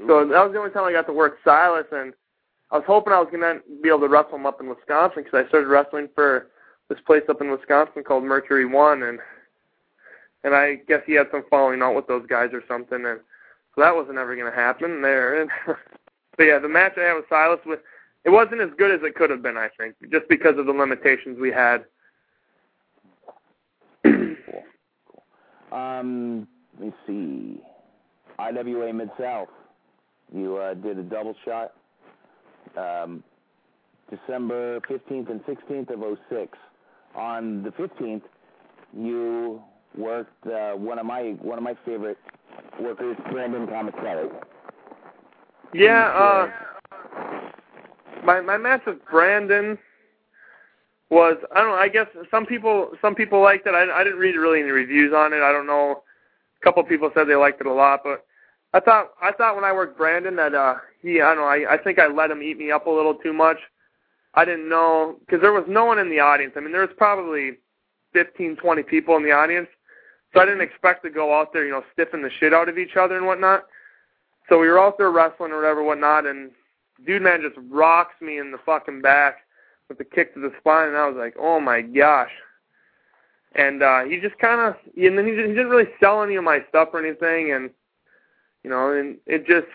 so 0.07 0.27
that 0.27 0.43
was 0.43 0.53
the 0.53 0.59
only 0.59 0.71
time 0.71 0.85
I 0.85 0.93
got 0.93 1.07
to 1.07 1.13
work 1.13 1.39
Silas, 1.45 1.87
and 1.93 2.13
I 2.71 2.77
was 2.77 2.85
hoping 2.87 3.13
I 3.13 3.21
was 3.21 3.29
gonna 3.31 3.61
be 3.83 3.89
able 3.89 4.01
to 4.01 4.09
wrestle 4.09 4.37
him 4.37 4.47
up 4.47 4.61
in 4.61 4.69
Wisconsin 4.69 5.23
because 5.23 5.45
I 5.45 5.49
started 5.49 5.69
wrestling 5.69 6.09
for 6.15 6.49
this 6.89 6.99
place 7.07 7.23
up 7.29 7.41
in 7.41 7.51
Wisconsin 7.51 8.03
called 8.03 8.25
Mercury 8.25 8.67
One, 8.67 9.03
and 9.05 9.19
and 10.45 10.55
I 10.55 10.77
guess 10.89 11.03
he 11.07 11.13
had 11.13 11.29
some 11.31 11.45
falling 11.49 11.83
out 11.83 11.95
with 11.95 12.07
those 12.07 12.27
guys 12.27 12.51
or 12.53 12.63
something, 12.67 13.05
and 13.05 13.21
so 13.75 13.81
that 13.81 13.95
wasn't 13.95 14.19
ever 14.19 14.35
gonna 14.35 14.51
happen 14.55 15.03
there. 15.03 15.41
And 15.41 15.51
but 16.37 16.45
yeah, 16.45 16.59
the 16.59 16.69
match 16.69 16.95
I 16.97 17.03
had 17.03 17.15
with 17.15 17.29
Silas 17.29 17.61
was 17.65 17.79
it 18.25 18.31
wasn't 18.31 18.61
as 18.61 18.71
good 18.79 18.91
as 18.91 19.01
it 19.03 19.15
could 19.15 19.31
have 19.31 19.43
been, 19.43 19.57
I 19.57 19.69
think, 19.79 19.95
just 20.11 20.29
because 20.29 20.59
of 20.59 20.67
the 20.67 20.73
limitations 20.73 21.39
we 21.41 21.51
had. 21.51 21.85
Um, 25.73 26.47
let 26.79 26.89
me 26.89 26.95
see. 27.07 27.61
IWA 28.39 28.93
Mid 28.93 29.11
South. 29.19 29.49
You 30.35 30.57
uh, 30.57 30.75
did 30.75 30.99
a 30.99 31.03
double 31.03 31.35
shot. 31.45 31.73
Um, 32.77 33.25
December 34.11 34.81
15th 34.81 35.31
and 35.31 35.41
16th 35.45 35.91
of 35.91 36.19
'06. 36.29 36.59
On 37.15 37.63
the 37.63 37.71
15th, 37.71 38.23
you 38.95 39.63
worked 39.97 40.47
uh, 40.47 40.73
one 40.73 40.99
of 40.99 41.07
my 41.07 41.37
one 41.41 41.57
of 41.57 41.65
my 41.65 41.75
favorite 41.85 42.19
workers, 42.81 43.17
Brandon 43.31 43.67
Thomaselli. 43.67 44.31
Yeah, 45.75 46.09
uh 46.09 46.72
my 48.25 48.41
my 48.41 48.57
match 48.57 48.83
with 48.87 49.05
Brandon 49.11 49.79
was 51.11 51.37
I 51.55 51.61
don't 51.61 51.71
know, 51.71 51.77
I 51.77 51.89
guess 51.89 52.07
some 52.31 52.47
people 52.47 52.91
some 53.03 53.15
people 53.15 53.43
liked 53.43 53.67
it. 53.67 53.75
I 53.75 53.91
I 53.91 54.05
didn't 54.05 54.19
read 54.19 54.37
really 54.37 54.61
any 54.61 54.71
reviews 54.71 55.13
on 55.15 55.33
it. 55.33 55.43
I 55.43 55.53
don't 55.53 55.67
know. 55.67 56.03
A 56.61 56.65
couple 56.65 56.83
people 56.85 57.11
said 57.15 57.29
they 57.29 57.35
liked 57.35 57.61
it 57.61 57.67
a 57.67 57.73
lot, 57.73 58.01
but 58.05 58.25
I 58.73 58.81
thought 58.81 59.11
I 59.21 59.33
thought 59.33 59.55
when 59.55 59.65
I 59.65 59.73
worked 59.73 59.99
Brandon 59.99 60.37
that 60.37 60.55
uh 60.55 60.77
he 61.01 61.21
I 61.21 61.35
don't 61.35 61.45
know, 61.45 61.49
I 61.49 61.75
I 61.75 61.79
think 61.83 61.99
I 61.99 62.07
let 62.07 62.31
him 62.31 62.43
eat 62.43 62.59
me 62.59 62.71
up 62.71 62.87
a 62.87 62.91
little 62.91 63.15
too 63.15 63.33
much. 63.33 63.59
I 64.35 64.45
didn't 64.45 64.69
know 64.69 65.17
cuz 65.29 65.41
there 65.41 65.53
was 65.53 65.65
no 65.69 65.85
one 65.85 65.99
in 65.99 66.09
the 66.09 66.21
audience. 66.21 66.55
I 66.57 66.61
mean, 66.61 66.73
there 66.73 66.81
was 66.81 66.97
probably 66.97 67.59
15, 68.13 68.57
20 68.57 68.83
people 68.83 69.17
in 69.17 69.23
the 69.23 69.33
audience. 69.33 69.69
So 70.33 70.41
I 70.41 70.47
didn't 70.47 70.63
expect 70.63 71.03
to 71.05 71.11
go 71.11 71.39
out 71.39 71.53
there, 71.53 71.67
you 71.67 71.73
know, 71.73 71.85
stiffing 71.93 72.23
the 72.23 72.31
shit 72.41 72.55
out 72.55 72.69
of 72.69 72.79
each 72.79 72.97
other 72.97 73.17
and 73.17 73.27
whatnot. 73.27 73.67
So 74.49 74.59
we 74.59 74.69
were 74.69 74.79
out 74.79 74.97
there 74.97 75.11
wrestling 75.11 75.53
or 75.53 75.57
whatever, 75.57 75.83
whatnot, 75.83 76.27
and 76.27 76.51
dude 77.07 77.23
man 77.23 77.43
just 77.43 77.59
rocks 77.71 78.15
me 78.21 78.39
in 78.39 78.53
the 78.53 78.59
fucking 78.65 79.01
back 79.01 79.39
with 79.89 80.01
a 80.01 80.05
kick 80.05 80.35
to 80.35 80.41
the 80.41 80.53
spine, 80.59 80.89
and 80.89 80.97
I 80.97 81.07
was 81.07 81.17
like, 81.17 81.35
oh 81.39 81.61
my 81.61 81.83
gosh. 81.83 82.31
And 83.55 83.83
uh 83.83 84.05
he 84.05 84.19
just 84.19 84.39
kind 84.39 84.61
of, 84.61 84.75
and 84.97 85.19
then 85.19 85.27
he, 85.27 85.33
he 85.33 85.37
didn't 85.37 85.69
really 85.69 85.91
sell 86.01 86.23
any 86.23 86.37
of 86.37 86.45
my 86.45 86.65
stuff 86.69 86.89
or 86.93 87.05
anything, 87.05 87.53
and 87.53 87.71
you 88.65 88.71
know, 88.71 88.93
and 88.93 89.17
it 89.27 89.47
just 89.47 89.67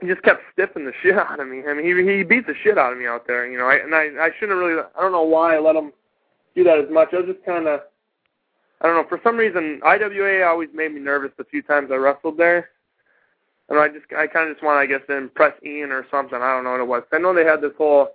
he 0.00 0.06
just 0.06 0.22
kept 0.22 0.42
stiffing 0.52 0.84
the 0.84 0.92
shit 1.02 1.16
out 1.16 1.40
of 1.40 1.48
me. 1.48 1.62
I 1.68 1.74
mean, 1.74 1.84
he 1.84 2.16
he 2.16 2.22
beat 2.22 2.46
the 2.46 2.54
shit 2.62 2.78
out 2.78 2.92
of 2.92 2.98
me 2.98 3.06
out 3.06 3.26
there, 3.26 3.46
you 3.50 3.58
know. 3.58 3.66
I, 3.66 3.74
and 3.76 3.94
I 3.94 4.24
I 4.24 4.30
shouldn't 4.38 4.58
really, 4.58 4.80
I 4.96 5.00
don't 5.00 5.12
know 5.12 5.22
why 5.22 5.56
I 5.56 5.60
let 5.60 5.76
him 5.76 5.92
do 6.54 6.64
that 6.64 6.78
as 6.78 6.90
much. 6.90 7.08
I 7.12 7.16
was 7.16 7.26
just 7.26 7.44
kind 7.44 7.66
of, 7.66 7.80
I 8.80 8.86
don't 8.86 8.96
know, 8.96 9.08
for 9.08 9.20
some 9.24 9.36
reason 9.36 9.80
IWA 9.84 10.46
always 10.46 10.70
made 10.72 10.94
me 10.94 11.00
nervous 11.00 11.32
the 11.36 11.44
few 11.44 11.62
times 11.62 11.90
I 11.92 11.96
wrestled 11.96 12.38
there. 12.38 12.70
And 13.68 13.78
I 13.78 13.88
just, 13.88 14.04
I 14.16 14.26
kind 14.26 14.50
of 14.50 14.56
just 14.56 14.64
want, 14.64 14.78
I 14.78 14.86
guess, 14.86 15.00
to 15.08 15.16
impress 15.16 15.54
Ian 15.64 15.90
or 15.90 16.06
something. 16.10 16.40
I 16.40 16.52
don't 16.52 16.64
know 16.64 16.72
what 16.72 16.80
it 16.80 16.86
was. 16.86 17.02
I 17.12 17.18
know 17.18 17.32
they 17.32 17.44
had 17.44 17.62
this 17.62 17.72
whole 17.78 18.08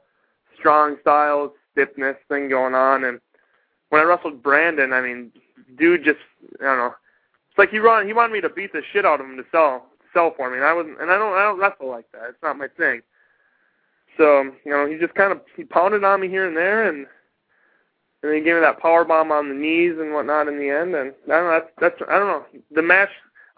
strong 0.57 0.97
style 1.01 1.53
stiffness 1.71 2.17
thing 2.27 2.49
going 2.49 2.75
on, 2.75 3.03
and 3.03 3.19
when 3.89 4.01
I 4.01 4.05
wrestled 4.05 4.43
Brandon, 4.43 4.93
I 4.93 5.01
mean, 5.01 5.31
dude, 5.77 6.03
just, 6.03 6.19
I 6.61 6.65
don't 6.65 6.77
know. 6.77 6.95
It's 7.49 7.57
like 7.57 7.71
he 7.71 7.79
run, 7.79 8.05
he 8.05 8.13
wanted 8.13 8.33
me 8.33 8.41
to 8.41 8.49
beat 8.49 8.73
the 8.73 8.81
shit 8.91 9.05
out 9.05 9.19
of 9.19 9.25
him 9.25 9.37
to 9.37 9.45
sell, 9.51 9.85
sell 10.13 10.33
for 10.35 10.49
me, 10.51 10.57
and 10.57 10.65
I 10.65 10.73
wasn't, 10.73 11.01
and 11.01 11.09
I 11.09 11.17
don't, 11.17 11.33
I 11.33 11.43
don't 11.43 11.59
wrestle 11.59 11.89
like 11.89 12.11
that. 12.11 12.29
It's 12.29 12.43
not 12.43 12.57
my 12.57 12.67
thing. 12.67 13.01
So, 14.17 14.43
you 14.65 14.71
know, 14.71 14.85
he 14.85 14.97
just 14.97 15.15
kind 15.15 15.31
of, 15.31 15.41
he 15.55 15.63
pounded 15.63 16.03
on 16.03 16.21
me 16.21 16.27
here 16.27 16.47
and 16.47 16.55
there, 16.57 16.87
and 16.87 17.07
and 18.21 18.29
then 18.31 18.37
he 18.37 18.43
gave 18.43 18.55
me 18.55 18.61
that 18.61 18.81
power 18.81 19.05
bomb 19.05 19.31
on 19.31 19.47
the 19.47 19.55
knees 19.55 19.95
and 19.97 20.13
whatnot 20.13 20.49
in 20.49 20.59
the 20.59 20.69
end, 20.69 20.93
and 20.93 21.13
I 21.25 21.31
don't 21.31 21.45
know, 21.45 21.59
that's, 21.59 21.71
that's, 21.79 22.09
I 22.11 22.19
don't 22.19 22.27
know. 22.27 22.45
The 22.71 22.81
match 22.81 23.09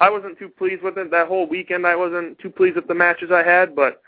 I 0.02 0.10
wasn't 0.10 0.40
too 0.40 0.50
pleased 0.50 0.82
with 0.82 0.98
it 0.98 1.12
that 1.12 1.28
whole 1.28 1.48
weekend. 1.48 1.86
I 1.86 1.96
wasn't 1.96 2.40
too 2.40 2.50
pleased 2.50 2.76
with 2.76 2.88
the 2.88 2.96
matches 2.96 3.30
I 3.32 3.44
had, 3.44 3.76
but 3.76 4.02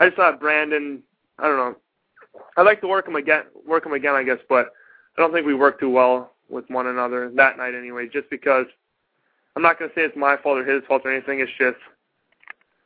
I 0.00 0.06
just 0.06 0.16
thought 0.16 0.40
Brandon. 0.40 1.00
I 1.38 1.46
don't 1.46 1.56
know. 1.56 1.76
I'd 2.56 2.66
like 2.66 2.80
to 2.80 2.88
work 2.88 3.06
him 3.06 3.14
again, 3.14 3.44
work 3.64 3.86
him 3.86 3.92
again, 3.92 4.14
I 4.14 4.24
guess, 4.24 4.38
but 4.48 4.72
I 5.16 5.22
don't 5.22 5.32
think 5.32 5.46
we 5.46 5.54
worked 5.54 5.78
too 5.78 5.90
well 5.90 6.32
with 6.48 6.68
one 6.68 6.88
another 6.88 7.30
that 7.36 7.56
night 7.56 7.74
anyway. 7.74 8.08
Just 8.12 8.28
because 8.30 8.66
I'm 9.54 9.62
not 9.62 9.78
going 9.78 9.90
to 9.90 9.94
say 9.94 10.02
it's 10.02 10.16
my 10.16 10.36
fault 10.36 10.58
or 10.58 10.64
his 10.64 10.82
fault 10.88 11.02
or 11.04 11.12
anything. 11.12 11.38
It's 11.38 11.52
just 11.56 11.78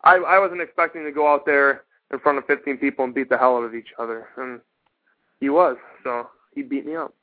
I 0.04 0.16
I 0.16 0.38
wasn't 0.38 0.60
expecting 0.60 1.04
to 1.04 1.12
go 1.12 1.26
out 1.26 1.46
there 1.46 1.84
in 2.12 2.18
front 2.18 2.36
of 2.36 2.44
15 2.44 2.76
people 2.76 3.06
and 3.06 3.14
beat 3.14 3.30
the 3.30 3.38
hell 3.38 3.56
out 3.56 3.64
of 3.64 3.74
each 3.74 3.94
other, 3.98 4.28
and 4.36 4.60
he 5.40 5.48
was. 5.48 5.78
So 6.04 6.28
he 6.54 6.60
beat 6.60 6.84
me 6.84 6.96
up. 6.96 7.14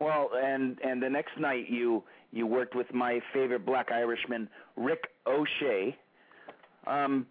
Well, 0.00 0.30
and 0.42 0.78
and 0.82 1.02
the 1.02 1.10
next 1.10 1.38
night 1.38 1.68
you 1.68 2.02
you 2.32 2.46
worked 2.46 2.74
with 2.74 2.92
my 2.92 3.20
favorite 3.32 3.66
black 3.66 3.90
Irishman, 3.90 4.48
Rick 4.76 5.08
O'Shea. 5.26 5.96
Um, 6.86 7.26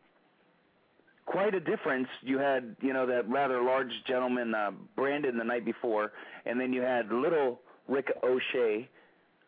quite 1.26 1.54
a 1.54 1.60
difference. 1.60 2.08
You 2.22 2.38
had, 2.40 2.76
you 2.82 2.94
know, 2.94 3.06
that 3.06 3.30
rather 3.30 3.62
large 3.62 3.92
gentleman, 4.08 4.54
uh, 4.54 4.72
Brandon, 4.96 5.38
the 5.38 5.44
night 5.44 5.66
before, 5.66 6.12
and 6.46 6.60
then 6.60 6.74
you 6.74 6.82
had 6.82 7.12
little 7.12 7.60
Rick 7.88 8.12
O'Shea. 8.24 8.90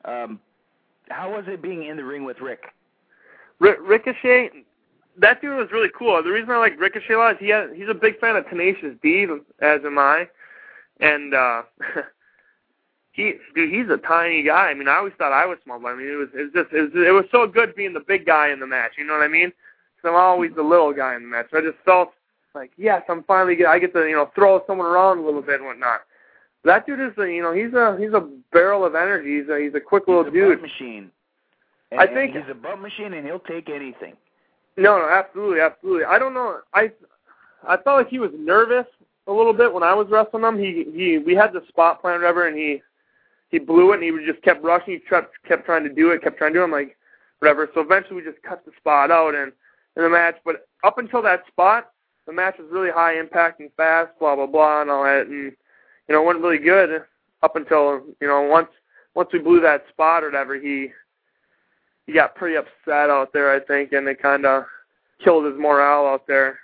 Um, 0.06 0.40
how 1.10 1.32
was 1.32 1.46
it 1.48 1.62
being 1.62 1.86
in 1.86 1.98
the 1.98 2.04
ring 2.04 2.24
with 2.24 2.40
Rick? 2.40 2.66
Rick 3.60 3.78
Ricochet, 3.82 4.50
that 5.18 5.42
dude 5.42 5.58
was 5.58 5.68
really 5.72 5.92
cool. 5.98 6.22
The 6.24 6.32
reason 6.32 6.50
I 6.50 6.58
like 6.58 6.80
Ricochet 6.80 7.14
a 7.14 7.18
lot 7.18 7.34
is 7.34 7.38
he 7.40 7.50
has, 7.50 7.70
he's 7.76 7.90
a 7.90 7.94
big 7.94 8.20
fan 8.20 8.36
of 8.36 8.48
Tenacious 8.50 8.96
D, 9.04 9.28
as 9.60 9.82
am 9.86 10.00
I, 10.00 10.28
and 11.00 11.34
uh 11.34 11.62
he 13.12 13.34
dude 13.56 13.72
he's 13.72 13.90
a 13.90 13.98
tiny 13.98 14.44
guy. 14.44 14.70
I 14.70 14.74
mean, 14.74 14.88
I 14.88 14.98
always 14.98 15.14
thought 15.18 15.34
I 15.34 15.46
was 15.46 15.58
small, 15.64 15.80
but 15.80 15.90
I 15.90 15.96
mean, 15.96 16.08
it 16.08 16.16
was 16.16 16.30
it 16.34 16.44
was 16.44 16.54
just 16.54 16.74
it 16.74 16.82
was, 16.82 16.92
it 16.96 17.12
was 17.12 17.26
so 17.32 17.46
good 17.48 17.76
being 17.76 17.94
the 17.94 18.00
big 18.00 18.26
guy 18.26 18.52
in 18.52 18.60
the 18.60 18.68
match. 18.68 18.94
You 18.98 19.06
know 19.06 19.14
what 19.14 19.24
I 19.24 19.28
mean? 19.28 19.52
Because 19.96 20.10
I'm 20.10 20.16
always 20.16 20.52
the 20.56 20.64
little 20.64 20.94
guy 20.94 21.16
in 21.16 21.24
the 21.24 21.28
match. 21.28 21.48
So 21.52 21.58
I 21.58 21.62
just 21.62 21.78
felt 21.84 22.14
like 22.56 22.72
yes, 22.78 23.04
I'm 23.10 23.24
finally 23.24 23.56
get 23.56 23.68
I 23.68 23.80
get 23.80 23.94
to 23.94 24.08
you 24.08 24.16
know 24.16 24.32
throw 24.34 24.64
someone 24.66 24.88
around 24.88 25.20
a 25.20 25.26
little 25.26 25.42
bit 25.42 25.56
and 25.56 25.66
whatnot. 25.66 26.02
That 26.64 26.86
dude 26.86 27.00
is 27.00 27.18
a 27.18 27.28
you 27.28 27.42
know 27.42 27.54
he's 27.54 27.74
a 27.74 27.98
he's 28.00 28.14
a 28.14 28.28
barrel 28.54 28.86
of 28.86 28.96
energy. 28.96 29.40
He's 29.40 29.50
a 29.50 29.60
he's 29.60 29.76
a 29.76 29.82
quick 29.82 30.08
little 30.08 30.24
he's 30.24 30.32
a 30.32 30.34
dude. 30.34 30.62
machine. 30.62 31.12
And, 31.92 32.00
I 32.00 32.08
think 32.08 32.34
he's 32.34 32.50
a 32.50 32.54
bump 32.54 32.82
machine, 32.82 33.14
and 33.14 33.26
he'll 33.26 33.40
take 33.40 33.70
anything. 33.70 34.16
No, 34.78 34.98
no, 34.98 35.10
absolutely, 35.10 35.60
absolutely. 35.60 36.06
I 36.06 36.18
don't 36.18 36.34
know. 36.34 36.60
I 36.74 36.92
I 37.68 37.76
felt 37.78 37.98
like 37.98 38.08
he 38.08 38.20
was 38.20 38.32
nervous 38.34 38.86
a 39.28 39.32
little 39.32 39.54
bit 39.54 39.74
when 39.74 39.84
I 39.84 39.94
was 39.94 40.08
wrestling 40.10 40.44
him. 40.44 40.58
He 40.58 40.86
he 40.96 41.18
we 41.18 41.36
had 41.36 41.52
the 41.52 41.62
spot 41.68 42.02
plan 42.02 42.22
whatever, 42.22 42.48
and 42.48 42.58
he 42.58 42.82
he 43.52 43.60
blew 43.60 43.92
it, 43.92 44.02
and 44.02 44.04
he 44.04 44.26
just 44.26 44.42
kept 44.44 44.64
rushing. 44.64 44.94
He 44.94 45.00
kept 45.00 45.36
kept 45.48 45.66
trying 45.66 45.84
to 45.84 45.94
do 45.94 46.12
it, 46.12 46.24
kept 46.24 46.38
trying 46.38 46.54
to 46.54 46.60
do 46.60 46.62
it. 46.62 46.66
I'm 46.66 46.72
like 46.72 46.98
whatever. 47.40 47.70
So 47.74 47.82
eventually 47.82 48.16
we 48.16 48.24
just 48.24 48.42
cut 48.44 48.64
the 48.66 48.72
spot 48.78 49.12
out 49.12 49.36
and 49.36 49.52
in 49.98 50.04
the 50.04 50.10
match. 50.10 50.36
But 50.46 50.68
up 50.84 50.98
until 50.98 51.22
that 51.24 51.46
spot, 51.48 51.92
the 52.26 52.34
match 52.34 52.56
was 52.58 52.68
really 52.72 52.92
high 52.92 53.20
impact 53.20 53.60
and 53.60 53.70
fast, 53.76 54.12
blah 54.20 54.36
blah 54.36 54.48
blah, 54.48 54.82
and 54.82 54.90
all 54.90 55.04
that, 55.04 55.28
and 55.28 55.52
you 56.08 56.16
know 56.16 56.22
it 56.22 56.26
went 56.26 56.42
really 56.42 56.58
good 56.58 57.04
up 57.44 57.56
until 57.56 58.02
you 58.22 58.28
know 58.28 58.42
once 58.42 58.70
once 59.16 59.30
we 59.34 59.40
blew 59.40 59.60
that 59.62 59.84
spot 59.90 60.24
or 60.24 60.28
whatever, 60.28 60.56
he 60.56 60.90
he 62.08 62.14
got 62.14 62.36
pretty 62.36 62.56
upset 62.56 63.10
out 63.10 63.34
there, 63.34 63.54
I 63.54 63.60
think, 63.60 63.92
and 63.92 64.08
it 64.08 64.22
kind 64.22 64.46
of 64.46 64.64
killed 65.24 65.46
his 65.46 65.60
morale 65.60 66.08
out 66.08 66.26
there. 66.28 66.60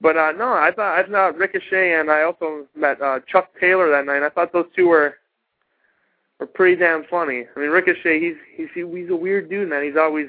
But 0.00 0.16
uh 0.16 0.32
no, 0.32 0.52
I 0.52 0.72
thought 0.74 0.98
I 0.98 1.06
thought 1.06 1.36
Ricochet 1.36 1.94
and 1.94 2.10
I 2.10 2.22
also 2.22 2.66
met 2.74 3.00
uh 3.00 3.20
Chuck 3.28 3.50
Taylor 3.60 3.90
that 3.90 4.06
night. 4.06 4.22
I 4.22 4.30
thought 4.30 4.52
those 4.52 4.66
two 4.74 4.88
were 4.88 5.16
were 6.38 6.46
pretty 6.46 6.76
damn 6.76 7.04
funny. 7.04 7.46
I 7.54 7.60
mean 7.60 7.70
Ricochet, 7.70 8.20
he's 8.20 8.36
he's 8.54 8.68
he's 8.74 9.10
a 9.10 9.16
weird 9.16 9.48
dude, 9.48 9.68
man. 9.68 9.82
He's 9.84 9.96
always 9.96 10.28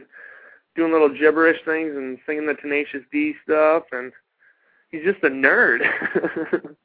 doing 0.76 0.92
little 0.92 1.10
gibberish 1.10 1.60
things 1.66 1.96
and 1.96 2.20
singing 2.26 2.46
the 2.46 2.54
Tenacious 2.54 3.04
D 3.12 3.34
stuff, 3.44 3.84
and 3.92 4.12
he's 4.92 5.04
just 5.04 5.24
a 5.24 5.30
nerd. 5.30 5.80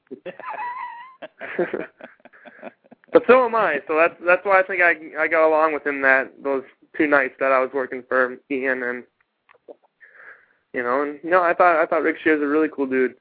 but 3.13 3.23
so 3.27 3.45
am 3.45 3.55
I. 3.55 3.81
So 3.87 3.97
that's 3.97 4.15
that's 4.27 4.45
why 4.45 4.61
I 4.61 4.63
think 4.63 4.83
I 4.83 5.23
I 5.23 5.29
got 5.29 5.47
along 5.47 5.75
with 5.75 5.87
him 5.87 6.03
that 6.03 6.33
those 6.43 6.65
two 6.97 7.07
nights 7.07 7.35
that 7.39 7.53
I 7.53 7.61
was 7.61 7.71
working 7.73 8.03
for 8.09 8.37
Ian 8.51 8.83
and 8.83 9.05
you 10.73 10.83
know 10.83 11.03
and 11.03 11.21
you 11.23 11.31
know 11.31 11.43
I 11.43 11.55
thought 11.55 11.81
I 11.81 11.87
thought 11.87 12.03
Ricochet 12.03 12.33
was 12.33 12.43
a 12.43 12.47
really 12.47 12.69
cool 12.69 12.87
dude. 12.87 13.15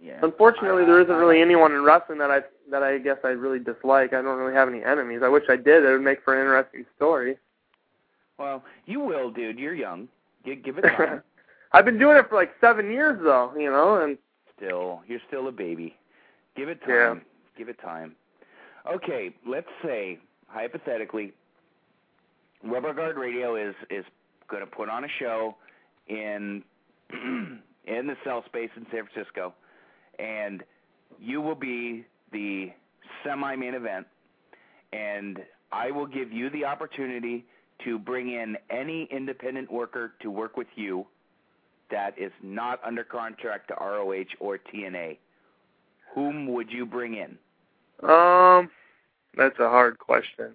Yeah. 0.00 0.18
Unfortunately, 0.22 0.82
I- 0.84 0.86
there 0.86 1.00
isn't 1.00 1.14
really 1.16 1.40
anyone 1.40 1.72
in 1.72 1.82
wrestling 1.82 2.18
that 2.18 2.30
I 2.30 2.42
that 2.70 2.82
I 2.82 2.98
guess 2.98 3.18
I 3.24 3.28
really 3.28 3.58
dislike. 3.58 4.12
I 4.12 4.22
don't 4.22 4.38
really 4.38 4.54
have 4.54 4.68
any 4.68 4.82
enemies. 4.84 5.20
I 5.24 5.28
wish 5.28 5.44
I 5.48 5.56
did. 5.56 5.84
It 5.84 5.90
would 5.90 6.02
make 6.02 6.22
for 6.22 6.34
an 6.34 6.40
interesting 6.40 6.84
story. 6.96 7.38
Well, 8.38 8.62
you 8.86 9.00
will, 9.00 9.30
dude. 9.30 9.58
You're 9.58 9.74
young. 9.74 10.08
Give, 10.44 10.62
give 10.62 10.78
it 10.78 10.82
time. 10.96 11.22
I've 11.72 11.84
been 11.84 11.98
doing 11.98 12.16
it 12.16 12.28
for 12.28 12.36
like 12.36 12.52
seven 12.60 12.90
years 12.90 13.18
though, 13.22 13.52
you 13.56 13.70
know, 13.70 13.96
and 13.96 14.16
still, 14.56 15.00
you're 15.08 15.20
still 15.26 15.48
a 15.48 15.52
baby. 15.52 15.96
Give 16.56 16.68
it 16.68 16.80
time. 16.82 16.88
Yeah. 16.90 17.14
Give 17.56 17.68
it 17.68 17.80
time. 17.80 18.14
Okay, 18.90 19.34
let's 19.46 19.68
say 19.82 20.18
hypothetically, 20.46 21.32
Rubber 22.62 22.92
Guard 22.94 23.16
Radio 23.16 23.56
is 23.56 23.74
is 23.90 24.04
going 24.48 24.62
to 24.62 24.66
put 24.70 24.88
on 24.88 25.04
a 25.04 25.08
show 25.18 25.56
in 26.06 26.62
in 27.12 27.60
the 28.06 28.16
cell 28.24 28.44
space 28.46 28.70
in 28.76 28.86
San 28.92 29.06
Francisco, 29.06 29.52
and 30.18 30.62
you 31.20 31.40
will 31.40 31.54
be 31.54 32.04
the 32.32 32.70
semi 33.24 33.56
main 33.56 33.74
event, 33.74 34.06
and 34.92 35.38
I 35.72 35.90
will 35.90 36.06
give 36.06 36.32
you 36.32 36.50
the 36.50 36.64
opportunity 36.64 37.44
to 37.84 37.98
bring 37.98 38.30
in 38.32 38.56
any 38.70 39.08
independent 39.10 39.70
worker 39.72 40.14
to 40.20 40.30
work 40.30 40.56
with 40.56 40.66
you 40.74 41.06
that 41.90 42.18
is 42.18 42.32
not 42.42 42.80
under 42.84 43.04
contract 43.04 43.68
to 43.68 43.74
ROH 43.74 44.24
or 44.40 44.58
TNA. 44.58 45.18
Whom 46.14 46.46
would 46.52 46.70
you 46.70 46.84
bring 46.86 47.14
in? 47.14 47.38
um, 48.08 48.70
that's 49.36 49.58
a 49.58 49.68
hard 49.68 49.98
question. 49.98 50.54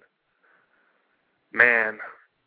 Man, 1.52 1.98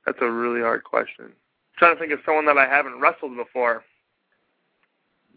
that's 0.06 0.18
a 0.22 0.30
really 0.30 0.62
hard 0.62 0.84
question. 0.84 1.32
trying 1.78 1.96
to 1.96 2.00
think 2.00 2.12
of 2.12 2.20
someone 2.26 2.46
that 2.46 2.58
I 2.58 2.66
haven't 2.68 3.00
wrestled 3.00 3.36
before. 3.36 3.84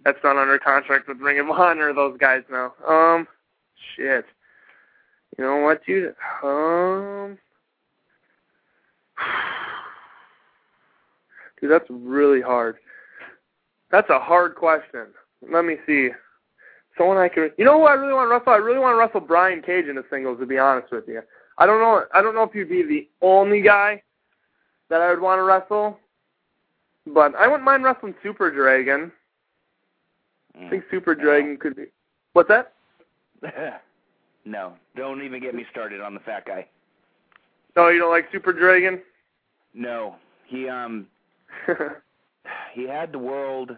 That's 0.05 0.19
not 0.25 0.37
under 0.37 0.59
contract 0.59 1.09
with 1.09 1.19
Ring 1.19 1.39
of 1.41 1.51
Honor. 1.51 1.93
Those 1.93 2.17
guys 2.19 2.43
now. 2.51 2.73
Um, 2.87 3.29
shit. 3.97 4.25
You 5.39 5.45
know 5.45 5.57
what, 5.59 5.85
dude? 5.85 6.15
Um, 6.43 7.39
dude, 11.61 11.71
that's 11.71 11.87
really 11.91 12.41
hard. 12.41 12.77
That's 13.91 14.09
a 14.11 14.19
hard 14.19 14.55
question. 14.55 15.07
Let 15.51 15.65
me 15.65 15.77
see. 15.87 16.11
Someone 16.97 17.17
I 17.17 17.29
could. 17.29 17.53
You 17.57 17.65
know 17.65 17.79
who 17.79 17.85
I 17.85 17.95
really 17.95 18.13
want 18.13 18.27
to 18.29 18.33
wrestle? 18.33 18.53
I 18.53 18.57
really 18.57 18.79
want 18.79 18.95
to 18.95 18.99
wrestle 18.99 19.21
Brian 19.21 19.63
Cage 19.63 19.87
in 19.87 19.97
the 19.97 20.05
singles. 20.11 20.39
To 20.41 20.47
be 20.47 20.59
honest 20.59 20.93
with 20.93 21.09
you, 21.09 21.23
I 21.59 21.67
don't 21.67 21.81
know. 21.81 22.05
I 22.13 22.23
don't 22.23 22.35
know 22.35 22.43
if 22.43 22.55
you'd 22.55 22.69
be 22.69 22.83
the 22.83 23.09
only 23.23 23.61
guy 23.61 24.03
that 24.89 25.01
I 25.01 25.11
would 25.11 25.21
want 25.21 25.39
to 25.39 25.45
wrestle, 25.45 25.99
but 27.07 27.35
I 27.37 27.47
wouldn't 27.47 27.65
mind 27.65 27.85
wrestling 27.85 28.15
Super 28.23 28.51
Dragon. 28.51 29.13
I 30.59 30.69
think 30.69 30.85
Super 30.91 31.15
Dragon 31.15 31.57
could 31.57 31.77
be. 31.77 31.87
What's 32.33 32.49
that? 32.49 32.75
no, 34.45 34.75
don't 34.97 35.23
even 35.23 35.41
get 35.41 35.55
me 35.55 35.65
started 35.71 36.01
on 36.01 36.15
the 36.15 36.21
fat 36.21 36.47
guy. 36.47 36.67
No, 37.77 37.89
you 37.89 37.99
don't 37.99 38.11
like 38.11 38.27
Super 38.33 38.53
Dragon? 38.53 39.01
No, 39.75 40.17
he 40.47 40.69
um 40.69 41.07
he 42.75 42.87
had 42.87 43.13
the 43.13 43.19
world, 43.19 43.77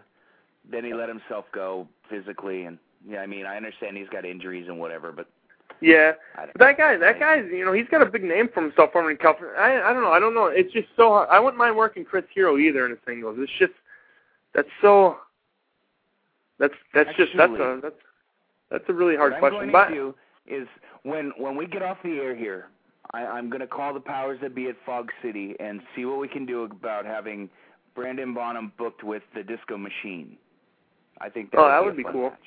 then 0.69 0.83
he 0.83 0.93
let 0.93 1.09
himself 1.09 1.45
go 1.53 1.87
physically, 2.09 2.65
and 2.65 2.77
yeah, 3.07 3.19
I 3.19 3.27
mean 3.27 3.45
I 3.45 3.57
understand 3.57 3.97
he's 3.97 4.09
got 4.09 4.25
injuries 4.25 4.67
and 4.67 4.79
whatever, 4.79 5.11
but 5.11 5.27
Yeah, 5.81 6.13
but 6.35 6.57
that 6.59 6.77
guy, 6.77 6.97
that 6.97 7.19
guy's, 7.19 7.45
you 7.51 7.65
know, 7.65 7.73
he's 7.73 7.87
got 7.89 8.01
a 8.01 8.05
big 8.05 8.23
name 8.23 8.49
for 8.53 8.61
himself 8.61 8.91
from 8.91 9.09
in 9.09 9.17
California. 9.17 9.55
I, 9.59 9.89
I 9.89 9.93
don't 9.93 10.01
know, 10.01 10.11
I 10.11 10.19
don't 10.19 10.33
know. 10.33 10.47
It's 10.47 10.71
just 10.73 10.87
so 10.95 11.09
hard. 11.09 11.29
I 11.29 11.39
wouldn't 11.39 11.57
mind 11.57 11.75
working 11.75 12.05
Chris 12.05 12.25
Hero 12.33 12.57
either 12.57 12.85
in 12.85 12.93
a 12.93 12.95
singles. 13.05 13.37
It's 13.39 13.51
just 13.59 13.73
that's 14.53 14.69
so. 14.81 15.17
That's 16.59 16.73
that's 16.93 17.09
just 17.17 17.31
that's 17.35 17.51
a 17.53 17.79
that's 17.81 17.95
that's 18.71 18.83
a 18.87 18.93
really 18.93 19.15
hard 19.15 19.33
what 19.33 19.35
I'm 19.35 19.39
question. 19.51 19.59
going 19.59 19.71
But 19.71 19.89
to 19.89 19.93
do 19.95 20.15
is 20.47 20.67
when 21.03 21.31
when 21.37 21.55
we 21.55 21.65
get 21.67 21.81
off 21.81 21.97
the 22.03 22.11
air 22.19 22.35
here, 22.35 22.69
I, 23.13 23.25
I'm 23.25 23.49
going 23.49 23.61
to 23.61 23.67
call 23.67 23.93
the 23.93 23.99
powers 23.99 24.39
that 24.41 24.55
be 24.55 24.67
at 24.67 24.75
Fog 24.85 25.09
City 25.21 25.55
and 25.59 25.81
see 25.95 26.05
what 26.05 26.19
we 26.19 26.27
can 26.27 26.45
do 26.45 26.63
about 26.63 27.05
having 27.05 27.49
Brandon 27.95 28.33
Bonham 28.33 28.71
booked 28.77 29.03
with 29.03 29.23
the 29.35 29.43
Disco 29.43 29.77
Machine. 29.77 30.37
I 31.21 31.29
think 31.29 31.51
that 31.51 31.59
oh, 31.59 31.63
would 31.63 31.71
that 31.71 31.81
be 31.97 32.03
would 32.03 32.07
be 32.07 32.11
cool. 32.13 32.29
match. 32.31 32.39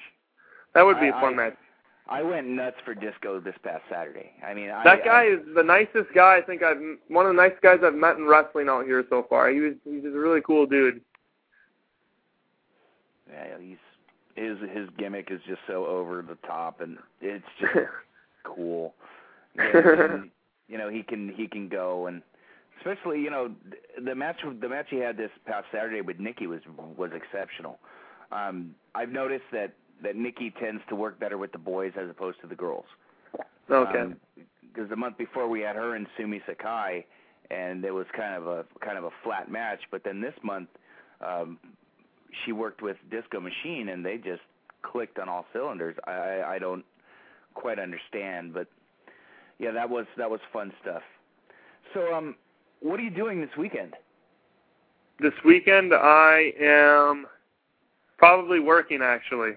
That 0.75 0.83
would 0.83 1.01
be 1.01 1.07
I- 1.07 1.19
a 1.19 1.21
fun 1.21 1.35
I- 1.35 1.37
match. 1.37 1.57
I 2.09 2.23
went 2.23 2.47
nuts 2.47 2.77
for 2.85 2.95
Disco 2.95 3.41
this 3.41 3.57
past 3.65 3.83
Saturday. 3.91 4.31
I 4.47 4.55
mean, 4.55 4.71
I, 4.71 4.85
That 4.85 5.05
guy 5.05 5.23
I, 5.23 5.27
is 5.27 5.41
the 5.57 5.63
nicest 5.65 6.15
guy 6.15 6.37
I 6.37 6.41
think 6.41 6.63
I've 6.63 6.79
one 7.09 7.27
of 7.27 7.35
the 7.35 7.43
nicest 7.43 7.63
guys 7.63 7.81
I've 7.83 7.95
met 7.97 8.17
in 8.17 8.27
wrestling 8.27 8.69
out 8.69 8.85
here 8.85 9.05
so 9.11 9.27
far. 9.29 9.51
He 9.51 9.59
was 9.59 9.73
he's 9.85 10.05
just 10.05 10.15
a 10.15 10.19
really 10.21 10.41
cool 10.41 10.67
dude. 10.67 11.01
yeah, 13.29 13.59
he's 13.61 13.77
his 14.37 14.59
his 14.73 14.89
gimmick 14.99 15.29
is 15.31 15.41
just 15.47 15.61
so 15.67 15.87
over 15.87 16.23
the 16.23 16.37
top, 16.47 16.81
and 16.81 16.99
it's 17.21 17.45
just 17.61 17.73
cool. 18.45 18.95
And, 19.59 20.31
you 20.69 20.77
know, 20.77 20.91
he 20.91 21.03
can 21.03 21.33
he 21.35 21.47
can 21.47 21.69
go, 21.69 22.07
and 22.07 22.23
especially 22.79 23.21
you 23.21 23.31
know 23.31 23.51
the 24.05 24.15
match 24.15 24.41
the 24.61 24.69
match 24.69 24.87
he 24.91 24.99
had 24.99 25.17
this 25.17 25.31
past 25.47 25.67
Saturday 25.73 26.01
with 26.01 26.19
Nikki 26.19 26.47
was 26.47 26.61
was 26.97 27.11
exceptional. 27.15 27.79
Um, 28.33 28.75
I've 28.95 29.11
noticed 29.11 29.45
that 29.53 29.73
that 30.03 30.17
Nikki 30.17 30.53
tends 30.61 30.83
to 30.89 30.97
work 30.97 31.19
better 31.19 31.39
with 31.39 31.53
the 31.53 31.59
boys 31.59 31.93
as 31.97 32.11
opposed 32.11 32.41
to 32.43 32.47
the 32.47 32.55
girls. 32.55 32.85
Okay. 33.71 34.13
Because 34.63 34.91
the 34.91 34.97
month 34.97 35.17
before 35.17 35.49
we 35.49 35.61
had 35.61 35.77
her 35.77 35.95
and 35.95 36.07
Sumi 36.17 36.43
Sakai, 36.47 37.07
and 37.51 37.85
it 37.85 37.93
was 37.93 38.07
kind 38.15 38.35
of 38.35 38.47
a 38.47 38.65
kind 38.85 38.99
of 38.99 39.05
a 39.05 39.11
flat 39.23 39.51
match. 39.51 39.81
But 39.91 40.05
then 40.05 40.21
this 40.21 40.35
month, 40.43 40.69
um, 41.27 41.59
she 42.45 42.53
worked 42.53 42.83
with 42.83 42.97
Disco 43.11 43.41
Machine, 43.41 43.89
and 43.89 44.05
they 44.05 44.17
just 44.17 44.43
clicked 44.83 45.19
on 45.19 45.29
all 45.29 45.47
cylinders. 45.53 45.97
I 46.07 46.43
I 46.47 46.59
don't 46.59 46.85
quite 47.55 47.79
understand, 47.79 48.55
but 48.55 48.69
yeah, 49.59 49.73
that 49.73 49.89
was 49.89 50.07
that 50.17 50.31
was 50.31 50.41
fun 50.53 50.73
stuff. 50.83 51.03
So, 51.95 52.15
um, 52.15 52.37
what 52.81 53.01
are 53.01 53.03
you 53.03 53.11
doing 53.11 53.41
this 53.41 53.57
weekend? 53.59 53.95
This 55.19 55.33
weekend 55.45 55.95
I 55.95 56.53
am 56.61 57.27
probably 58.19 58.61
working 58.61 59.01
actually. 59.03 59.53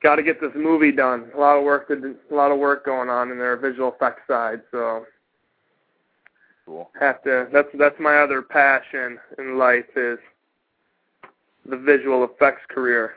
Got 0.00 0.16
to 0.16 0.22
get 0.22 0.40
this 0.40 0.52
movie 0.54 0.92
done. 0.92 1.28
A 1.34 1.40
lot 1.40 1.56
of 1.56 1.64
work, 1.64 1.88
to, 1.88 2.14
a 2.30 2.34
lot 2.34 2.52
of 2.52 2.58
work 2.58 2.84
going 2.84 3.08
on 3.08 3.32
in 3.32 3.38
their 3.38 3.56
visual 3.56 3.92
effects 3.92 4.22
side. 4.28 4.62
So 4.70 5.04
Cool. 6.68 6.90
have 7.00 7.22
to. 7.22 7.48
That's 7.50 7.68
that's 7.78 7.98
my 7.98 8.18
other 8.18 8.42
passion 8.42 9.18
in 9.38 9.56
life 9.56 9.86
is 9.96 10.18
the 11.64 11.78
visual 11.78 12.24
effects 12.24 12.60
career. 12.68 13.14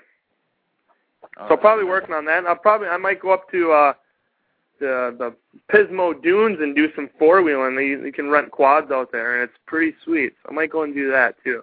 So 1.49 1.57
probably 1.57 1.83
working 1.83 2.15
on 2.15 2.23
that. 2.25 2.45
I'll 2.45 2.55
probably 2.55 2.87
I 2.87 2.95
might 2.95 3.19
go 3.19 3.31
up 3.33 3.51
to 3.51 3.71
uh 3.73 3.93
the 4.79 5.15
the 5.19 5.35
Pismo 5.69 6.21
Dunes 6.23 6.59
and 6.61 6.73
do 6.73 6.87
some 6.95 7.09
four 7.19 7.41
wheeling. 7.41 7.75
You, 7.75 8.05
you 8.05 8.13
can 8.13 8.29
rent 8.29 8.51
quads 8.51 8.89
out 8.89 9.11
there 9.11 9.41
and 9.41 9.49
it's 9.49 9.59
pretty 9.65 9.97
sweet. 10.05 10.33
So 10.43 10.49
I 10.51 10.53
might 10.53 10.71
go 10.71 10.83
and 10.83 10.95
do 10.95 11.11
that 11.11 11.35
too. 11.43 11.61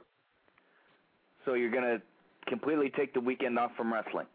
So 1.47 1.55
you're 1.55 1.71
gonna 1.71 2.03
completely 2.47 2.91
take 2.91 3.15
the 3.15 3.21
weekend 3.21 3.59
off 3.59 3.71
from 3.79 3.95
wrestling. 3.95 4.27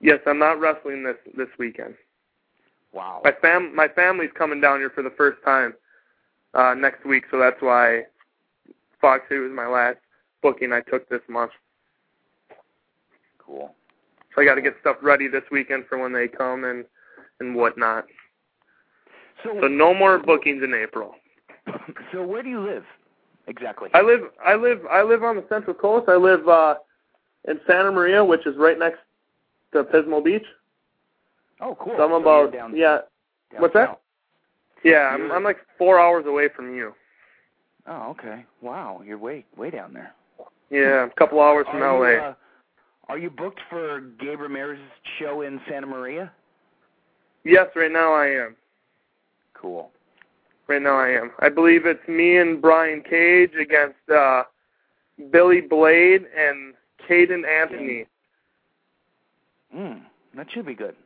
Yes, 0.00 0.20
I'm 0.24 0.38
not 0.38 0.60
wrestling 0.60 1.02
this 1.02 1.16
this 1.36 1.48
weekend. 1.58 1.96
Wow. 2.92 3.22
My 3.24 3.32
fam 3.42 3.74
my 3.74 3.88
family's 3.88 4.30
coming 4.38 4.60
down 4.60 4.78
here 4.78 4.90
for 4.90 5.02
the 5.02 5.10
first 5.10 5.42
time 5.44 5.74
uh 6.56 6.74
next 6.74 7.04
week, 7.04 7.24
so 7.30 7.38
that's 7.38 7.60
why 7.60 8.02
Fog 9.00 9.20
was 9.30 9.52
my 9.54 9.66
last 9.66 9.98
booking 10.42 10.72
I 10.72 10.80
took 10.80 11.08
this 11.08 11.20
month. 11.28 11.52
Cool. 13.38 13.74
So 14.34 14.42
I 14.42 14.44
got 14.44 14.56
to 14.56 14.62
get 14.62 14.74
stuff 14.80 14.96
ready 15.02 15.28
this 15.28 15.44
weekend 15.50 15.84
for 15.88 15.98
when 15.98 16.12
they 16.12 16.28
come 16.28 16.64
and 16.64 16.84
and 17.40 17.54
whatnot. 17.54 18.06
So, 19.44 19.58
So 19.60 19.68
no 19.68 19.94
more 19.94 20.18
bookings 20.18 20.62
in 20.62 20.74
April. 20.74 21.14
so 22.12 22.24
where 22.24 22.42
do 22.42 22.48
you 22.48 22.60
live 22.60 22.84
exactly? 23.46 23.90
I 23.94 24.00
live 24.02 24.22
I 24.44 24.54
live 24.54 24.80
I 24.90 25.02
live 25.02 25.22
on 25.22 25.36
the 25.36 25.44
Central 25.48 25.74
Coast. 25.74 26.08
I 26.08 26.16
live 26.16 26.48
uh 26.48 26.76
in 27.46 27.60
Santa 27.66 27.92
Maria, 27.92 28.24
which 28.24 28.46
is 28.46 28.56
right 28.56 28.78
next 28.78 28.98
to 29.72 29.84
Pismo 29.84 30.24
Beach. 30.24 30.44
oh, 31.60 31.76
cool. 31.78 31.94
So 31.96 32.04
I'm 32.04 32.12
about 32.12 32.42
you're 32.42 32.50
down, 32.50 32.76
yeah. 32.76 32.98
down 33.52 33.62
what's 33.62 33.74
that? 33.74 34.00
Yeah, 34.84 35.08
I'm 35.12 35.32
I'm 35.32 35.44
like 35.44 35.58
four 35.78 35.98
hours 35.98 36.26
away 36.26 36.48
from 36.54 36.74
you. 36.74 36.94
Oh, 37.86 38.10
okay. 38.10 38.44
Wow, 38.60 39.02
you're 39.04 39.18
way 39.18 39.44
way 39.56 39.70
down 39.70 39.92
there. 39.92 40.14
Yeah, 40.70 41.06
a 41.06 41.10
couple 41.10 41.40
hours 41.40 41.66
from 41.70 41.82
are 41.82 41.98
LA. 41.98 42.08
You, 42.08 42.18
uh, 42.18 42.34
are 43.08 43.18
you 43.18 43.30
booked 43.30 43.60
for 43.70 44.00
Gabe 44.18 44.40
Ramirez's 44.40 44.82
show 45.18 45.42
in 45.42 45.60
Santa 45.68 45.86
Maria? 45.86 46.32
yes, 47.44 47.68
right 47.76 47.92
now 47.92 48.12
I 48.12 48.26
am. 48.26 48.56
Cool. 49.54 49.90
Right 50.66 50.82
now 50.82 50.98
I 50.98 51.10
am. 51.10 51.30
I 51.38 51.48
believe 51.48 51.86
it's 51.86 52.06
me 52.08 52.38
and 52.38 52.60
Brian 52.60 53.02
Cage 53.02 53.52
against 53.60 54.10
uh 54.12 54.44
Billy 55.30 55.60
Blade 55.60 56.26
and 56.36 56.74
Caden 57.08 57.46
Anthony. 57.48 58.06
Mm, 59.74 60.02
that 60.34 60.50
should 60.50 60.66
be 60.66 60.74
good. 60.74 60.96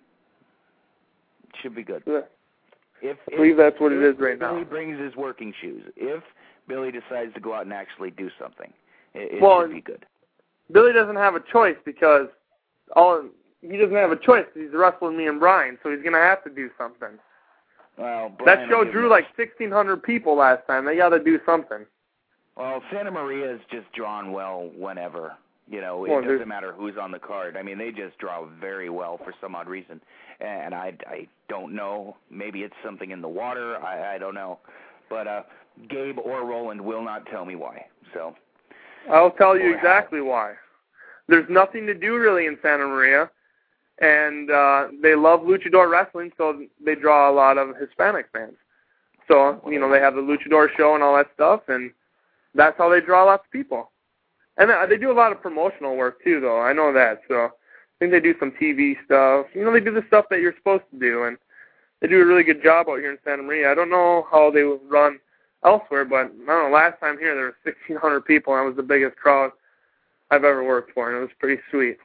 Should 1.61 1.75
be 1.75 1.83
good. 1.83 2.03
Yeah. 2.07 2.21
If, 3.03 3.17
I 3.33 3.37
believe 3.37 3.57
that's 3.57 3.81
what 3.81 3.93
it 3.93 4.03
if 4.03 4.15
is 4.15 4.21
right 4.21 4.39
Billy 4.39 4.53
now. 4.53 4.59
Billy 4.59 4.65
brings 4.65 5.01
his 5.01 5.17
working 5.17 5.53
shoes. 5.61 5.85
If 5.97 6.23
Billy 6.69 6.91
decides 6.91 7.33
to 7.35 7.41
go 7.41 7.55
out 7.55 7.63
and 7.65 7.73
actually 7.73 8.11
do 8.11 8.31
something, 8.41 8.73
it, 9.15 9.35
it 9.37 9.43
Well, 9.43 9.63
should 9.63 9.73
be 9.73 9.81
good. 9.81 10.05
Billy 10.73 10.93
doesn't 10.93 11.17
have 11.17 11.35
a 11.35 11.41
choice 11.53 11.77
because 11.85 12.29
all 12.95 13.25
he 13.63 13.77
doesn't 13.77 13.95
have 13.97 14.13
a 14.13 14.17
choice. 14.17 14.47
He's 14.55 14.71
wrestling 14.73 15.17
me 15.17 15.27
and 15.27 15.41
Brian, 15.41 15.79
so 15.83 15.91
he's 15.91 16.03
gonna 16.03 16.19
have 16.19 16.43
to 16.45 16.51
do 16.51 16.71
something. 16.79 17.19
Well, 17.99 18.31
that 18.31 18.45
Brian 18.45 18.69
will 18.71 18.85
show 18.85 18.91
drew 18.91 19.11
like 19.11 19.25
1,600 19.37 20.03
people 20.03 20.37
last 20.37 20.67
time. 20.67 20.85
They 20.87 20.97
got 20.97 21.11
to 21.11 21.23
do 21.23 21.39
something. 21.45 21.85
Well, 22.57 22.83
Santa 22.93 23.11
Maria 23.11 23.55
is 23.55 23.61
just 23.71 23.93
drawn 23.93 24.33
well 24.33 24.71
whenever. 24.77 25.35
You 25.69 25.81
know, 25.81 25.99
Well, 25.99 26.19
it 26.19 26.23
doesn't 26.23 26.49
matter 26.49 26.73
who's 26.73 26.97
on 27.01 27.13
the 27.13 27.19
card. 27.19 27.57
I 27.57 27.63
mean, 27.63 27.79
they 27.79 27.93
just 27.93 28.19
draw 28.19 28.45
very 28.61 28.91
well 28.91 29.19
for 29.19 29.33
some 29.41 29.55
odd 29.55 29.69
reason, 29.69 30.01
and 30.41 30.75
I 30.75 30.95
I 31.07 31.29
don't 31.49 31.75
know. 31.75 32.17
Maybe 32.31 32.63
it's 32.63 32.75
something 32.85 33.11
in 33.11 33.21
the 33.21 33.29
water. 33.29 33.77
I 33.79 34.15
I 34.15 34.19
don't 34.19 34.35
know, 34.35 34.59
but 35.09 35.27
uh 35.27 35.43
Gabe 35.89 36.19
or 36.19 36.45
Roland 36.45 36.81
will 36.81 37.03
not 37.03 37.27
tell 37.27 37.45
me 37.45 37.55
why. 37.55 37.87
So 38.13 38.35
I'll 39.11 39.31
tell 39.31 39.59
you 39.59 39.75
exactly 39.75 40.21
why. 40.21 40.55
There's 41.29 41.49
nothing 41.49 41.87
to 41.87 41.95
do 41.95 42.17
really 42.17 42.47
in 42.47 42.59
Santa 42.61 42.87
Maria, 42.87 43.31
and 44.01 44.51
uh, 44.51 44.89
they 45.01 45.15
love 45.15 45.41
luchador 45.41 45.91
wrestling, 45.91 46.33
so 46.37 46.65
they 46.85 46.95
draw 46.97 47.31
a 47.31 47.33
lot 47.33 47.57
of 47.57 47.77
Hispanic 47.77 48.27
fans. 48.33 48.57
So 49.29 49.61
you 49.69 49.79
know 49.79 49.91
they 49.91 50.01
have 50.01 50.15
the 50.15 50.21
luchador 50.21 50.69
show 50.77 50.95
and 50.95 51.03
all 51.03 51.17
that 51.17 51.31
stuff, 51.35 51.63
and 51.69 51.93
that's 52.55 52.77
how 52.77 52.89
they 52.89 53.01
draw 53.01 53.25
lots 53.25 53.45
of 53.47 53.53
people. 53.53 53.91
And 54.57 54.71
uh, 54.71 54.87
they 54.87 54.97
do 54.97 55.11
a 55.11 55.15
lot 55.15 55.33
of 55.33 55.41
promotional 55.41 55.97
work 55.97 56.23
too, 56.23 56.41
though. 56.41 56.61
I 56.61 56.73
know 56.73 56.93
that. 56.93 57.21
So 57.29 57.51
I 58.01 58.05
think 58.05 58.13
they 58.13 58.21
do 58.21 58.35
some 58.41 58.53
TV 58.53 58.95
stuff. 59.05 59.47
You 59.55 59.65
know, 59.65 59.73
they 59.73 59.81
do 59.81 59.93
the 59.93 60.05
stuff 60.09 60.25
that 60.31 60.41
you're 60.41 60.55
supposed 60.57 60.85
to 60.93 60.99
do, 60.99 61.25
and 61.25 61.37
they 62.01 62.09
do 62.09 62.23
a 62.23 62.25
really 62.25 62.45
good 62.45 62.63
job 62.63 62.89
out 62.89 62.99
here 62.99 63.11
in 63.13 63.19
Santa 63.25 63.43
Maria. 63.43 63.71
I 63.71 63.75
don't 63.75 63.91
know 63.91 64.27
how 64.31 64.51
they 64.51 64.63
run 64.63 65.19
elsewhere, 65.65 66.05
but 66.05 66.17
I 66.17 66.23
don't 66.25 66.47
know. 66.47 66.71
Last 66.73 66.99
time 67.01 67.19
here 67.19 67.35
there 67.35 67.45
were 67.45 67.57
1,600 67.65 68.25
people, 68.25 68.55
and 68.55 68.63
it 68.63 68.69
was 68.69 68.77
the 68.77 68.83
biggest 68.83 69.17
crowd 69.17 69.51
I've 70.31 70.45
ever 70.45 70.65
worked 70.65 70.93
for, 70.95 71.09
and 71.09 71.19
it 71.19 71.21
was 71.21 71.31
pretty 71.39 71.61
sweet. 71.71 71.99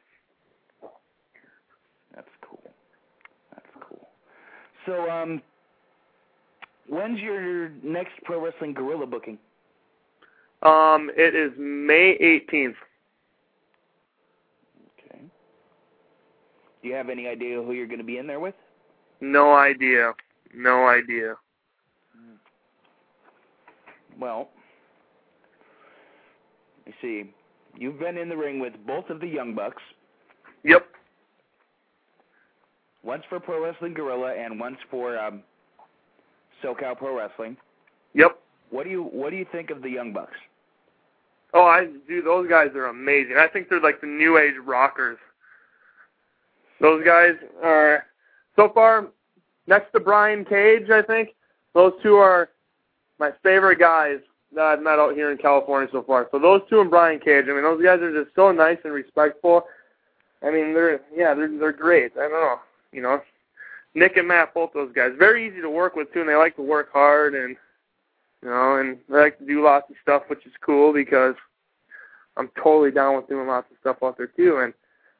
that's 2.14 2.28
cool. 2.42 2.60
That's 3.54 3.68
cool. 3.88 4.10
So 4.86 5.10
um, 5.10 5.42
when's 6.90 7.20
your 7.20 7.70
next 7.84 8.14
pro 8.24 8.44
wrestling 8.44 8.74
Guerrilla 8.74 9.06
booking? 9.06 9.38
Um, 10.62 11.12
it 11.16 11.36
is 11.36 11.52
May 11.58 12.18
18th. 12.20 12.74
Okay. 15.00 15.22
Do 16.86 16.90
you 16.90 16.96
have 16.98 17.10
any 17.10 17.26
idea 17.28 17.64
who 17.64 17.72
you're 17.72 17.88
going 17.88 17.98
to 17.98 18.06
be 18.06 18.20
in 18.20 18.28
there 18.28 18.40
with? 18.40 18.54
No 19.20 19.56
idea. 19.56 20.14
No 20.54 20.86
idea. 20.88 21.34
Well, 24.20 24.50
you 26.86 26.94
see, 27.02 27.34
you've 27.76 27.98
been 27.98 28.20
in 28.20 28.30
the 28.30 28.38
ring 28.38 28.60
with 28.60 28.74
both 28.86 29.10
of 29.10 29.20
the 29.20 29.26
Young 29.26 29.56
Bucks, 29.56 29.82
Yep. 30.64 30.86
once 33.04 33.24
for 33.30 33.40
Pro 33.40 33.64
Wrestling 33.64 33.96
Guerrilla 33.96 34.36
and 34.36 34.60
once 34.60 34.78
for 34.92 35.18
um, 35.18 35.42
SoCal 36.64 36.96
Pro 36.96 37.18
Wrestling. 37.18 37.58
Yep. 38.14 38.38
What 38.70 38.84
do 38.84 38.92
you 38.92 39.06
what 39.06 39.32
do 39.32 39.38
you 39.38 39.48
think 39.52 39.72
of 39.72 39.82
the 39.82 39.90
Young 39.90 40.14
Bucks? 40.14 40.38
Oh, 41.52 41.66
I 41.66 41.88
dude, 42.08 42.26
those 42.28 42.48
guys 42.48 42.70
are 42.76 42.86
amazing. 42.86 43.38
I 43.40 43.48
think 43.48 43.70
they're 43.70 43.82
like 43.82 44.02
the 44.02 44.08
new 44.08 44.38
age 44.38 44.54
rockers. 44.64 45.18
Those 46.82 47.04
guys 47.06 47.34
are 47.64 48.06
so 48.56 48.70
far 48.74 49.08
next 49.68 49.92
to 49.94 50.00
Brian 50.00 50.46
Cage, 50.46 50.90
I 50.90 51.02
think. 51.02 51.30
Those 51.74 51.94
two 52.04 52.16
are 52.16 52.50
my 53.20 53.32
favorite 53.44 53.80
guys 53.80 54.20
that 54.54 54.64
I've 54.64 54.82
met 54.82 55.00
out 55.00 55.16
here 55.16 55.32
in 55.32 55.38
California 55.38 55.90
so 55.92 56.04
far. 56.04 56.28
So 56.32 56.40
those 56.40 56.62
two 56.70 56.82
and 56.82 56.90
Brian 56.90 57.20
Cage, 57.20 57.46
I 57.50 57.54
mean, 57.54 57.64
those 57.64 57.84
guys 57.84 58.00
are 58.02 58.24
just 58.24 58.36
so 58.36 58.52
nice 58.52 58.78
and 58.84 58.94
respectful. 58.94 59.66
I 60.42 60.52
mean, 60.52 60.74
they're 60.74 61.02
yeah, 61.16 61.34
they're 61.34 61.58
they're 61.58 61.72
great. 61.72 62.12
I 62.18 62.22
don't 62.22 62.32
know, 62.32 62.60
you 62.92 63.02
know, 63.02 63.22
Nick 63.94 64.18
and 64.18 64.28
Matt, 64.28 64.54
both 64.54 64.72
those 64.74 64.92
guys, 64.94 65.12
very 65.18 65.48
easy 65.48 65.62
to 65.62 65.70
work 65.70 65.96
with 65.96 66.12
too, 66.14 66.22
and 66.22 66.30
they 66.30 66.36
like 66.36 66.56
to 66.58 66.62
work 66.62 66.92
hard 66.92 67.34
and 67.34 67.56
you 68.44 68.50
know, 68.50 68.78
and 68.78 68.98
they 69.10 69.18
like 69.18 69.40
to 69.40 69.46
do 69.46 69.64
lots 69.64 69.90
of 69.90 69.96
stuff, 70.02 70.24
which 70.28 70.46
is 70.46 70.52
cool 70.62 70.94
because 70.94 71.36
I'm 72.38 72.50
totally 72.62 72.92
down 72.92 73.16
with 73.16 73.28
doing 73.28 73.48
lots 73.48 73.72
of 73.72 73.78
stuff 73.80 73.98
out 74.04 74.18
there 74.18 74.28
too. 74.28 74.60
And 74.60 74.74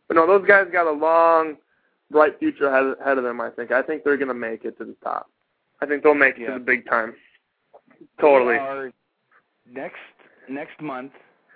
but 0.08 0.16
no, 0.16 0.28
those 0.28 0.48
guys 0.48 0.68
got 0.72 0.88
a 0.88 0.92
long, 0.92 1.58
bright 2.12 2.38
future 2.40 2.68
ahead, 2.68 2.98
ahead 3.02 3.18
of 3.18 3.24
them. 3.24 3.42
I 3.42 3.50
think. 3.50 3.72
I 3.72 3.82
think 3.82 4.04
they're 4.04 4.18
gonna 4.18 4.34
make 4.34 4.66
it 4.66 4.78
to 4.78 4.86
the 4.86 4.96
top. 5.04 5.30
I 5.82 5.86
think 5.86 6.04
they'll 6.04 6.14
make 6.14 6.36
it 6.38 6.42
Yeah. 6.42 6.48
to 6.54 6.54
the 6.54 6.60
big 6.66 6.88
time. 6.88 7.16
Totally. 8.20 8.56
Are 8.56 8.92
next 9.70 10.00
next 10.48 10.82
month. 10.82 11.12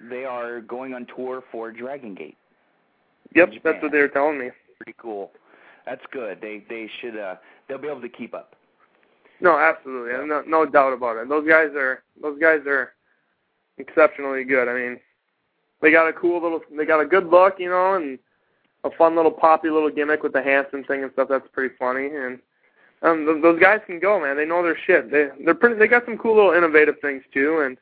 They 0.09 0.23
are 0.25 0.61
going 0.61 0.93
on 0.93 1.05
tour 1.15 1.43
for 1.51 1.71
Dragon 1.71 2.15
Gate. 2.15 2.37
Yep, 3.35 3.49
that's 3.63 3.81
what 3.83 3.91
they 3.91 3.99
were 3.99 4.07
telling 4.07 4.39
me. 4.39 4.49
Pretty 4.77 4.95
cool. 4.97 5.31
That's 5.85 6.01
good. 6.11 6.39
They 6.41 6.63
they 6.69 6.89
should 6.99 7.17
uh 7.17 7.35
they'll 7.67 7.77
be 7.77 7.87
able 7.87 8.01
to 8.01 8.09
keep 8.09 8.33
up. 8.33 8.55
No, 9.41 9.57
absolutely, 9.57 10.11
no, 10.27 10.41
no 10.45 10.65
doubt 10.65 10.93
about 10.93 11.17
it. 11.17 11.29
Those 11.29 11.47
guys 11.47 11.69
are 11.75 12.03
those 12.21 12.39
guys 12.39 12.59
are 12.65 12.93
exceptionally 13.77 14.43
good. 14.43 14.67
I 14.67 14.73
mean, 14.73 14.99
they 15.81 15.91
got 15.91 16.07
a 16.07 16.13
cool 16.13 16.41
little, 16.41 16.61
they 16.75 16.85
got 16.85 16.99
a 16.99 17.05
good 17.05 17.27
look, 17.27 17.55
you 17.59 17.69
know, 17.69 17.93
and 17.95 18.19
a 18.83 18.91
fun 18.91 19.15
little 19.15 19.31
poppy 19.31 19.69
little 19.69 19.89
gimmick 19.89 20.23
with 20.23 20.33
the 20.33 20.41
Hanson 20.41 20.83
thing 20.83 21.03
and 21.03 21.11
stuff. 21.13 21.27
That's 21.29 21.47
pretty 21.51 21.75
funny. 21.77 22.07
And 22.07 22.39
um, 23.01 23.25
th- 23.25 23.41
those 23.41 23.59
guys 23.59 23.81
can 23.85 23.99
go, 23.99 24.19
man. 24.19 24.37
They 24.37 24.45
know 24.45 24.63
their 24.63 24.77
shit. 24.77 25.11
They 25.11 25.29
they're 25.43 25.55
pretty. 25.55 25.75
They 25.75 25.87
got 25.87 26.05
some 26.05 26.17
cool 26.17 26.35
little 26.35 26.53
innovative 26.53 26.95
things 27.01 27.23
too. 27.33 27.61
And 27.65 27.77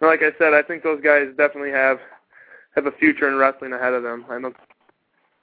like 0.00 0.22
I 0.22 0.36
said, 0.38 0.54
I 0.54 0.62
think 0.62 0.82
those 0.82 1.00
guys 1.02 1.28
definitely 1.36 1.72
have 1.72 1.98
have 2.74 2.86
a 2.86 2.92
future 2.92 3.28
in 3.28 3.36
wrestling 3.36 3.72
ahead 3.72 3.94
of 3.94 4.02
them. 4.02 4.24
I 4.28 4.40
don't. 4.40 4.56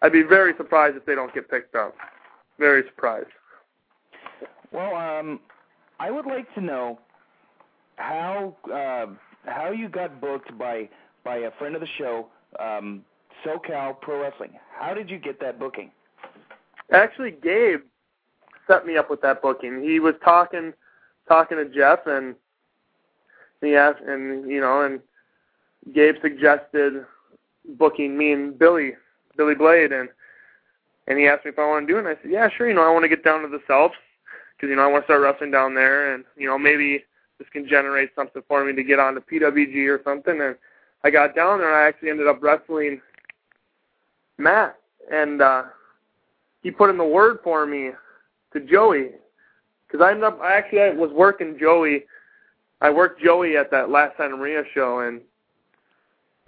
I'd 0.02 0.12
be 0.12 0.24
very 0.24 0.54
surprised 0.58 0.96
if 0.96 1.06
they 1.06 1.16
don't 1.16 1.34
get 1.34 1.50
picked 1.50 1.76
up. 1.76 1.96
Very 2.58 2.84
surprised. 2.88 3.28
Well, 4.72 4.96
um, 4.96 5.40
I 6.00 6.12
would 6.12 6.26
like 6.26 6.54
to 6.56 6.62
know 6.62 7.00
how 7.98 8.56
uh, 8.72 9.08
how 9.50 9.72
you 9.72 9.90
got 9.90 10.22
booked 10.22 10.58
by 10.58 10.90
by 11.24 11.38
a 11.38 11.52
friend 11.52 11.76
of 11.76 11.82
the 11.82 11.88
show, 11.98 12.28
um, 12.60 13.04
SoCal 13.46 14.00
Pro 14.00 14.22
Wrestling. 14.22 14.52
How 14.78 14.94
did 14.94 15.10
you 15.10 15.18
get 15.18 15.40
that 15.42 15.60
booking? 15.60 15.92
Actually, 16.92 17.32
Gabe 17.32 17.82
set 18.68 18.86
me 18.86 18.98
up 18.98 19.10
with 19.10 19.22
that 19.22 19.42
booking. 19.42 19.84
He 19.84 20.00
was 20.00 20.16
talking 20.24 20.74
talking 21.28 21.58
to 21.58 21.66
Jeff, 21.66 22.00
and 22.08 22.36
he 23.62 23.76
asked, 23.76 24.02
and 24.02 24.50
you 24.50 24.62
know, 24.62 24.82
and 24.82 25.00
Gabe 25.94 26.16
suggested 26.22 27.06
booking 27.78 28.18
me 28.18 28.32
and 28.32 28.58
Billy, 28.58 28.94
Billy 29.38 29.56
Blade, 29.56 29.92
and 29.92 30.10
and 31.08 31.18
he 31.18 31.28
asked 31.28 31.46
me 31.46 31.52
if 31.52 31.60
I 31.60 31.68
want 31.68 31.88
to 31.88 31.94
do 31.94 31.98
it. 31.98 32.00
And 32.00 32.08
I 32.08 32.16
said, 32.22 32.32
yeah, 32.32 32.50
sure. 32.56 32.68
You 32.68 32.74
know, 32.74 32.84
I 32.84 32.92
want 32.92 33.04
to 33.04 33.10
get 33.10 33.24
down 33.24 33.42
to 33.42 33.48
the 33.48 33.62
South 33.68 33.92
because 34.56 34.70
you 34.70 34.76
know 34.76 34.84
I 34.84 34.88
want 34.88 35.04
to 35.04 35.08
start 35.08 35.22
wrestling 35.22 35.52
down 35.52 35.76
there, 35.76 36.14
and 36.14 36.24
you 36.36 36.48
know 36.48 36.58
maybe 36.58 37.04
this 37.38 37.48
can 37.52 37.68
generate 37.68 38.10
something 38.16 38.44
for 38.48 38.66
me 38.66 38.74
to 38.74 38.84
get 38.84 39.00
on 39.00 39.16
to 39.16 39.22
PWG 39.22 39.88
or 39.88 40.02
something. 40.04 40.42
And 40.42 40.56
I 41.04 41.10
got 41.10 41.36
down 41.36 41.60
there, 41.60 41.70
and 41.70 41.78
I 41.78 41.88
actually 41.88 42.10
ended 42.10 42.28
up 42.28 42.42
wrestling 42.42 43.02
Matt, 44.40 44.78
and 45.12 45.42
uh, 45.42 45.64
he 46.64 46.72
put 46.72 46.90
in 46.90 46.98
the 46.98 47.04
word 47.04 47.40
for 47.44 47.66
me 47.66 47.92
to 48.54 48.60
Joey 48.62 49.12
because 49.88 50.04
I 50.04 50.10
ended 50.12 50.24
up 50.24 50.40
I 50.42 50.56
actually 50.56 50.82
I 50.82 50.90
was 50.92 51.12
working 51.12 51.58
Joey. 51.60 52.06
I 52.82 52.90
worked 52.90 53.22
Joey 53.22 53.58
at 53.58 53.72
that 53.72 53.90
last 53.90 54.18
Santa 54.18 54.38
Maria 54.38 54.64
show, 54.74 55.00
and 55.00 55.22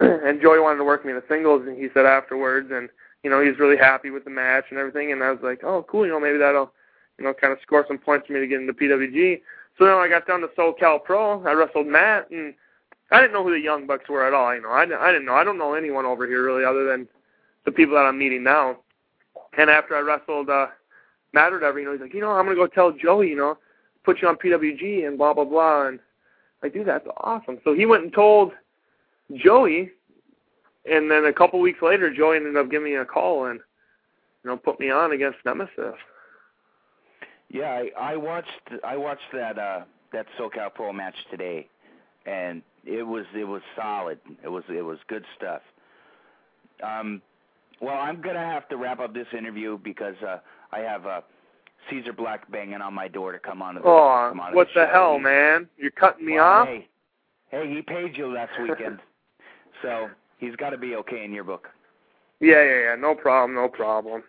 and 0.00 0.40
Joey 0.40 0.60
wanted 0.60 0.78
to 0.78 0.84
work 0.84 1.04
me 1.04 1.12
in 1.12 1.16
the 1.16 1.24
singles, 1.28 1.66
and 1.66 1.76
he 1.76 1.88
said 1.92 2.06
afterwards, 2.06 2.70
and 2.72 2.88
you 3.22 3.30
know 3.30 3.44
he's 3.44 3.58
really 3.58 3.76
happy 3.76 4.10
with 4.10 4.24
the 4.24 4.30
match 4.30 4.64
and 4.70 4.78
everything, 4.78 5.12
and 5.12 5.22
I 5.22 5.30
was 5.30 5.40
like, 5.42 5.62
oh 5.64 5.84
cool, 5.88 6.06
you 6.06 6.12
know 6.12 6.20
maybe 6.20 6.38
that'll 6.38 6.72
you 7.18 7.24
know 7.24 7.34
kind 7.34 7.52
of 7.52 7.58
score 7.62 7.84
some 7.86 7.98
points 7.98 8.26
for 8.26 8.32
me 8.32 8.40
to 8.40 8.46
get 8.46 8.60
into 8.60 8.72
PWG. 8.72 9.40
So 9.78 9.86
then 9.86 9.94
I 9.94 10.08
got 10.08 10.26
down 10.26 10.40
to 10.40 10.48
SoCal 10.48 11.02
Pro, 11.02 11.42
I 11.44 11.52
wrestled 11.52 11.86
Matt, 11.86 12.30
and 12.30 12.54
I 13.10 13.20
didn't 13.20 13.32
know 13.32 13.42
who 13.42 13.50
the 13.50 13.60
Young 13.60 13.86
Bucks 13.86 14.08
were 14.08 14.26
at 14.26 14.34
all. 14.34 14.54
You 14.54 14.62
know, 14.62 14.70
I 14.70 14.82
I 14.82 15.12
didn't 15.12 15.26
know. 15.26 15.34
I 15.34 15.44
don't 15.44 15.58
know 15.58 15.74
anyone 15.74 16.06
over 16.06 16.26
here 16.26 16.44
really, 16.44 16.64
other 16.64 16.84
than 16.84 17.08
the 17.64 17.72
people 17.72 17.94
that 17.94 18.00
I'm 18.00 18.18
meeting 18.18 18.42
now. 18.42 18.78
And 19.56 19.70
after 19.70 19.96
I 19.96 20.00
wrestled 20.00 20.50
uh, 20.50 20.66
Matt 21.32 21.52
or 21.52 21.56
whatever, 21.56 21.78
you 21.78 21.86
know, 21.86 21.92
he's 21.92 22.00
like, 22.00 22.14
you 22.14 22.20
know, 22.20 22.30
I'm 22.30 22.44
gonna 22.44 22.56
go 22.56 22.66
tell 22.66 22.92
Joey, 22.92 23.28
you 23.28 23.36
know, 23.36 23.58
put 24.04 24.20
you 24.20 24.28
on 24.28 24.36
PWG 24.36 25.06
and 25.06 25.18
blah 25.18 25.34
blah 25.34 25.44
blah. 25.44 25.88
And 25.88 26.00
like, 26.62 26.72
dude, 26.72 26.86
that's 26.86 27.06
awesome. 27.18 27.58
So 27.64 27.74
he 27.74 27.86
went 27.86 28.04
and 28.04 28.12
told 28.12 28.52
Joey, 29.34 29.90
and 30.90 31.10
then 31.10 31.24
a 31.26 31.32
couple 31.32 31.60
weeks 31.60 31.82
later, 31.82 32.12
Joey 32.14 32.36
ended 32.36 32.56
up 32.56 32.70
giving 32.70 32.92
me 32.92 32.96
a 32.96 33.04
call 33.04 33.46
and 33.46 33.60
you 34.42 34.50
know 34.50 34.56
put 34.56 34.80
me 34.80 34.90
on 34.90 35.12
against 35.12 35.38
Nemesis. 35.44 35.94
Yeah, 37.48 37.82
I, 37.98 38.12
I 38.12 38.16
watched 38.16 38.48
I 38.84 38.96
watched 38.96 39.32
that 39.32 39.58
uh 39.58 39.82
that 40.12 40.26
SoCal 40.38 40.72
Pro 40.74 40.92
match 40.92 41.16
today, 41.30 41.68
and 42.26 42.62
it 42.84 43.02
was 43.02 43.26
it 43.34 43.44
was 43.44 43.62
solid. 43.76 44.18
It 44.42 44.48
was 44.48 44.64
it 44.68 44.82
was 44.82 44.98
good 45.08 45.24
stuff. 45.36 45.62
Um, 46.82 47.22
well, 47.82 47.96
I'm 47.96 48.22
gonna 48.22 48.38
have 48.38 48.68
to 48.68 48.76
wrap 48.76 49.00
up 49.00 49.12
this 49.12 49.26
interview 49.36 49.76
because 49.76 50.14
uh, 50.26 50.38
I 50.70 50.78
have 50.78 51.04
uh, 51.04 51.20
Caesar 51.90 52.12
Black 52.12 52.50
banging 52.50 52.80
on 52.80 52.94
my 52.94 53.08
door 53.08 53.32
to 53.32 53.38
come 53.40 53.60
on 53.60 53.74
to 53.74 53.80
the. 53.80 53.88
Oh, 53.88 54.28
come 54.30 54.40
on 54.40 54.50
to 54.52 54.56
what 54.56 54.68
the, 54.72 54.80
the 54.80 54.86
hell, 54.86 55.18
man? 55.18 55.68
You're 55.76 55.90
cutting 55.90 56.24
me 56.24 56.34
Well, 56.34 56.44
off? 56.44 56.68
Hey, 56.68 56.88
hey, 57.50 57.74
he 57.74 57.82
paid 57.82 58.16
you 58.16 58.32
last 58.32 58.52
weekend, 58.62 59.00
so 59.82 60.08
he's 60.38 60.54
got 60.56 60.70
to 60.70 60.78
be 60.78 60.94
okay 60.94 61.24
in 61.24 61.32
your 61.32 61.44
book. 61.44 61.68
Yeah, 62.38 62.62
yeah, 62.62 62.80
yeah. 62.84 62.94
No 62.94 63.16
problem, 63.16 63.56
no 63.56 63.68
problem. 63.68 64.22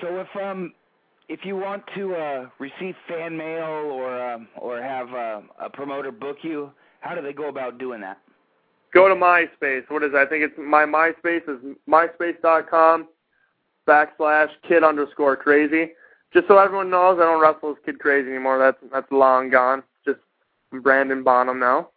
So 0.00 0.18
if 0.20 0.42
um 0.42 0.72
if 1.28 1.40
you 1.44 1.56
want 1.56 1.82
to 1.96 2.14
uh 2.14 2.48
receive 2.58 2.94
fan 3.06 3.36
mail 3.36 3.90
or 3.92 4.32
um 4.32 4.48
or 4.56 4.80
have 4.80 5.12
uh, 5.12 5.40
a 5.60 5.68
promoter 5.68 6.12
book 6.12 6.38
you, 6.42 6.70
how 7.00 7.14
do 7.14 7.20
they 7.20 7.34
go 7.34 7.48
about 7.50 7.78
doing 7.78 8.00
that? 8.00 8.18
Go 8.96 9.08
to 9.10 9.14
MySpace. 9.14 9.82
What 9.90 10.02
is 10.04 10.12
that? 10.12 10.22
I 10.22 10.26
think 10.26 10.42
it's 10.42 10.54
my 10.56 10.86
MySpace 10.86 11.46
is 11.50 11.76
myspace.com 11.86 13.06
backslash 13.86 14.48
kid 14.66 14.82
underscore 14.82 15.36
crazy. 15.36 15.92
Just 16.32 16.48
so 16.48 16.56
everyone 16.56 16.88
knows, 16.88 17.18
I 17.20 17.24
don't 17.24 17.42
wrestle 17.42 17.72
as 17.72 17.76
Kid 17.84 17.98
Crazy 17.98 18.30
anymore. 18.30 18.58
That's 18.58 18.78
that's 18.90 19.12
long 19.12 19.50
gone. 19.50 19.82
Just 20.06 20.20
Brandon 20.82 21.22
Bonham 21.22 21.58
now, 21.58 21.90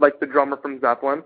like 0.00 0.18
the 0.18 0.26
drummer 0.26 0.56
from 0.56 0.80
Zeppelin. 0.80 1.22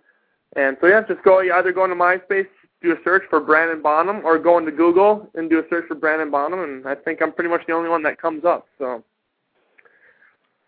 And 0.55 0.77
so 0.83 0.87
yeah, 0.87 1.01
just 1.09 1.23
go. 1.23 1.41
Either 1.41 1.73
go 1.73 1.85
into 1.85 1.97
MySpace, 1.97 2.49
do 2.83 2.93
a 2.93 2.97
search 3.03 3.23
for 3.31 3.41
Brandon 3.41 3.81
Bonham, 3.81 4.21
or 4.23 4.39
go 4.39 4.59
into 4.59 4.71
Google 4.71 5.31
and 5.35 5.49
do 5.49 5.61
a 5.61 5.63
search 5.71 5.87
for 5.89 5.95
Brandon 5.95 6.31
Bonham. 6.31 6.61
And 6.61 6.87
I 6.87 6.95
think 6.95 7.23
I'm 7.23 7.33
pretty 7.33 7.49
much 7.49 7.63
the 7.67 7.73
only 7.73 7.89
one 7.89 8.03
that 8.03 8.21
comes 8.21 8.45
up. 8.45 8.67
So, 8.77 9.03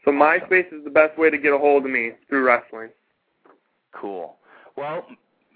so 0.06 0.10
MySpace 0.10 0.72
is 0.72 0.84
the 0.84 0.90
best 0.90 1.18
way 1.18 1.28
to 1.28 1.36
get 1.36 1.52
a 1.52 1.58
hold 1.58 1.84
of 1.84 1.90
me 1.90 2.12
through 2.30 2.46
wrestling. 2.46 2.88
Cool. 3.92 4.36
Well, 4.76 5.06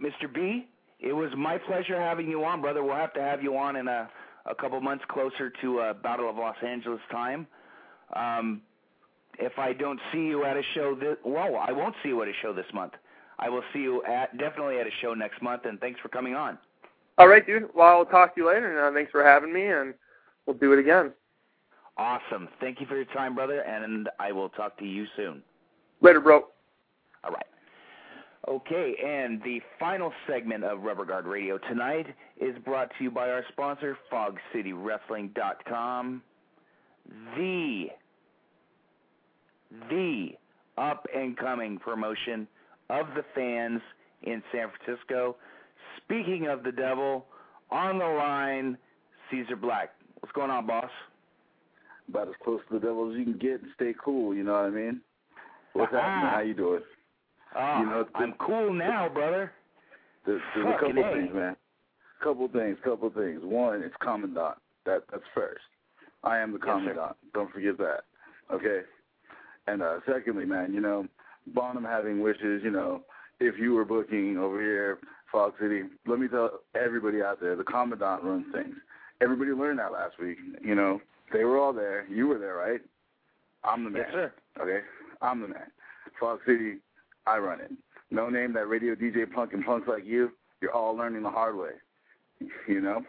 Mr. 0.02 0.32
B, 0.32 0.68
it 1.00 1.12
was 1.12 1.30
my 1.36 1.58
pleasure 1.58 1.98
having 2.00 2.28
you 2.28 2.44
on, 2.44 2.60
brother. 2.60 2.82
We'll 2.82 2.96
have 2.96 3.14
to 3.14 3.22
have 3.22 3.42
you 3.42 3.56
on 3.56 3.76
in 3.76 3.88
a 3.88 4.08
a 4.48 4.54
couple 4.54 4.80
months 4.80 5.04
closer 5.08 5.50
to 5.60 5.80
uh, 5.80 5.92
Battle 5.94 6.30
of 6.30 6.36
Los 6.36 6.56
Angeles 6.64 7.00
time. 7.10 7.46
Um, 8.14 8.62
if 9.38 9.58
I 9.58 9.72
don't 9.72 10.00
see 10.12 10.26
you 10.26 10.44
at 10.44 10.56
a 10.56 10.62
show 10.74 10.94
this, 10.94 11.16
well, 11.24 11.56
I 11.56 11.72
won't 11.72 11.94
see 12.02 12.10
you 12.10 12.22
at 12.22 12.28
a 12.28 12.32
show 12.40 12.52
this 12.52 12.66
month. 12.72 12.92
I 13.38 13.48
will 13.48 13.62
see 13.72 13.80
you 13.80 14.02
at 14.04 14.36
definitely 14.38 14.78
at 14.78 14.86
a 14.86 14.90
show 15.02 15.14
next 15.14 15.42
month. 15.42 15.64
And 15.66 15.78
thanks 15.80 16.00
for 16.00 16.08
coming 16.08 16.34
on. 16.34 16.58
All 17.18 17.28
right, 17.28 17.44
dude. 17.44 17.68
Well, 17.74 17.86
I'll 17.86 18.04
talk 18.06 18.34
to 18.34 18.40
you 18.40 18.48
later. 18.48 18.70
And 18.70 18.78
uh, 18.78 18.96
thanks 18.96 19.10
for 19.10 19.24
having 19.24 19.52
me, 19.52 19.66
and 19.66 19.94
we'll 20.46 20.56
do 20.56 20.72
it 20.72 20.78
again. 20.78 21.12
Awesome. 21.98 22.48
Thank 22.60 22.80
you 22.80 22.86
for 22.86 22.96
your 22.96 23.06
time, 23.06 23.34
brother, 23.34 23.60
and 23.60 24.08
I 24.18 24.32
will 24.32 24.50
talk 24.50 24.78
to 24.78 24.84
you 24.84 25.06
soon. 25.16 25.42
Later, 26.02 26.20
bro. 26.20 26.44
All 27.24 27.30
right. 27.30 27.46
Okay, 28.48 28.94
and 29.04 29.42
the 29.42 29.60
final 29.80 30.12
segment 30.28 30.62
of 30.62 30.82
Rubber 30.82 31.04
Guard 31.04 31.26
Radio 31.26 31.58
tonight 31.68 32.06
is 32.40 32.56
brought 32.64 32.90
to 32.96 33.04
you 33.04 33.10
by 33.10 33.28
our 33.28 33.42
sponsor, 33.50 33.98
FogCityWrestling.com, 34.12 36.22
the 37.36 37.86
the 39.90 40.28
up 40.78 41.06
and 41.14 41.36
coming 41.36 41.78
promotion 41.78 42.46
of 42.88 43.06
the 43.16 43.24
fans 43.34 43.80
in 44.22 44.40
San 44.52 44.68
Francisco. 44.70 45.34
Speaking 46.04 46.46
of 46.46 46.62
the 46.62 46.70
devil, 46.70 47.26
on 47.72 47.98
the 47.98 48.04
line, 48.04 48.78
Caesar 49.30 49.56
Black. 49.56 49.90
What's 50.20 50.32
going 50.32 50.52
on, 50.52 50.68
boss? 50.68 50.90
About 52.08 52.28
as 52.28 52.34
close 52.44 52.60
to 52.68 52.74
the 52.74 52.86
devil 52.86 53.10
as 53.10 53.18
you 53.18 53.24
can 53.24 53.38
get 53.38 53.62
and 53.62 53.72
stay 53.74 53.92
cool. 54.02 54.36
You 54.36 54.44
know 54.44 54.52
what 54.52 54.66
I 54.66 54.70
mean? 54.70 55.00
What's 55.72 55.92
happening? 55.92 56.30
How 56.30 56.40
you 56.40 56.54
doing? 56.54 56.82
Ah, 57.56 57.80
you 57.80 57.86
know, 57.86 58.06
I'm 58.14 58.34
cool 58.34 58.72
now, 58.72 59.08
brother. 59.08 59.52
There's, 60.26 60.42
there's 60.54 60.66
a 60.66 60.78
couple 60.78 61.04
A. 61.04 61.14
things, 61.14 61.34
man. 61.34 61.56
Couple 62.22 62.48
things, 62.48 62.76
couple 62.84 63.10
things. 63.10 63.40
One, 63.42 63.82
it's 63.82 63.94
commandant. 64.00 64.56
That 64.84 65.02
that's 65.10 65.24
first. 65.34 65.62
I 66.24 66.38
am 66.38 66.52
the 66.52 66.58
Yes, 66.58 66.66
commandant. 66.66 67.16
Don't 67.34 67.52
forget 67.52 67.78
that. 67.78 68.00
Okay. 68.52 68.80
And 69.66 69.82
uh 69.82 70.00
secondly, 70.06 70.44
man, 70.44 70.72
you 70.72 70.80
know, 70.80 71.06
Bonham 71.54 71.84
having 71.84 72.20
wishes. 72.20 72.62
You 72.62 72.70
know, 72.70 73.02
if 73.40 73.58
you 73.58 73.74
were 73.74 73.84
booking 73.84 74.38
over 74.38 74.60
here, 74.60 74.98
Fog 75.30 75.54
City, 75.60 75.82
let 76.06 76.18
me 76.18 76.28
tell 76.28 76.60
everybody 76.74 77.22
out 77.22 77.40
there, 77.40 77.56
the 77.56 77.64
commandant 77.64 78.22
runs 78.22 78.46
things. 78.52 78.74
Everybody 79.20 79.50
learned 79.52 79.78
that 79.78 79.92
last 79.92 80.18
week. 80.20 80.38
You 80.62 80.74
know, 80.74 81.00
they 81.32 81.44
were 81.44 81.58
all 81.58 81.72
there. 81.72 82.06
You 82.08 82.28
were 82.28 82.38
there, 82.38 82.54
right? 82.54 82.80
I'm 83.64 83.84
the 83.84 83.90
man. 83.90 84.02
Yes, 84.06 84.12
sir. 84.12 84.32
Okay, 84.60 84.80
I'm 85.22 85.40
the 85.40 85.48
man. 85.48 85.66
Fog 86.20 86.40
City, 86.46 86.76
I 87.26 87.38
run 87.38 87.60
it. 87.60 87.70
No 88.10 88.28
name 88.28 88.52
that 88.54 88.68
radio 88.68 88.94
DJ 88.94 89.30
punk 89.30 89.52
and 89.52 89.64
punks 89.64 89.88
like 89.88 90.04
you. 90.04 90.30
You're 90.60 90.72
all 90.72 90.96
learning 90.96 91.22
the 91.22 91.30
hard 91.30 91.56
way. 91.56 91.70
You 92.68 92.80
know, 92.82 93.02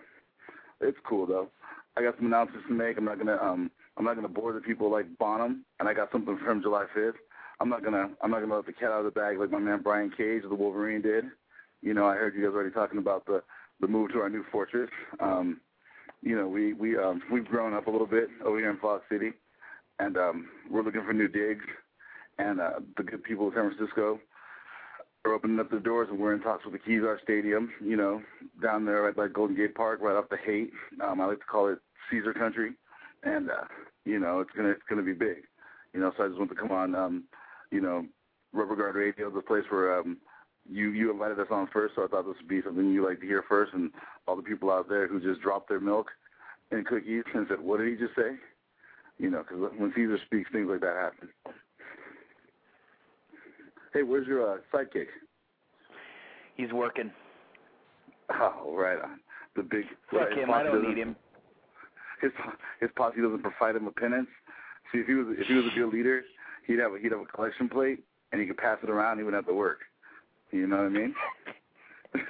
it's 0.80 0.98
cool 1.03 1.26
though. 1.26 1.49
I 1.98 2.02
got 2.02 2.15
some 2.18 2.27
announcements 2.27 2.68
to 2.68 2.73
make. 2.73 2.98
I'm 2.98 3.03
not 3.06 3.18
gonna 3.18 3.38
um 3.41 3.72
I'm 3.98 4.06
not 4.06 4.15
gonna 4.15 4.30
bore 4.30 4.53
the 4.53 4.61
people 4.61 4.89
like 4.91 5.06
Bonham, 5.18 5.65
and 5.80 5.89
I 5.89 5.94
got 5.94 6.11
something 6.11 6.38
for 6.38 6.49
him 6.49 6.61
July 6.61 6.85
5th. 6.95 7.14
I'm 7.60 7.69
not 7.69 7.84
gonna 7.84 8.10
I'm 8.22 8.31
not 8.31 8.39
gonna 8.39 8.56
let 8.56 8.65
the 8.65 8.73
cat 8.73 8.91
out 8.91 8.99
of 8.99 9.06
the 9.06 9.19
bag 9.19 9.39
like 9.39 9.52
my 9.52 9.60
man 9.60 9.81
Brian 9.84 10.11
Cage 10.15 10.44
of 10.44 10.49
the 10.49 10.56
Wolverine 10.56 11.02
did. 11.02 11.26
You 11.81 11.94
know, 11.94 12.06
I 12.06 12.15
heard 12.15 12.35
you 12.35 12.44
guys 12.44 12.53
already 12.53 12.72
talking 12.72 12.99
about 12.99 13.26
the 13.26 13.41
the 13.81 13.88
move 13.88 14.11
to 14.14 14.19
our 14.19 14.30
new 14.30 14.45
fortress. 14.52 14.89
Um, 15.19 15.60
you 16.22 16.35
know, 16.35 16.48
we 16.48 16.73
we 16.73 16.98
um 16.98 17.22
we've 17.31 17.45
grown 17.45 17.73
up 17.73 17.88
a 17.88 17.91
little 17.91 18.07
bit 18.07 18.30
over 18.45 18.60
here 18.60 18.69
in 18.69 18.77
Fog 18.77 19.02
City, 19.11 19.31
and 19.99 20.18
um 20.18 20.48
we're 20.69 20.84
looking 20.84 21.03
for 21.03 21.14
new 21.14 21.27
digs. 21.27 21.65
And 22.39 22.61
uh, 22.61 22.80
the 22.95 23.03
good 23.03 23.23
people 23.23 23.47
of 23.47 23.53
San 23.55 23.72
Francisco 23.72 24.19
are 25.26 25.34
opening 25.34 25.59
up 25.59 25.69
their 25.69 25.80
doors, 25.80 26.07
and 26.09 26.19
we're 26.19 26.34
in 26.34 26.41
talks 26.41 26.65
with 26.65 26.73
the 26.73 26.80
Kezar 26.80 27.22
Stadium. 27.23 27.72
You 27.84 27.97
know, 27.97 28.22
down 28.61 28.85
there 28.85 29.01
right 29.03 29.15
by 29.15 29.27
Golden 29.27 29.55
Gate 29.55 29.76
Park, 29.76 29.99
right 30.01 30.15
off 30.15 30.30
the 30.30 30.38
Haight. 30.38 30.72
Um, 31.03 31.19
I 31.22 31.26
like 31.26 31.39
to 31.39 31.45
call 31.45 31.68
it 31.68 31.80
Caesar 32.11 32.34
Country, 32.34 32.73
and 33.23 33.49
uh, 33.49 33.65
you 34.05 34.19
know, 34.19 34.39
it's 34.39 34.51
gonna 34.55 34.69
it's 34.69 34.84
gonna 34.89 35.03
be 35.03 35.14
big. 35.14 35.43
You 35.93 35.99
know, 35.99 36.11
so 36.18 36.23
I 36.23 36.27
just 36.27 36.39
want 36.39 36.51
to 36.51 36.55
come 36.55 36.72
on. 36.72 36.95
Um, 36.95 37.23
you 37.72 37.81
know, 37.81 38.05
Rubber 38.53 38.76
Guard 38.76 38.95
Radio, 38.95 39.30
the 39.30 39.41
place 39.41 39.64
where 39.69 39.99
um, 39.99 40.18
you 40.69 40.91
you 40.91 41.11
invited 41.11 41.39
us 41.39 41.47
on 41.51 41.68
first, 41.73 41.95
so 41.95 42.03
I 42.03 42.07
thought 42.07 42.26
this 42.26 42.38
would 42.39 42.47
be 42.47 42.61
something 42.61 42.91
you 42.91 43.05
like 43.05 43.19
to 43.19 43.26
hear 43.27 43.43
first, 43.47 43.73
and 43.73 43.91
all 44.27 44.35
the 44.35 44.43
people 44.43 44.72
out 44.72 44.89
there 44.89 45.07
who 45.07 45.19
just 45.19 45.41
dropped 45.41 45.69
their 45.69 45.80
milk 45.80 46.07
and 46.72 46.85
cookies 46.85 47.23
and 47.34 47.47
said, 47.49 47.59
"What 47.61 47.80
did 47.80 47.89
he 47.89 47.95
just 47.95 48.15
say?" 48.15 48.35
You 49.18 49.31
know, 49.31 49.43
because 49.43 49.72
when 49.77 49.91
Caesar 49.95 50.19
speaks, 50.26 50.51
things 50.51 50.69
like 50.69 50.81
that 50.81 50.95
happen. 50.95 51.30
Hey, 53.98 54.03
where's 54.03 54.28
your 54.28 54.53
uh, 54.53 54.57
sidekick? 54.72 55.07
He's 56.56 56.72
working. 56.72 57.10
Oh, 58.30 58.76
right 58.78 59.02
on. 59.02 59.19
The 59.56 59.64
big. 59.64 59.86
Fuck 60.11 60.30
his 60.30 60.38
him. 60.38 60.52
I 60.52 60.61
don't 60.61 60.88
need 60.88 60.99
him. 60.99 61.15
His 62.22 62.32
his 62.80 62.91
posse 62.95 63.19
doesn't 63.19 63.41
provide 63.41 63.76
him 63.76 63.88
a 63.88 63.91
penance. 63.91 64.28
See, 64.91 64.99
if 64.99 65.07
he 65.07 65.15
was 65.15 65.36
if 65.40 65.48
he 65.48 65.56
was 65.56 65.65
a 65.65 65.76
good 65.76 65.91
leader, 65.91 66.22
he'd 66.68 66.78
have 66.78 66.94
a, 66.94 66.99
he'd 66.99 67.11
have 67.11 67.22
a 67.22 67.26
collection 67.26 67.69
plate 67.69 68.03
and 68.32 68.40
he 68.40 68.45
could 68.45 68.57
pass 68.57 68.78
it 68.84 68.90
around. 68.91 69.18
He 69.18 69.24
wouldn't 69.24 69.44
have 69.44 69.52
to 69.52 69.57
work. 69.57 69.80
You 70.52 70.68
know 70.68 70.78
what 70.78 70.86
I 70.86 70.90
mean? 70.90 71.15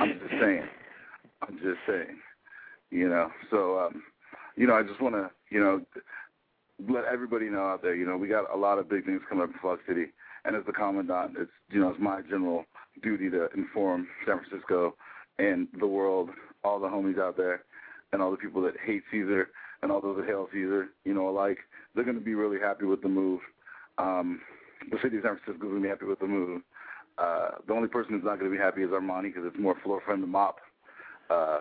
I'm 0.00 0.18
just 0.18 0.40
saying. 0.40 0.64
I'm 1.42 1.58
just 1.58 1.78
saying. 1.86 2.18
You 2.90 3.08
know. 3.08 3.30
So, 3.52 3.78
um, 3.78 4.02
you 4.56 4.66
know, 4.66 4.74
I 4.74 4.82
just 4.82 5.00
want 5.00 5.14
to, 5.14 5.30
you 5.48 5.60
know, 5.60 5.80
let 6.88 7.04
everybody 7.04 7.46
know 7.50 7.68
out 7.68 7.82
there. 7.82 7.94
You 7.94 8.04
know, 8.04 8.16
we 8.16 8.26
got 8.26 8.52
a 8.52 8.56
lot 8.56 8.78
of 8.78 8.88
big 8.88 9.04
things 9.04 9.20
coming 9.28 9.44
up 9.44 9.50
in 9.50 9.60
Fog 9.60 9.78
City, 9.86 10.06
and 10.48 10.56
as 10.56 10.64
the 10.64 10.72
commandant, 10.72 11.36
it's 11.38 11.50
you 11.70 11.78
know, 11.78 11.90
it's 11.90 12.00
my 12.00 12.22
general 12.22 12.64
duty 13.02 13.28
to 13.28 13.48
inform 13.54 14.08
San 14.26 14.40
Francisco 14.40 14.96
and 15.38 15.68
the 15.78 15.86
world, 15.86 16.30
all 16.64 16.80
the 16.80 16.86
homies 16.86 17.20
out 17.20 17.36
there, 17.36 17.64
and 18.12 18.22
all 18.22 18.30
the 18.30 18.38
people 18.38 18.62
that 18.62 18.72
hate 18.84 19.02
Caesar 19.10 19.50
and 19.82 19.92
all 19.92 20.00
those 20.00 20.16
that 20.16 20.26
hail 20.26 20.48
Caesar, 20.50 20.88
you 21.04 21.12
know, 21.12 21.28
alike. 21.28 21.58
They're 21.94 22.02
going 22.02 22.18
to 22.18 22.24
be 22.24 22.34
really 22.34 22.58
happy 22.58 22.86
with 22.86 23.02
the 23.02 23.10
move. 23.10 23.40
Um, 23.98 24.40
the 24.90 24.96
city 25.02 25.18
of 25.18 25.24
San 25.24 25.36
Francisco 25.36 25.52
is 25.52 25.60
going 25.60 25.76
to 25.76 25.82
be 25.82 25.88
happy 25.88 26.06
with 26.06 26.18
the 26.18 26.26
move. 26.26 26.62
Uh, 27.18 27.50
the 27.66 27.74
only 27.74 27.88
person 27.88 28.14
who's 28.14 28.24
not 28.24 28.38
going 28.38 28.50
to 28.50 28.56
be 28.56 28.62
happy 28.62 28.82
is 28.82 28.90
Armani 28.90 29.24
because 29.24 29.42
it's 29.44 29.58
more 29.58 29.76
floor 29.84 30.00
friend 30.04 30.22
than 30.22 30.30
mop. 30.30 30.56
Uh, 31.28 31.60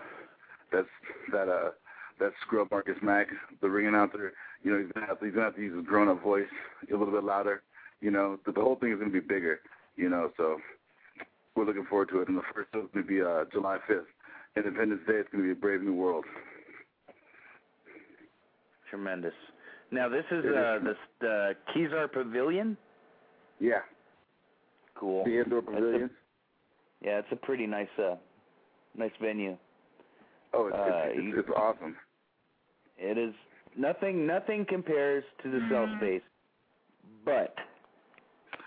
that's 0.72 0.88
that 1.32 1.50
uh 1.50 1.72
that 2.20 2.32
scrub 2.42 2.70
Marcus 2.72 2.98
Mack, 3.02 3.28
the 3.62 3.70
ring 3.70 3.88
announcer. 3.88 4.34
You 4.64 4.72
know, 4.72 4.80
he's 4.80 4.92
gonna 4.94 5.08
have 5.08 5.20
to, 5.20 5.26
he's 5.26 5.34
gonna 5.34 5.46
have 5.46 5.56
to 5.56 5.62
use 5.62 5.76
his 5.76 5.86
grown 5.86 6.08
up 6.08 6.24
voice 6.24 6.48
a 6.90 6.92
little 6.96 7.14
bit 7.14 7.24
louder. 7.24 7.62
You 8.02 8.12
know, 8.12 8.38
the, 8.46 8.52
the 8.52 8.62
whole 8.62 8.76
thing 8.76 8.92
is 8.92 9.00
gonna 9.00 9.12
be 9.12 9.20
bigger. 9.20 9.60
You 9.96 10.10
know, 10.10 10.32
so 10.38 10.58
we're 11.56 11.66
looking 11.66 11.86
forward 11.86 12.10
to 12.10 12.22
it. 12.22 12.28
And 12.28 12.38
the 12.38 12.42
first 12.54 12.70
is 12.76 12.84
gonna 12.94 13.06
be 13.06 13.22
uh, 13.22 13.46
July 13.52 13.78
5th, 13.90 14.06
Independence 14.56 15.02
Day. 15.08 15.16
It's 15.16 15.30
gonna 15.32 15.44
be 15.44 15.52
a 15.52 15.56
brave 15.56 15.82
new 15.82 15.94
world. 15.96 16.26
Tremendous. 18.90 19.34
Now 19.92 20.10
this 20.10 20.24
is 20.32 20.44
It 20.46 20.50
is. 20.50 20.56
uh 20.56 20.80
the 20.84 20.96
the 21.22 21.56
Kezar 21.74 22.08
Pavilion. 22.12 22.78
Yeah, 23.60 23.80
Cool. 24.96 25.24
the 25.26 25.40
indoor 25.42 25.62
That's 25.62 25.74
a- 25.74 25.82
pavilion. 25.82 26.10
yeah, 27.02 27.20
it's 27.20 27.28
a 27.32 27.36
pretty 27.36 27.66
nice 27.66 27.88
uh 27.98 28.16
nice 28.96 29.12
venue. 29.22 29.58
Oh, 30.54 30.68
it's, 30.68 30.76
uh, 30.78 31.02
it's, 31.08 31.20
it's, 31.20 31.38
it's 31.40 31.50
awesome. 31.58 31.96
It 32.98 33.18
is 33.18 33.34
nothing 33.78 34.26
nothing 34.28 34.66
compares 34.68 35.24
to 35.44 35.50
the 35.52 35.60
cell 35.70 35.88
space, 35.98 36.22
but 37.26 37.56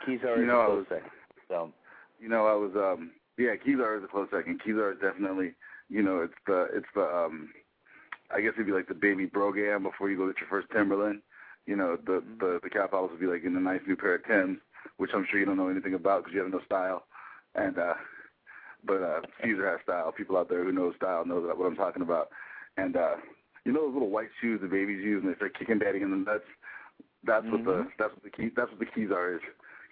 Kezar 0.07 0.39
You 0.39 0.47
know, 0.47 0.61
I 0.61 0.65
a 0.65 0.67
close 0.67 0.79
was- 0.79 0.87
second. 0.89 1.11
So 1.49 1.73
You 2.21 2.29
know, 2.29 2.47
I 2.47 2.55
was 2.55 2.73
um 2.77 3.13
yeah, 3.39 3.57
Kezar 3.57 3.99
is 3.99 4.05
a 4.05 4.09
close 4.09 4.29
second. 4.31 4.61
Kezar 4.63 4.93
is 4.93 5.01
definitely 5.01 5.55
you 5.91 6.03
know, 6.03 6.21
it's 6.21 6.35
the 6.47 6.69
it's 6.73 6.87
the 6.95 7.03
um, 7.03 7.51
I 8.33 8.41
guess 8.41 8.53
it'd 8.55 8.67
be 8.67 8.73
like 8.73 8.87
the 8.87 8.95
baby 8.95 9.27
brogan 9.27 9.83
before 9.83 10.09
you 10.09 10.17
go 10.17 10.29
get 10.29 10.41
your 10.41 10.49
first 10.49 10.69
Timberland. 10.73 11.21
You 11.67 11.77
know, 11.77 11.97
the 11.97 12.23
the 12.39 12.61
the 12.63 12.71
Cow 12.71 12.87
Palace 12.87 13.11
would 13.11 13.21
be 13.21 13.27
like 13.27 13.45
in 13.45 13.57
a 13.57 13.61
nice 13.61 13.81
new 13.87 13.97
pair 13.97 14.15
of 14.15 14.25
Tims, 14.25 14.59
which 14.99 15.11
I'm 15.13 15.27
sure 15.29 15.41
you 15.41 15.47
don't 15.47 15.57
know 15.57 15.69
anything 15.69 15.95
about 15.95 16.23
because 16.23 16.35
you 16.35 16.43
have 16.43 16.53
no 16.53 16.61
style. 16.65 17.05
And 17.57 17.77
uh, 17.77 17.95
but 18.85 19.03
uh, 19.03 19.21
Caesar 19.43 19.69
has 19.69 19.81
style. 19.83 20.13
People 20.13 20.37
out 20.37 20.49
there 20.49 20.65
who 20.65 20.73
know 20.73 20.93
style 20.97 21.25
know 21.27 21.45
that 21.47 21.59
what 21.59 21.67
I'm 21.67 21.77
talking 21.77 22.03
about. 22.03 22.29
And 22.77 22.97
uh, 22.97 23.17
you 23.65 23.73
know 23.73 23.87
those 23.87 23.95
little 23.95 24.11
white 24.11 24.31
shoes 24.41 24.61
the 24.63 24.69
babies 24.69 25.05
use 25.05 25.23
and 25.23 25.33
they 25.33 25.37
start 25.37 25.59
kicking 25.59 25.81
daddy 25.81 26.01
in 26.01 26.11
the 26.11 26.17
nuts. 26.17 26.45
That's 27.25 27.45
mm-hmm. 27.45 27.53
what 27.53 27.65
the 27.65 27.89
that's 27.99 28.15
what 28.15 28.23
the 28.23 28.31
key 28.31 28.51
that's 28.55 28.71
what 28.71 28.79
the 28.79 28.87
keys 28.87 29.11
are 29.11 29.35
is. 29.35 29.41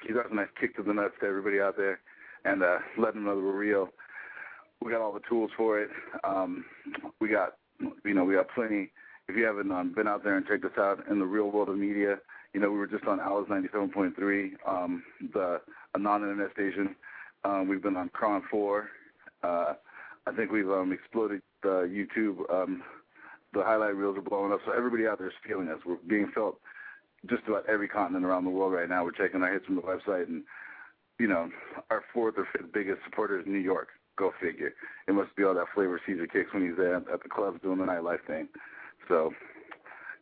Keys 0.03 0.16
are 0.16 0.27
a 0.27 0.35
nice 0.35 0.49
kick 0.61 0.77
to 0.77 0.83
the 0.83 0.93
nuts 0.93 1.15
to 1.20 1.27
everybody 1.27 1.61
out 1.61 1.77
there, 1.77 2.01
and 2.45 2.62
uh, 2.62 2.79
let 2.97 3.15
them 3.15 3.25
know 3.25 3.37
that 3.37 3.43
we're 3.43 3.53
real. 3.53 3.89
We 4.81 4.93
got 4.93 5.01
all 5.01 5.12
the 5.12 5.20
tools 5.29 5.51
for 5.57 5.81
it. 5.81 5.91
Um, 6.25 6.65
we 7.20 7.29
got 7.29 7.55
you 8.05 8.15
know 8.15 8.25
we 8.25 8.35
got 8.35 8.49
plenty. 8.55 8.93
If 9.29 9.37
you 9.37 9.45
haven't 9.45 9.70
um, 9.70 9.93
been 9.95 10.09
out 10.09 10.25
there 10.25 10.37
and 10.37 10.47
checked 10.47 10.65
us 10.65 10.79
out 10.79 11.05
in 11.11 11.19
the 11.19 11.27
real 11.27 11.51
world 11.51 11.69
of 11.69 11.77
media, 11.77 12.19
you 12.55 12.61
know 12.61 12.70
we 12.70 12.79
were 12.79 12.87
just 12.87 13.05
on 13.05 13.20
Alice 13.20 13.49
97.3, 13.51 14.51
um, 14.66 15.03
the 15.35 15.61
a 15.95 15.99
non-internet 15.99 16.53
station. 16.53 16.95
Um, 17.45 17.69
we've 17.69 17.83
been 17.83 17.97
on 17.97 18.11
KRON 18.11 18.43
4. 18.51 18.89
Uh, 19.43 19.75
I 20.27 20.33
think 20.37 20.51
we've 20.51 20.70
um, 20.70 20.93
exploded 20.93 21.43
uh, 21.65 21.87
YouTube. 21.87 22.39
Um, 22.53 22.83
the 23.55 23.62
highlight 23.62 23.97
reels 23.97 24.19
are 24.19 24.23
blowing 24.23 24.53
up, 24.53 24.61
so 24.66 24.73
everybody 24.73 25.07
out 25.07 25.19
there 25.19 25.29
is 25.29 25.35
feeling 25.47 25.69
us. 25.69 25.79
We're 25.87 25.97
being 26.07 26.31
felt 26.35 26.61
just 27.29 27.43
about 27.47 27.67
every 27.69 27.89
continent 27.89 28.25
around 28.25 28.45
the 28.45 28.51
world 28.51 28.73
right 28.73 28.89
now. 28.89 29.05
We're 29.05 29.13
checking 29.13 29.43
our 29.43 29.53
hits 29.53 29.67
from 29.67 29.77
the 29.77 29.83
website, 29.83 30.29
and 30.29 30.43
you 31.19 31.27
know, 31.27 31.51
our 31.91 32.03
fourth 32.13 32.35
or 32.39 32.49
fifth 32.53 32.73
biggest 32.73 33.01
supporter 33.05 33.41
is 33.41 33.47
New 33.47 33.59
York. 33.59 33.89
Go 34.17 34.33
figure. 34.41 34.75
It 35.07 35.13
must 35.13 35.35
be 35.37 35.45
all 35.45 35.55
that 35.55 35.67
flavor 35.75 36.01
Caesar 36.07 36.27
kicks 36.27 36.53
when 36.53 36.67
he's 36.67 36.77
there 36.77 36.97
at 36.97 37.23
the 37.23 37.29
clubs 37.29 37.61
doing 37.63 37.79
the 37.79 37.85
nightlife 37.85 38.25
thing. 38.27 38.49
So 39.09 39.33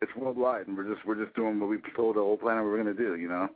it's 0.03 0.15
worldwide, 0.17 0.67
and 0.67 0.77
we're 0.77 0.93
just 0.93 1.07
we're 1.07 1.23
just 1.23 1.35
doing 1.35 1.59
what 1.61 1.71
we 1.71 1.79
told 1.95 2.17
the 2.17 2.21
whole 2.21 2.37
planet 2.37 2.65
we 2.65 2.71
were 2.71 2.83
to 2.83 2.95
do. 2.95 3.17
You 3.17 3.29
know, 3.29 3.49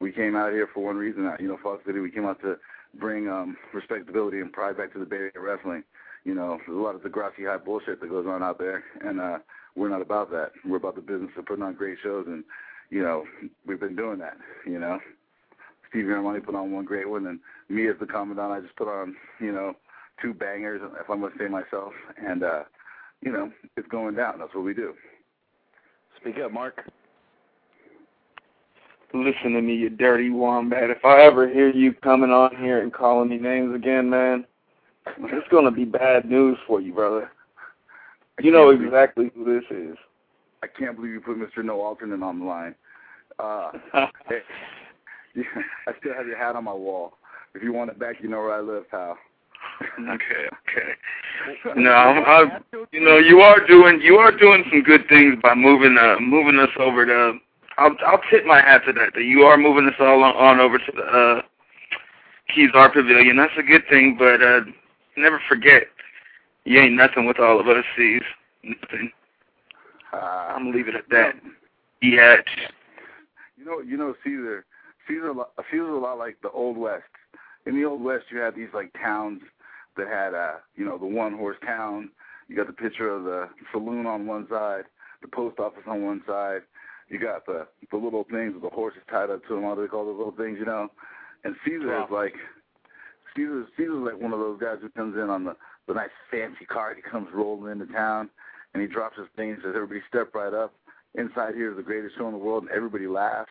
we 0.00 0.12
came 0.12 0.36
out 0.36 0.52
here 0.52 0.68
for 0.72 0.84
one 0.84 0.96
reason. 0.96 1.30
You 1.40 1.48
know, 1.48 1.58
Fog 1.62 1.80
City. 1.86 2.00
We 2.00 2.10
came 2.10 2.26
out 2.26 2.40
to 2.42 2.56
bring 2.98 3.28
um, 3.28 3.56
respectability 3.72 4.40
and 4.40 4.52
pride 4.52 4.76
back 4.76 4.92
to 4.92 4.98
the 4.98 5.06
Bay 5.06 5.16
Area 5.16 5.40
wrestling. 5.40 5.84
You 6.24 6.34
know, 6.34 6.58
there's 6.66 6.78
a 6.78 6.80
lot 6.80 6.94
of 6.94 7.02
Degrassi 7.02 7.46
high 7.46 7.58
bullshit 7.58 8.00
that 8.00 8.08
goes 8.08 8.26
on 8.26 8.42
out 8.42 8.58
there, 8.58 8.84
and 9.04 9.20
uh, 9.20 9.38
we're 9.74 9.88
not 9.88 10.02
about 10.02 10.30
that. 10.30 10.52
We're 10.64 10.76
about 10.76 10.94
the 10.94 11.00
business 11.00 11.30
of 11.36 11.46
putting 11.46 11.64
on 11.64 11.74
great 11.74 11.98
shows, 12.02 12.26
and 12.26 12.44
you 12.92 13.02
know, 13.02 13.24
we've 13.66 13.80
been 13.80 13.96
doing 13.96 14.18
that. 14.18 14.36
You 14.66 14.78
know, 14.78 15.00
Steve 15.88 16.04
Armani 16.04 16.44
put 16.44 16.54
on 16.54 16.72
one 16.72 16.84
great 16.84 17.08
one, 17.08 17.26
and 17.26 17.40
me 17.68 17.88
as 17.88 17.96
the 17.98 18.06
commandant, 18.06 18.52
I 18.52 18.60
just 18.60 18.76
put 18.76 18.86
on 18.86 19.16
you 19.40 19.50
know 19.50 19.74
two 20.20 20.34
bangers, 20.34 20.82
if 21.00 21.08
I'm 21.08 21.22
gonna 21.22 21.32
say 21.38 21.48
myself, 21.48 21.94
and 22.22 22.44
uh, 22.44 22.62
you 23.22 23.32
know, 23.32 23.50
it's 23.76 23.88
going 23.88 24.14
down. 24.14 24.38
That's 24.38 24.54
what 24.54 24.64
we 24.64 24.74
do. 24.74 24.92
Speak 26.20 26.36
up, 26.38 26.52
Mark. 26.52 26.82
Listen 29.14 29.52
to 29.54 29.62
me, 29.62 29.74
you 29.74 29.90
dirty 29.90 30.30
wombat. 30.30 30.90
If 30.90 31.04
I 31.04 31.22
ever 31.22 31.48
hear 31.48 31.70
you 31.70 31.92
coming 31.94 32.30
on 32.30 32.56
here 32.56 32.82
and 32.82 32.92
calling 32.92 33.28
me 33.28 33.38
names 33.38 33.74
again, 33.74 34.08
man, 34.08 34.44
it's 35.06 35.48
gonna 35.50 35.70
be 35.70 35.84
bad 35.86 36.26
news 36.26 36.58
for 36.66 36.80
you, 36.80 36.92
brother. 36.92 37.30
You 38.40 38.52
know 38.52 38.70
exactly 38.70 39.30
who 39.34 39.44
this 39.44 39.64
is. 39.70 39.96
I 40.62 40.66
can't 40.66 40.96
believe 40.96 41.12
you 41.12 41.20
put 41.20 41.38
Mr. 41.38 41.64
No 41.64 41.80
Alternate 41.80 42.22
on 42.22 42.38
the 42.38 42.44
line. 42.44 42.74
Uh, 43.38 43.72
hey, 44.28 44.38
yeah, 45.34 45.42
I 45.86 45.92
still 46.00 46.14
have 46.14 46.26
your 46.26 46.38
hat 46.38 46.56
on 46.56 46.64
my 46.64 46.72
wall. 46.72 47.14
If 47.54 47.62
you 47.62 47.72
want 47.72 47.90
it 47.90 47.98
back, 47.98 48.16
you 48.22 48.28
know 48.28 48.38
where 48.38 48.54
I 48.54 48.60
live, 48.60 48.90
pal. 48.90 49.16
okay, 50.00 50.48
okay. 50.68 50.92
No, 51.76 51.90
I, 51.90 52.60
you 52.92 53.00
know, 53.00 53.18
you 53.18 53.40
are 53.40 53.64
doing 53.66 54.00
you 54.00 54.16
are 54.16 54.32
doing 54.36 54.64
some 54.70 54.82
good 54.82 55.08
things 55.08 55.36
by 55.42 55.54
moving 55.54 55.96
uh 55.98 56.16
moving 56.20 56.58
us 56.58 56.70
over 56.78 57.06
to. 57.06 57.38
I'll 57.78 57.96
I'll 58.06 58.20
tip 58.30 58.44
my 58.44 58.60
hat 58.60 58.82
to 58.86 58.92
that. 58.92 59.14
That 59.14 59.24
you 59.24 59.42
are 59.42 59.56
moving 59.56 59.86
us 59.88 59.94
all 59.98 60.22
on, 60.22 60.36
on 60.36 60.60
over 60.60 60.78
to 60.78 60.92
the 60.94 61.02
uh, 61.02 61.42
Kezar 62.54 62.92
Pavilion. 62.92 63.36
That's 63.36 63.52
a 63.58 63.62
good 63.62 63.82
thing, 63.88 64.16
but 64.18 64.42
uh 64.42 64.60
never 65.16 65.40
forget, 65.48 65.84
you 66.64 66.78
ain't 66.78 66.94
nothing 66.94 67.26
with 67.26 67.38
all 67.38 67.60
of 67.60 67.68
us. 67.68 67.84
Sees 67.96 68.22
nothing. 68.62 69.10
Uh, 70.12 70.16
I'm 70.16 70.64
gonna 70.66 70.76
leave 70.76 70.88
it 70.88 70.94
at 70.94 71.08
that. 71.10 71.34
Yet. 72.02 72.44
You 73.62 73.70
know, 73.70 73.80
you 73.80 73.96
know, 73.96 74.14
Caesar. 74.24 74.64
Caesar, 75.06 75.32
Caesar 75.70 75.88
a 75.88 76.00
lot 76.00 76.18
like 76.18 76.36
the 76.42 76.50
Old 76.50 76.76
West. 76.76 77.04
In 77.64 77.76
the 77.76 77.84
Old 77.84 78.02
West, 78.02 78.24
you 78.30 78.38
had 78.38 78.56
these 78.56 78.68
like 78.74 78.92
towns 78.94 79.40
that 79.96 80.08
had, 80.08 80.34
uh, 80.34 80.54
you 80.74 80.84
know, 80.84 80.98
the 80.98 81.06
one 81.06 81.36
horse 81.36 81.56
town. 81.64 82.10
You 82.48 82.56
got 82.56 82.66
the 82.66 82.72
picture 82.72 83.08
of 83.08 83.24
the 83.24 83.48
saloon 83.70 84.06
on 84.06 84.26
one 84.26 84.48
side, 84.50 84.84
the 85.20 85.28
post 85.28 85.60
office 85.60 85.84
on 85.86 86.04
one 86.04 86.22
side. 86.26 86.62
You 87.08 87.20
got 87.20 87.46
the 87.46 87.68
the 87.90 87.96
little 87.96 88.24
things 88.24 88.54
with 88.54 88.62
the 88.62 88.68
horses 88.70 89.02
tied 89.08 89.30
up 89.30 89.46
to 89.46 89.54
them. 89.54 89.62
What 89.62 89.76
do 89.76 89.82
they 89.82 89.88
call 89.88 90.06
those 90.06 90.18
little 90.18 90.34
things, 90.36 90.58
you 90.58 90.64
know? 90.64 90.88
And 91.44 91.54
Caesar 91.64 91.86
wow. 91.86 92.04
is 92.04 92.10
like 92.10 92.34
Caesar. 93.36 93.66
Caesar's 93.76 94.12
like 94.12 94.20
one 94.20 94.32
of 94.32 94.40
those 94.40 94.60
guys 94.60 94.78
who 94.80 94.88
comes 94.88 95.14
in 95.14 95.30
on 95.30 95.44
the 95.44 95.56
the 95.86 95.94
nice 95.94 96.10
fancy 96.32 96.64
car. 96.64 96.94
He 96.94 97.02
comes 97.02 97.28
rolling 97.32 97.70
into 97.70 97.92
town, 97.92 98.28
and 98.74 98.82
he 98.82 98.88
drops 98.88 99.18
his 99.18 99.28
thing 99.36 99.50
and 99.50 99.58
says, 99.62 99.74
"Everybody 99.76 100.00
step 100.08 100.34
right 100.34 100.52
up." 100.52 100.74
Inside 101.14 101.54
here 101.54 101.70
is 101.70 101.76
the 101.76 101.82
greatest 101.82 102.16
show 102.16 102.26
in 102.26 102.32
the 102.32 102.38
world, 102.38 102.64
and 102.64 102.72
everybody 102.72 103.06
laughs. 103.06 103.50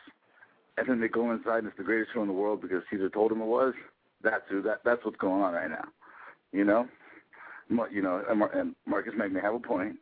And 0.76 0.88
then 0.88 1.00
they 1.00 1.08
go 1.08 1.30
inside, 1.30 1.58
and 1.58 1.68
it's 1.68 1.76
the 1.76 1.84
greatest 1.84 2.12
show 2.14 2.22
in 2.22 2.28
the 2.28 2.34
world 2.34 2.62
because 2.62 2.82
Caesar 2.90 3.10
told 3.10 3.30
him 3.30 3.40
it 3.40 3.46
was. 3.46 3.74
That's 4.22 4.42
who. 4.48 4.62
That 4.62 4.80
that's 4.84 5.04
what's 5.04 5.18
going 5.18 5.42
on 5.42 5.52
right 5.52 5.70
now. 5.70 5.84
You 6.52 6.64
know, 6.64 6.88
you 7.90 8.02
know, 8.02 8.22
and, 8.28 8.38
Mar- 8.38 8.56
and 8.56 8.74
Marcus 8.86 9.12
Mack 9.16 9.32
may 9.32 9.40
have 9.40 9.54
a 9.54 9.58
point. 9.58 9.96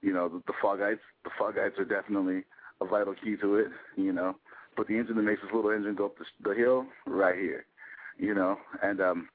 You 0.00 0.12
know, 0.12 0.28
the, 0.28 0.42
the 0.46 0.52
Foggites, 0.62 1.00
the 1.24 1.30
Foggites 1.40 1.78
are 1.78 1.84
definitely 1.84 2.44
a 2.80 2.86
vital 2.86 3.14
key 3.14 3.36
to 3.40 3.56
it. 3.56 3.68
You 3.96 4.12
know, 4.12 4.36
but 4.76 4.86
the 4.88 4.98
engine 4.98 5.16
that 5.16 5.22
makes 5.22 5.42
this 5.42 5.50
little 5.54 5.70
engine 5.70 5.94
go 5.94 6.06
up 6.06 6.16
the, 6.18 6.24
the 6.48 6.54
hill, 6.54 6.86
right 7.06 7.36
here. 7.36 7.64
You 8.18 8.34
know, 8.34 8.58
and 8.82 9.00
um, 9.00 9.28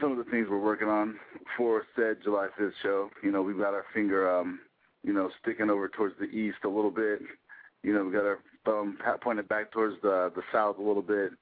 some 0.00 0.12
of 0.12 0.18
the 0.18 0.30
things 0.30 0.46
we're 0.50 0.58
working 0.58 0.88
on 0.88 1.16
for 1.56 1.84
said 1.96 2.18
July 2.22 2.48
5th 2.58 2.72
show. 2.82 3.10
You 3.22 3.30
know, 3.30 3.42
we've 3.42 3.58
got 3.58 3.74
our 3.74 3.84
finger, 3.92 4.30
um, 4.30 4.60
you 5.02 5.12
know, 5.12 5.30
sticking 5.42 5.70
over 5.70 5.88
towards 5.88 6.14
the 6.18 6.26
east 6.26 6.58
a 6.64 6.68
little 6.68 6.90
bit. 6.90 7.20
You 7.82 7.94
know, 7.94 8.04
we 8.04 8.12
got 8.12 8.24
our 8.24 8.38
thumb 8.64 8.98
pointed 9.22 9.48
back 9.48 9.72
towards 9.72 9.96
the 10.02 10.30
the 10.34 10.42
south 10.52 10.78
a 10.78 10.82
little 10.82 11.02
bit. 11.02 11.32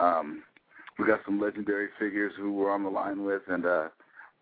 Um, 0.00 0.42
we 0.98 1.06
got 1.06 1.20
some 1.24 1.40
legendary 1.40 1.88
figures 1.98 2.32
who 2.36 2.52
we're 2.52 2.72
on 2.72 2.82
the 2.82 2.90
line 2.90 3.24
with, 3.24 3.42
and 3.48 3.66
uh, 3.66 3.88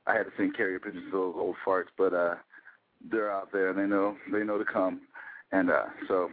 I 0.07 0.15
had 0.15 0.25
to 0.25 0.33
send 0.37 0.57
carrier 0.57 0.79
pigeons 0.79 1.05
to 1.07 1.11
those 1.11 1.35
old 1.37 1.57
farts, 1.67 1.89
but 1.99 2.15
uh, 2.15 2.35
they're 3.11 3.31
out 3.31 3.51
there 3.53 3.71
and 3.71 3.79
they 3.79 3.87
know 3.87 4.17
they 4.33 4.45
know 4.45 4.59
to 4.59 4.65
come, 4.65 5.03
and 5.53 5.71
uh, 5.71 5.85
so 6.09 6.31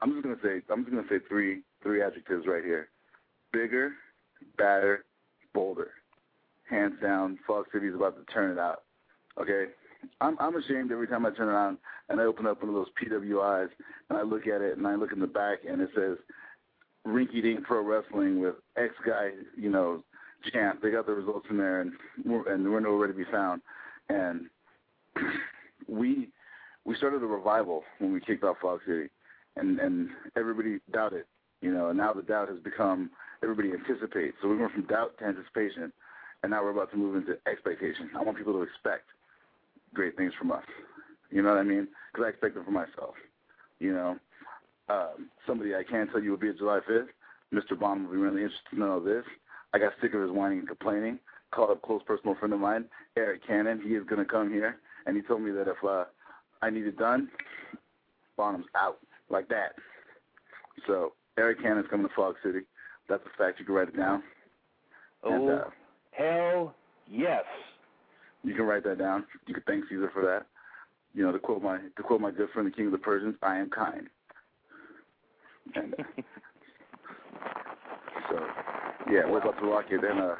I'm 0.00 0.12
just 0.12 0.22
gonna 0.22 0.36
say 0.42 0.62
I'm 0.70 0.84
just 0.84 0.94
gonna 0.94 1.08
say 1.08 1.18
three 1.28 1.62
three 1.82 2.02
adjectives 2.02 2.46
right 2.46 2.64
here: 2.64 2.88
bigger, 3.52 3.92
badder, 4.56 5.04
bolder. 5.54 5.90
Hands 6.68 6.94
down, 7.02 7.38
Fog 7.46 7.66
City's 7.72 7.94
about 7.94 8.16
to 8.16 8.32
turn 8.32 8.52
it 8.52 8.58
out. 8.58 8.82
Okay, 9.40 9.66
I'm 10.20 10.36
I'm 10.38 10.56
ashamed 10.56 10.92
every 10.92 11.08
time 11.08 11.26
I 11.26 11.30
turn 11.30 11.48
around 11.48 11.78
and 12.08 12.20
I 12.20 12.24
open 12.24 12.46
up 12.46 12.62
one 12.62 12.68
of 12.68 12.74
those 12.74 12.88
PWIs 13.02 13.68
and 14.08 14.18
I 14.18 14.22
look 14.22 14.46
at 14.46 14.60
it 14.60 14.76
and 14.76 14.86
I 14.86 14.94
look 14.94 15.12
in 15.12 15.20
the 15.20 15.26
back 15.26 15.60
and 15.68 15.80
it 15.80 15.90
says 15.94 16.16
Rinky 17.06 17.42
Dink 17.42 17.64
Pro 17.64 17.82
Wrestling 17.82 18.40
with 18.40 18.56
X 18.76 18.92
guy, 19.06 19.30
you 19.56 19.70
know, 19.70 20.02
champ. 20.52 20.80
They 20.82 20.90
got 20.90 21.06
the 21.06 21.12
results 21.12 21.46
in 21.50 21.56
there, 21.56 21.80
and 21.80 21.92
we're, 22.24 22.52
and 22.52 22.70
we're 22.70 22.80
nowhere 22.80 23.08
to 23.08 23.14
be 23.14 23.24
found. 23.30 23.62
And 24.08 24.46
we 25.88 26.28
we 26.84 26.96
started 26.96 27.22
a 27.22 27.26
revival 27.26 27.82
when 27.98 28.12
we 28.12 28.20
kicked 28.20 28.44
off 28.44 28.56
Fog 28.60 28.80
City, 28.86 29.08
and 29.56 29.78
and 29.80 30.10
everybody 30.36 30.80
doubted, 30.92 31.24
you 31.62 31.72
know. 31.72 31.88
And 31.88 31.98
now 31.98 32.12
the 32.12 32.22
doubt 32.22 32.48
has 32.48 32.58
become 32.60 33.10
everybody 33.42 33.70
anticipates. 33.72 34.36
So 34.42 34.48
we 34.48 34.56
went 34.56 34.72
from 34.72 34.86
doubt 34.86 35.18
to 35.18 35.24
anticipation, 35.24 35.92
and 36.42 36.50
now 36.50 36.62
we're 36.62 36.70
about 36.70 36.90
to 36.92 36.96
move 36.96 37.16
into 37.16 37.38
expectation. 37.46 38.10
I 38.16 38.22
want 38.22 38.36
people 38.36 38.52
to 38.54 38.62
expect 38.62 39.08
great 39.94 40.16
things 40.16 40.32
from 40.38 40.52
us. 40.52 40.64
You 41.30 41.42
know 41.42 41.50
what 41.50 41.58
I 41.58 41.62
mean? 41.62 41.88
Because 42.12 42.26
I 42.26 42.28
expect 42.30 42.54
them 42.54 42.64
for 42.64 42.70
myself. 42.70 43.14
You 43.78 43.92
know, 43.92 44.16
um, 44.88 45.30
somebody 45.46 45.74
I 45.74 45.84
can 45.84 46.08
tell 46.08 46.22
you 46.22 46.30
will 46.30 46.38
be 46.38 46.48
at 46.48 46.58
July 46.58 46.80
5th. 46.88 47.08
Mr. 47.52 47.78
Bond 47.78 48.06
will 48.06 48.12
be 48.12 48.18
really 48.18 48.42
interested 48.42 48.70
to 48.70 48.78
know 48.78 49.00
this. 49.00 49.24
I 49.72 49.78
got 49.78 49.92
sick 50.00 50.14
of 50.14 50.22
his 50.22 50.30
whining 50.30 50.60
and 50.60 50.68
complaining. 50.68 51.18
Called 51.52 51.70
up 51.70 51.82
a 51.82 51.86
close 51.86 52.02
personal 52.06 52.36
friend 52.36 52.54
of 52.54 52.60
mine, 52.60 52.84
Eric 53.16 53.46
Cannon. 53.46 53.80
He 53.84 53.94
is 53.94 54.04
going 54.04 54.24
to 54.24 54.30
come 54.30 54.52
here, 54.52 54.76
and 55.06 55.16
he 55.16 55.22
told 55.22 55.42
me 55.42 55.50
that 55.52 55.68
if 55.68 55.82
uh, 55.84 56.04
I 56.62 56.70
need 56.70 56.86
it 56.86 56.96
done, 56.96 57.28
Bonham's 58.36 58.66
out 58.76 58.98
like 59.30 59.48
that. 59.48 59.74
So 60.86 61.12
Eric 61.38 61.60
Cannon's 61.60 61.86
coming 61.90 62.06
to 62.06 62.14
Fog 62.14 62.36
City. 62.44 62.60
That's 63.08 63.22
a 63.26 63.36
fact. 63.36 63.58
You 63.58 63.64
can 63.64 63.74
write 63.74 63.88
it 63.88 63.96
down. 63.96 64.22
Oh, 65.24 65.32
and, 65.32 65.50
uh, 65.50 65.64
hell 66.12 66.74
yes. 67.10 67.44
You 68.42 68.54
can 68.54 68.64
write 68.64 68.84
that 68.84 68.98
down. 68.98 69.24
You 69.46 69.54
can 69.54 69.62
thank 69.66 69.84
Caesar 69.88 70.10
for 70.12 70.22
that. 70.24 70.46
You 71.14 71.24
know, 71.24 71.32
to 71.32 71.38
quote 71.38 71.62
my 71.62 71.78
to 71.78 72.02
quote 72.02 72.20
my 72.20 72.30
good 72.30 72.48
friend, 72.50 72.66
the 72.66 72.74
King 72.74 72.86
of 72.86 72.92
the 72.92 72.98
Persians, 72.98 73.34
I 73.42 73.58
am 73.58 73.70
kind. 73.70 74.08
And 75.74 75.94
so, 78.30 78.38
yeah, 79.10 79.28
we're 79.28 79.38
about 79.38 79.58
to 79.60 79.66
rock 79.66 79.86
it. 79.90 80.02
And 80.04 80.20
uh, 80.20 80.34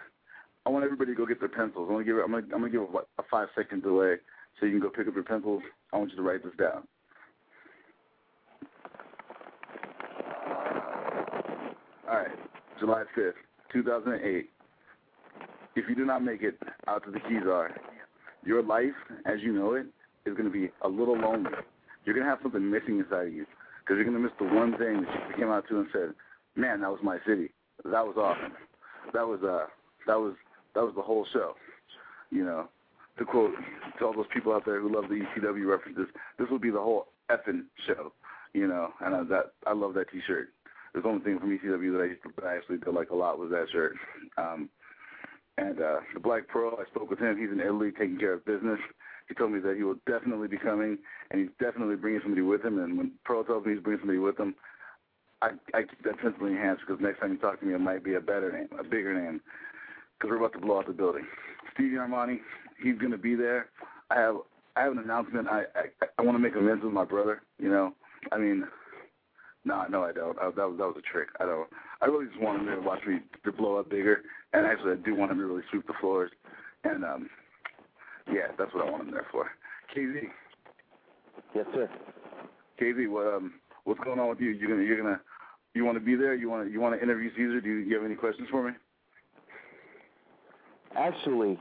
I 0.66 0.70
want 0.70 0.84
everybody 0.84 1.12
to 1.12 1.16
go 1.16 1.26
get 1.26 1.40
their 1.40 1.48
pencils. 1.48 1.86
I'm 1.88 1.94
gonna 1.94 2.04
give 2.04 2.16
I'm 2.16 2.30
gonna 2.30 2.44
I'm 2.54 2.60
gonna 2.60 2.70
give 2.70 2.82
a, 2.82 2.98
a 3.20 3.24
five 3.30 3.48
second 3.54 3.82
delay 3.82 4.16
so 4.58 4.66
you 4.66 4.72
can 4.72 4.80
go 4.80 4.90
pick 4.90 5.08
up 5.08 5.14
your 5.14 5.24
pencils. 5.24 5.62
I 5.92 5.98
want 5.98 6.10
you 6.10 6.16
to 6.16 6.22
write 6.22 6.44
this 6.44 6.52
down. 6.58 6.86
All 12.08 12.16
right, 12.16 12.30
July 12.80 13.04
5th, 13.16 13.34
2008. 13.72 14.50
If 15.76 15.88
you 15.88 15.94
do 15.94 16.04
not 16.04 16.24
make 16.24 16.42
it 16.42 16.58
out 16.88 17.04
to 17.04 17.12
the 17.12 17.20
Kezar, 17.20 17.70
your 18.44 18.62
life, 18.62 18.96
as 19.26 19.40
you 19.42 19.52
know 19.52 19.74
it, 19.74 19.86
is 20.26 20.36
going 20.36 20.44
to 20.44 20.50
be 20.50 20.70
a 20.82 20.88
little 20.88 21.16
lonely. 21.16 21.50
You're 22.04 22.14
going 22.14 22.24
to 22.24 22.30
have 22.30 22.40
something 22.42 22.70
missing 22.70 22.98
inside 22.98 23.28
of 23.28 23.32
you 23.32 23.46
because 23.80 23.96
you're 23.96 24.04
going 24.04 24.16
to 24.16 24.22
miss 24.22 24.32
the 24.38 24.44
one 24.44 24.72
thing 24.72 25.02
that 25.02 25.28
you 25.28 25.36
came 25.36 25.50
out 25.50 25.64
to 25.68 25.78
and 25.78 25.88
said, 25.92 26.14
"Man, 26.56 26.80
that 26.80 26.90
was 26.90 27.00
my 27.02 27.18
city. 27.26 27.50
That 27.84 28.06
was 28.06 28.16
awesome. 28.16 28.52
That 29.12 29.26
was 29.26 29.40
uh, 29.42 29.66
that 30.06 30.18
was 30.18 30.34
that 30.74 30.82
was 30.82 30.94
the 30.96 31.02
whole 31.02 31.26
show." 31.32 31.54
You 32.30 32.44
know, 32.44 32.68
to 33.18 33.24
quote 33.24 33.52
to 33.98 34.04
all 34.06 34.14
those 34.14 34.26
people 34.32 34.52
out 34.52 34.64
there 34.64 34.80
who 34.80 34.94
love 34.94 35.08
the 35.08 35.16
ECW 35.16 35.66
references, 35.66 36.06
this 36.38 36.48
will 36.50 36.58
be 36.58 36.70
the 36.70 36.78
whole 36.78 37.08
effing 37.30 37.64
show. 37.86 38.12
You 38.52 38.66
know, 38.66 38.90
and 39.00 39.14
uh, 39.14 39.24
that 39.24 39.52
I 39.66 39.74
love 39.74 39.94
that 39.94 40.10
T-shirt. 40.10 40.48
There's 40.92 41.04
only 41.06 41.22
thing 41.22 41.38
from 41.38 41.56
ECW 41.56 41.92
that 41.92 42.02
I 42.02 42.06
used 42.06 42.22
to, 42.24 42.30
that 42.36 42.46
I 42.46 42.56
actually 42.56 42.78
did 42.78 42.92
like 42.92 43.10
a 43.10 43.14
lot 43.14 43.38
was 43.38 43.50
that 43.50 43.66
shirt. 43.70 43.94
Um, 44.36 44.68
and 45.60 45.80
uh, 45.80 46.00
the 46.14 46.20
Black 46.20 46.48
Pearl, 46.48 46.78
I 46.80 46.88
spoke 46.90 47.10
with 47.10 47.18
him. 47.18 47.36
He's 47.38 47.50
in 47.50 47.60
Italy 47.60 47.90
taking 47.90 48.18
care 48.18 48.32
of 48.32 48.44
business. 48.44 48.78
He 49.28 49.34
told 49.34 49.52
me 49.52 49.60
that 49.60 49.76
he 49.76 49.82
will 49.82 49.98
definitely 50.06 50.48
be 50.48 50.56
coming, 50.56 50.98
and 51.30 51.40
he's 51.40 51.50
definitely 51.60 51.96
bringing 51.96 52.20
somebody 52.22 52.42
with 52.42 52.64
him. 52.64 52.78
And 52.78 52.96
when 52.96 53.12
Pearl 53.24 53.44
tells 53.44 53.64
me 53.64 53.74
he's 53.74 53.82
bringing 53.82 54.00
somebody 54.00 54.18
with 54.18 54.40
him, 54.40 54.54
I, 55.42 55.50
I 55.74 55.82
keep 55.82 56.02
that 56.04 56.18
pencil 56.20 56.46
enhanced 56.46 56.82
because 56.86 57.02
next 57.02 57.20
time 57.20 57.32
you 57.32 57.38
talk 57.38 57.60
to 57.60 57.66
me, 57.66 57.74
it 57.74 57.80
might 57.80 58.02
be 58.02 58.14
a 58.14 58.20
better 58.20 58.50
name, 58.52 58.68
a 58.78 58.82
bigger 58.82 59.14
name, 59.14 59.40
because 60.18 60.30
we're 60.30 60.38
about 60.38 60.52
to 60.54 60.58
blow 60.58 60.78
out 60.78 60.86
the 60.86 60.92
building. 60.92 61.26
Stevie 61.74 61.96
Armani, 61.96 62.38
he's 62.82 62.98
going 62.98 63.12
to 63.12 63.18
be 63.18 63.34
there. 63.34 63.68
I 64.10 64.16
have 64.16 64.36
I 64.76 64.82
have 64.82 64.92
an 64.92 64.98
announcement. 64.98 65.48
I 65.48 65.62
I, 65.74 66.06
I 66.18 66.22
want 66.22 66.36
to 66.36 66.42
make 66.42 66.56
amends 66.56 66.84
with 66.84 66.92
my 66.92 67.04
brother. 67.04 67.42
You 67.58 67.70
know, 67.70 67.94
I 68.32 68.38
mean, 68.38 68.64
no, 69.64 69.84
no, 69.88 70.02
I 70.02 70.12
don't. 70.12 70.38
I, 70.38 70.46
that 70.50 70.68
was 70.68 70.76
that 70.78 70.86
was 70.86 70.96
a 70.98 71.12
trick. 71.12 71.28
I 71.38 71.44
don't. 71.44 71.68
I 72.02 72.06
really 72.06 72.26
just 72.26 72.40
want 72.40 72.60
him 72.60 72.66
to 72.66 72.80
watch 72.80 73.00
me 73.06 73.18
to 73.44 73.52
blow 73.52 73.76
up 73.76 73.90
bigger, 73.90 74.22
and 74.52 74.66
actually, 74.66 74.92
I 74.92 74.96
do 74.96 75.14
want 75.14 75.32
him 75.32 75.38
to 75.38 75.46
really 75.46 75.62
sweep 75.70 75.86
the 75.86 75.92
floors. 76.00 76.30
And 76.84 77.04
um, 77.04 77.28
yeah, 78.32 78.48
that's 78.58 78.72
what 78.74 78.86
I 78.86 78.90
want 78.90 79.04
him 79.04 79.10
there 79.10 79.26
for. 79.30 79.50
KZ. 79.94 80.22
Yes, 81.54 81.66
sir. 81.74 81.90
KZ, 82.80 83.10
what 83.10 83.26
um, 83.26 83.54
what's 83.84 84.00
going 84.00 84.18
on 84.18 84.28
with 84.28 84.40
you? 84.40 84.50
You 84.50 84.68
gonna 84.68 84.82
you're 84.82 85.00
gonna 85.00 85.20
you 85.74 85.84
want 85.84 85.96
to 85.96 86.04
be 86.04 86.16
there? 86.16 86.34
You 86.34 86.48
want 86.48 86.66
to 86.66 86.72
you 86.72 86.80
want 86.80 86.94
to 86.94 87.02
interview 87.02 87.30
Caesar? 87.30 87.60
Do 87.60 87.68
you, 87.68 87.76
you 87.78 87.94
have 87.96 88.04
any 88.04 88.14
questions 88.14 88.48
for 88.50 88.66
me? 88.66 88.72
Actually, 90.96 91.58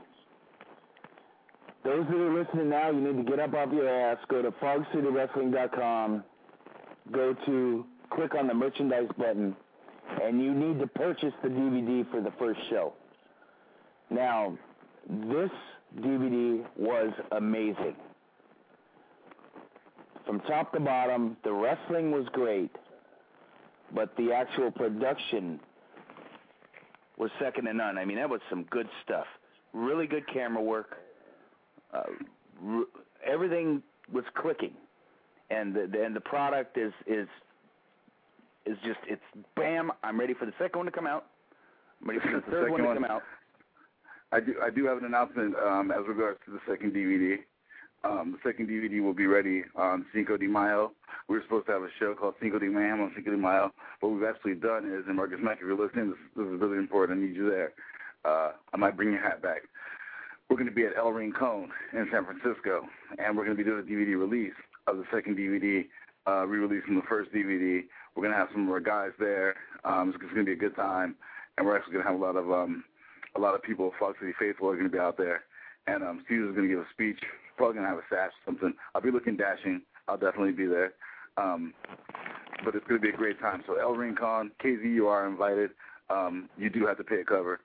those 1.84 2.06
that 2.06 2.16
are 2.16 2.42
listening 2.42 2.68
now, 2.68 2.90
you 2.90 3.00
need 3.00 3.24
to 3.24 3.30
get 3.30 3.40
up 3.40 3.54
off 3.54 3.72
your 3.72 3.88
ass, 3.88 4.18
go 4.28 4.42
to 4.42 4.50
fogcitywrestling.com, 4.52 6.24
go 7.12 7.34
to 7.46 7.86
click 8.10 8.34
on 8.34 8.48
the 8.48 8.54
merchandise 8.54 9.08
button, 9.16 9.54
and 10.22 10.42
you 10.42 10.54
need 10.54 10.78
to 10.80 10.86
purchase 10.86 11.32
the 11.42 11.48
DVD 11.48 12.10
for 12.10 12.20
the 12.20 12.32
first 12.38 12.60
show. 12.68 12.92
Now, 14.10 14.56
this 15.08 15.50
DVD 15.98 16.64
was 16.76 17.12
amazing. 17.32 17.96
From 20.26 20.40
top 20.40 20.72
to 20.72 20.80
bottom, 20.80 21.36
the 21.44 21.52
wrestling 21.52 22.10
was 22.12 22.26
great, 22.32 22.70
but 23.94 24.16
the 24.16 24.32
actual 24.32 24.70
production 24.70 25.58
was 27.16 27.30
second 27.40 27.66
to 27.66 27.74
none. 27.74 27.98
I 27.98 28.04
mean, 28.04 28.16
that 28.16 28.28
was 28.30 28.40
some 28.48 28.64
good 28.70 28.88
stuff. 29.04 29.26
Really 29.72 30.06
good 30.06 30.26
camera 30.32 30.62
work. 30.62 30.96
Uh, 31.92 32.02
everything 33.24 33.82
was 34.12 34.24
clicking, 34.34 34.74
and 35.50 35.74
the, 35.74 35.88
the 35.90 36.04
and 36.04 36.14
the 36.14 36.20
product 36.20 36.78
is 36.78 36.92
is 37.06 37.28
is 38.66 38.76
just 38.84 39.00
it's 39.08 39.22
bam. 39.56 39.92
I'm 40.02 40.18
ready 40.18 40.34
for 40.34 40.46
the 40.46 40.52
second 40.58 40.78
one 40.78 40.86
to 40.86 40.92
come 40.92 41.06
out. 41.06 41.26
I'm 42.00 42.08
ready 42.08 42.20
for 42.20 42.32
the 42.44 42.50
third 42.50 42.70
one 42.70 42.80
to 42.80 42.86
one. 42.86 42.96
come 42.96 43.04
out. 43.04 43.22
I 44.32 44.40
do 44.40 44.54
I 44.62 44.70
do 44.70 44.84
have 44.86 44.98
an 44.98 45.04
announcement 45.04 45.54
um, 45.56 45.90
as 45.90 46.06
regards 46.06 46.38
to 46.46 46.52
the 46.52 46.60
second 46.68 46.92
DVD. 46.92 47.38
Um, 48.02 48.32
the 48.32 48.48
second 48.48 48.68
DVD 48.68 49.02
will 49.02 49.12
be 49.12 49.26
ready 49.26 49.62
on 49.76 50.06
Cinco 50.14 50.38
de 50.38 50.46
Mayo. 50.46 50.92
We 51.28 51.36
were 51.36 51.42
supposed 51.42 51.66
to 51.66 51.72
have 51.72 51.82
a 51.82 51.88
show 51.98 52.14
called 52.14 52.34
Cinco 52.40 52.58
de 52.58 52.66
Mayhem 52.66 53.00
on 53.00 53.12
Cinco 53.14 53.30
de 53.30 53.36
Mayo. 53.36 53.72
What 54.00 54.12
we've 54.12 54.24
actually 54.24 54.54
done 54.54 54.86
is, 54.86 55.04
and 55.06 55.16
Marcus 55.16 55.38
Mack, 55.42 55.58
if 55.60 55.66
you're 55.66 55.76
listening, 55.76 56.08
this, 56.08 56.18
this 56.34 56.46
is 56.46 56.60
really 56.60 56.78
important. 56.78 57.18
I 57.18 57.26
need 57.26 57.36
you 57.36 57.50
there. 57.50 57.72
Uh, 58.24 58.52
I 58.72 58.76
might 58.78 58.96
bring 58.96 59.12
your 59.12 59.22
hat 59.22 59.42
back. 59.42 59.62
We're 60.48 60.56
going 60.56 60.68
to 60.68 60.74
be 60.74 60.86
at 60.86 60.96
El 60.96 61.12
Rincon 61.12 61.68
in 61.92 62.08
San 62.10 62.24
Francisco, 62.24 62.88
and 63.18 63.36
we're 63.36 63.44
going 63.44 63.56
to 63.56 63.62
be 63.62 63.68
doing 63.68 63.80
a 63.80 63.82
DVD 63.82 64.18
release 64.18 64.56
of 64.86 64.96
the 64.96 65.04
second 65.12 65.36
DVD, 65.36 65.86
uh, 66.26 66.46
re-releasing 66.46 66.96
the 66.96 67.06
first 67.08 67.30
DVD. 67.32 67.82
We're 68.14 68.24
to 68.34 68.38
have 68.38 68.48
some 68.52 68.66
of 68.66 68.72
our 68.72 68.80
guys 68.80 69.10
there. 69.18 69.54
Um, 69.84 70.10
it's, 70.10 70.18
it's 70.22 70.34
to 70.34 70.44
be 70.44 70.52
a 70.52 70.56
good 70.56 70.76
time, 70.76 71.14
and 71.56 71.66
we're 71.66 71.76
actually 71.76 71.94
to 71.94 72.02
have 72.02 72.14
a 72.14 72.18
lot 72.18 72.36
of 72.36 72.50
um, 72.50 72.84
a 73.36 73.40
lot 73.40 73.54
of 73.54 73.62
people, 73.62 73.92
Fog 73.98 74.14
City 74.20 74.32
faithful, 74.38 74.68
are 74.68 74.76
to 74.82 74.88
be 74.88 74.98
out 74.98 75.16
there. 75.16 75.44
And 75.86 76.02
um, 76.02 76.24
Caesar's 76.28 76.54
to 76.68 76.74
give 76.74 76.78
a 76.78 76.86
speech. 76.92 77.18
Probably 77.56 77.74
to 77.84 77.90
have 77.90 77.98
a 77.98 78.08
sash 78.08 78.32
or 78.32 78.44
something. 78.44 78.74
I'll 78.94 79.02
be 79.02 79.10
looking 79.10 79.36
dashing. 79.36 79.82
I'll 80.08 80.16
definitely 80.16 80.52
be 80.52 80.66
there. 80.66 80.94
Um, 81.36 81.74
but 82.64 82.74
it's 82.74 82.86
to 82.88 82.98
be 82.98 83.14
a 83.14 83.16
great 83.16 83.40
time. 83.40 83.62
So 83.66 83.74
El 83.74 83.94
Rincon, 83.94 84.50
KZ, 84.62 84.82
you 84.82 85.08
are 85.08 85.26
invited. 85.26 85.70
Um, 86.08 86.48
you 86.58 86.70
do 86.70 86.86
have 86.86 86.98
to 86.98 87.04
pay 87.04 87.20
a 87.20 87.24
cover. 87.24 87.60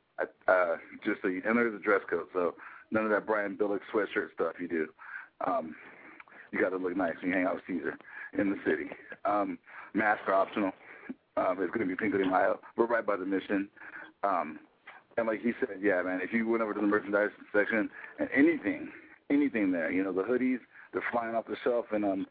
Uh, 0.47 0.77
just 1.03 1.21
so 1.21 1.27
you, 1.27 1.41
and 1.45 1.57
there's 1.57 1.75
a 1.75 1.83
dress 1.83 2.01
code. 2.09 2.27
So 2.33 2.55
none 2.91 3.03
of 3.03 3.09
that 3.09 3.25
Brian 3.25 3.57
Billick 3.57 3.81
sweatshirt 3.93 4.33
stuff 4.33 4.53
you 4.59 4.67
do. 4.67 4.87
Um, 5.45 5.75
you 6.51 6.61
got 6.61 6.69
to 6.69 6.77
look 6.77 6.95
nice 6.95 7.15
when 7.21 7.31
you 7.31 7.37
hang 7.37 7.45
out 7.45 7.55
with 7.55 7.63
Caesar 7.67 7.97
in 8.37 8.49
the 8.49 8.57
city. 8.65 8.89
Um, 9.25 9.57
masks 9.95 10.23
are 10.27 10.33
optional. 10.33 10.71
Um, 11.37 11.57
it's 11.59 11.73
going 11.73 11.87
to 11.87 11.95
be 11.95 11.95
Cinco 11.99 12.17
de 12.17 12.25
Mayo. 12.25 12.59
We're 12.77 12.85
right 12.85 13.05
by 13.05 13.17
the 13.17 13.25
mission. 13.25 13.69
Um, 14.23 14.59
and 15.17 15.27
like 15.27 15.41
he 15.41 15.51
said, 15.59 15.77
yeah, 15.81 16.01
man, 16.01 16.19
if 16.21 16.33
you 16.33 16.47
went 16.47 16.61
over 16.61 16.73
to 16.73 16.79
the 16.79 16.87
merchandise 16.87 17.29
section 17.53 17.89
and 18.19 18.29
anything, 18.35 18.89
anything 19.29 19.71
there, 19.71 19.91
you 19.91 20.03
know, 20.03 20.13
the 20.13 20.23
hoodies, 20.23 20.59
they're 20.93 21.03
flying 21.11 21.35
off 21.35 21.45
the 21.47 21.55
shelf. 21.63 21.85
And 21.91 22.05
um, 22.05 22.27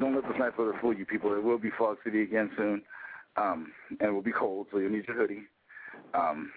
don't 0.00 0.14
let 0.14 0.24
the 0.24 0.38
night 0.38 0.52
fool 0.56 0.94
you, 0.94 1.04
people. 1.04 1.34
It 1.34 1.42
will 1.42 1.58
be 1.58 1.70
Fog 1.76 1.98
City 2.04 2.22
again 2.22 2.50
soon, 2.56 2.82
um, 3.36 3.72
and 3.90 4.08
it 4.08 4.12
will 4.12 4.22
be 4.22 4.32
cold, 4.32 4.68
so 4.70 4.78
you'll 4.78 4.90
need 4.90 5.06
your 5.06 5.16
hoodie. 5.16 5.42
Um, 6.14 6.50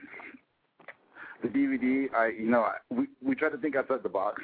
the 1.41 1.49
DVD, 1.49 2.13
I, 2.13 2.29
you 2.29 2.49
know, 2.49 2.61
I, 2.61 2.75
we 2.89 3.07
we 3.23 3.35
try 3.35 3.49
to 3.49 3.57
think 3.57 3.75
outside 3.75 4.03
the 4.03 4.09
box. 4.09 4.41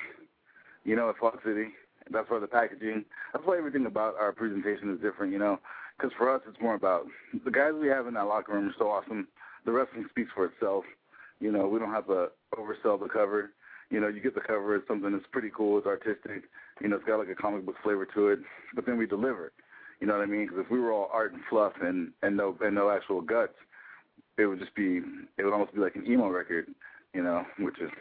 You 0.83 0.95
know, 0.95 1.09
at 1.09 1.17
Fog 1.17 1.39
City, 1.45 1.69
that's 2.11 2.29
why 2.29 2.39
the 2.39 2.47
packaging, 2.47 3.05
that's 3.31 3.45
why 3.45 3.57
everything 3.57 3.85
about 3.85 4.15
our 4.19 4.31
presentation 4.31 4.93
is 4.93 5.01
different. 5.01 5.31
You 5.31 5.39
know, 5.39 5.59
because 5.97 6.11
for 6.17 6.33
us, 6.33 6.41
it's 6.47 6.61
more 6.61 6.75
about 6.75 7.05
the 7.45 7.51
guys 7.51 7.71
we 7.79 7.87
have 7.87 8.07
in 8.07 8.13
that 8.15 8.25
locker 8.27 8.53
room 8.53 8.69
are 8.69 8.75
so 8.77 8.89
awesome. 8.89 9.27
The 9.65 9.71
wrestling 9.71 10.05
speaks 10.09 10.31
for 10.33 10.45
itself. 10.45 10.83
You 11.39 11.51
know, 11.51 11.67
we 11.67 11.79
don't 11.79 11.91
have 11.91 12.07
to 12.07 12.27
oversell 12.55 12.99
the 12.99 13.07
cover. 13.11 13.51
You 13.89 13.99
know, 13.99 14.07
you 14.07 14.21
get 14.21 14.33
the 14.33 14.41
cover, 14.41 14.75
it's 14.75 14.87
something 14.87 15.11
that's 15.11 15.25
pretty 15.31 15.51
cool, 15.55 15.77
it's 15.77 15.87
artistic. 15.87 16.43
You 16.81 16.87
know, 16.87 16.95
it's 16.95 17.05
got 17.05 17.19
like 17.19 17.29
a 17.29 17.35
comic 17.35 17.65
book 17.65 17.75
flavor 17.83 18.07
to 18.15 18.29
it. 18.29 18.39
But 18.75 18.85
then 18.85 18.97
we 18.97 19.05
deliver. 19.05 19.51
You 19.99 20.07
know 20.07 20.17
what 20.17 20.23
I 20.23 20.25
mean? 20.25 20.47
Because 20.47 20.63
if 20.65 20.71
we 20.71 20.79
were 20.79 20.91
all 20.91 21.09
art 21.13 21.33
and 21.33 21.41
fluff 21.49 21.73
and 21.81 22.11
and 22.23 22.35
no 22.35 22.57
and 22.61 22.75
no 22.75 22.89
actual 22.89 23.21
guts, 23.21 23.53
it 24.37 24.47
would 24.47 24.59
just 24.59 24.75
be 24.75 25.01
it 25.37 25.43
would 25.43 25.53
almost 25.53 25.73
be 25.73 25.79
like 25.79 25.95
an 25.95 26.05
emo 26.07 26.27
record. 26.29 26.67
You 27.13 27.23
know, 27.23 27.45
which 27.59 27.79
is 27.79 27.91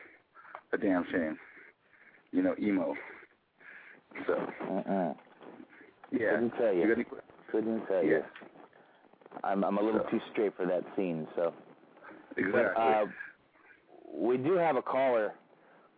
a 0.72 0.78
damn 0.78 1.04
shame. 1.12 1.38
You 2.32 2.42
know, 2.42 2.54
emo. 2.60 2.94
So. 4.26 4.34
Uh-uh. 4.34 5.14
Yeah. 6.10 6.32
Couldn't 6.32 6.50
tell 6.58 6.72
you. 6.72 6.86
got 6.86 6.92
any- 6.92 7.06
Couldn't 7.52 7.86
tell 7.86 8.02
you. 8.02 8.22
I'm 9.44 9.62
I'm 9.64 9.78
a 9.78 9.82
little 9.82 10.00
So. 10.04 10.10
too 10.10 10.20
straight 10.32 10.56
for 10.56 10.66
that 10.66 10.82
scene, 10.96 11.28
so. 11.36 11.52
Exactly. 12.36 12.62
But, 12.74 12.80
uh, 12.80 13.04
we 14.14 14.36
do 14.38 14.54
have 14.54 14.76
a 14.76 14.82
caller. 14.82 15.32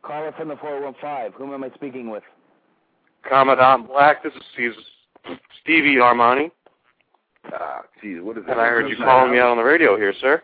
Caller 0.03 0.33
from 0.37 0.49
the 0.49 0.57
415. 0.57 1.33
Whom 1.39 1.55
am 1.55 1.65
I 1.65 1.71
speaking 1.75 2.11
with? 2.11 2.23
Commandant 3.29 3.89
Black, 3.89 4.23
this 4.23 4.33
is 4.35 4.43
Steve- 4.53 5.37
Stevie 5.63 5.95
Armani, 5.97 6.51
Ah, 7.53 7.83
geez, 8.03 8.21
what 8.21 8.37
is 8.39 8.45
and 8.49 8.61
I 8.61 8.67
heard 8.67 8.89
you 8.89 8.97
calling 8.97 9.31
me 9.33 9.39
out 9.39 9.49
on 9.51 9.57
the 9.57 9.63
radio 9.63 9.97
here, 9.97 10.13
sir. 10.21 10.43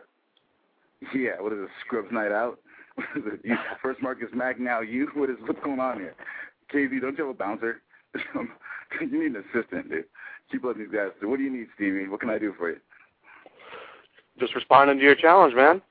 Yeah, 1.14 1.40
what 1.40 1.52
is 1.52 1.58
it, 1.60 1.68
Scrubs 1.84 2.10
Night 2.12 2.30
Out? 2.32 2.58
What 2.94 3.06
is 3.16 3.22
it? 3.26 3.40
You, 3.44 3.56
first 3.82 4.00
Marcus 4.02 4.28
Mack, 4.34 4.58
now 4.60 4.80
you? 4.80 5.08
What 5.14 5.28
is 5.30 5.36
what's 5.46 5.60
going 5.64 5.80
on 5.80 5.98
here? 5.98 6.14
KZ, 6.72 7.00
don't 7.00 7.16
you 7.18 7.24
have 7.26 7.34
a 7.34 7.38
bouncer? 7.38 7.80
you 9.00 9.22
need 9.22 9.36
an 9.36 9.44
assistant, 9.54 9.90
dude. 9.90 10.04
Keep 10.50 10.64
letting 10.64 10.82
these 10.82 10.92
guys. 10.92 11.10
What 11.22 11.36
do 11.36 11.42
you 11.42 11.50
need, 11.50 11.68
Stevie? 11.74 12.08
What 12.08 12.20
can 12.20 12.30
I 12.30 12.38
do 12.38 12.54
for 12.58 12.70
you? 12.70 12.76
Just 14.38 14.54
responding 14.54 14.98
to 14.98 15.02
your 15.02 15.14
challenge, 15.14 15.54
man. 15.54 15.82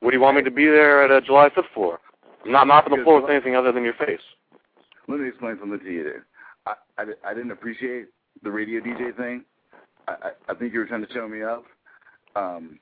What 0.00 0.10
do 0.10 0.16
you 0.16 0.22
want 0.22 0.36
me 0.36 0.42
to 0.42 0.50
be 0.50 0.66
there 0.66 1.02
at 1.02 1.10
uh, 1.10 1.24
July 1.24 1.48
5th 1.48 1.64
for? 1.74 1.98
I'm 2.44 2.52
not 2.52 2.66
mopping 2.66 2.96
the 2.96 3.02
floor 3.02 3.20
with 3.20 3.30
anything 3.30 3.56
other 3.56 3.72
than 3.72 3.82
your 3.82 3.94
face. 3.94 4.20
Let 5.08 5.20
me 5.20 5.28
explain 5.28 5.56
something 5.58 5.80
to 5.80 5.90
you, 5.90 6.04
dude. 6.04 6.22
I, 6.66 6.74
I, 6.98 7.30
I 7.30 7.34
didn't 7.34 7.50
appreciate 7.50 8.06
the 8.42 8.50
radio 8.50 8.80
DJ 8.80 9.16
thing. 9.16 9.44
I, 10.06 10.12
I, 10.12 10.52
I 10.52 10.54
think 10.54 10.72
you 10.72 10.78
were 10.80 10.86
trying 10.86 11.04
to 11.04 11.12
show 11.12 11.26
me 11.26 11.42
up. 11.42 11.64
Um, 12.36 12.78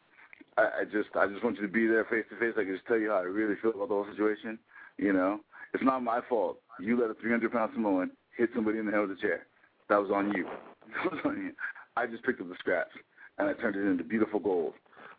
I, 0.58 0.62
I 0.80 0.84
just 0.84 1.08
I 1.14 1.26
just 1.26 1.42
want 1.44 1.56
you 1.56 1.62
to 1.62 1.72
be 1.72 1.86
there 1.86 2.04
face 2.04 2.24
to 2.30 2.38
face. 2.38 2.54
I 2.58 2.64
can 2.64 2.74
just 2.74 2.86
tell 2.86 2.98
you 2.98 3.10
how 3.10 3.16
I 3.18 3.22
really 3.22 3.54
feel 3.62 3.72
about 3.72 3.88
the 3.88 3.94
whole 3.94 4.06
situation. 4.10 4.58
You 4.98 5.12
know, 5.12 5.40
it's 5.72 5.84
not 5.84 6.02
my 6.02 6.20
fault. 6.28 6.58
You 6.80 7.00
let 7.00 7.10
a 7.10 7.14
300 7.14 7.52
pound 7.52 7.72
Samoan 7.74 8.10
hit 8.36 8.50
somebody 8.54 8.78
in 8.78 8.86
the 8.86 8.92
head 8.92 9.00
with 9.00 9.18
a 9.18 9.20
chair. 9.20 9.46
That 9.88 10.00
was 10.00 10.10
on 10.10 10.32
you. 10.34 10.46
That 10.94 11.12
was 11.12 11.20
on 11.24 11.36
you. 11.36 11.52
I 11.96 12.06
just 12.06 12.24
picked 12.24 12.40
up 12.40 12.48
the 12.48 12.56
scraps 12.58 12.92
and 13.38 13.48
I 13.48 13.52
turned 13.54 13.76
it 13.76 13.88
into 13.88 14.04
beautiful 14.04 14.40
gold, 14.40 14.74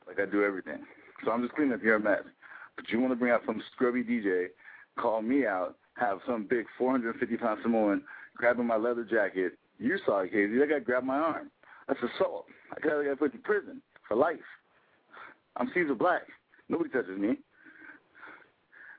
like 0.08 0.20
I 0.20 0.26
do 0.26 0.44
everything. 0.44 0.80
So 1.24 1.32
I'm 1.32 1.42
just 1.42 1.54
cleaning 1.56 1.74
up 1.74 1.84
your 1.84 2.00
mess. 2.00 2.24
But 2.76 2.90
you 2.90 3.00
want 3.00 3.12
to 3.12 3.16
bring 3.16 3.32
out 3.32 3.42
some 3.46 3.62
scrubby 3.74 4.04
DJ, 4.04 4.48
call 5.00 5.22
me 5.22 5.46
out, 5.46 5.76
have 5.96 6.20
some 6.28 6.46
big 6.48 6.66
450 6.78 7.38
pound 7.38 7.60
Samoan 7.64 8.04
grabbing 8.36 8.68
my 8.68 8.78
leather 8.78 9.04
jacket. 9.04 9.54
You 9.80 9.98
saw 10.06 10.20
it, 10.20 10.32
Casey. 10.32 10.58
That 10.60 10.70
guy 10.70 10.80
grabbed 10.80 11.06
my 11.06 11.18
arm. 11.18 11.52
That's 11.88 12.00
assault. 12.16 12.46
I 12.72 12.80
got 12.80 13.02
to 13.02 13.16
put 13.16 13.34
in 13.34 13.42
prison 13.42 13.82
for 14.08 14.16
life. 14.16 14.38
I'm 15.56 15.72
Caesar 15.74 15.96
Black. 15.96 16.22
Nobody 16.70 16.90
touches 16.90 17.18
me. 17.18 17.38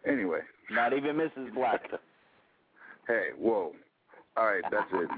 Anyway. 0.07 0.41
Not 0.71 0.93
even 0.93 1.17
Mrs. 1.17 1.55
Black. 1.55 1.83
hey, 3.09 3.29
whoa. 3.39 3.73
All 4.37 4.47
right, 4.47 4.63
that's 4.71 4.91
it. 4.93 5.09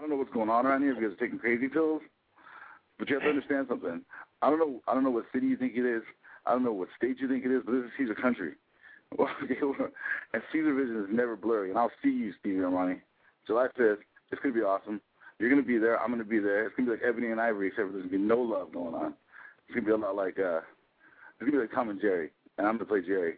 I 0.00 0.02
don't 0.02 0.08
know 0.08 0.16
what's 0.16 0.32
going 0.32 0.48
on 0.48 0.64
around 0.64 0.80
here 0.80 0.94
because 0.94 1.12
you're 1.12 1.28
taking 1.28 1.38
crazy 1.38 1.68
pills, 1.68 2.00
but 2.98 3.10
you 3.10 3.16
have 3.16 3.22
to 3.24 3.28
understand 3.36 3.66
something. 3.68 4.00
I 4.40 4.48
don't 4.48 4.58
know. 4.58 4.80
I 4.88 4.94
don't 4.94 5.04
know 5.04 5.10
what 5.10 5.26
city 5.30 5.46
you 5.46 5.58
think 5.58 5.74
it 5.76 5.84
is. 5.84 6.02
I 6.46 6.52
don't 6.52 6.64
know 6.64 6.72
what 6.72 6.88
state 6.96 7.18
you 7.20 7.28
think 7.28 7.44
it 7.44 7.50
is, 7.50 7.60
but 7.66 7.72
this 7.72 7.84
is 7.84 7.90
Caesar 7.98 8.14
country. 8.14 8.54
and 9.18 10.42
Caesar 10.52 10.72
vision 10.72 11.04
is 11.04 11.14
never 11.14 11.36
blurry. 11.36 11.68
And 11.68 11.78
I'll 11.78 11.90
see 12.02 12.08
you, 12.08 12.32
Stevie 12.40 12.60
Armani, 12.60 13.00
July 13.46 13.66
5th. 13.78 13.98
It's 14.32 14.40
gonna 14.40 14.54
be 14.54 14.62
awesome. 14.62 15.02
You're 15.38 15.50
gonna 15.50 15.62
be 15.62 15.76
there. 15.76 16.00
I'm 16.00 16.10
gonna 16.10 16.24
be 16.24 16.38
there. 16.38 16.64
It's 16.66 16.76
gonna 16.76 16.90
be 16.90 16.96
like 16.96 17.06
Ebony 17.06 17.30
and 17.30 17.40
Ivory, 17.40 17.68
except 17.68 17.92
there's 17.92 18.06
gonna 18.06 18.16
be 18.16 18.16
no 18.16 18.40
love 18.40 18.72
going 18.72 18.94
on. 18.94 19.12
It's 19.68 19.74
gonna 19.74 19.84
be 19.84 19.92
a 19.92 19.96
lot 19.96 20.16
like 20.16 20.38
uh, 20.38 20.60
it's 20.60 21.40
gonna 21.40 21.52
be 21.52 21.58
like 21.58 21.72
Tom 21.72 21.90
and 21.90 22.00
Jerry, 22.00 22.30
and 22.56 22.66
I'm 22.66 22.76
gonna 22.76 22.86
play 22.86 23.02
Jerry. 23.02 23.34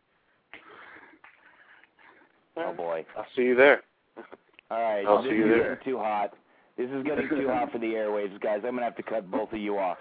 Oh 2.57 2.73
boy. 2.73 3.05
I'll 3.17 3.27
see 3.35 3.43
you 3.43 3.57
there. 3.57 3.83
All 4.71 4.81
right. 4.81 5.05
I'll 5.05 5.25
see 5.25 5.31
you 5.31 5.49
there. 5.49 5.81
too 5.85 5.99
hot. 5.99 6.35
This 6.77 6.89
is 6.91 7.05
getting 7.05 7.29
too 7.29 7.49
hot 7.49 7.71
for 7.71 7.79
the 7.79 7.87
airwaves, 7.87 8.41
guys. 8.41 8.61
I'm 8.65 8.75
gonna 8.75 8.85
have 8.85 8.97
to 8.97 9.03
cut 9.03 9.31
both 9.31 9.53
of 9.53 9.59
you 9.59 9.79
off. 9.79 9.99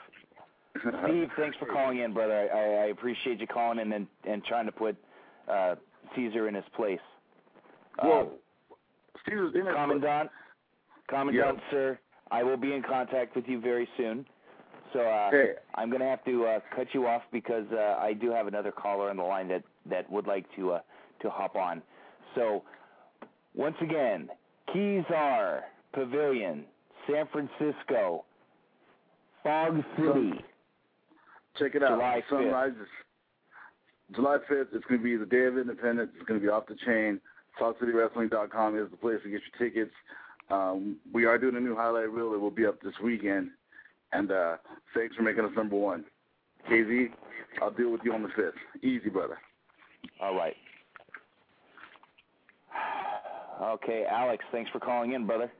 Steve, 0.80 1.30
thanks 1.38 1.58
for 1.58 1.66
calling 1.66 2.00
in, 2.00 2.14
brother. 2.14 2.50
I, 2.54 2.86
I 2.86 2.86
appreciate 2.88 3.40
you 3.40 3.48
calling 3.48 3.80
in 3.80 3.92
and, 3.92 4.08
and 4.24 4.44
trying 4.46 4.66
to 4.66 4.72
put 4.72 4.96
uh, 5.50 5.76
Caesar 6.16 6.48
in 6.48 6.56
his 6.56 6.64
place. 6.76 7.00
Whoa. 8.02 8.32
Uh, 8.72 8.76
Caesar's 9.28 9.54
in 9.54 9.66
Commandant, 9.66 10.30
Commandant, 11.10 11.60
sir, 11.70 12.00
I 12.32 12.44
will 12.44 12.58
be 12.58 12.74
in 12.74 12.82
contact 12.82 13.36
with 13.36 13.46
you 13.48 13.60
very 13.60 13.88
soon. 13.98 14.26
So 14.94 15.02
uh, 15.02 15.30
Hey. 15.30 15.54
I'm 15.76 15.90
going 15.90 16.02
to 16.02 16.08
have 16.08 16.24
to 16.26 16.46
uh, 16.46 16.60
cut 16.76 16.88
you 16.94 17.06
off 17.06 17.22
because 17.32 17.66
uh, 17.72 17.98
I 18.00 18.14
do 18.14 18.32
have 18.32 18.48
another 18.48 18.72
caller 18.72 19.10
on 19.10 19.18
the 19.18 19.24
line 19.24 19.48
that, 19.50 19.64
that 19.90 20.10
would 20.10 20.28
like 20.28 20.46
to 20.56 20.74
uh, 20.74 20.80
to 21.22 21.30
hop 21.30 21.56
on. 21.56 21.82
So 22.34 22.64
once 23.54 23.76
again, 23.82 24.30
Keys 24.74 25.04
are 25.14 25.64
Pavilion, 25.94 26.66
San 27.08 27.28
Francisco, 27.32 28.26
Fog 29.44 29.84
City. 29.98 30.34
Check 31.58 31.76
it 31.76 31.84
out. 31.84 31.98
July 31.98 32.22
the 32.30 32.36
5th. 32.36 32.52
rises. 32.52 32.88
July 34.16 34.38
5th, 34.50 34.68
it's 34.74 34.86
going 34.86 35.00
to 35.00 35.04
be 35.04 35.16
the 35.16 35.26
Day 35.26 35.46
of 35.46 35.58
Independence. 35.58 36.12
It's 36.16 36.28
going 36.28 36.40
to 36.40 36.46
be 36.46 36.50
off 36.50 36.66
the 36.68 36.76
chain. 36.86 37.20
SaltCityWrestling.com 37.60 38.78
is 38.78 38.90
the 38.92 38.98
place 38.98 39.20
to 39.24 39.30
get 39.30 39.42
your 39.42 39.70
tickets. 39.70 39.92
Um, 40.50 40.98
we 41.14 41.26
are 41.26 41.38
doing 41.38 41.56
a 41.56 41.60
new 41.60 41.76
highlight 41.76 42.10
reel 42.12 42.32
that 42.32 42.40
will 42.40 42.52
be 42.52 42.66
up 42.66 42.82
this 42.82 42.94
weekend. 43.04 43.50
And 44.14 44.32
uh, 44.32 44.58
thanks 44.96 45.16
for 45.16 45.24
making 45.24 45.46
us 45.46 45.52
number 45.56 45.76
one. 45.78 46.04
KZ, 46.70 47.08
I'll 47.62 47.72
deal 47.72 47.92
with 47.92 48.02
you 48.04 48.14
on 48.14 48.24
the 48.24 48.30
5th. 48.30 48.52
Easy, 48.84 49.10
brother. 49.10 49.38
All 50.22 50.36
right. 50.36 50.56
Okay, 53.62 54.06
Alex, 54.10 54.44
thanks 54.52 54.72
for 54.72 54.80
calling 54.80 55.14
in, 55.14 55.28
brother. 55.28 55.52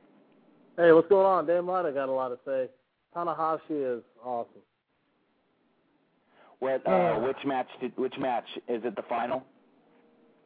Hey, 0.76 0.92
what's 0.92 1.08
going 1.08 1.26
on? 1.26 1.46
Dan 1.46 1.66
Light, 1.66 1.86
I 1.86 1.90
got 1.90 2.08
a 2.08 2.12
lot 2.12 2.28
to 2.28 2.38
say. 2.46 2.68
Tanahashi 3.14 3.98
is 3.98 4.02
awesome. 4.24 4.62
What? 6.60 6.86
Uh, 6.86 7.16
which 7.20 7.36
match? 7.44 7.66
Did, 7.80 7.92
which 7.96 8.14
match 8.18 8.46
is 8.68 8.82
it? 8.84 8.96
The 8.96 9.02
final? 9.08 9.44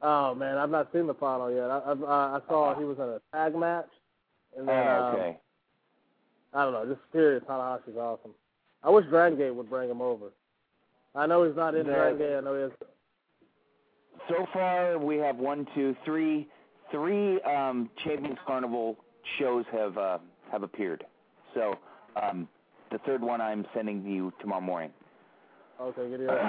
Oh 0.02 0.34
man, 0.34 0.58
I've 0.58 0.70
not 0.70 0.88
seen 0.92 1.06
the 1.06 1.14
final 1.14 1.50
yet. 1.50 1.70
I 1.70 1.78
I, 1.78 2.36
I 2.36 2.40
saw 2.48 2.74
he 2.78 2.84
was 2.84 2.96
in 2.98 3.04
a 3.04 3.20
tag 3.32 3.54
match, 3.54 3.88
and 4.58 4.66
then 4.66 4.74
Oh, 4.76 5.14
um. 5.28 5.34
I 6.54 6.64
don't 6.64 6.72
know, 6.72 6.86
just 6.94 7.12
period. 7.12 7.46
Tanahashi's 7.46 7.96
awesome. 7.98 8.32
I 8.82 8.90
wish 8.90 9.04
Dragon 9.06 9.38
Gate 9.38 9.54
would 9.54 9.68
bring 9.68 9.90
him 9.90 10.00
over. 10.00 10.26
I 11.14 11.26
know 11.26 11.44
he's 11.46 11.56
not 11.56 11.74
in 11.74 11.86
The- 11.86 11.92
Dragon 11.92 12.18
Gate. 12.18 12.36
I 12.36 12.40
know 12.40 12.54
he 12.56 12.62
is. 12.62 12.72
So 14.28 14.46
far, 14.52 14.98
we 14.98 15.16
have 15.18 15.36
one, 15.36 15.66
two, 15.74 15.94
three, 16.04 16.48
three 16.90 17.40
um, 17.42 17.90
Champions 18.04 18.38
Carnival 18.46 18.96
shows 19.38 19.64
have 19.72 19.98
uh, 19.98 20.18
have 20.50 20.62
appeared. 20.62 21.04
So 21.54 21.74
um, 22.20 22.48
the 22.90 22.98
third 22.98 23.22
one 23.22 23.40
I'm 23.40 23.66
sending 23.74 24.04
you 24.04 24.32
tomorrow 24.40 24.60
morning. 24.60 24.90
Okay, 25.80 26.08
good. 26.08 26.30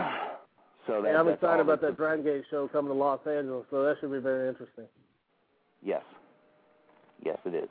So 0.86 1.02
that, 1.02 1.10
Hey, 1.10 1.16
I'm 1.18 1.28
excited 1.28 1.60
about 1.60 1.82
that 1.82 1.98
Dragon 1.98 2.24
Gate 2.24 2.46
show 2.50 2.70
coming 2.70 2.94
to 2.94 2.98
Los 2.98 3.20
Angeles, 3.28 3.66
so 3.70 3.84
that 3.84 3.98
should 4.00 4.10
be 4.10 4.20
very 4.20 4.48
interesting. 4.48 4.86
Yes, 5.84 6.02
yes, 7.26 7.38
it 7.44 7.54
is. 7.54 7.70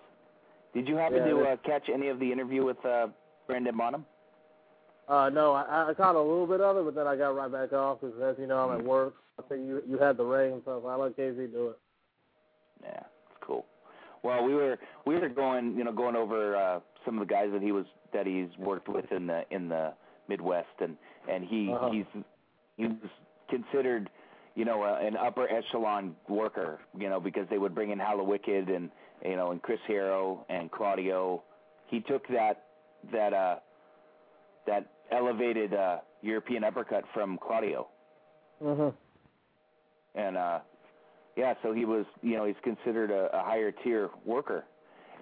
Did 0.75 0.87
you 0.87 0.97
happen 0.97 1.19
Yeah, 1.19 1.31
to 1.31 1.41
uh, 1.41 1.57
catch 1.65 1.89
any 1.89 2.09
of 2.09 2.19
the 2.19 2.31
interview 2.31 2.63
with 2.63 2.77
uh, 2.85 3.07
Brandon 3.47 3.75
Bonham? 3.75 4.05
Uh, 5.09 5.31
no, 5.31 5.53
I, 5.53 5.89
I 5.89 5.95
caught 5.95 6.15
a 6.15 6.21
little 6.21 6.47
bit 6.47 6.61
of 6.61 6.77
it, 6.77 6.85
but 6.85 6.95
then 6.95 7.07
I 7.07 7.17
got 7.17 7.35
right 7.35 7.51
back 7.51 7.73
off 7.73 8.03
because, 8.03 8.21
as 8.21 8.37
you 8.39 8.47
know, 8.47 8.59
I'm 8.59 8.79
at 8.79 8.85
work. 8.85 9.15
I 9.39 9.43
think 9.49 9.67
you 9.67 9.83
you 9.89 9.99
had 9.99 10.19
the 10.19 10.25
ring, 10.25 10.61
so 10.65 10.85
I 10.87 10.97
let 10.97 11.17
KZ 11.17 11.53
do 11.53 11.69
it. 11.69 11.79
Yeah. 12.83 13.03
Well, 14.27 14.45
we 14.45 14.55
were 14.55 14.77
we 15.07 15.15
were 15.15 15.29
going, 15.29 15.77
you 15.77 15.85
know, 15.85 15.93
going 15.93 16.17
over 16.17 16.57
uh, 16.57 16.81
some 17.05 17.17
of 17.19 17.27
the 17.29 17.33
guys 17.33 17.51
that 17.53 17.63
he 17.63 17.71
was 17.71 17.87
that 18.13 18.27
he's 18.27 18.49
worked 18.59 18.89
with 18.89 19.11
in 19.13 19.27
the 19.29 19.45
in 19.51 19.69
the 19.69 19.95
Midwest, 20.29 20.77
and 20.81 20.97
and 21.29 21.45
he 21.45 21.73
Uh-huh. 21.73 21.91
he's 21.91 22.07
he 22.77 22.87
was 22.89 23.11
considered, 23.49 24.11
you 24.57 24.65
know, 24.65 24.83
uh, 24.83 24.99
an 25.01 25.17
upper 25.17 25.47
echelon 25.49 26.17
worker, 26.29 26.81
you 26.99 27.09
know, 27.09 27.21
because 27.21 27.47
they 27.51 27.59
would 27.59 27.75
bring 27.75 27.91
in 27.91 27.99
Hallowicked 28.01 28.49
and 28.77 28.91
you 29.25 29.37
know 29.37 29.53
and 29.53 29.63
Chris 29.63 29.79
Hero 29.87 30.45
and 30.49 30.73
Claudio. 30.73 31.43
He 31.87 32.01
took 32.01 32.27
that 32.29 32.65
that 33.13 33.33
uh 33.33 33.57
that 34.67 34.91
elevated 35.13 35.73
uh 35.73 35.99
European 36.23 36.65
uppercut 36.65 37.05
from 37.15 37.39
Claudio 37.39 37.87
Mhm. 38.61 38.93
and 40.17 40.37
uh 40.37 40.59
yeah 41.37 41.55
so 41.63 41.73
he 41.73 41.85
was 41.85 42.05
you 42.23 42.37
know 42.37 42.45
he's 42.45 42.57
considered 42.63 43.11
a, 43.11 43.29
a 43.37 43.43
higher 43.43 43.71
tier 43.71 44.11
worker 44.25 44.65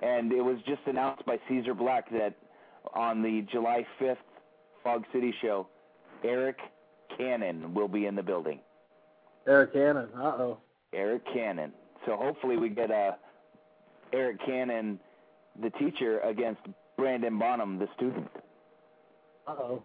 and 0.03 0.33
it 0.33 0.43
was 0.43 0.57
just 0.67 0.81
announced 0.87 1.25
by 1.27 1.39
caesar 1.49 1.75
black 1.75 2.11
that 2.11 2.35
on 2.95 3.23
the 3.23 3.43
july 3.51 3.87
5th 4.01 4.17
fog 4.83 5.05
city 5.13 5.35
show 5.43 5.67
eric 6.23 6.59
cannon 7.19 7.75
will 7.75 7.89
be 7.89 8.07
in 8.07 8.15
the 8.15 8.23
building 8.23 8.59
Eric 9.47 9.75
Cannon. 9.75 10.09
Uh 10.17 10.23
oh. 10.25 10.59
eric 10.95 11.23
cannon 11.33 11.73
so 12.07 12.17
hopefully 12.17 12.57
we 12.57 12.69
get 12.69 12.91
uh 12.91 13.13
eric 14.13 14.39
cannon 14.45 14.99
the 15.63 15.71
teacher 15.71 16.21
against 16.21 16.61
brandon 16.97 17.39
bonham 17.39 17.79
the 17.79 17.89
student 17.97 18.29
Uh 19.47 19.51
oh. 19.59 19.83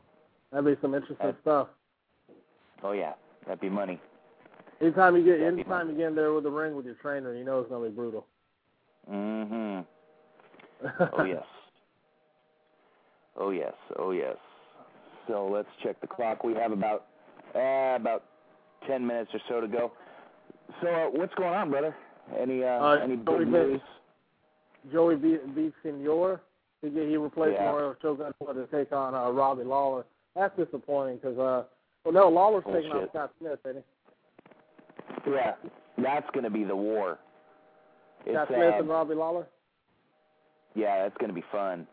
That'd 0.51 0.65
be 0.65 0.81
some 0.81 0.95
interesting 0.95 1.35
stuff. 1.41 1.67
oh 2.83 2.91
yeah 2.93 3.13
that'd 3.45 3.59
be 3.61 3.69
money 3.69 3.99
Anytime 4.81 5.15
you 5.17 5.25
get 5.25 5.41
anytime 5.41 5.89
you 5.89 5.95
get 5.95 6.07
in 6.07 6.15
there 6.15 6.33
with 6.33 6.43
the 6.45 6.49
ring 6.49 6.75
with 6.75 6.85
your 6.85 6.95
trainer, 6.95 7.35
you 7.35 7.43
know 7.43 7.59
it's 7.59 7.69
gonna 7.69 7.89
be 7.89 7.95
brutal. 7.95 8.25
mhm 9.11 9.85
oh 11.13 11.23
yes 11.23 11.43
Oh 13.41 13.51
yes, 13.51 13.73
oh 13.97 14.11
yes. 14.11 14.35
So 15.27 15.47
let's 15.47 15.69
check 15.81 16.01
the 16.01 16.07
clock. 16.07 16.43
We 16.43 16.53
have 16.55 16.71
about 16.73 17.05
uh, 17.55 17.95
about 17.95 18.23
ten 18.85 19.05
minutes 19.05 19.31
or 19.33 19.39
so 19.47 19.61
to 19.61 19.67
go. 19.67 19.93
So 20.81 20.87
uh, 20.87 21.05
what's 21.11 21.33
going 21.35 21.53
on, 21.53 21.69
brother? 21.69 21.95
Any 22.37 22.63
uh, 22.63 22.67
Uh, 22.67 22.99
any 23.01 23.15
Joey 23.17 23.45
big 23.45 23.47
news? 23.47 23.81
Joey 24.91 25.15
B. 25.15 25.37
B. 25.55 25.71
Senor. 25.83 26.41
He 26.81 26.89
he 26.89 27.15
replaced 27.17 27.53
Yeah. 27.53 27.71
Mario 27.71 27.95
Shogun 28.01 28.33
to 28.45 28.67
take 28.71 28.91
on 28.91 29.15
uh, 29.15 29.29
Robbie 29.29 29.63
Lawler. 29.63 30.05
That's 30.35 30.55
disappointing 30.57 31.17
because 31.17 31.37
uh, 31.37 31.63
well 32.03 32.13
no 32.13 32.27
Lawler's 32.29 32.63
taking 32.65 32.91
on 32.91 32.97
Bullshit. 32.97 33.09
Scott 33.11 33.31
Smith, 33.39 33.59
ain't 33.67 33.77
he? 33.77 33.81
Yeah, 35.29 35.53
that's 35.97 36.29
going 36.31 36.43
to 36.43 36.49
be 36.49 36.63
the 36.63 36.75
war. 36.75 37.19
It's, 38.25 38.35
Scott 38.35 38.47
Smith 38.49 38.73
and 38.79 38.89
Robbie 38.89 39.15
Lawler. 39.15 39.45
yeah, 40.75 41.03
that's 41.03 41.15
going 41.17 41.29
to 41.29 41.33
be 41.35 41.43
fun. 41.51 41.87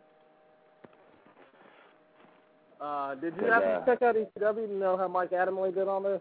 Uh, 2.80 3.14
did 3.16 3.34
you 3.40 3.46
happen 3.46 3.68
uh, 3.70 3.80
to 3.80 3.86
check 3.86 4.02
out 4.02 4.16
ECW 4.16 4.66
to 4.66 4.72
know 4.74 4.96
how 4.96 5.08
Mike 5.08 5.30
Adamle 5.30 5.74
did 5.74 5.88
on 5.88 6.02
this? 6.02 6.20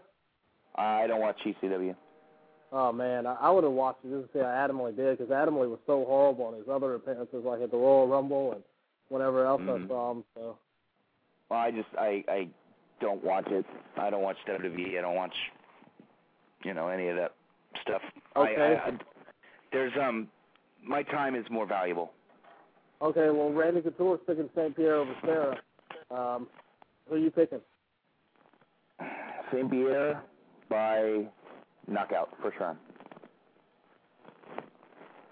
I 0.76 1.06
don't 1.06 1.20
watch 1.20 1.36
ECW. 1.44 1.94
Oh 2.72 2.92
man, 2.92 3.26
I, 3.26 3.34
I 3.34 3.50
would 3.50 3.64
have 3.64 3.72
watched 3.72 4.04
it 4.04 4.10
just 4.10 4.32
to 4.32 4.38
see 4.38 4.42
how 4.42 4.46
Adamle 4.50 4.94
did 4.96 5.18
because 5.18 5.30
Adamle 5.32 5.68
was 5.68 5.78
so 5.86 6.04
horrible 6.06 6.50
in 6.52 6.58
his 6.58 6.68
other 6.70 6.94
appearances, 6.94 7.44
like 7.44 7.60
at 7.60 7.70
the 7.70 7.76
Royal 7.76 8.08
Rumble 8.08 8.52
and 8.52 8.62
whenever 9.08 9.44
else 9.46 9.60
Mhm. 9.62 9.84
I 9.84 9.88
saw 9.88 10.10
him. 10.12 10.24
So 10.34 10.58
Well, 11.50 11.58
I 11.60 11.70
just 11.70 11.88
I 11.98 12.24
I 12.28 12.48
don't 13.00 13.22
watch 13.22 13.46
it. 13.48 13.64
I 13.98 14.10
don't 14.10 14.22
watch 14.22 14.36
WWE. 14.48 14.98
I 14.98 15.02
don't 15.02 15.14
watch, 15.14 15.34
you 16.66 16.74
know, 16.74 16.88
any 16.88 17.08
of 17.08 17.16
that 17.16 17.32
stuff. 17.82 18.02
Okay. 18.34 18.78
I, 18.84 18.88
I, 18.88 18.92
there's 19.72 19.92
um, 20.00 20.26
my 20.84 21.02
time 21.04 21.36
is 21.36 21.44
more 21.48 21.66
valuable. 21.66 22.12
Okay, 23.00 23.28
well, 23.30 23.52
Randy 23.52 23.82
Couture's 23.82 24.20
picking 24.26 24.48
St. 24.56 24.74
Pierre 24.74 24.96
over 24.96 25.14
Serra. 25.24 25.58
Um, 26.10 26.48
who 27.08 27.14
are 27.14 27.18
you 27.18 27.30
picking? 27.30 27.60
St. 29.52 29.70
Pierre 29.70 30.22
by 30.68 31.26
knockout, 31.86 32.30
first 32.42 32.58
round. 32.58 32.78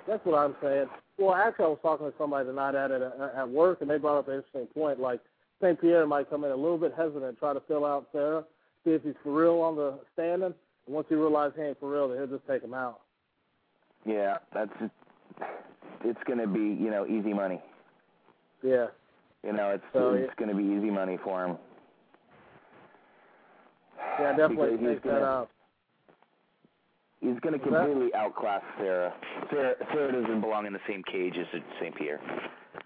That's 0.07 0.25
what 0.25 0.39
I'm 0.39 0.55
saying. 0.63 0.87
Well, 1.19 1.35
actually, 1.35 1.65
I 1.65 1.69
was 1.69 1.79
talking 1.83 2.07
to 2.07 2.13
somebody 2.19 2.47
tonight 2.47 2.75
at 2.75 2.91
at 2.91 3.49
work, 3.49 3.81
and 3.81 3.91
they 3.91 3.99
brought 3.99 4.19
up 4.19 4.29
an 4.29 4.35
interesting 4.35 4.67
point. 4.75 5.01
Like 5.01 5.21
St. 5.61 5.81
Pierre 5.81 6.07
might 6.07 6.29
come 6.31 6.45
in 6.45 6.51
a 6.51 6.57
little 6.57 6.79
bit 6.79 6.93
hesitant, 6.97 7.39
try 7.39 7.55
to 7.55 7.63
fill 7.67 7.85
out 7.85 8.09
Serra, 8.13 8.45
see 8.85 8.91
if 8.91 9.03
he's 9.03 9.15
for 9.23 9.33
real 9.33 9.61
on 9.61 9.77
the 9.77 9.99
standing. 10.13 10.55
Once 10.87 11.07
he 11.09 11.15
realizes 11.15 11.57
he 11.57 11.63
ain't 11.63 11.81
for 11.81 11.91
real, 11.91 12.09
then 12.09 12.19
he'll 12.19 12.27
just 12.39 12.47
take 12.47 12.63
him 12.63 12.75
out. 12.75 13.01
Yeah, 14.05 14.37
that's 14.53 14.71
it's 16.05 16.19
going 16.27 16.39
to 16.39 16.47
be 16.47 16.61
you 16.61 16.91
know 16.91 17.07
easy 17.07 17.33
money. 17.33 17.61
Yeah. 18.63 18.87
You 19.43 19.53
know, 19.53 19.71
it's 19.71 19.85
So, 19.93 20.11
it's 20.13 20.33
going 20.37 20.49
to 20.51 20.57
be 20.57 20.63
easy 20.65 20.91
money 20.91 21.19
for 21.23 21.45
him. 21.45 21.57
Yeah, 24.21 24.37
definitely 24.37 24.77
Because 24.77 24.81
he's 24.81 24.89
take 24.89 25.03
that 25.05 25.11
gonna- 25.21 25.25
up. 25.43 25.51
He's 27.21 27.41
going 27.41 27.59
to 27.59 27.59
What's 27.59 27.71
that? 27.73 27.87
completely 27.87 28.15
outclass 28.15 28.63
Serra. 28.79 29.15
Serra. 29.51 29.75
Serra 29.93 30.13
doesn't 30.13 30.41
belong 30.43 30.67
in 30.67 30.75
the 30.75 30.81
same 30.87 31.03
cage 31.11 31.35
as 31.39 31.47
St. 31.81 31.95
Pierre. 31.97 32.21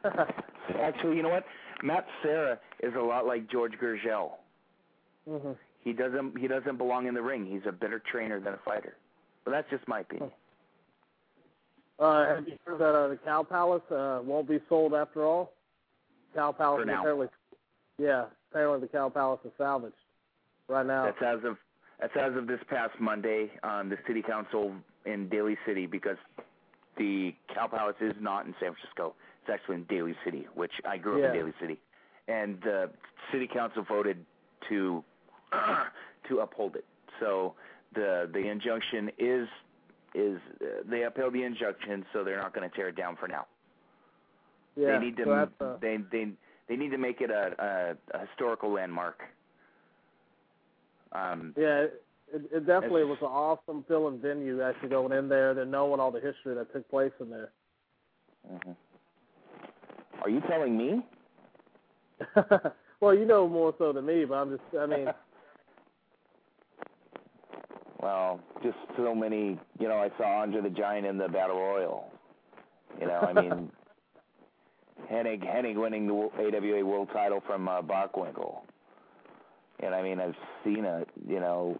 Actually, 0.80 1.16
you 1.16 1.22
know 1.24 1.28
what? 1.28 1.44
Matt 1.82 2.06
Serra 2.22 2.58
is 2.80 2.94
a 2.96 3.00
lot 3.00 3.26
like 3.26 3.50
George 3.50 3.72
Gurgel. 3.82 4.30
hmm 5.28 5.52
He 5.82 5.92
doesn't 5.92 6.38
he 6.38 6.48
doesn't 6.48 6.76
belong 6.76 7.06
in 7.06 7.14
the 7.14 7.22
ring. 7.22 7.46
He's 7.46 7.66
a 7.66 7.72
better 7.72 8.00
trainer 8.10 8.40
than 8.40 8.54
a 8.54 8.58
fighter. 8.64 8.96
But 9.44 9.52
that's 9.52 9.70
just 9.70 9.86
my 9.88 10.00
opinion. 10.00 10.30
Uh, 11.98 12.26
have 12.36 12.46
you 12.48 12.56
heard 12.64 12.78
that 12.78 12.94
uh, 12.94 13.08
the 13.08 13.16
Cow 13.16 13.42
Palace 13.42 13.82
uh, 13.90 14.20
won't 14.24 14.48
be 14.48 14.60
sold 14.68 14.94
after 14.94 15.24
all? 15.24 15.52
Cow 16.34 16.52
Palace 16.52 16.82
For 16.82 16.84
now. 16.86 17.00
apparently, 17.00 17.26
yeah, 17.98 18.26
apparently 18.50 18.80
the 18.80 18.86
Cow 18.92 19.08
Palace 19.08 19.40
is 19.44 19.50
salvaged 19.58 19.94
right 20.68 20.86
now. 20.86 21.04
That's 21.06 21.22
as 21.40 21.44
of 21.44 21.56
that's 22.00 22.12
as 22.16 22.36
of 22.36 22.46
this 22.46 22.60
past 22.68 22.92
Monday. 23.00 23.50
Um, 23.64 23.88
the 23.88 23.96
city 24.06 24.22
council 24.22 24.72
in 25.06 25.28
Daly 25.28 25.56
City 25.66 25.86
because 25.86 26.18
the 26.96 27.34
Cow 27.52 27.66
Palace 27.66 27.96
is 28.00 28.14
not 28.20 28.46
in 28.46 28.54
San 28.60 28.74
Francisco. 28.74 29.14
It's 29.42 29.50
actually 29.52 29.76
in 29.76 29.84
Daly 29.84 30.14
City, 30.24 30.46
which 30.54 30.72
I 30.88 30.98
grew 30.98 31.14
up 31.14 31.20
Yeah. 31.22 31.28
in 31.30 31.34
Daly 31.34 31.52
City, 31.60 31.78
and 32.28 32.60
the 32.62 32.90
city 33.32 33.48
council 33.52 33.82
voted 33.88 34.24
to 34.68 35.02
to 36.28 36.38
uphold 36.40 36.76
it. 36.76 36.84
So 37.20 37.54
the 37.94 38.28
the 38.32 38.48
injunction 38.48 39.10
is 39.18 39.48
is 40.14 40.38
uh, 40.62 40.82
they 40.90 41.02
upheld 41.04 41.34
the 41.34 41.42
injunction, 41.42 42.04
so 42.12 42.24
they're 42.24 42.40
not 42.40 42.54
going 42.54 42.68
to 42.68 42.74
tear 42.74 42.88
it 42.88 42.96
down 42.96 43.16
for 43.16 43.28
now. 43.28 43.46
yeah, 44.76 44.98
they 44.98 45.06
need 45.06 45.16
to 45.18 45.24
so 45.24 45.64
uh, 45.64 45.76
they 45.80 45.98
they 46.10 46.28
they 46.68 46.76
need 46.76 46.90
to 46.90 46.98
make 46.98 47.20
it 47.20 47.30
a, 47.30 47.96
a, 48.12 48.18
a 48.18 48.26
historical 48.26 48.72
landmark. 48.72 49.22
Um, 51.12 51.54
yeah, 51.56 51.86
it, 52.32 52.42
it 52.52 52.66
definitely 52.66 53.04
was 53.04 53.18
an 53.20 53.28
awesome 53.28 53.84
feeling 53.88 54.20
venue 54.20 54.60
actually 54.62 54.90
going 54.90 55.12
in 55.12 55.28
there, 55.28 55.54
then 55.54 55.70
knowing 55.70 56.00
all 56.00 56.10
the 56.10 56.20
history 56.20 56.54
that 56.54 56.72
took 56.72 56.88
place 56.90 57.12
in 57.20 57.30
there. 57.30 57.50
mhm. 58.50 58.76
Are 60.22 60.28
you 60.28 60.40
telling 60.48 60.76
me? 60.76 61.00
well, 63.00 63.14
you 63.14 63.24
know 63.24 63.48
more 63.48 63.74
so 63.78 63.92
than 63.92 64.04
me, 64.04 64.24
but 64.24 64.34
I'm 64.34 64.50
just, 64.50 64.62
I 64.78 64.86
mean, 64.86 65.06
Well, 68.02 68.40
just 68.62 68.76
so 68.96 69.14
many. 69.14 69.58
You 69.78 69.88
know, 69.88 69.96
I 69.98 70.10
saw 70.18 70.42
Andre 70.42 70.60
the 70.60 70.70
Giant 70.70 71.06
in 71.06 71.18
the 71.18 71.28
Battle 71.28 71.56
Royal. 71.56 72.12
You 73.00 73.06
know, 73.06 73.18
I 73.20 73.32
mean, 73.32 73.70
Hennig 75.12 75.42
Hennig 75.44 75.76
winning 75.76 76.06
the 76.06 76.12
AWA 76.14 76.84
World 76.84 77.08
Title 77.12 77.42
from 77.46 77.68
uh, 77.68 77.82
Bockwinkel. 77.82 78.60
And 79.80 79.94
I 79.94 80.02
mean, 80.02 80.20
I've 80.20 80.34
seen 80.64 80.84
it. 80.84 81.08
You 81.26 81.40
know, 81.40 81.78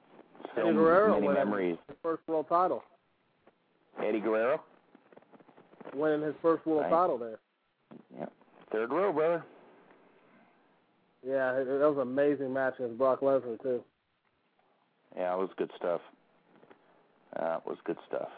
so 0.54 0.62
Eddie 0.62 0.72
Guerrero 0.72 1.14
many 1.14 1.26
winning 1.28 1.44
memories. 1.44 1.76
his 1.88 1.96
first 2.02 2.22
world 2.26 2.46
title, 2.48 2.82
Eddie 4.04 4.20
Guerrero, 4.20 4.60
winning 5.94 6.22
his 6.22 6.34
first 6.42 6.64
world 6.66 6.82
Right. 6.82 6.90
title 6.90 7.18
there. 7.18 7.38
yeah, 8.16 8.26
third 8.72 8.90
row, 8.90 9.12
brother. 9.12 9.44
Yeah, 11.26 11.54
it, 11.56 11.64
that 11.64 11.80
was 11.88 11.96
an 11.96 12.02
amazing 12.02 12.52
match 12.52 12.74
against 12.78 12.96
Brock 12.98 13.20
Lesnar 13.20 13.60
too. 13.62 13.82
Yeah, 15.16 15.34
it 15.34 15.38
was 15.38 15.50
good 15.56 15.70
stuff. 15.76 16.00
Uh, 17.38 17.58
it 17.64 17.68
was 17.68 17.78
good 17.84 17.98
stuff. 18.08 18.28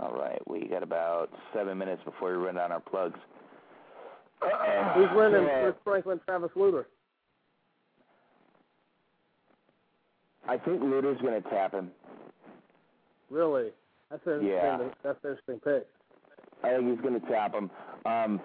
All 0.00 0.12
right, 0.12 0.40
we 0.48 0.66
got 0.68 0.82
about 0.82 1.30
seven 1.52 1.76
minutes 1.78 2.02
before 2.04 2.30
we 2.30 2.44
run 2.44 2.54
down 2.54 2.70
our 2.70 2.80
plugs. 2.80 3.18
Who's 4.94 5.08
winning? 5.14 5.44
Uh, 5.44 5.60
Chris 5.62 5.74
Franklin, 5.84 6.20
Travis 6.24 6.50
Lutter. 6.54 6.86
I 10.48 10.56
think 10.56 10.80
Lutter's 10.82 11.20
going 11.20 11.42
to 11.42 11.48
tap 11.50 11.74
him. 11.74 11.90
Really? 13.28 13.70
That's 14.10 14.26
an 14.26 14.40
interesting. 14.40 14.50
Yeah. 14.50 14.88
That's 15.02 15.18
an 15.24 15.30
interesting 15.30 15.60
pick. 15.60 15.86
I 16.64 16.76
think 16.76 16.90
he's 16.90 17.00
going 17.00 17.20
to 17.20 17.26
tap 17.28 17.54
him. 17.54 17.70
Um, 18.06 18.40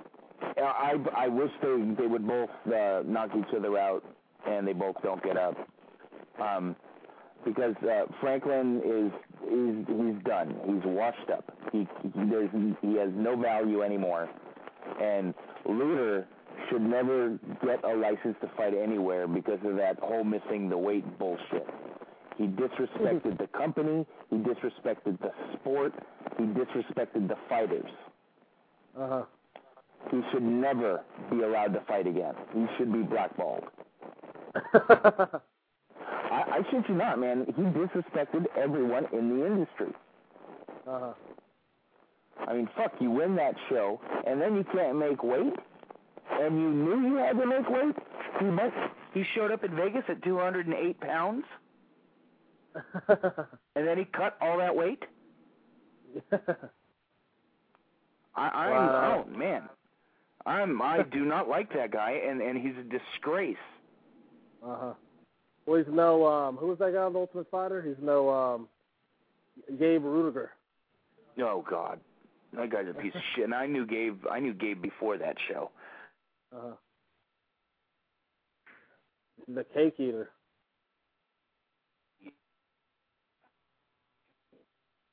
I 0.58 0.96
I 1.16 1.28
wish 1.28 1.52
they 1.62 1.96
they 1.98 2.08
would 2.08 2.28
both 2.28 2.50
uh, 2.68 3.02
knock 3.06 3.30
each 3.38 3.56
other 3.56 3.78
out 3.78 4.04
and 4.46 4.68
they 4.68 4.74
both 4.74 4.96
don't 5.02 5.24
get 5.24 5.38
up. 5.38 5.56
Um, 6.42 6.76
because 7.46 7.76
uh, 7.84 8.06
Franklin 8.22 8.82
is 8.86 9.12
he's 9.50 9.88
he's 9.88 10.24
done. 10.24 10.56
He's 10.66 10.84
washed 10.86 11.30
up. 11.32 11.52
He 11.72 11.88
he, 12.04 12.12
there's, 12.30 12.50
he 12.82 12.96
has 12.98 13.10
no 13.14 13.36
value 13.36 13.82
anymore. 13.82 14.30
And 15.02 15.34
Lutter 15.66 16.28
should 16.70 16.82
never 16.82 17.40
get 17.66 17.84
a 17.84 17.96
license 17.96 18.36
to 18.42 18.50
fight 18.58 18.74
anywhere 18.74 19.28
because 19.28 19.60
of 19.66 19.76
that 19.78 20.00
whole 20.00 20.24
missing 20.24 20.70
the 20.70 20.78
weight 20.78 21.06
bullshit. 21.20 21.68
He 22.38 22.46
disrespected 22.48 23.38
the 23.38 23.48
company. 23.48 24.06
He 24.30 24.38
disrespected 24.38 25.20
the 25.22 25.32
sport. 25.54 25.94
He 26.38 26.46
disrespected 26.46 27.28
the 27.28 27.38
fighters. 27.50 27.90
Uh 29.00 29.08
huh. 29.08 29.24
He 30.12 30.22
should 30.32 30.44
never 30.44 31.02
be 31.32 31.42
allowed 31.42 31.74
to 31.74 31.82
fight 31.88 32.08
again. 32.08 32.34
He 32.54 32.66
should 32.78 32.92
be 32.92 33.04
blackballed. 33.04 33.64
I, 36.34 36.58
I 36.58 36.72
shit 36.72 36.90
you 36.90 36.96
not, 36.96 37.20
man. 37.20 37.46
He 37.56 37.62
disrespected 37.62 38.46
everyone 38.58 39.06
in 39.14 39.30
the 39.38 39.46
industry. 39.46 39.94
Uh 40.88 41.00
huh. 41.00 41.14
I 42.48 42.54
mean, 42.54 42.68
fuck, 42.76 42.94
you 43.00 43.12
win 43.12 43.36
that 43.36 43.56
show, 43.70 44.02
and 44.26 44.42
then 44.42 44.56
you 44.56 44.64
can't 44.74 44.98
make 44.98 45.24
weight, 45.24 45.54
and 46.32 46.60
you 46.60 46.70
knew 46.70 47.08
you 47.08 47.16
had 47.18 47.38
to 47.38 47.46
make 47.46 47.70
weight. 47.70 47.96
He 48.40 48.46
must, 48.46 48.74
he 49.14 49.24
showed 49.36 49.52
up 49.52 49.64
in 49.64 49.76
Vegas 49.76 50.04
at 50.10 50.24
208 50.24 51.00
pounds, 51.00 51.46
and 53.08 53.88
then 53.88 53.98
he 54.00 54.06
cut 54.06 54.36
all 54.42 54.58
that 54.58 54.76
weight. 54.76 55.04
I, 58.36 58.48
I'm, 58.50 58.72
Wow. 58.72 59.26
oh 59.28 59.38
man, 59.38 59.70
I'm, 60.46 60.82
I 60.82 61.04
do 61.04 61.24
not 61.26 61.48
like 61.48 61.72
that 61.74 61.92
guy, 61.92 62.20
and 62.28 62.42
and 62.42 62.58
he's 62.60 62.76
a 62.80 62.84
disgrace. 62.84 63.56
Uh 64.66 64.76
huh. 64.80 64.94
Well, 65.66 65.78
he's 65.78 65.94
no. 65.94 66.26
Um, 66.28 66.58
who 66.58 66.68
was 66.68 66.80
that 66.80 66.94
guy 66.94 67.00
on 67.00 67.14
the 67.14 67.20
Ultimate 67.20 67.50
Fighter? 67.50 67.82
He's 67.82 68.04
no. 68.04 68.30
Um, 68.30 68.68
Gabe 69.80 70.04
Ruediger. 70.04 70.50
Oh 71.40 71.64
God, 71.68 72.00
that 72.54 72.70
guy's 72.70 72.88
a 72.88 72.94
piece 72.94 73.16
of 73.16 73.22
shit. 73.36 73.46
And 73.46 73.54
I 73.54 73.66
knew 73.66 73.86
Gabe. 73.86 74.20
I 74.30 74.40
knew 74.40 74.54
Gabe 74.54 74.82
before 74.82 75.18
that 75.18 75.36
show. 75.50 75.72
Uh 76.54 76.60
huh. 76.62 76.76
The 79.48 79.66
Cake 79.74 79.96
Eater. 80.00 80.30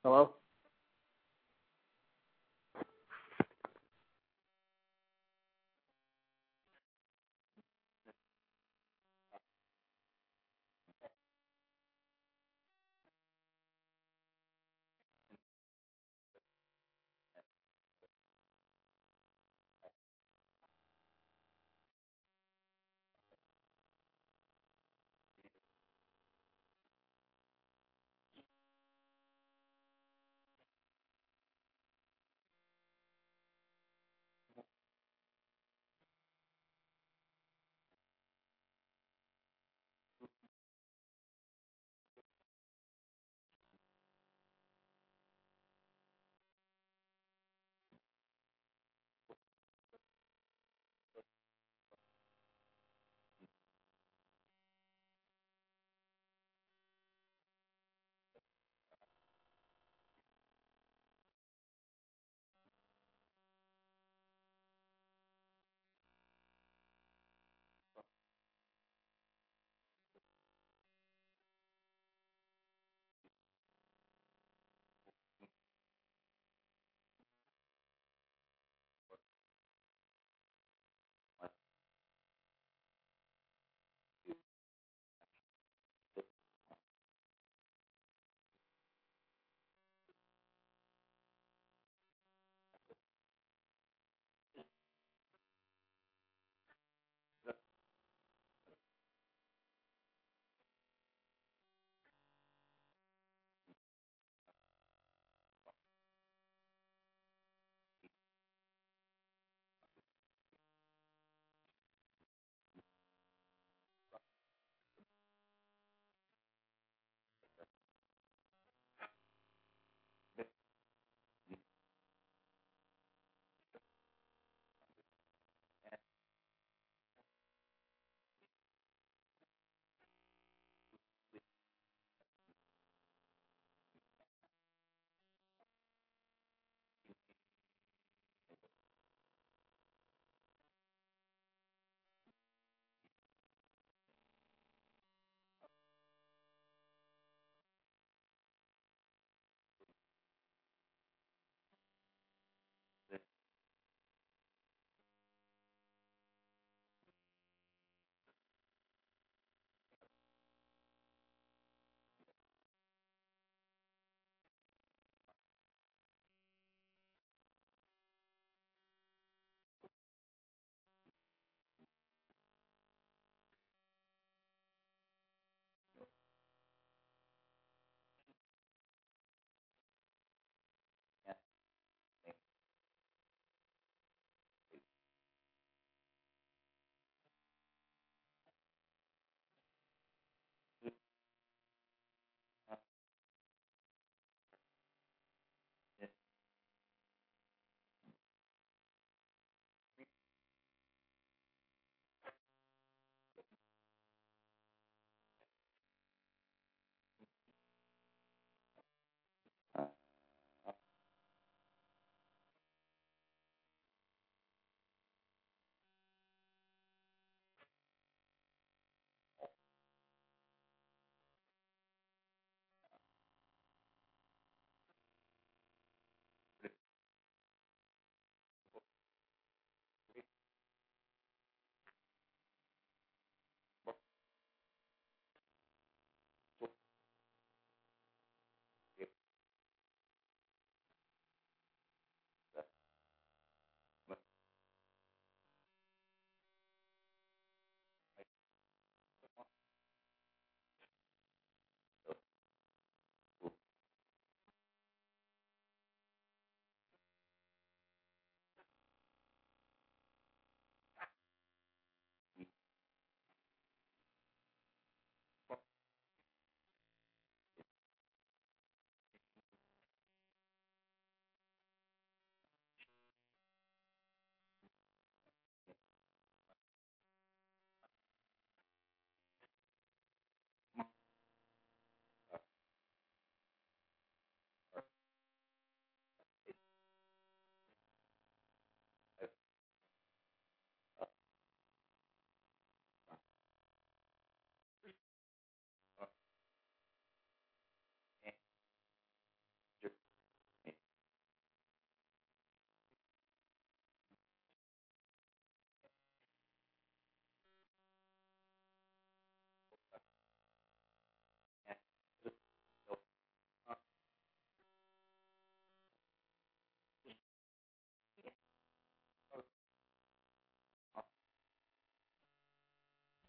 Hello. 0.03 0.31